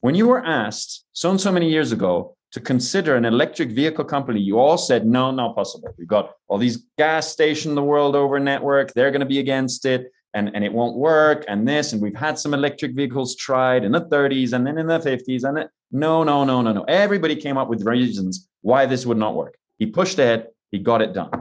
when 0.02 0.16
you 0.16 0.28
were 0.28 0.44
asked 0.44 1.06
so 1.14 1.32
and 1.32 1.42
so 1.42 1.52
many 1.52 1.70
years 1.70 1.92
ago 1.92 2.36
to 2.52 2.60
consider 2.60 3.16
an 3.16 3.26
electric 3.26 3.70
vehicle 3.70 4.06
company, 4.06 4.40
you 4.40 4.60
all 4.60 4.78
said 4.78 5.06
no, 5.06 5.32
not 5.32 5.56
possible. 5.56 5.94
We've 5.98 6.08
got 6.08 6.32
all 6.48 6.58
these 6.58 6.86
gas 6.98 7.28
station 7.28 7.76
the 7.76 7.84
world 7.84 8.16
over 8.16 8.40
network; 8.40 8.94
they're 8.94 9.12
going 9.12 9.22
to 9.22 9.26
be 9.26 9.40
against 9.40 9.86
it 9.86 10.12
and, 10.36 10.52
and 10.54 10.64
it 10.64 10.72
won't 10.72 10.98
work 10.98 11.46
and 11.48 11.68
this 11.68 11.94
and 11.94 12.02
we've 12.02 12.16
had 12.16 12.38
some 12.38 12.54
electric 12.54 12.94
vehicles 12.94 13.36
tried 13.36 13.86
in 13.86 13.94
the 13.94 14.02
30s 14.02 14.52
and 14.52 14.68
then 14.68 14.78
in 14.78 14.86
the 14.86 15.00
50s 15.00 15.46
and 15.46 15.58
it, 15.58 15.70
no 15.92 16.24
no 16.24 16.44
no 16.44 16.62
no 16.62 16.74
no. 16.74 16.84
Everybody 16.84 17.36
came 17.38 17.58
up 17.58 17.70
with 17.70 17.86
reasons 17.86 18.48
why 18.62 18.86
this 18.86 19.06
would 19.06 19.18
not 19.18 19.34
work. 19.34 19.58
He 19.80 19.88
pushed 19.88 20.20
ahead 20.20 20.48
he 20.72 20.80
got 20.80 21.02
it 21.02 21.14
done. 21.14 21.32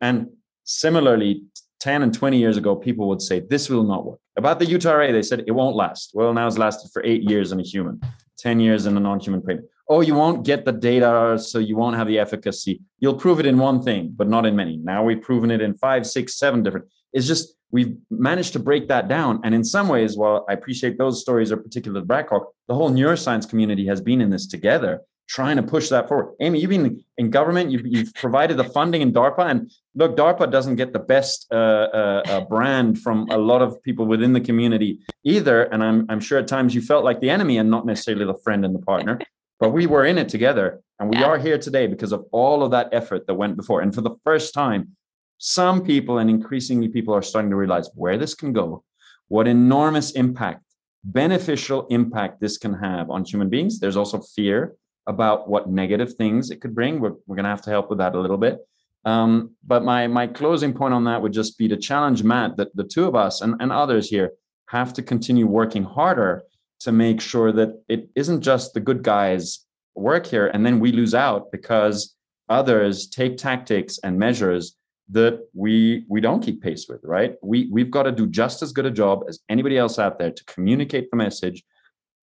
And 0.00 0.28
similarly 0.62 1.42
10 1.80 2.02
and 2.02 2.14
20 2.14 2.38
years 2.38 2.56
ago 2.56 2.76
people 2.76 3.08
would 3.08 3.20
say 3.20 3.40
this 3.40 3.68
will 3.68 3.82
not 3.82 4.06
work. 4.06 4.20
About 4.36 4.60
the 4.60 4.90
array 4.90 5.10
they 5.10 5.22
said 5.22 5.42
it 5.46 5.52
won't 5.52 5.76
last. 5.76 6.12
Well 6.14 6.32
now 6.32 6.46
it's 6.46 6.56
lasted 6.56 6.90
for 6.92 7.04
eight 7.04 7.28
years 7.28 7.50
in 7.50 7.58
a 7.58 7.64
human 7.64 8.00
10 8.38 8.60
years 8.60 8.86
in 8.86 8.96
a 8.96 9.00
non-human 9.00 9.42
primate 9.42 9.64
oh 9.88 10.02
you 10.02 10.14
won't 10.14 10.44
get 10.44 10.64
the 10.64 10.72
data 10.72 11.38
so 11.38 11.58
you 11.58 11.76
won't 11.76 11.96
have 11.96 12.06
the 12.06 12.20
efficacy. 12.20 12.80
You'll 13.00 13.14
prove 13.14 13.40
it 13.40 13.46
in 13.46 13.58
one 13.58 13.82
thing 13.82 14.12
but 14.14 14.28
not 14.28 14.46
in 14.46 14.54
many. 14.54 14.76
Now 14.76 15.02
we've 15.02 15.20
proven 15.20 15.50
it 15.50 15.60
in 15.60 15.74
five 15.74 16.06
six 16.06 16.38
seven 16.38 16.62
different. 16.62 16.86
It's 17.12 17.26
just 17.26 17.55
we've 17.70 17.96
managed 18.10 18.52
to 18.54 18.58
break 18.58 18.88
that 18.88 19.08
down. 19.08 19.40
And 19.44 19.54
in 19.54 19.64
some 19.64 19.88
ways, 19.88 20.16
while 20.16 20.44
I 20.48 20.52
appreciate 20.52 20.98
those 20.98 21.20
stories 21.20 21.50
are 21.52 21.56
particular 21.56 22.00
to 22.00 22.06
BlackRock, 22.06 22.52
the 22.68 22.74
whole 22.74 22.90
neuroscience 22.90 23.48
community 23.48 23.86
has 23.86 24.00
been 24.00 24.20
in 24.20 24.30
this 24.30 24.46
together, 24.46 25.02
trying 25.28 25.56
to 25.56 25.62
push 25.62 25.88
that 25.88 26.08
forward. 26.08 26.34
Amy, 26.40 26.60
you've 26.60 26.70
been 26.70 27.04
in 27.18 27.30
government, 27.30 27.70
you've, 27.70 27.86
you've 27.86 28.14
provided 28.14 28.56
the 28.56 28.64
funding 28.64 29.02
in 29.02 29.12
DARPA. 29.12 29.50
And 29.50 29.70
look, 29.94 30.16
DARPA 30.16 30.50
doesn't 30.50 30.76
get 30.76 30.92
the 30.92 31.00
best 31.00 31.46
uh, 31.50 31.56
uh, 31.56 32.22
uh, 32.26 32.40
brand 32.42 33.00
from 33.00 33.28
a 33.30 33.38
lot 33.38 33.62
of 33.62 33.82
people 33.82 34.06
within 34.06 34.32
the 34.32 34.40
community 34.40 35.00
either. 35.24 35.64
And 35.64 35.82
I'm, 35.82 36.06
I'm 36.08 36.20
sure 36.20 36.38
at 36.38 36.46
times 36.46 36.74
you 36.74 36.80
felt 36.80 37.04
like 37.04 37.20
the 37.20 37.30
enemy 37.30 37.58
and 37.58 37.70
not 37.70 37.86
necessarily 37.86 38.24
the 38.24 38.38
friend 38.44 38.64
and 38.64 38.74
the 38.74 38.80
partner. 38.80 39.18
But 39.58 39.70
we 39.70 39.86
were 39.86 40.04
in 40.04 40.18
it 40.18 40.28
together. 40.28 40.82
And 40.98 41.08
we 41.08 41.16
yeah. 41.16 41.24
are 41.24 41.38
here 41.38 41.56
today 41.56 41.86
because 41.86 42.12
of 42.12 42.26
all 42.30 42.62
of 42.62 42.72
that 42.72 42.90
effort 42.92 43.26
that 43.26 43.34
went 43.36 43.56
before. 43.56 43.80
And 43.80 43.94
for 43.94 44.02
the 44.02 44.14
first 44.22 44.52
time, 44.52 44.96
some 45.38 45.82
people 45.82 46.18
and 46.18 46.30
increasingly 46.30 46.88
people 46.88 47.14
are 47.14 47.22
starting 47.22 47.50
to 47.50 47.56
realize 47.56 47.90
where 47.94 48.16
this 48.16 48.34
can 48.34 48.52
go, 48.52 48.84
what 49.28 49.46
enormous 49.46 50.12
impact, 50.12 50.62
beneficial 51.04 51.86
impact 51.88 52.40
this 52.40 52.58
can 52.58 52.74
have 52.74 53.10
on 53.10 53.24
human 53.24 53.48
beings. 53.48 53.78
There's 53.78 53.96
also 53.96 54.20
fear 54.20 54.74
about 55.06 55.48
what 55.48 55.68
negative 55.68 56.14
things 56.14 56.50
it 56.50 56.60
could 56.60 56.74
bring. 56.74 57.00
We're, 57.00 57.14
we're 57.26 57.36
going 57.36 57.44
to 57.44 57.50
have 57.50 57.62
to 57.62 57.70
help 57.70 57.90
with 57.90 57.98
that 57.98 58.14
a 58.14 58.20
little 58.20 58.38
bit. 58.38 58.58
Um, 59.04 59.54
but 59.64 59.84
my 59.84 60.08
my 60.08 60.26
closing 60.26 60.72
point 60.72 60.92
on 60.92 61.04
that 61.04 61.22
would 61.22 61.32
just 61.32 61.56
be 61.56 61.68
to 61.68 61.76
challenge 61.76 62.24
Matt 62.24 62.56
that 62.56 62.74
the 62.74 62.82
two 62.82 63.06
of 63.06 63.14
us 63.14 63.40
and, 63.40 63.54
and 63.60 63.70
others 63.70 64.10
here 64.10 64.32
have 64.68 64.92
to 64.94 65.02
continue 65.02 65.46
working 65.46 65.84
harder 65.84 66.42
to 66.80 66.90
make 66.90 67.20
sure 67.20 67.52
that 67.52 67.80
it 67.88 68.08
isn't 68.16 68.40
just 68.40 68.74
the 68.74 68.80
good 68.80 69.04
guys 69.04 69.64
work 69.94 70.26
here 70.26 70.48
and 70.48 70.66
then 70.66 70.80
we 70.80 70.90
lose 70.90 71.14
out 71.14 71.52
because 71.52 72.16
others 72.48 73.06
take 73.06 73.38
tactics 73.38 73.98
and 74.02 74.18
measures 74.18 74.76
that 75.10 75.46
we 75.54 76.04
we 76.08 76.20
don't 76.20 76.42
keep 76.42 76.62
pace 76.62 76.86
with 76.88 77.00
right? 77.04 77.36
We 77.42 77.68
we've 77.70 77.90
got 77.90 78.04
to 78.04 78.12
do 78.12 78.26
just 78.26 78.62
as 78.62 78.72
good 78.72 78.86
a 78.86 78.90
job 78.90 79.24
as 79.28 79.40
anybody 79.48 79.78
else 79.78 79.98
out 79.98 80.18
there 80.18 80.30
to 80.30 80.44
communicate 80.44 81.10
the 81.10 81.16
message. 81.16 81.62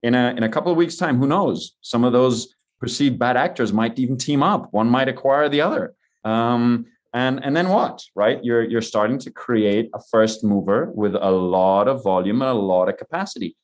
In 0.02 0.16
a 0.16 0.34
in 0.36 0.44
a 0.44 0.50
couple 0.50 0.72
of 0.72 0.78
weeks 0.78 0.98
time 0.98 1.18
who 1.18 1.28
knows? 1.28 1.78
Some 1.82 2.04
of 2.04 2.12
those 2.12 2.54
perceived 2.80 3.18
bad 3.18 3.38
actors 3.38 3.72
might 3.72 3.98
even 3.98 4.18
team 4.18 4.44
up. 4.44 4.68
One 4.72 4.90
might 4.90 5.08
acquire 5.08 5.48
the 5.48 5.62
other. 5.62 5.96
Um, 6.26 6.88
and 7.14 7.44
and 7.44 7.56
then 7.56 7.70
what 7.70 8.04
right? 8.16 8.44
You're 8.44 8.64
you're 8.64 8.82
starting 8.82 9.18
to 9.20 9.32
create 9.32 9.90
a 9.94 10.02
first 10.12 10.44
mover 10.44 10.92
with 10.94 11.16
a 11.16 11.32
lot 11.32 11.88
of 11.88 12.04
volume 12.04 12.42
and 12.42 12.52
a 12.52 12.54
lot 12.54 12.90
of 12.90 12.98
capacity. 12.98 13.56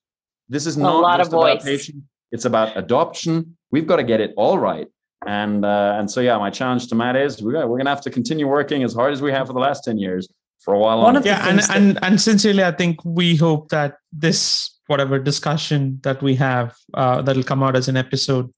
This 0.48 0.66
is 0.66 0.78
not 0.78 0.96
a 0.96 0.98
lot 1.00 1.18
just 1.18 1.28
of 1.28 1.32
voice. 1.32 1.56
about 1.56 1.66
patient 1.66 2.04
it's 2.32 2.46
about 2.46 2.78
adoption. 2.78 3.58
We've 3.72 3.88
got 3.88 3.98
to 3.98 4.04
get 4.04 4.22
it 4.22 4.34
all 4.38 4.60
right 4.60 4.88
and 5.28 5.66
uh, 5.66 5.96
and 6.00 6.10
so 6.10 6.22
yeah 6.22 6.38
my 6.38 6.50
challenge 6.50 6.88
to 6.88 6.96
matt 6.96 7.16
is 7.16 7.41
we're, 7.41 7.66
we're 7.68 7.78
gonna 7.78 7.90
have 7.90 8.02
to 8.02 8.10
continue 8.10 8.48
working 8.48 8.84
as 8.84 8.94
hard 8.94 9.12
as 9.14 9.22
we 9.22 9.32
have 9.32 9.48
for 9.48 9.54
the 9.54 9.60
last 9.60 9.84
10 9.84 9.98
years 9.98 10.28
for 10.60 10.74
a 10.74 10.80
while 10.80 11.00
One 11.00 11.10
on. 11.10 11.18
of 11.18 11.26
yeah 11.26 11.48
and, 11.48 11.60
that- 11.60 11.76
and 11.76 12.00
and 12.02 12.22
sincerely 12.22 12.64
i 12.64 12.72
think 12.72 13.04
we 13.04 13.36
hope 13.36 13.70
that 13.70 13.98
this 14.14 14.78
whatever 14.88 15.20
discussion 15.20 16.00
that 16.04 16.22
we 16.22 16.36
have 16.36 16.76
uh, 16.96 17.22
that'll 17.22 17.44
come 17.44 17.62
out 17.62 17.76
as 17.76 17.88
an 17.88 17.96
episode 17.98 18.52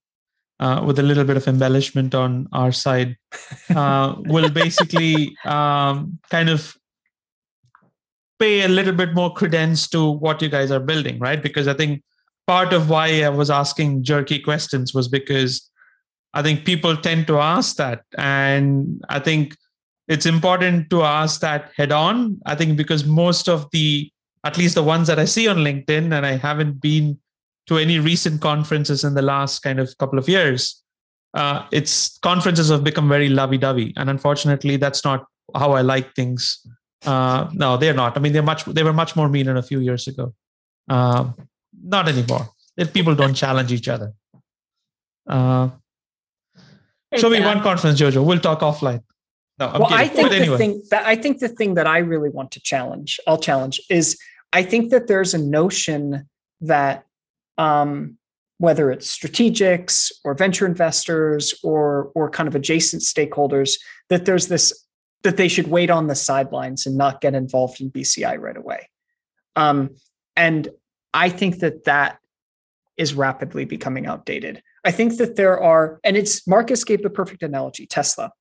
uh, 0.61 0.81
with 0.85 0.97
a 0.99 1.03
little 1.03 1.23
bit 1.25 1.35
of 1.35 1.47
embellishment 1.47 2.13
on 2.15 2.47
our 2.53 2.71
side 2.71 3.17
uh, 3.75 4.15
will 4.27 4.49
basically 4.49 5.35
um, 5.43 6.19
kind 6.29 6.49
of 6.49 6.77
pay 8.39 8.61
a 8.61 8.67
little 8.67 8.93
bit 8.93 9.13
more 9.13 9.33
credence 9.33 9.87
to 9.89 10.11
what 10.11 10.41
you 10.41 10.47
guys 10.49 10.71
are 10.71 10.79
building 10.79 11.19
right 11.19 11.41
because 11.43 11.67
i 11.67 11.73
think 11.73 12.01
part 12.47 12.71
of 12.73 12.89
why 12.89 13.23
i 13.23 13.29
was 13.29 13.49
asking 13.49 14.03
jerky 14.03 14.39
questions 14.39 14.93
was 14.93 15.07
because 15.07 15.69
i 16.33 16.41
think 16.41 16.65
people 16.65 16.95
tend 16.95 17.27
to 17.27 17.39
ask 17.39 17.75
that. 17.77 18.03
And 18.17 19.03
i 19.09 19.19
think 19.19 19.55
it's 20.07 20.25
important 20.25 20.89
to 20.89 21.03
ask 21.03 21.39
that 21.39 21.71
head 21.77 21.91
on. 21.93 22.41
I 22.45 22.55
think 22.55 22.75
because 22.75 23.05
most 23.05 23.47
of 23.47 23.69
the 23.71 24.11
at 24.43 24.57
least 24.57 24.75
the 24.75 24.83
ones 24.83 25.07
that 25.07 25.19
i 25.19 25.25
see 25.25 25.47
on 25.47 25.57
linkedin 25.57 26.13
and 26.15 26.25
i 26.25 26.35
haven't 26.35 26.81
been 26.81 27.17
to 27.67 27.77
any 27.77 27.99
recent 27.99 28.41
conferences 28.41 29.03
in 29.03 29.13
the 29.13 29.21
last 29.21 29.59
kind 29.61 29.79
of 29.79 29.95
couple 29.99 30.17
of 30.17 30.27
years 30.27 30.81
uh, 31.33 31.65
it's 31.71 32.17
conferences 32.19 32.69
have 32.69 32.83
become 32.83 33.07
very 33.07 33.29
lovey-dovey. 33.29 33.93
And 33.97 34.09
unfortunately 34.09 34.77
that's 34.77 35.03
not 35.05 35.25
how 35.55 35.71
i 35.73 35.81
like 35.81 36.13
things. 36.15 36.65
Uh, 37.05 37.49
no 37.53 37.77
they're 37.77 37.93
not. 37.93 38.17
I 38.17 38.19
mean 38.19 38.33
they're 38.33 38.43
much 38.43 38.65
they 38.65 38.83
were 38.83 38.93
much 38.93 39.15
more 39.15 39.29
mean 39.29 39.47
a 39.47 39.63
few 39.63 39.79
years 39.79 40.07
ago. 40.07 40.33
Uh, 40.89 41.31
not 41.83 42.07
anymore. 42.07 42.49
If 42.77 42.93
people 42.93 43.15
don't 43.15 43.33
challenge 43.33 43.71
each 43.71 43.87
other. 43.87 44.13
Uh, 45.27 45.69
show 47.17 47.29
me 47.29 47.41
one 47.41 47.61
conference 47.61 47.99
jojo 47.99 48.25
we'll 48.25 48.39
talk 48.39 48.61
offline 48.61 49.01
no, 49.61 49.67
I'm 49.67 49.81
well, 49.81 49.93
I 49.93 50.07
think 50.07 50.29
But 50.29 50.29
the 50.29 50.41
anyway. 50.41 50.57
thing 50.57 50.83
that 50.89 51.05
I 51.05 51.15
think 51.15 51.37
the 51.37 51.47
thing 51.47 51.75
that 51.75 51.85
I 51.85 51.99
really 51.99 52.29
want 52.29 52.49
to 52.53 52.59
challenge, 52.59 53.19
I'll 53.27 53.37
challenge, 53.37 53.79
is 53.91 54.19
I 54.53 54.63
think 54.63 54.89
that 54.89 55.05
there's 55.05 55.35
a 55.35 55.37
notion 55.37 56.27
that 56.61 57.05
um, 57.59 58.17
whether 58.57 58.89
it's 58.89 59.15
strategics 59.15 60.11
or 60.23 60.33
venture 60.33 60.65
investors 60.65 61.53
or 61.63 62.11
or 62.15 62.27
kind 62.27 62.47
of 62.47 62.55
adjacent 62.55 63.03
stakeholders, 63.03 63.73
that 64.09 64.25
there's 64.25 64.47
this 64.47 64.83
that 65.21 65.37
they 65.37 65.47
should 65.47 65.67
wait 65.67 65.91
on 65.91 66.07
the 66.07 66.15
sidelines 66.15 66.87
and 66.87 66.97
not 66.97 67.21
get 67.21 67.35
involved 67.35 67.79
in 67.79 67.91
BCI 67.91 68.39
right 68.39 68.57
away. 68.57 68.89
Um, 69.55 69.91
and 70.35 70.69
I 71.13 71.29
think 71.29 71.59
that 71.59 71.83
that 71.83 72.17
is 72.97 73.13
rapidly 73.13 73.65
becoming 73.65 74.07
outdated. 74.07 74.63
I 74.83 74.91
think 74.91 75.17
that 75.17 75.35
there 75.35 75.59
are, 75.59 75.99
and 76.03 76.17
it's 76.17 76.47
Marcus 76.47 76.83
gave 76.83 77.03
the 77.03 77.09
perfect 77.09 77.43
analogy, 77.43 77.85
Tesla. 77.85 78.31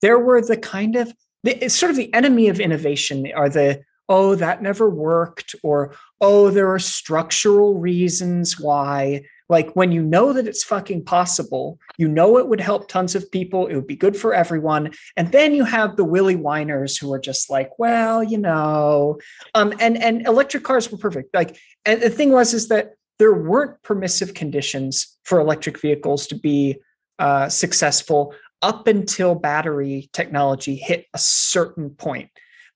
There 0.00 0.18
were 0.18 0.40
the 0.40 0.56
kind 0.56 0.96
of 0.96 1.12
it's 1.44 1.74
sort 1.74 1.90
of 1.90 1.96
the 1.96 2.12
enemy 2.14 2.48
of 2.48 2.60
innovation 2.60 3.30
are 3.34 3.48
the 3.48 3.82
oh 4.08 4.34
that 4.34 4.62
never 4.62 4.88
worked 4.88 5.54
or 5.62 5.94
oh 6.20 6.50
there 6.50 6.72
are 6.72 6.78
structural 6.78 7.78
reasons 7.78 8.58
why. 8.58 9.22
Like 9.50 9.74
when 9.74 9.92
you 9.92 10.02
know 10.02 10.34
that 10.34 10.46
it's 10.46 10.62
fucking 10.62 11.04
possible 11.04 11.78
you 11.96 12.06
know 12.06 12.36
it 12.38 12.48
would 12.48 12.60
help 12.60 12.88
tons 12.88 13.14
of 13.14 13.30
people 13.30 13.66
it 13.66 13.74
would 13.74 13.86
be 13.86 13.96
good 13.96 14.14
for 14.16 14.34
everyone 14.34 14.92
and 15.16 15.32
then 15.32 15.54
you 15.54 15.64
have 15.64 15.96
the 15.96 16.04
willy 16.04 16.36
whiners 16.36 16.98
who 16.98 17.10
are 17.14 17.18
just 17.18 17.48
like 17.48 17.70
well 17.78 18.22
you 18.22 18.38
know. 18.38 19.18
Um 19.54 19.72
and 19.80 19.96
and 19.96 20.26
electric 20.26 20.64
cars 20.64 20.90
were 20.92 20.98
perfect. 20.98 21.34
Like 21.34 21.58
and 21.84 22.02
the 22.02 22.10
thing 22.10 22.30
was 22.30 22.52
is 22.52 22.68
that 22.68 22.94
there 23.18 23.34
weren't 23.34 23.82
permissive 23.82 24.34
conditions 24.34 25.16
for 25.24 25.40
electric 25.40 25.80
vehicles 25.80 26.26
to 26.28 26.36
be 26.36 26.76
uh, 27.18 27.48
successful 27.48 28.34
up 28.62 28.86
until 28.86 29.34
battery 29.34 30.08
technology 30.12 30.76
hit 30.76 31.06
a 31.14 31.18
certain 31.18 31.90
point. 31.90 32.30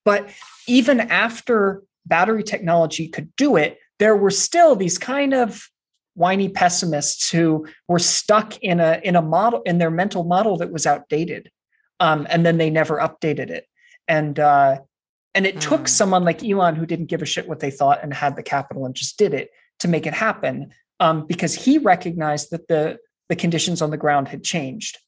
But 0.05 0.29
even 0.67 1.01
after 1.01 1.83
battery 2.07 2.43
technology 2.43 3.09
could 3.09 3.35
do 3.37 3.57
it, 3.57 3.79
there 3.99 4.17
were 4.17 4.31
still 4.31 4.75
these 4.75 4.99
kind 4.99 5.33
of 5.35 5.69
whiny 6.15 6.49
pessimists 6.49 7.31
who 7.31 7.67
were 7.89 7.99
stuck 7.99 8.59
in 8.59 8.81
a 8.81 9.01
in 9.05 9.17
a 9.17 9.23
model 9.23 9.63
in 9.65 9.79
their 9.79 9.91
mental 9.91 10.25
model 10.25 10.57
that 10.59 10.73
was 10.73 10.87
outdated, 10.87 11.51
um, 12.01 12.27
and 12.29 12.45
then 12.45 12.59
they 12.59 12.69
never 12.71 12.99
updated 12.99 13.49
it. 13.51 13.67
And 14.09 14.39
uh, 14.39 14.81
and 15.35 15.47
it 15.47 15.61
took 15.61 15.83
Mm. 15.83 15.89
someone 15.89 16.25
like 16.25 16.45
Elon 16.45 16.75
who 16.75 16.85
didn't 16.85 17.07
give 17.07 17.23
a 17.23 17.27
shit 17.27 17.49
what 17.49 17.61
they 17.61 17.71
thought 17.71 18.01
and 18.03 18.13
had 18.13 18.37
the 18.37 18.43
capital 18.43 18.85
and 18.85 18.95
just 18.95 19.17
did 19.19 19.33
it 19.35 19.51
to 19.81 19.89
make 19.89 20.07
it 20.07 20.15
happen 20.15 20.73
um, 21.01 21.27
because 21.27 21.55
he 21.55 21.79
recognized 21.79 22.51
that 22.51 22.69
the 22.69 22.99
the 23.29 23.37
conditions 23.37 23.81
on 23.81 23.91
the 23.91 23.97
ground 23.97 24.29
had 24.29 24.45
changed. 24.45 24.99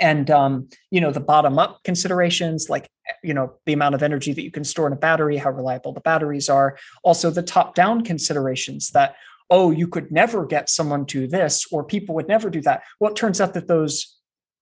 And 0.00 0.30
um, 0.30 0.68
you 0.90 1.00
know 1.00 1.12
the 1.12 1.20
bottom 1.20 1.58
up 1.58 1.80
considerations 1.84 2.68
like 2.68 2.88
you 3.22 3.34
know 3.34 3.54
the 3.66 3.72
amount 3.72 3.94
of 3.94 4.02
energy 4.02 4.32
that 4.32 4.42
you 4.42 4.50
can 4.50 4.64
store 4.64 4.86
in 4.86 4.92
a 4.92 4.96
battery 4.96 5.36
how 5.36 5.50
reliable 5.50 5.92
the 5.92 6.00
batteries 6.00 6.48
are. 6.48 6.78
Also 7.02 7.30
the 7.30 7.42
top 7.42 7.74
down 7.74 8.02
considerations 8.02 8.90
that 8.90 9.14
oh 9.50 9.70
you 9.70 9.86
could 9.86 10.10
never 10.10 10.46
get 10.46 10.70
someone 10.70 11.04
to 11.06 11.26
this 11.28 11.66
or 11.70 11.84
people 11.84 12.14
would 12.14 12.28
never 12.28 12.50
do 12.50 12.62
that. 12.62 12.82
Well 12.98 13.12
it 13.12 13.16
turns 13.16 13.40
out 13.40 13.54
that 13.54 13.68
those 13.68 14.16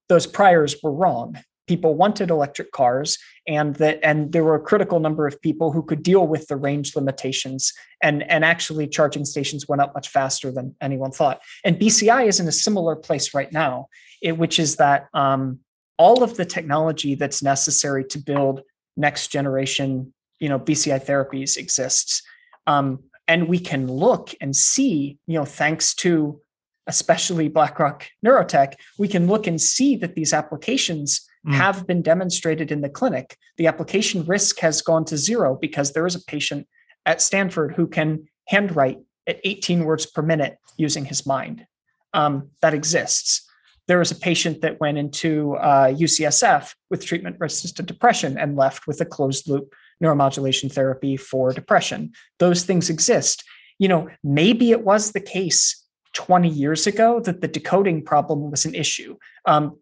those 0.09 0.27
priors 0.27 0.75
were 0.83 0.91
wrong 0.91 1.37
people 1.71 1.95
wanted 1.95 2.29
electric 2.29 2.69
cars 2.73 3.17
and 3.47 3.75
that 3.75 3.97
and 4.03 4.33
there 4.33 4.43
were 4.43 4.55
a 4.55 4.59
critical 4.59 4.99
number 4.99 5.25
of 5.25 5.41
people 5.41 5.71
who 5.71 5.81
could 5.81 6.03
deal 6.03 6.27
with 6.27 6.45
the 6.49 6.57
range 6.57 6.97
limitations 6.97 7.71
and 8.03 8.29
and 8.29 8.43
actually 8.43 8.85
charging 8.89 9.23
stations 9.23 9.69
went 9.69 9.81
up 9.81 9.93
much 9.93 10.09
faster 10.09 10.51
than 10.51 10.75
anyone 10.81 11.11
thought. 11.11 11.39
And 11.63 11.79
bci 11.79 12.27
is 12.27 12.41
in 12.41 12.47
a 12.49 12.51
similar 12.51 12.97
place 12.97 13.33
right 13.33 13.53
now 13.53 13.87
it, 14.21 14.37
which 14.37 14.59
is 14.59 14.75
that 14.75 15.07
um, 15.13 15.59
all 15.97 16.23
of 16.23 16.35
the 16.35 16.43
technology 16.43 17.15
that's 17.15 17.41
necessary 17.41 18.03
to 18.13 18.19
build 18.19 18.63
next 18.97 19.29
generation 19.29 20.13
you 20.41 20.49
know 20.49 20.59
bci 20.59 20.97
therapies 21.05 21.55
exists. 21.55 22.21
Um, 22.67 22.99
and 23.29 23.47
we 23.47 23.59
can 23.59 23.87
look 23.87 24.35
and 24.41 24.53
see 24.53 25.17
you 25.25 25.37
know 25.39 25.45
thanks 25.45 25.95
to 26.03 26.41
especially 26.87 27.47
blackrock 27.47 28.09
neurotech 28.25 28.73
we 28.99 29.07
can 29.07 29.27
look 29.27 29.47
and 29.47 29.61
see 29.61 29.95
that 29.95 30.15
these 30.15 30.33
applications 30.33 31.27
Mm. 31.45 31.53
have 31.53 31.87
been 31.87 32.03
demonstrated 32.03 32.71
in 32.71 32.81
the 32.81 32.89
clinic 32.89 33.35
the 33.57 33.65
application 33.65 34.23
risk 34.25 34.59
has 34.59 34.81
gone 34.83 35.05
to 35.05 35.17
zero 35.17 35.57
because 35.59 35.93
there 35.93 36.05
is 36.05 36.13
a 36.13 36.23
patient 36.25 36.67
at 37.07 37.19
stanford 37.19 37.73
who 37.73 37.87
can 37.87 38.27
handwrite 38.47 38.99
at 39.25 39.39
18 39.43 39.83
words 39.85 40.05
per 40.05 40.21
minute 40.21 40.57
using 40.77 41.05
his 41.05 41.25
mind 41.25 41.65
um, 42.13 42.49
that 42.61 42.75
exists 42.75 43.47
there 43.87 43.99
was 43.99 44.11
a 44.11 44.15
patient 44.15 44.61
that 44.61 44.79
went 44.79 44.97
into 44.97 45.55
uh, 45.55 45.87
UCSF 45.87 46.73
with 46.89 47.05
treatment 47.05 47.35
resistant 47.39 47.87
depression 47.87 48.37
and 48.37 48.55
left 48.55 48.87
with 48.87 49.01
a 49.01 49.05
closed 49.05 49.49
loop 49.49 49.73
neuromodulation 50.01 50.71
therapy 50.71 51.17
for 51.17 51.51
depression. 51.51 52.11
Those 52.39 52.63
things 52.63 52.89
exist. 52.89 53.43
You 53.79 53.87
know, 53.87 54.09
maybe 54.23 54.71
it 54.71 54.83
was 54.83 55.11
the 55.11 55.19
case 55.19 55.85
20 56.13 56.49
years 56.49 56.87
ago 56.87 57.19
that 57.21 57.41
the 57.41 57.47
decoding 57.47 58.03
problem 58.03 58.51
was 58.51 58.65
an 58.65 58.75
issue. 58.75 59.17
Um, 59.45 59.77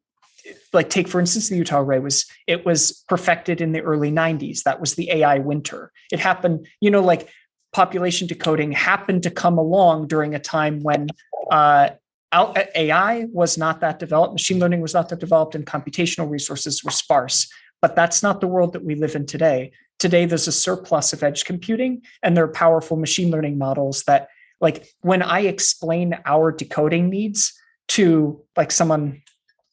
like 0.74 0.90
take 0.90 1.08
for 1.08 1.20
instance 1.20 1.50
the 1.50 1.56
utah 1.56 1.80
array 1.80 2.00
was 2.00 2.26
it 2.48 2.66
was 2.66 3.04
perfected 3.08 3.62
in 3.62 3.72
the 3.72 3.82
early 3.82 4.12
90s 4.12 4.64
that 4.64 4.80
was 4.80 4.96
the 4.96 5.10
ai 5.12 5.40
winter 5.40 5.92
it 6.12 6.20
happened 6.20 6.66
you 6.82 6.92
know 6.92 7.02
like 7.02 7.30
population 7.74 8.28
decoding 8.28 8.72
happened 8.72 9.24
to 9.24 9.32
come 9.32 9.58
along 9.58 10.08
during 10.08 10.34
a 10.36 10.40
time 10.40 10.82
when 10.82 11.08
uh, 11.52 11.90
AI 12.32 13.26
was 13.32 13.58
not 13.58 13.82
that 13.82 14.00
developed, 14.00 14.34
machine 14.34 14.60
learning 14.60 14.82
was 14.82 14.94
not 14.94 15.10
that 15.10 15.20
developed, 15.20 15.56
and 15.56 15.66
computational 15.66 16.30
resources 16.30 16.84
were 16.84 16.92
sparse. 16.92 17.48
but 17.82 17.96
that's 17.96 18.22
not 18.22 18.42
the 18.42 18.48
world 18.48 18.74
that 18.74 18.84
we 18.84 18.94
live 18.96 19.16
in 19.16 19.26
today. 19.26 19.72
Today, 20.00 20.26
there's 20.26 20.50
a 20.50 20.52
surplus 20.52 21.14
of 21.14 21.24
edge 21.24 21.46
computing, 21.46 22.02
and 22.22 22.36
there 22.36 22.44
are 22.44 22.52
powerful 22.52 22.98
machine 22.98 23.32
learning 23.32 23.58
models 23.58 24.04
that, 24.04 24.28
like, 24.60 24.86
when 25.00 25.22
I 25.22 25.42
explain 25.42 26.18
our 26.26 26.52
decoding 26.52 27.10
needs 27.10 27.54
to 27.90 28.42
like 28.58 28.72
someone 28.72 29.22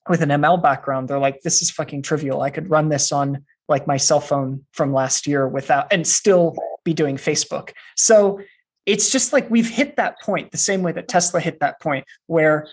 with 0.08 0.22
an 0.22 0.28
ML 0.30 0.62
background, 0.62 1.08
they're 1.08 1.18
like, 1.18 1.40
this 1.42 1.62
is 1.62 1.70
fucking 1.70 2.02
trivial. 2.02 2.42
I 2.42 2.50
could 2.50 2.70
run 2.70 2.88
this 2.88 3.12
on 3.12 3.44
like 3.68 3.86
my 3.86 3.96
cell 3.96 4.20
phone 4.20 4.64
from 4.72 4.92
last 4.92 5.26
year 5.26 5.48
without 5.48 5.92
and 5.92 6.06
still 6.06 6.56
be 6.84 6.94
doing 6.94 7.16
Facebook. 7.16 7.72
So 7.96 8.40
it's 8.84 9.10
just 9.10 9.32
like 9.32 9.50
we've 9.50 9.68
hit 9.68 9.96
that 9.96 10.20
point 10.20 10.52
the 10.52 10.58
same 10.58 10.82
way 10.82 10.92
that 10.92 11.08
Tesla 11.08 11.40
hit 11.40 11.60
that 11.60 11.80
point 11.80 12.04
where 12.26 12.68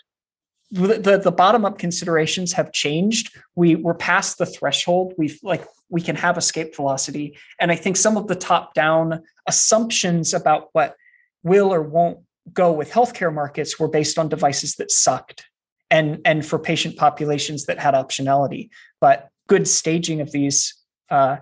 the, 0.71 1.19
the 1.23 1.31
bottom 1.31 1.65
up 1.65 1.77
considerations 1.77 2.53
have 2.53 2.71
changed. 2.71 3.35
We 3.55 3.75
we're 3.75 3.93
past 3.93 4.39
the 4.39 4.45
threshold. 4.45 5.13
We've 5.17 5.39
like 5.43 5.65
we 5.89 6.01
can 6.01 6.15
have 6.15 6.37
escape 6.37 6.75
velocity. 6.75 7.37
And 7.59 7.71
I 7.71 7.75
think 7.75 7.97
some 7.97 8.17
of 8.17 8.27
the 8.27 8.35
top 8.35 8.73
down 8.73 9.21
assumptions 9.47 10.33
about 10.33 10.69
what 10.73 10.95
will 11.43 11.71
or 11.71 11.81
won't 11.81 12.19
go 12.51 12.71
with 12.71 12.91
healthcare 12.91 13.33
markets 13.33 13.79
were 13.79 13.87
based 13.87 14.17
on 14.17 14.29
devices 14.29 14.75
that 14.75 14.91
sucked 14.91 15.45
and 15.93 16.19
and 16.25 16.43
for 16.45 16.57
patient 16.57 16.97
populations 16.97 17.65
that 17.65 17.79
had 17.79 17.93
optionality. 17.93 18.69
But 18.99 19.29
good 19.47 19.67
staging 19.67 20.21
of 20.21 20.31
these 20.31 20.73
uh, 21.09 21.37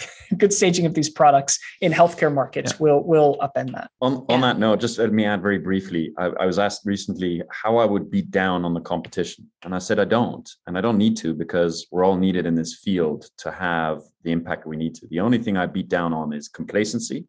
good 0.38 0.52
staging 0.52 0.86
of 0.86 0.94
these 0.94 1.10
products 1.10 1.58
in 1.82 1.92
healthcare 1.92 2.32
markets 2.32 2.72
yeah. 2.72 2.76
will 2.80 3.04
will 3.04 3.36
upend 3.42 3.72
that. 3.72 3.90
On 4.00 4.24
on 4.30 4.40
that 4.40 4.58
note, 4.58 4.80
just 4.80 4.98
let 4.98 5.12
me 5.12 5.26
add 5.26 5.42
very 5.42 5.58
briefly. 5.58 6.10
I, 6.16 6.26
I, 6.40 6.46
was 6.46 6.58
asked 6.58 6.82
recently 6.86 7.42
how 7.50 7.76
I 7.76 7.84
would 7.84 8.10
beat 8.10 8.30
down 8.30 8.64
on 8.64 8.72
the 8.72 8.80
competition, 8.80 9.50
and 9.62 9.74
I 9.74 9.78
said 9.78 9.98
I 10.00 10.06
don't, 10.06 10.48
and 10.66 10.78
I 10.78 10.80
don't 10.80 10.96
need 10.96 11.16
to 11.18 11.34
because 11.34 11.86
we're 11.90 12.04
all 12.04 12.16
needed 12.16 12.46
in 12.46 12.54
this 12.54 12.78
field 12.82 13.28
to 13.38 13.50
have 13.50 14.00
the 14.22 14.32
impact 14.32 14.66
we 14.66 14.76
need 14.76 14.94
to. 14.96 15.06
The 15.08 15.20
only 15.20 15.38
thing 15.38 15.58
I 15.58 15.66
beat 15.66 15.88
down 15.88 16.14
on 16.14 16.32
is 16.32 16.48
complacency 16.48 17.26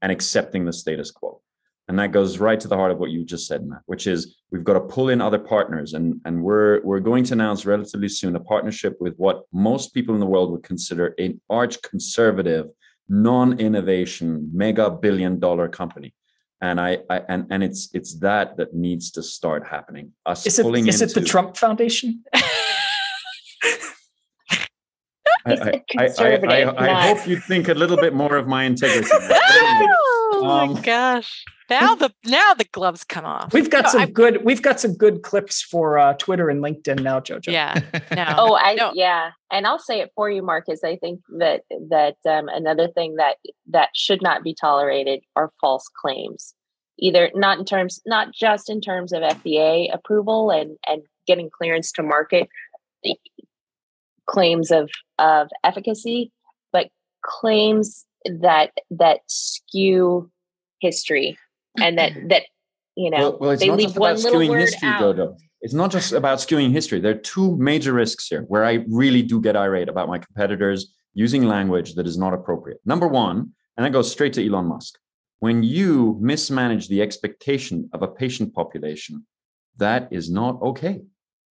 and 0.00 0.10
accepting 0.10 0.64
the 0.64 0.72
status 0.72 1.10
quo. 1.10 1.42
And 1.88 1.98
that 1.98 2.12
goes 2.12 2.38
right 2.38 2.60
to 2.60 2.68
the 2.68 2.76
heart 2.76 2.92
of 2.92 2.98
what 2.98 3.10
you 3.10 3.24
just 3.24 3.46
said, 3.46 3.66
Matt, 3.66 3.80
which 3.86 4.06
is 4.06 4.36
we've 4.50 4.64
got 4.64 4.74
to 4.74 4.80
pull 4.80 5.08
in 5.08 5.22
other 5.22 5.38
partners. 5.38 5.94
And, 5.94 6.20
and 6.26 6.42
we're, 6.42 6.82
we're 6.82 7.00
going 7.00 7.24
to 7.24 7.32
announce 7.32 7.64
relatively 7.64 8.10
soon 8.10 8.36
a 8.36 8.40
partnership 8.40 8.96
with 9.00 9.14
what 9.16 9.44
most 9.52 9.94
people 9.94 10.14
in 10.14 10.20
the 10.20 10.26
world 10.26 10.50
would 10.52 10.62
consider 10.62 11.14
an 11.18 11.40
arch 11.48 11.80
conservative, 11.80 12.66
non 13.08 13.58
innovation, 13.58 14.50
mega 14.52 14.90
billion 14.90 15.40
dollar 15.40 15.66
company. 15.68 16.14
And 16.60 16.80
I, 16.80 16.98
I, 17.08 17.20
and 17.28 17.46
and 17.50 17.62
it's 17.62 17.88
it's 17.94 18.18
that 18.18 18.56
that 18.56 18.74
needs 18.74 19.12
to 19.12 19.22
start 19.22 19.64
happening. 19.64 20.12
Us 20.26 20.44
is 20.44 20.58
it, 20.58 20.66
is 20.66 21.00
into, 21.00 21.04
it 21.04 21.20
the 21.20 21.26
Trump 21.26 21.56
Foundation? 21.56 22.24
I, 25.48 25.82
I, 25.98 26.64
I, 26.64 26.88
I, 26.88 27.06
hope 27.08 27.26
you 27.26 27.38
think 27.38 27.68
a 27.68 27.74
little 27.74 27.96
bit 27.96 28.14
more 28.14 28.36
of 28.36 28.46
my 28.46 28.64
integrity. 28.64 29.08
oh 29.12 30.44
um, 30.44 30.74
my 30.74 30.80
gosh! 30.80 31.44
Now 31.70 31.94
the 31.94 32.12
now 32.24 32.54
the 32.54 32.64
gloves 32.64 33.04
come 33.04 33.24
off. 33.24 33.52
We've 33.52 33.70
got 33.70 33.84
no, 33.84 33.90
some 33.90 34.10
good. 34.10 34.44
We've 34.44 34.62
got 34.62 34.80
some 34.80 34.94
good 34.94 35.22
clips 35.22 35.62
for 35.62 35.98
uh, 35.98 36.14
Twitter 36.14 36.48
and 36.48 36.62
LinkedIn 36.62 37.02
now, 37.02 37.20
Jojo. 37.20 37.52
Yeah. 37.52 37.80
No. 38.14 38.26
oh, 38.36 38.56
I 38.56 38.74
no. 38.74 38.92
yeah, 38.94 39.32
and 39.50 39.66
I'll 39.66 39.78
say 39.78 40.00
it 40.00 40.10
for 40.14 40.30
you, 40.30 40.42
Marcus. 40.42 40.82
I 40.84 40.96
think 40.96 41.20
that 41.38 41.62
that 41.88 42.16
um, 42.28 42.48
another 42.48 42.88
thing 42.88 43.16
that 43.16 43.36
that 43.68 43.90
should 43.94 44.22
not 44.22 44.42
be 44.42 44.54
tolerated 44.54 45.20
are 45.36 45.52
false 45.60 45.88
claims. 46.00 46.54
Either 47.00 47.30
not 47.34 47.58
in 47.58 47.64
terms, 47.64 48.00
not 48.06 48.32
just 48.34 48.68
in 48.70 48.80
terms 48.80 49.12
of 49.12 49.22
FDA 49.22 49.92
approval 49.92 50.50
and 50.50 50.76
and 50.86 51.02
getting 51.26 51.50
clearance 51.50 51.92
to 51.92 52.02
market 52.02 52.48
claims 54.28 54.70
of 54.70 54.90
of 55.18 55.48
efficacy, 55.64 56.30
but 56.72 56.88
claims 57.22 58.06
that 58.24 58.72
that 58.90 59.20
skew 59.26 60.30
history 60.80 61.36
and 61.80 61.98
that 61.98 62.12
that 62.28 62.42
you 62.96 63.10
know 63.10 63.30
well, 63.30 63.38
well 63.40 63.50
it's 63.50 63.62
they 63.62 63.68
not 63.68 63.78
leave 63.78 63.88
just 63.88 63.96
about 63.96 64.16
skewing 64.16 64.58
history 64.58 64.88
out. 64.88 65.00
Dodo. 65.00 65.36
it's 65.60 65.74
not 65.74 65.90
just 65.90 66.12
about 66.12 66.38
skewing 66.38 66.72
history 66.72 67.00
there 67.00 67.12
are 67.12 67.18
two 67.34 67.56
major 67.56 67.92
risks 67.92 68.26
here 68.26 68.42
where 68.48 68.64
i 68.64 68.84
really 68.88 69.22
do 69.22 69.40
get 69.40 69.56
irate 69.56 69.88
about 69.88 70.08
my 70.08 70.18
competitors 70.18 70.94
using 71.14 71.44
language 71.44 71.94
that 71.94 72.06
is 72.06 72.18
not 72.18 72.34
appropriate 72.34 72.80
number 72.84 73.06
one 73.06 73.52
and 73.76 73.86
that 73.86 73.92
goes 73.92 74.10
straight 74.10 74.32
to 74.32 74.44
elon 74.44 74.66
musk 74.66 74.98
when 75.38 75.62
you 75.62 76.18
mismanage 76.20 76.88
the 76.88 77.00
expectation 77.00 77.88
of 77.92 78.02
a 78.02 78.08
patient 78.08 78.52
population 78.52 79.24
that 79.76 80.08
is 80.10 80.28
not 80.28 80.60
okay 80.60 81.00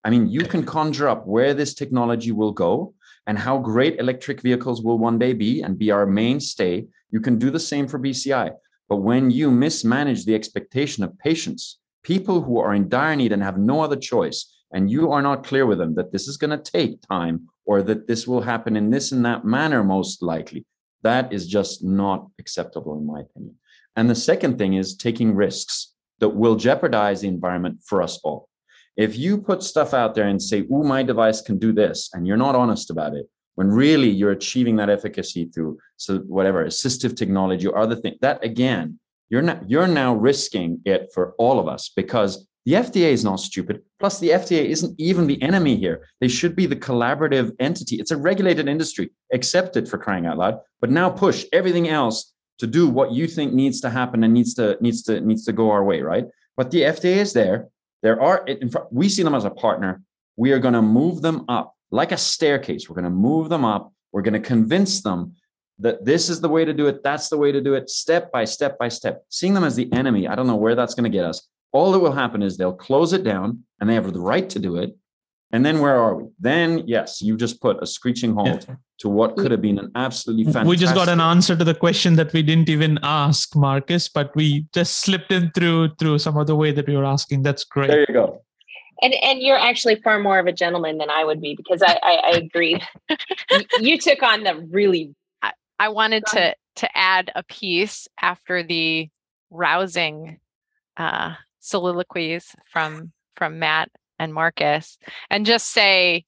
i 0.04 0.10
mean 0.10 0.28
you 0.28 0.42
can 0.42 0.64
conjure 0.64 1.08
up 1.08 1.26
where 1.26 1.54
this 1.54 1.74
technology 1.74 2.32
will 2.32 2.52
go 2.52 2.94
and 3.26 3.38
how 3.38 3.58
great 3.58 3.98
electric 3.98 4.40
vehicles 4.40 4.82
will 4.82 4.98
one 4.98 5.18
day 5.18 5.32
be 5.32 5.62
and 5.62 5.78
be 5.78 5.90
our 5.90 6.06
mainstay 6.06 6.86
you 7.10 7.20
can 7.20 7.38
do 7.38 7.50
the 7.50 7.60
same 7.60 7.86
for 7.86 7.98
bci 7.98 8.52
but 8.88 8.96
when 8.96 9.30
you 9.30 9.50
mismanage 9.50 10.24
the 10.24 10.34
expectation 10.34 11.04
of 11.04 11.18
patients, 11.18 11.78
people 12.02 12.40
who 12.40 12.58
are 12.58 12.74
in 12.74 12.88
dire 12.88 13.16
need 13.16 13.32
and 13.32 13.42
have 13.42 13.58
no 13.58 13.82
other 13.82 13.96
choice, 13.96 14.54
and 14.72 14.90
you 14.90 15.12
are 15.12 15.22
not 15.22 15.44
clear 15.44 15.66
with 15.66 15.78
them 15.78 15.94
that 15.94 16.12
this 16.12 16.26
is 16.26 16.36
going 16.36 16.58
to 16.58 16.70
take 16.70 17.02
time 17.02 17.48
or 17.66 17.82
that 17.82 18.06
this 18.06 18.26
will 18.26 18.40
happen 18.40 18.76
in 18.76 18.90
this 18.90 19.12
and 19.12 19.24
that 19.24 19.44
manner, 19.44 19.84
most 19.84 20.22
likely, 20.22 20.64
that 21.02 21.32
is 21.32 21.46
just 21.46 21.84
not 21.84 22.26
acceptable, 22.38 22.98
in 22.98 23.06
my 23.06 23.20
opinion. 23.20 23.54
And 23.94 24.08
the 24.08 24.14
second 24.14 24.56
thing 24.56 24.74
is 24.74 24.96
taking 24.96 25.34
risks 25.34 25.94
that 26.20 26.30
will 26.30 26.56
jeopardize 26.56 27.20
the 27.20 27.28
environment 27.28 27.80
for 27.84 28.02
us 28.02 28.18
all. 28.24 28.47
If 28.98 29.16
you 29.16 29.38
put 29.38 29.62
stuff 29.62 29.94
out 29.94 30.14
there 30.14 30.26
and 30.26 30.42
say, 30.42 30.66
oh, 30.70 30.82
my 30.82 31.02
device 31.02 31.40
can 31.40 31.58
do 31.58 31.72
this, 31.72 32.10
and 32.12 32.26
you're 32.26 32.36
not 32.36 32.54
honest 32.54 32.90
about 32.90 33.14
it, 33.14 33.26
when 33.54 33.68
really 33.68 34.10
you're 34.10 34.32
achieving 34.32 34.76
that 34.76 34.90
efficacy 34.90 35.46
through 35.46 35.78
so 35.96 36.18
whatever 36.18 36.64
assistive 36.64 37.16
technology 37.16 37.66
or 37.66 37.76
other 37.76 37.96
things 37.96 38.16
that 38.20 38.38
again 38.44 38.96
you're 39.30 39.42
not 39.42 39.68
you're 39.68 39.88
now 39.88 40.14
risking 40.14 40.80
it 40.84 41.10
for 41.12 41.34
all 41.38 41.58
of 41.58 41.66
us 41.66 41.90
because 41.96 42.46
the 42.66 42.74
FDA 42.74 43.12
is 43.12 43.24
not 43.24 43.40
stupid. 43.40 43.80
Plus, 43.98 44.18
the 44.18 44.28
FDA 44.28 44.66
isn't 44.66 44.94
even 45.00 45.26
the 45.26 45.40
enemy 45.40 45.74
here. 45.76 46.06
They 46.20 46.28
should 46.28 46.54
be 46.54 46.66
the 46.66 46.76
collaborative 46.76 47.52
entity. 47.58 47.96
It's 47.96 48.10
a 48.10 48.16
regulated 48.18 48.68
industry. 48.68 49.10
Accept 49.32 49.78
it 49.78 49.88
for 49.88 49.96
crying 49.96 50.26
out 50.26 50.36
loud. 50.36 50.58
But 50.82 50.90
now 50.90 51.08
push 51.08 51.46
everything 51.50 51.88
else 51.88 52.34
to 52.58 52.66
do 52.66 52.86
what 52.86 53.12
you 53.12 53.26
think 53.26 53.54
needs 53.54 53.80
to 53.80 53.88
happen 53.88 54.22
and 54.22 54.34
needs 54.34 54.52
to 54.54 54.76
needs 54.82 55.02
to 55.04 55.20
needs 55.22 55.46
to 55.46 55.52
go 55.52 55.70
our 55.70 55.82
way, 55.82 56.02
right? 56.02 56.26
But 56.58 56.70
the 56.70 56.82
FDA 56.82 57.16
is 57.16 57.32
there. 57.32 57.68
There 58.02 58.20
are 58.20 58.46
we 58.90 59.08
see 59.08 59.22
them 59.22 59.34
as 59.34 59.44
a 59.44 59.50
partner. 59.50 60.02
We 60.36 60.52
are 60.52 60.58
going 60.58 60.74
to 60.74 60.82
move 60.82 61.22
them 61.22 61.44
up 61.48 61.74
like 61.90 62.12
a 62.12 62.16
staircase. 62.16 62.88
We're 62.88 62.94
going 62.94 63.04
to 63.04 63.10
move 63.10 63.48
them 63.48 63.64
up. 63.64 63.92
We're 64.12 64.22
going 64.22 64.40
to 64.40 64.46
convince 64.46 65.02
them 65.02 65.34
that 65.78 66.04
this 66.04 66.28
is 66.28 66.40
the 66.40 66.48
way 66.48 66.64
to 66.64 66.72
do 66.72 66.86
it. 66.86 67.02
That's 67.02 67.28
the 67.28 67.36
way 67.36 67.52
to 67.52 67.60
do 67.60 67.74
it, 67.74 67.88
step 67.88 68.32
by 68.32 68.44
step 68.44 68.78
by 68.78 68.88
step. 68.88 69.24
Seeing 69.28 69.54
them 69.54 69.64
as 69.64 69.76
the 69.76 69.92
enemy, 69.92 70.26
I 70.26 70.34
don't 70.34 70.46
know 70.46 70.56
where 70.56 70.74
that's 70.74 70.94
going 70.94 71.10
to 71.10 71.16
get 71.16 71.24
us. 71.24 71.48
All 71.72 71.92
that 71.92 71.98
will 71.98 72.12
happen 72.12 72.42
is 72.42 72.56
they'll 72.56 72.72
close 72.72 73.12
it 73.12 73.24
down 73.24 73.64
and 73.80 73.88
they 73.88 73.94
have 73.94 74.12
the 74.12 74.20
right 74.20 74.48
to 74.50 74.58
do 74.58 74.76
it. 74.76 74.96
And 75.50 75.64
then 75.64 75.80
where 75.80 75.98
are 75.98 76.14
we? 76.14 76.24
Then, 76.38 76.86
yes, 76.86 77.22
you 77.22 77.36
just 77.36 77.60
put 77.62 77.82
a 77.82 77.86
screeching 77.86 78.34
halt 78.34 78.66
yeah. 78.68 78.76
to 78.98 79.08
what 79.08 79.36
could 79.36 79.50
have 79.50 79.62
been 79.62 79.78
an 79.78 79.90
absolutely 79.94 80.44
fantastic. 80.44 80.68
We 80.68 80.76
just 80.76 80.94
got 80.94 81.08
an 81.08 81.20
answer 81.20 81.56
to 81.56 81.64
the 81.64 81.74
question 81.74 82.16
that 82.16 82.34
we 82.34 82.42
didn't 82.42 82.68
even 82.68 82.98
ask, 83.02 83.56
Marcus, 83.56 84.10
but 84.10 84.34
we 84.36 84.66
just 84.74 84.98
slipped 84.98 85.32
in 85.32 85.50
through 85.52 85.94
through 85.98 86.18
some 86.18 86.36
other 86.36 86.54
way 86.54 86.72
that 86.72 86.86
we 86.86 86.96
were 86.96 87.06
asking. 87.06 87.42
That's 87.42 87.64
great. 87.64 87.88
There 87.88 88.00
you 88.00 88.12
go 88.12 88.42
and 89.02 89.14
and 89.22 89.40
you're 89.40 89.58
actually 89.58 89.96
far 89.96 90.18
more 90.18 90.38
of 90.38 90.46
a 90.46 90.52
gentleman 90.52 90.98
than 90.98 91.10
I 91.10 91.24
would 91.24 91.40
be 91.40 91.54
because 91.54 91.82
I 91.82 91.98
I, 92.02 92.12
I 92.24 92.30
agree. 92.30 92.80
you 93.80 93.98
took 93.98 94.22
on 94.22 94.44
the 94.44 94.66
really. 94.70 95.14
I, 95.42 95.52
I 95.78 95.88
wanted 95.88 96.24
to 96.26 96.54
to 96.76 96.96
add 96.96 97.30
a 97.34 97.42
piece 97.44 98.08
after 98.20 98.62
the 98.62 99.08
rousing 99.50 100.38
uh, 100.96 101.34
soliloquies 101.60 102.54
from 102.70 103.12
from 103.36 103.58
Matt 103.58 103.90
and 104.18 104.34
Marcus, 104.34 104.98
and 105.30 105.46
just 105.46 105.70
say, 105.70 106.24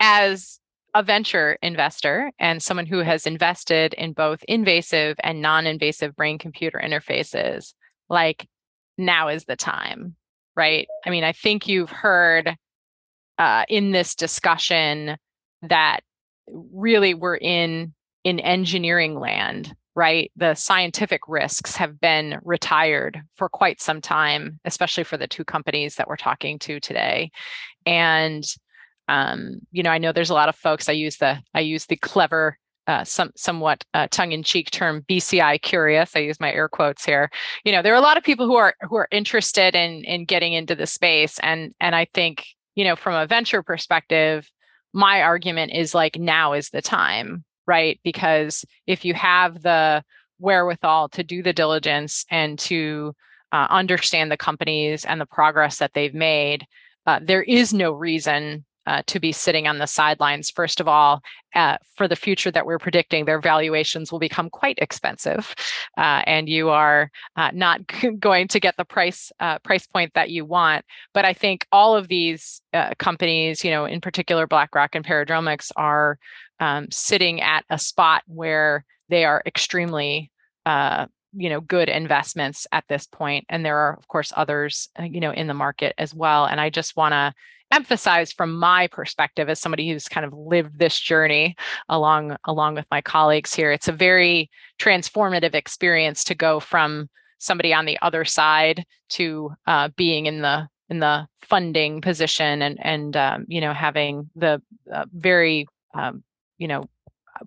as 0.00 0.58
a 0.94 1.02
venture 1.02 1.58
investor 1.62 2.30
and 2.38 2.62
someone 2.62 2.86
who 2.86 2.98
has 2.98 3.26
invested 3.26 3.94
in 3.94 4.12
both 4.12 4.44
invasive 4.48 5.16
and 5.22 5.40
non-invasive 5.40 6.14
brain 6.16 6.38
computer 6.38 6.80
interfaces, 6.82 7.72
like 8.10 8.46
now 8.98 9.28
is 9.28 9.44
the 9.44 9.56
time 9.56 10.16
right? 10.56 10.88
I 11.04 11.10
mean, 11.10 11.24
I 11.24 11.32
think 11.32 11.68
you've 11.68 11.90
heard 11.90 12.54
uh, 13.38 13.64
in 13.68 13.90
this 13.90 14.14
discussion 14.14 15.16
that 15.62 16.00
really 16.48 17.14
we're 17.14 17.36
in 17.36 17.94
in 18.24 18.38
engineering 18.38 19.18
land 19.18 19.74
right 19.94 20.30
the 20.36 20.54
scientific 20.54 21.20
risks 21.28 21.76
have 21.76 22.00
been 22.00 22.38
retired 22.44 23.20
for 23.34 23.48
quite 23.48 23.80
some 23.80 24.00
time 24.00 24.58
especially 24.64 25.04
for 25.04 25.16
the 25.16 25.26
two 25.26 25.44
companies 25.44 25.96
that 25.96 26.08
we're 26.08 26.16
talking 26.16 26.58
to 26.58 26.80
today 26.80 27.30
and 27.86 28.44
um, 29.08 29.60
you 29.70 29.82
know 29.82 29.90
i 29.90 29.98
know 29.98 30.12
there's 30.12 30.30
a 30.30 30.34
lot 30.34 30.48
of 30.48 30.56
folks 30.56 30.88
i 30.88 30.92
use 30.92 31.16
the 31.16 31.38
i 31.54 31.60
use 31.60 31.86
the 31.86 31.96
clever 31.96 32.56
uh, 32.86 33.04
some 33.04 33.30
somewhat 33.36 33.84
uh, 33.94 34.08
tongue-in-cheek 34.10 34.70
term 34.70 35.02
BCI 35.08 35.60
curious. 35.62 36.16
I 36.16 36.20
use 36.20 36.40
my 36.40 36.52
air 36.52 36.68
quotes 36.68 37.04
here. 37.04 37.30
You 37.64 37.72
know, 37.72 37.82
there 37.82 37.92
are 37.92 37.98
a 37.98 38.02
lot 38.02 38.16
of 38.16 38.24
people 38.24 38.46
who 38.46 38.56
are 38.56 38.74
who 38.80 38.96
are 38.96 39.08
interested 39.10 39.74
in 39.74 40.04
in 40.04 40.24
getting 40.24 40.52
into 40.52 40.74
the 40.74 40.86
space, 40.86 41.38
and 41.40 41.74
and 41.80 41.94
I 41.94 42.06
think 42.12 42.44
you 42.74 42.84
know 42.84 42.96
from 42.96 43.14
a 43.14 43.26
venture 43.26 43.62
perspective, 43.62 44.50
my 44.92 45.22
argument 45.22 45.72
is 45.74 45.94
like 45.94 46.18
now 46.18 46.54
is 46.54 46.70
the 46.70 46.82
time, 46.82 47.44
right? 47.66 48.00
Because 48.04 48.64
if 48.86 49.04
you 49.04 49.14
have 49.14 49.62
the 49.62 50.02
wherewithal 50.38 51.08
to 51.10 51.22
do 51.22 51.42
the 51.42 51.52
diligence 51.52 52.24
and 52.30 52.58
to 52.58 53.14
uh, 53.52 53.66
understand 53.70 54.30
the 54.30 54.36
companies 54.36 55.04
and 55.04 55.20
the 55.20 55.26
progress 55.26 55.78
that 55.78 55.92
they've 55.94 56.14
made, 56.14 56.66
uh, 57.06 57.20
there 57.22 57.42
is 57.42 57.72
no 57.72 57.92
reason 57.92 58.64
uh, 58.86 59.02
to 59.06 59.20
be 59.20 59.30
sitting 59.30 59.68
on 59.68 59.78
the 59.78 59.86
sidelines. 59.86 60.50
First 60.50 60.80
of 60.80 60.88
all, 60.88 61.20
uh, 61.54 61.76
for 61.94 62.08
the 62.08 62.16
future 62.16 62.50
that 62.50 62.66
we're 62.66 62.80
predicting, 62.80 63.24
their 63.24 63.40
valuations 63.40 64.10
will 64.10 64.18
become 64.18 64.50
quite 64.50 64.78
expensive, 64.78 65.54
uh, 65.98 66.22
and 66.26 66.48
you 66.48 66.70
are 66.70 67.10
uh, 67.36 67.50
not 67.54 67.80
going 68.18 68.48
to 68.48 68.58
get 68.58 68.76
the 68.76 68.84
price 68.84 69.30
price 69.62 69.86
point 69.86 70.12
that 70.14 70.30
you 70.30 70.44
want. 70.44 70.84
But 71.14 71.24
I 71.24 71.32
think 71.32 71.66
all 71.70 71.94
of 71.94 72.08
these 72.08 72.60
companies, 72.98 73.64
you 73.64 73.70
know, 73.70 73.84
in 73.84 74.00
particular 74.00 74.46
BlackRock 74.46 74.94
and 74.94 75.04
Paradromics, 75.04 75.70
are 75.76 76.18
um, 76.62 76.86
sitting 76.90 77.40
at 77.40 77.64
a 77.70 77.78
spot 77.78 78.22
where 78.26 78.84
they 79.08 79.24
are 79.24 79.42
extremely 79.44 80.30
you 81.34 81.48
know 81.48 81.60
good 81.60 81.88
investments 81.88 82.66
at 82.72 82.84
this 82.88 83.06
point 83.06 83.44
and 83.48 83.64
there 83.64 83.78
are 83.78 83.96
of 83.96 84.06
course 84.08 84.32
others 84.36 84.88
you 85.02 85.20
know 85.20 85.32
in 85.32 85.46
the 85.46 85.54
market 85.54 85.94
as 85.98 86.14
well 86.14 86.44
and 86.44 86.60
i 86.60 86.68
just 86.68 86.96
want 86.96 87.12
to 87.12 87.32
emphasize 87.72 88.32
from 88.32 88.58
my 88.58 88.86
perspective 88.88 89.48
as 89.48 89.58
somebody 89.58 89.88
who's 89.88 90.08
kind 90.08 90.26
of 90.26 90.34
lived 90.34 90.78
this 90.78 90.98
journey 90.98 91.56
along 91.88 92.36
along 92.44 92.74
with 92.74 92.84
my 92.90 93.00
colleagues 93.00 93.54
here 93.54 93.72
it's 93.72 93.88
a 93.88 93.92
very 93.92 94.50
transformative 94.78 95.54
experience 95.54 96.22
to 96.22 96.34
go 96.34 96.60
from 96.60 97.08
somebody 97.38 97.72
on 97.72 97.86
the 97.86 97.98
other 98.02 98.24
side 98.24 98.84
to 99.08 99.50
uh, 99.66 99.88
being 99.96 100.26
in 100.26 100.42
the 100.42 100.68
in 100.90 101.00
the 101.00 101.26
funding 101.40 102.02
position 102.02 102.60
and 102.60 102.78
and 102.82 103.16
um, 103.16 103.46
you 103.48 103.60
know 103.60 103.72
having 103.72 104.28
the 104.36 104.60
uh, 104.92 105.06
very 105.14 105.66
um, 105.94 106.22
you 106.58 106.68
know 106.68 106.84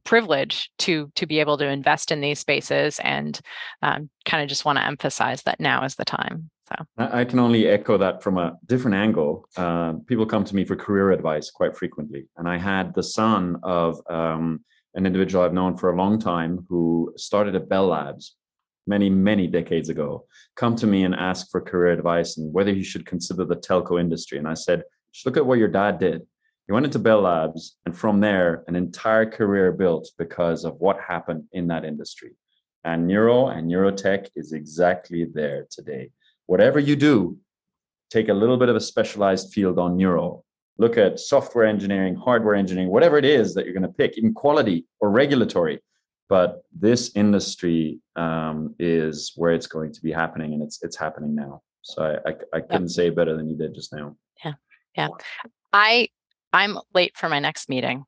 privilege 0.03 0.71
to 0.79 1.11
to 1.15 1.25
be 1.25 1.39
able 1.39 1.57
to 1.57 1.67
invest 1.67 2.11
in 2.11 2.21
these 2.21 2.39
spaces 2.39 2.99
and 3.03 3.39
um, 3.81 4.09
kind 4.25 4.43
of 4.43 4.49
just 4.49 4.65
want 4.65 4.77
to 4.77 4.85
emphasize 4.85 5.43
that 5.43 5.59
now 5.59 5.83
is 5.83 5.95
the 5.95 6.05
time 6.05 6.49
so 6.67 6.75
I 6.97 7.25
can 7.25 7.37
only 7.37 7.67
echo 7.67 7.95
that 7.99 8.23
from 8.23 8.39
a 8.39 8.57
different 8.65 8.95
angle. 8.95 9.47
Uh, 9.55 9.93
people 10.07 10.25
come 10.25 10.43
to 10.45 10.55
me 10.55 10.65
for 10.65 10.75
career 10.75 11.11
advice 11.11 11.51
quite 11.51 11.77
frequently, 11.77 12.27
and 12.37 12.49
I 12.49 12.57
had 12.57 12.95
the 12.95 13.03
son 13.03 13.57
of 13.61 14.01
um, 14.09 14.61
an 14.95 15.05
individual 15.05 15.43
I've 15.43 15.53
known 15.53 15.77
for 15.77 15.91
a 15.91 15.95
long 15.95 16.19
time 16.19 16.65
who 16.67 17.13
started 17.17 17.55
at 17.55 17.69
Bell 17.69 17.87
Labs 17.87 18.35
many 18.87 19.09
many 19.09 19.47
decades 19.47 19.89
ago 19.89 20.25
come 20.55 20.75
to 20.75 20.85
me 20.87 21.03
and 21.03 21.15
ask 21.15 21.49
for 21.49 21.59
career 21.59 21.91
advice 21.91 22.37
and 22.37 22.53
whether 22.53 22.71
he 22.71 22.83
should 22.83 23.05
consider 23.05 23.45
the 23.45 23.55
telco 23.55 23.99
industry. 23.99 24.37
And 24.37 24.47
I 24.47 24.53
said, 24.53 24.83
just 25.13 25.25
look 25.25 25.37
at 25.37 25.45
what 25.45 25.59
your 25.59 25.67
dad 25.67 25.99
did. 25.99 26.21
He 26.67 26.73
went 26.73 26.85
into 26.85 26.99
Bell 26.99 27.21
Labs, 27.21 27.77
and 27.85 27.95
from 27.95 28.19
there, 28.19 28.63
an 28.67 28.75
entire 28.75 29.25
career 29.25 29.71
built 29.71 30.09
because 30.17 30.65
of 30.65 30.79
what 30.79 30.97
happened 30.99 31.43
in 31.51 31.67
that 31.67 31.85
industry. 31.85 32.31
And 32.83 33.07
neuro 33.07 33.47
and 33.47 33.69
neurotech 33.69 34.29
is 34.35 34.51
exactly 34.51 35.25
there 35.25 35.67
today 35.69 36.09
whatever 36.45 36.79
you 36.79 36.95
do, 36.95 37.37
take 38.09 38.29
a 38.29 38.33
little 38.33 38.57
bit 38.57 38.69
of 38.69 38.75
a 38.75 38.81
specialized 38.81 39.53
field 39.53 39.79
on 39.79 39.97
neuro. 39.97 40.43
Look 40.77 40.97
at 40.97 41.19
software 41.19 41.65
engineering, 41.65 42.15
hardware 42.15 42.55
engineering, 42.55 42.89
whatever 42.89 43.17
it 43.17 43.25
is 43.25 43.53
that 43.53 43.65
you're 43.65 43.73
going 43.73 43.83
to 43.83 43.89
pick, 43.89 44.17
even 44.17 44.33
quality 44.33 44.85
or 44.99 45.09
regulatory. 45.09 45.79
But 46.27 46.63
this 46.73 47.11
industry 47.15 47.99
um, 48.15 48.75
is 48.79 49.31
where 49.35 49.53
it's 49.53 49.67
going 49.67 49.93
to 49.93 50.01
be 50.01 50.11
happening, 50.11 50.53
and 50.53 50.63
it's 50.63 50.81
it's 50.81 50.97
happening 50.97 51.35
now. 51.35 51.61
So 51.83 52.03
I 52.03 52.29
I, 52.29 52.35
I 52.57 52.61
couldn't 52.61 52.89
say 52.89 53.11
better 53.11 53.37
than 53.37 53.47
you 53.47 53.55
did 53.55 53.75
just 53.75 53.93
now. 53.93 54.17
Yeah, 54.43 54.53
yeah. 54.97 55.09
I 55.71 56.09
I'm 56.55 56.79
late 56.93 57.17
for 57.17 57.27
my 57.27 57.39
next 57.39 57.67
meeting. 57.67 58.05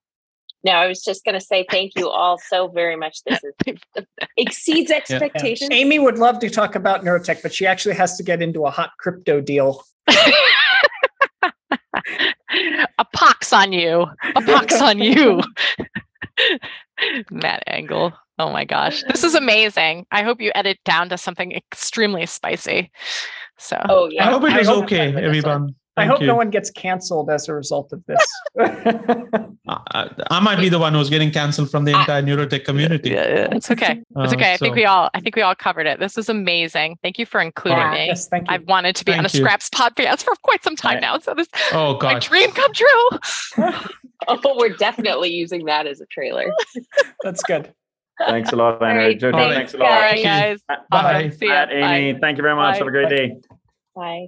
No, 0.63 0.71
I 0.71 0.87
was 0.87 1.03
just 1.03 1.25
going 1.25 1.37
to 1.37 1.45
say 1.45 1.65
thank 1.69 1.91
you 1.97 2.09
all 2.09 2.37
so 2.37 2.69
very 2.69 2.95
much. 2.95 3.21
This 3.25 3.41
is, 3.65 3.77
exceeds 4.37 4.89
expectations. 4.89 5.69
Yeah. 5.69 5.77
Amy 5.77 5.99
would 5.99 6.17
love 6.17 6.39
to 6.39 6.49
talk 6.49 6.75
about 6.75 7.03
neurotech, 7.03 7.41
but 7.43 7.53
she 7.53 7.67
actually 7.67 7.95
has 7.95 8.15
to 8.15 8.23
get 8.23 8.41
into 8.41 8.65
a 8.65 8.71
hot 8.71 8.91
crypto 8.99 9.41
deal. 9.41 9.83
a 10.07 10.23
pox 13.13 13.51
on 13.51 13.73
you. 13.73 14.07
A 14.35 14.41
pox 14.41 14.81
on 14.81 14.99
you. 14.99 15.41
Matt 17.29 17.63
Angle. 17.67 18.13
Oh 18.39 18.49
my 18.49 18.63
gosh. 18.63 19.03
This 19.09 19.25
is 19.25 19.35
amazing. 19.35 20.05
I 20.11 20.23
hope 20.23 20.39
you 20.39 20.53
edit 20.55 20.79
down 20.85 21.09
to 21.09 21.17
something 21.17 21.51
extremely 21.51 22.25
spicy. 22.25 22.91
So 23.57 23.81
oh, 23.89 24.09
yeah. 24.09 24.29
I 24.29 24.31
hope 24.31 24.43
it 24.43 24.55
is 24.55 24.69
okay, 24.69 25.13
everyone. 25.15 25.75
Thank 25.97 26.11
I 26.11 26.13
hope 26.13 26.21
you. 26.21 26.27
no 26.27 26.35
one 26.35 26.51
gets 26.51 26.69
canceled 26.69 27.31
as 27.31 27.49
a 27.49 27.55
result 27.55 27.91
of 27.91 28.05
this. 28.05 28.23
I, 29.67 30.11
I, 30.29 30.39
might 30.39 30.59
be 30.59 30.69
the 30.69 30.77
one 30.77 30.93
who's 30.93 31.09
getting 31.09 31.31
canceled 31.31 31.71
from 31.71 31.85
the 31.85 31.99
entire 31.99 32.21
neurotech 32.21 32.65
community. 32.65 33.09
Yeah, 33.09 33.27
yeah. 33.27 33.47
It's 33.51 33.71
okay. 33.71 34.03
It's 34.17 34.33
okay. 34.33 34.51
Uh, 34.51 34.53
I 34.53 34.57
think 34.57 34.75
we 34.75 34.85
all 34.85 35.09
I 35.15 35.21
think 35.21 35.35
we 35.35 35.41
all 35.41 35.55
covered 35.55 35.87
it. 35.87 35.99
This 35.99 36.15
was 36.15 36.29
amazing. 36.29 36.99
Thank 37.01 37.17
you 37.17 37.25
for 37.25 37.41
including 37.41 37.79
yeah, 37.79 37.91
me. 37.91 38.05
Yes, 38.05 38.27
thank 38.27 38.47
you. 38.47 38.53
I've 38.53 38.67
wanted 38.67 38.95
to 38.97 39.05
be 39.05 39.13
thank 39.13 39.21
on 39.21 39.25
a 39.25 39.29
you. 39.29 39.39
Scraps 39.39 39.71
podcast 39.71 40.21
for 40.23 40.35
quite 40.43 40.63
some 40.63 40.75
time 40.75 40.95
right. 40.95 41.01
now. 41.01 41.17
So 41.17 41.33
this 41.33 41.47
oh 41.73 41.97
god, 41.97 42.13
my 42.13 42.19
dream 42.19 42.51
come 42.51 42.73
true. 42.73 43.09
oh, 44.27 44.55
we're 44.55 44.77
definitely 44.77 45.31
using 45.31 45.65
that 45.65 45.87
as 45.87 45.99
a 45.99 46.05
trailer. 46.05 46.51
That's 47.23 47.41
good. 47.41 47.73
Thanks 48.19 48.51
a 48.51 48.55
lot, 48.55 48.83
Anna. 48.83 48.99
Right, 48.99 49.19
thanks, 49.19 49.33
thanks 49.33 49.73
a 49.73 49.77
lot. 49.77 49.91
All 49.91 49.99
right, 49.99 50.23
guys. 50.23 50.59
Bye. 50.91 51.31
See 51.31 51.47
ya. 51.47 51.65
Amy, 51.71 52.13
Bye. 52.13 52.19
thank 52.19 52.37
you 52.37 52.43
very 52.43 52.55
much. 52.55 52.73
Bye. 52.73 52.77
Have 52.77 52.87
a 52.87 52.91
great 52.91 53.09
day. 53.09 53.37
Bye. 53.95 54.27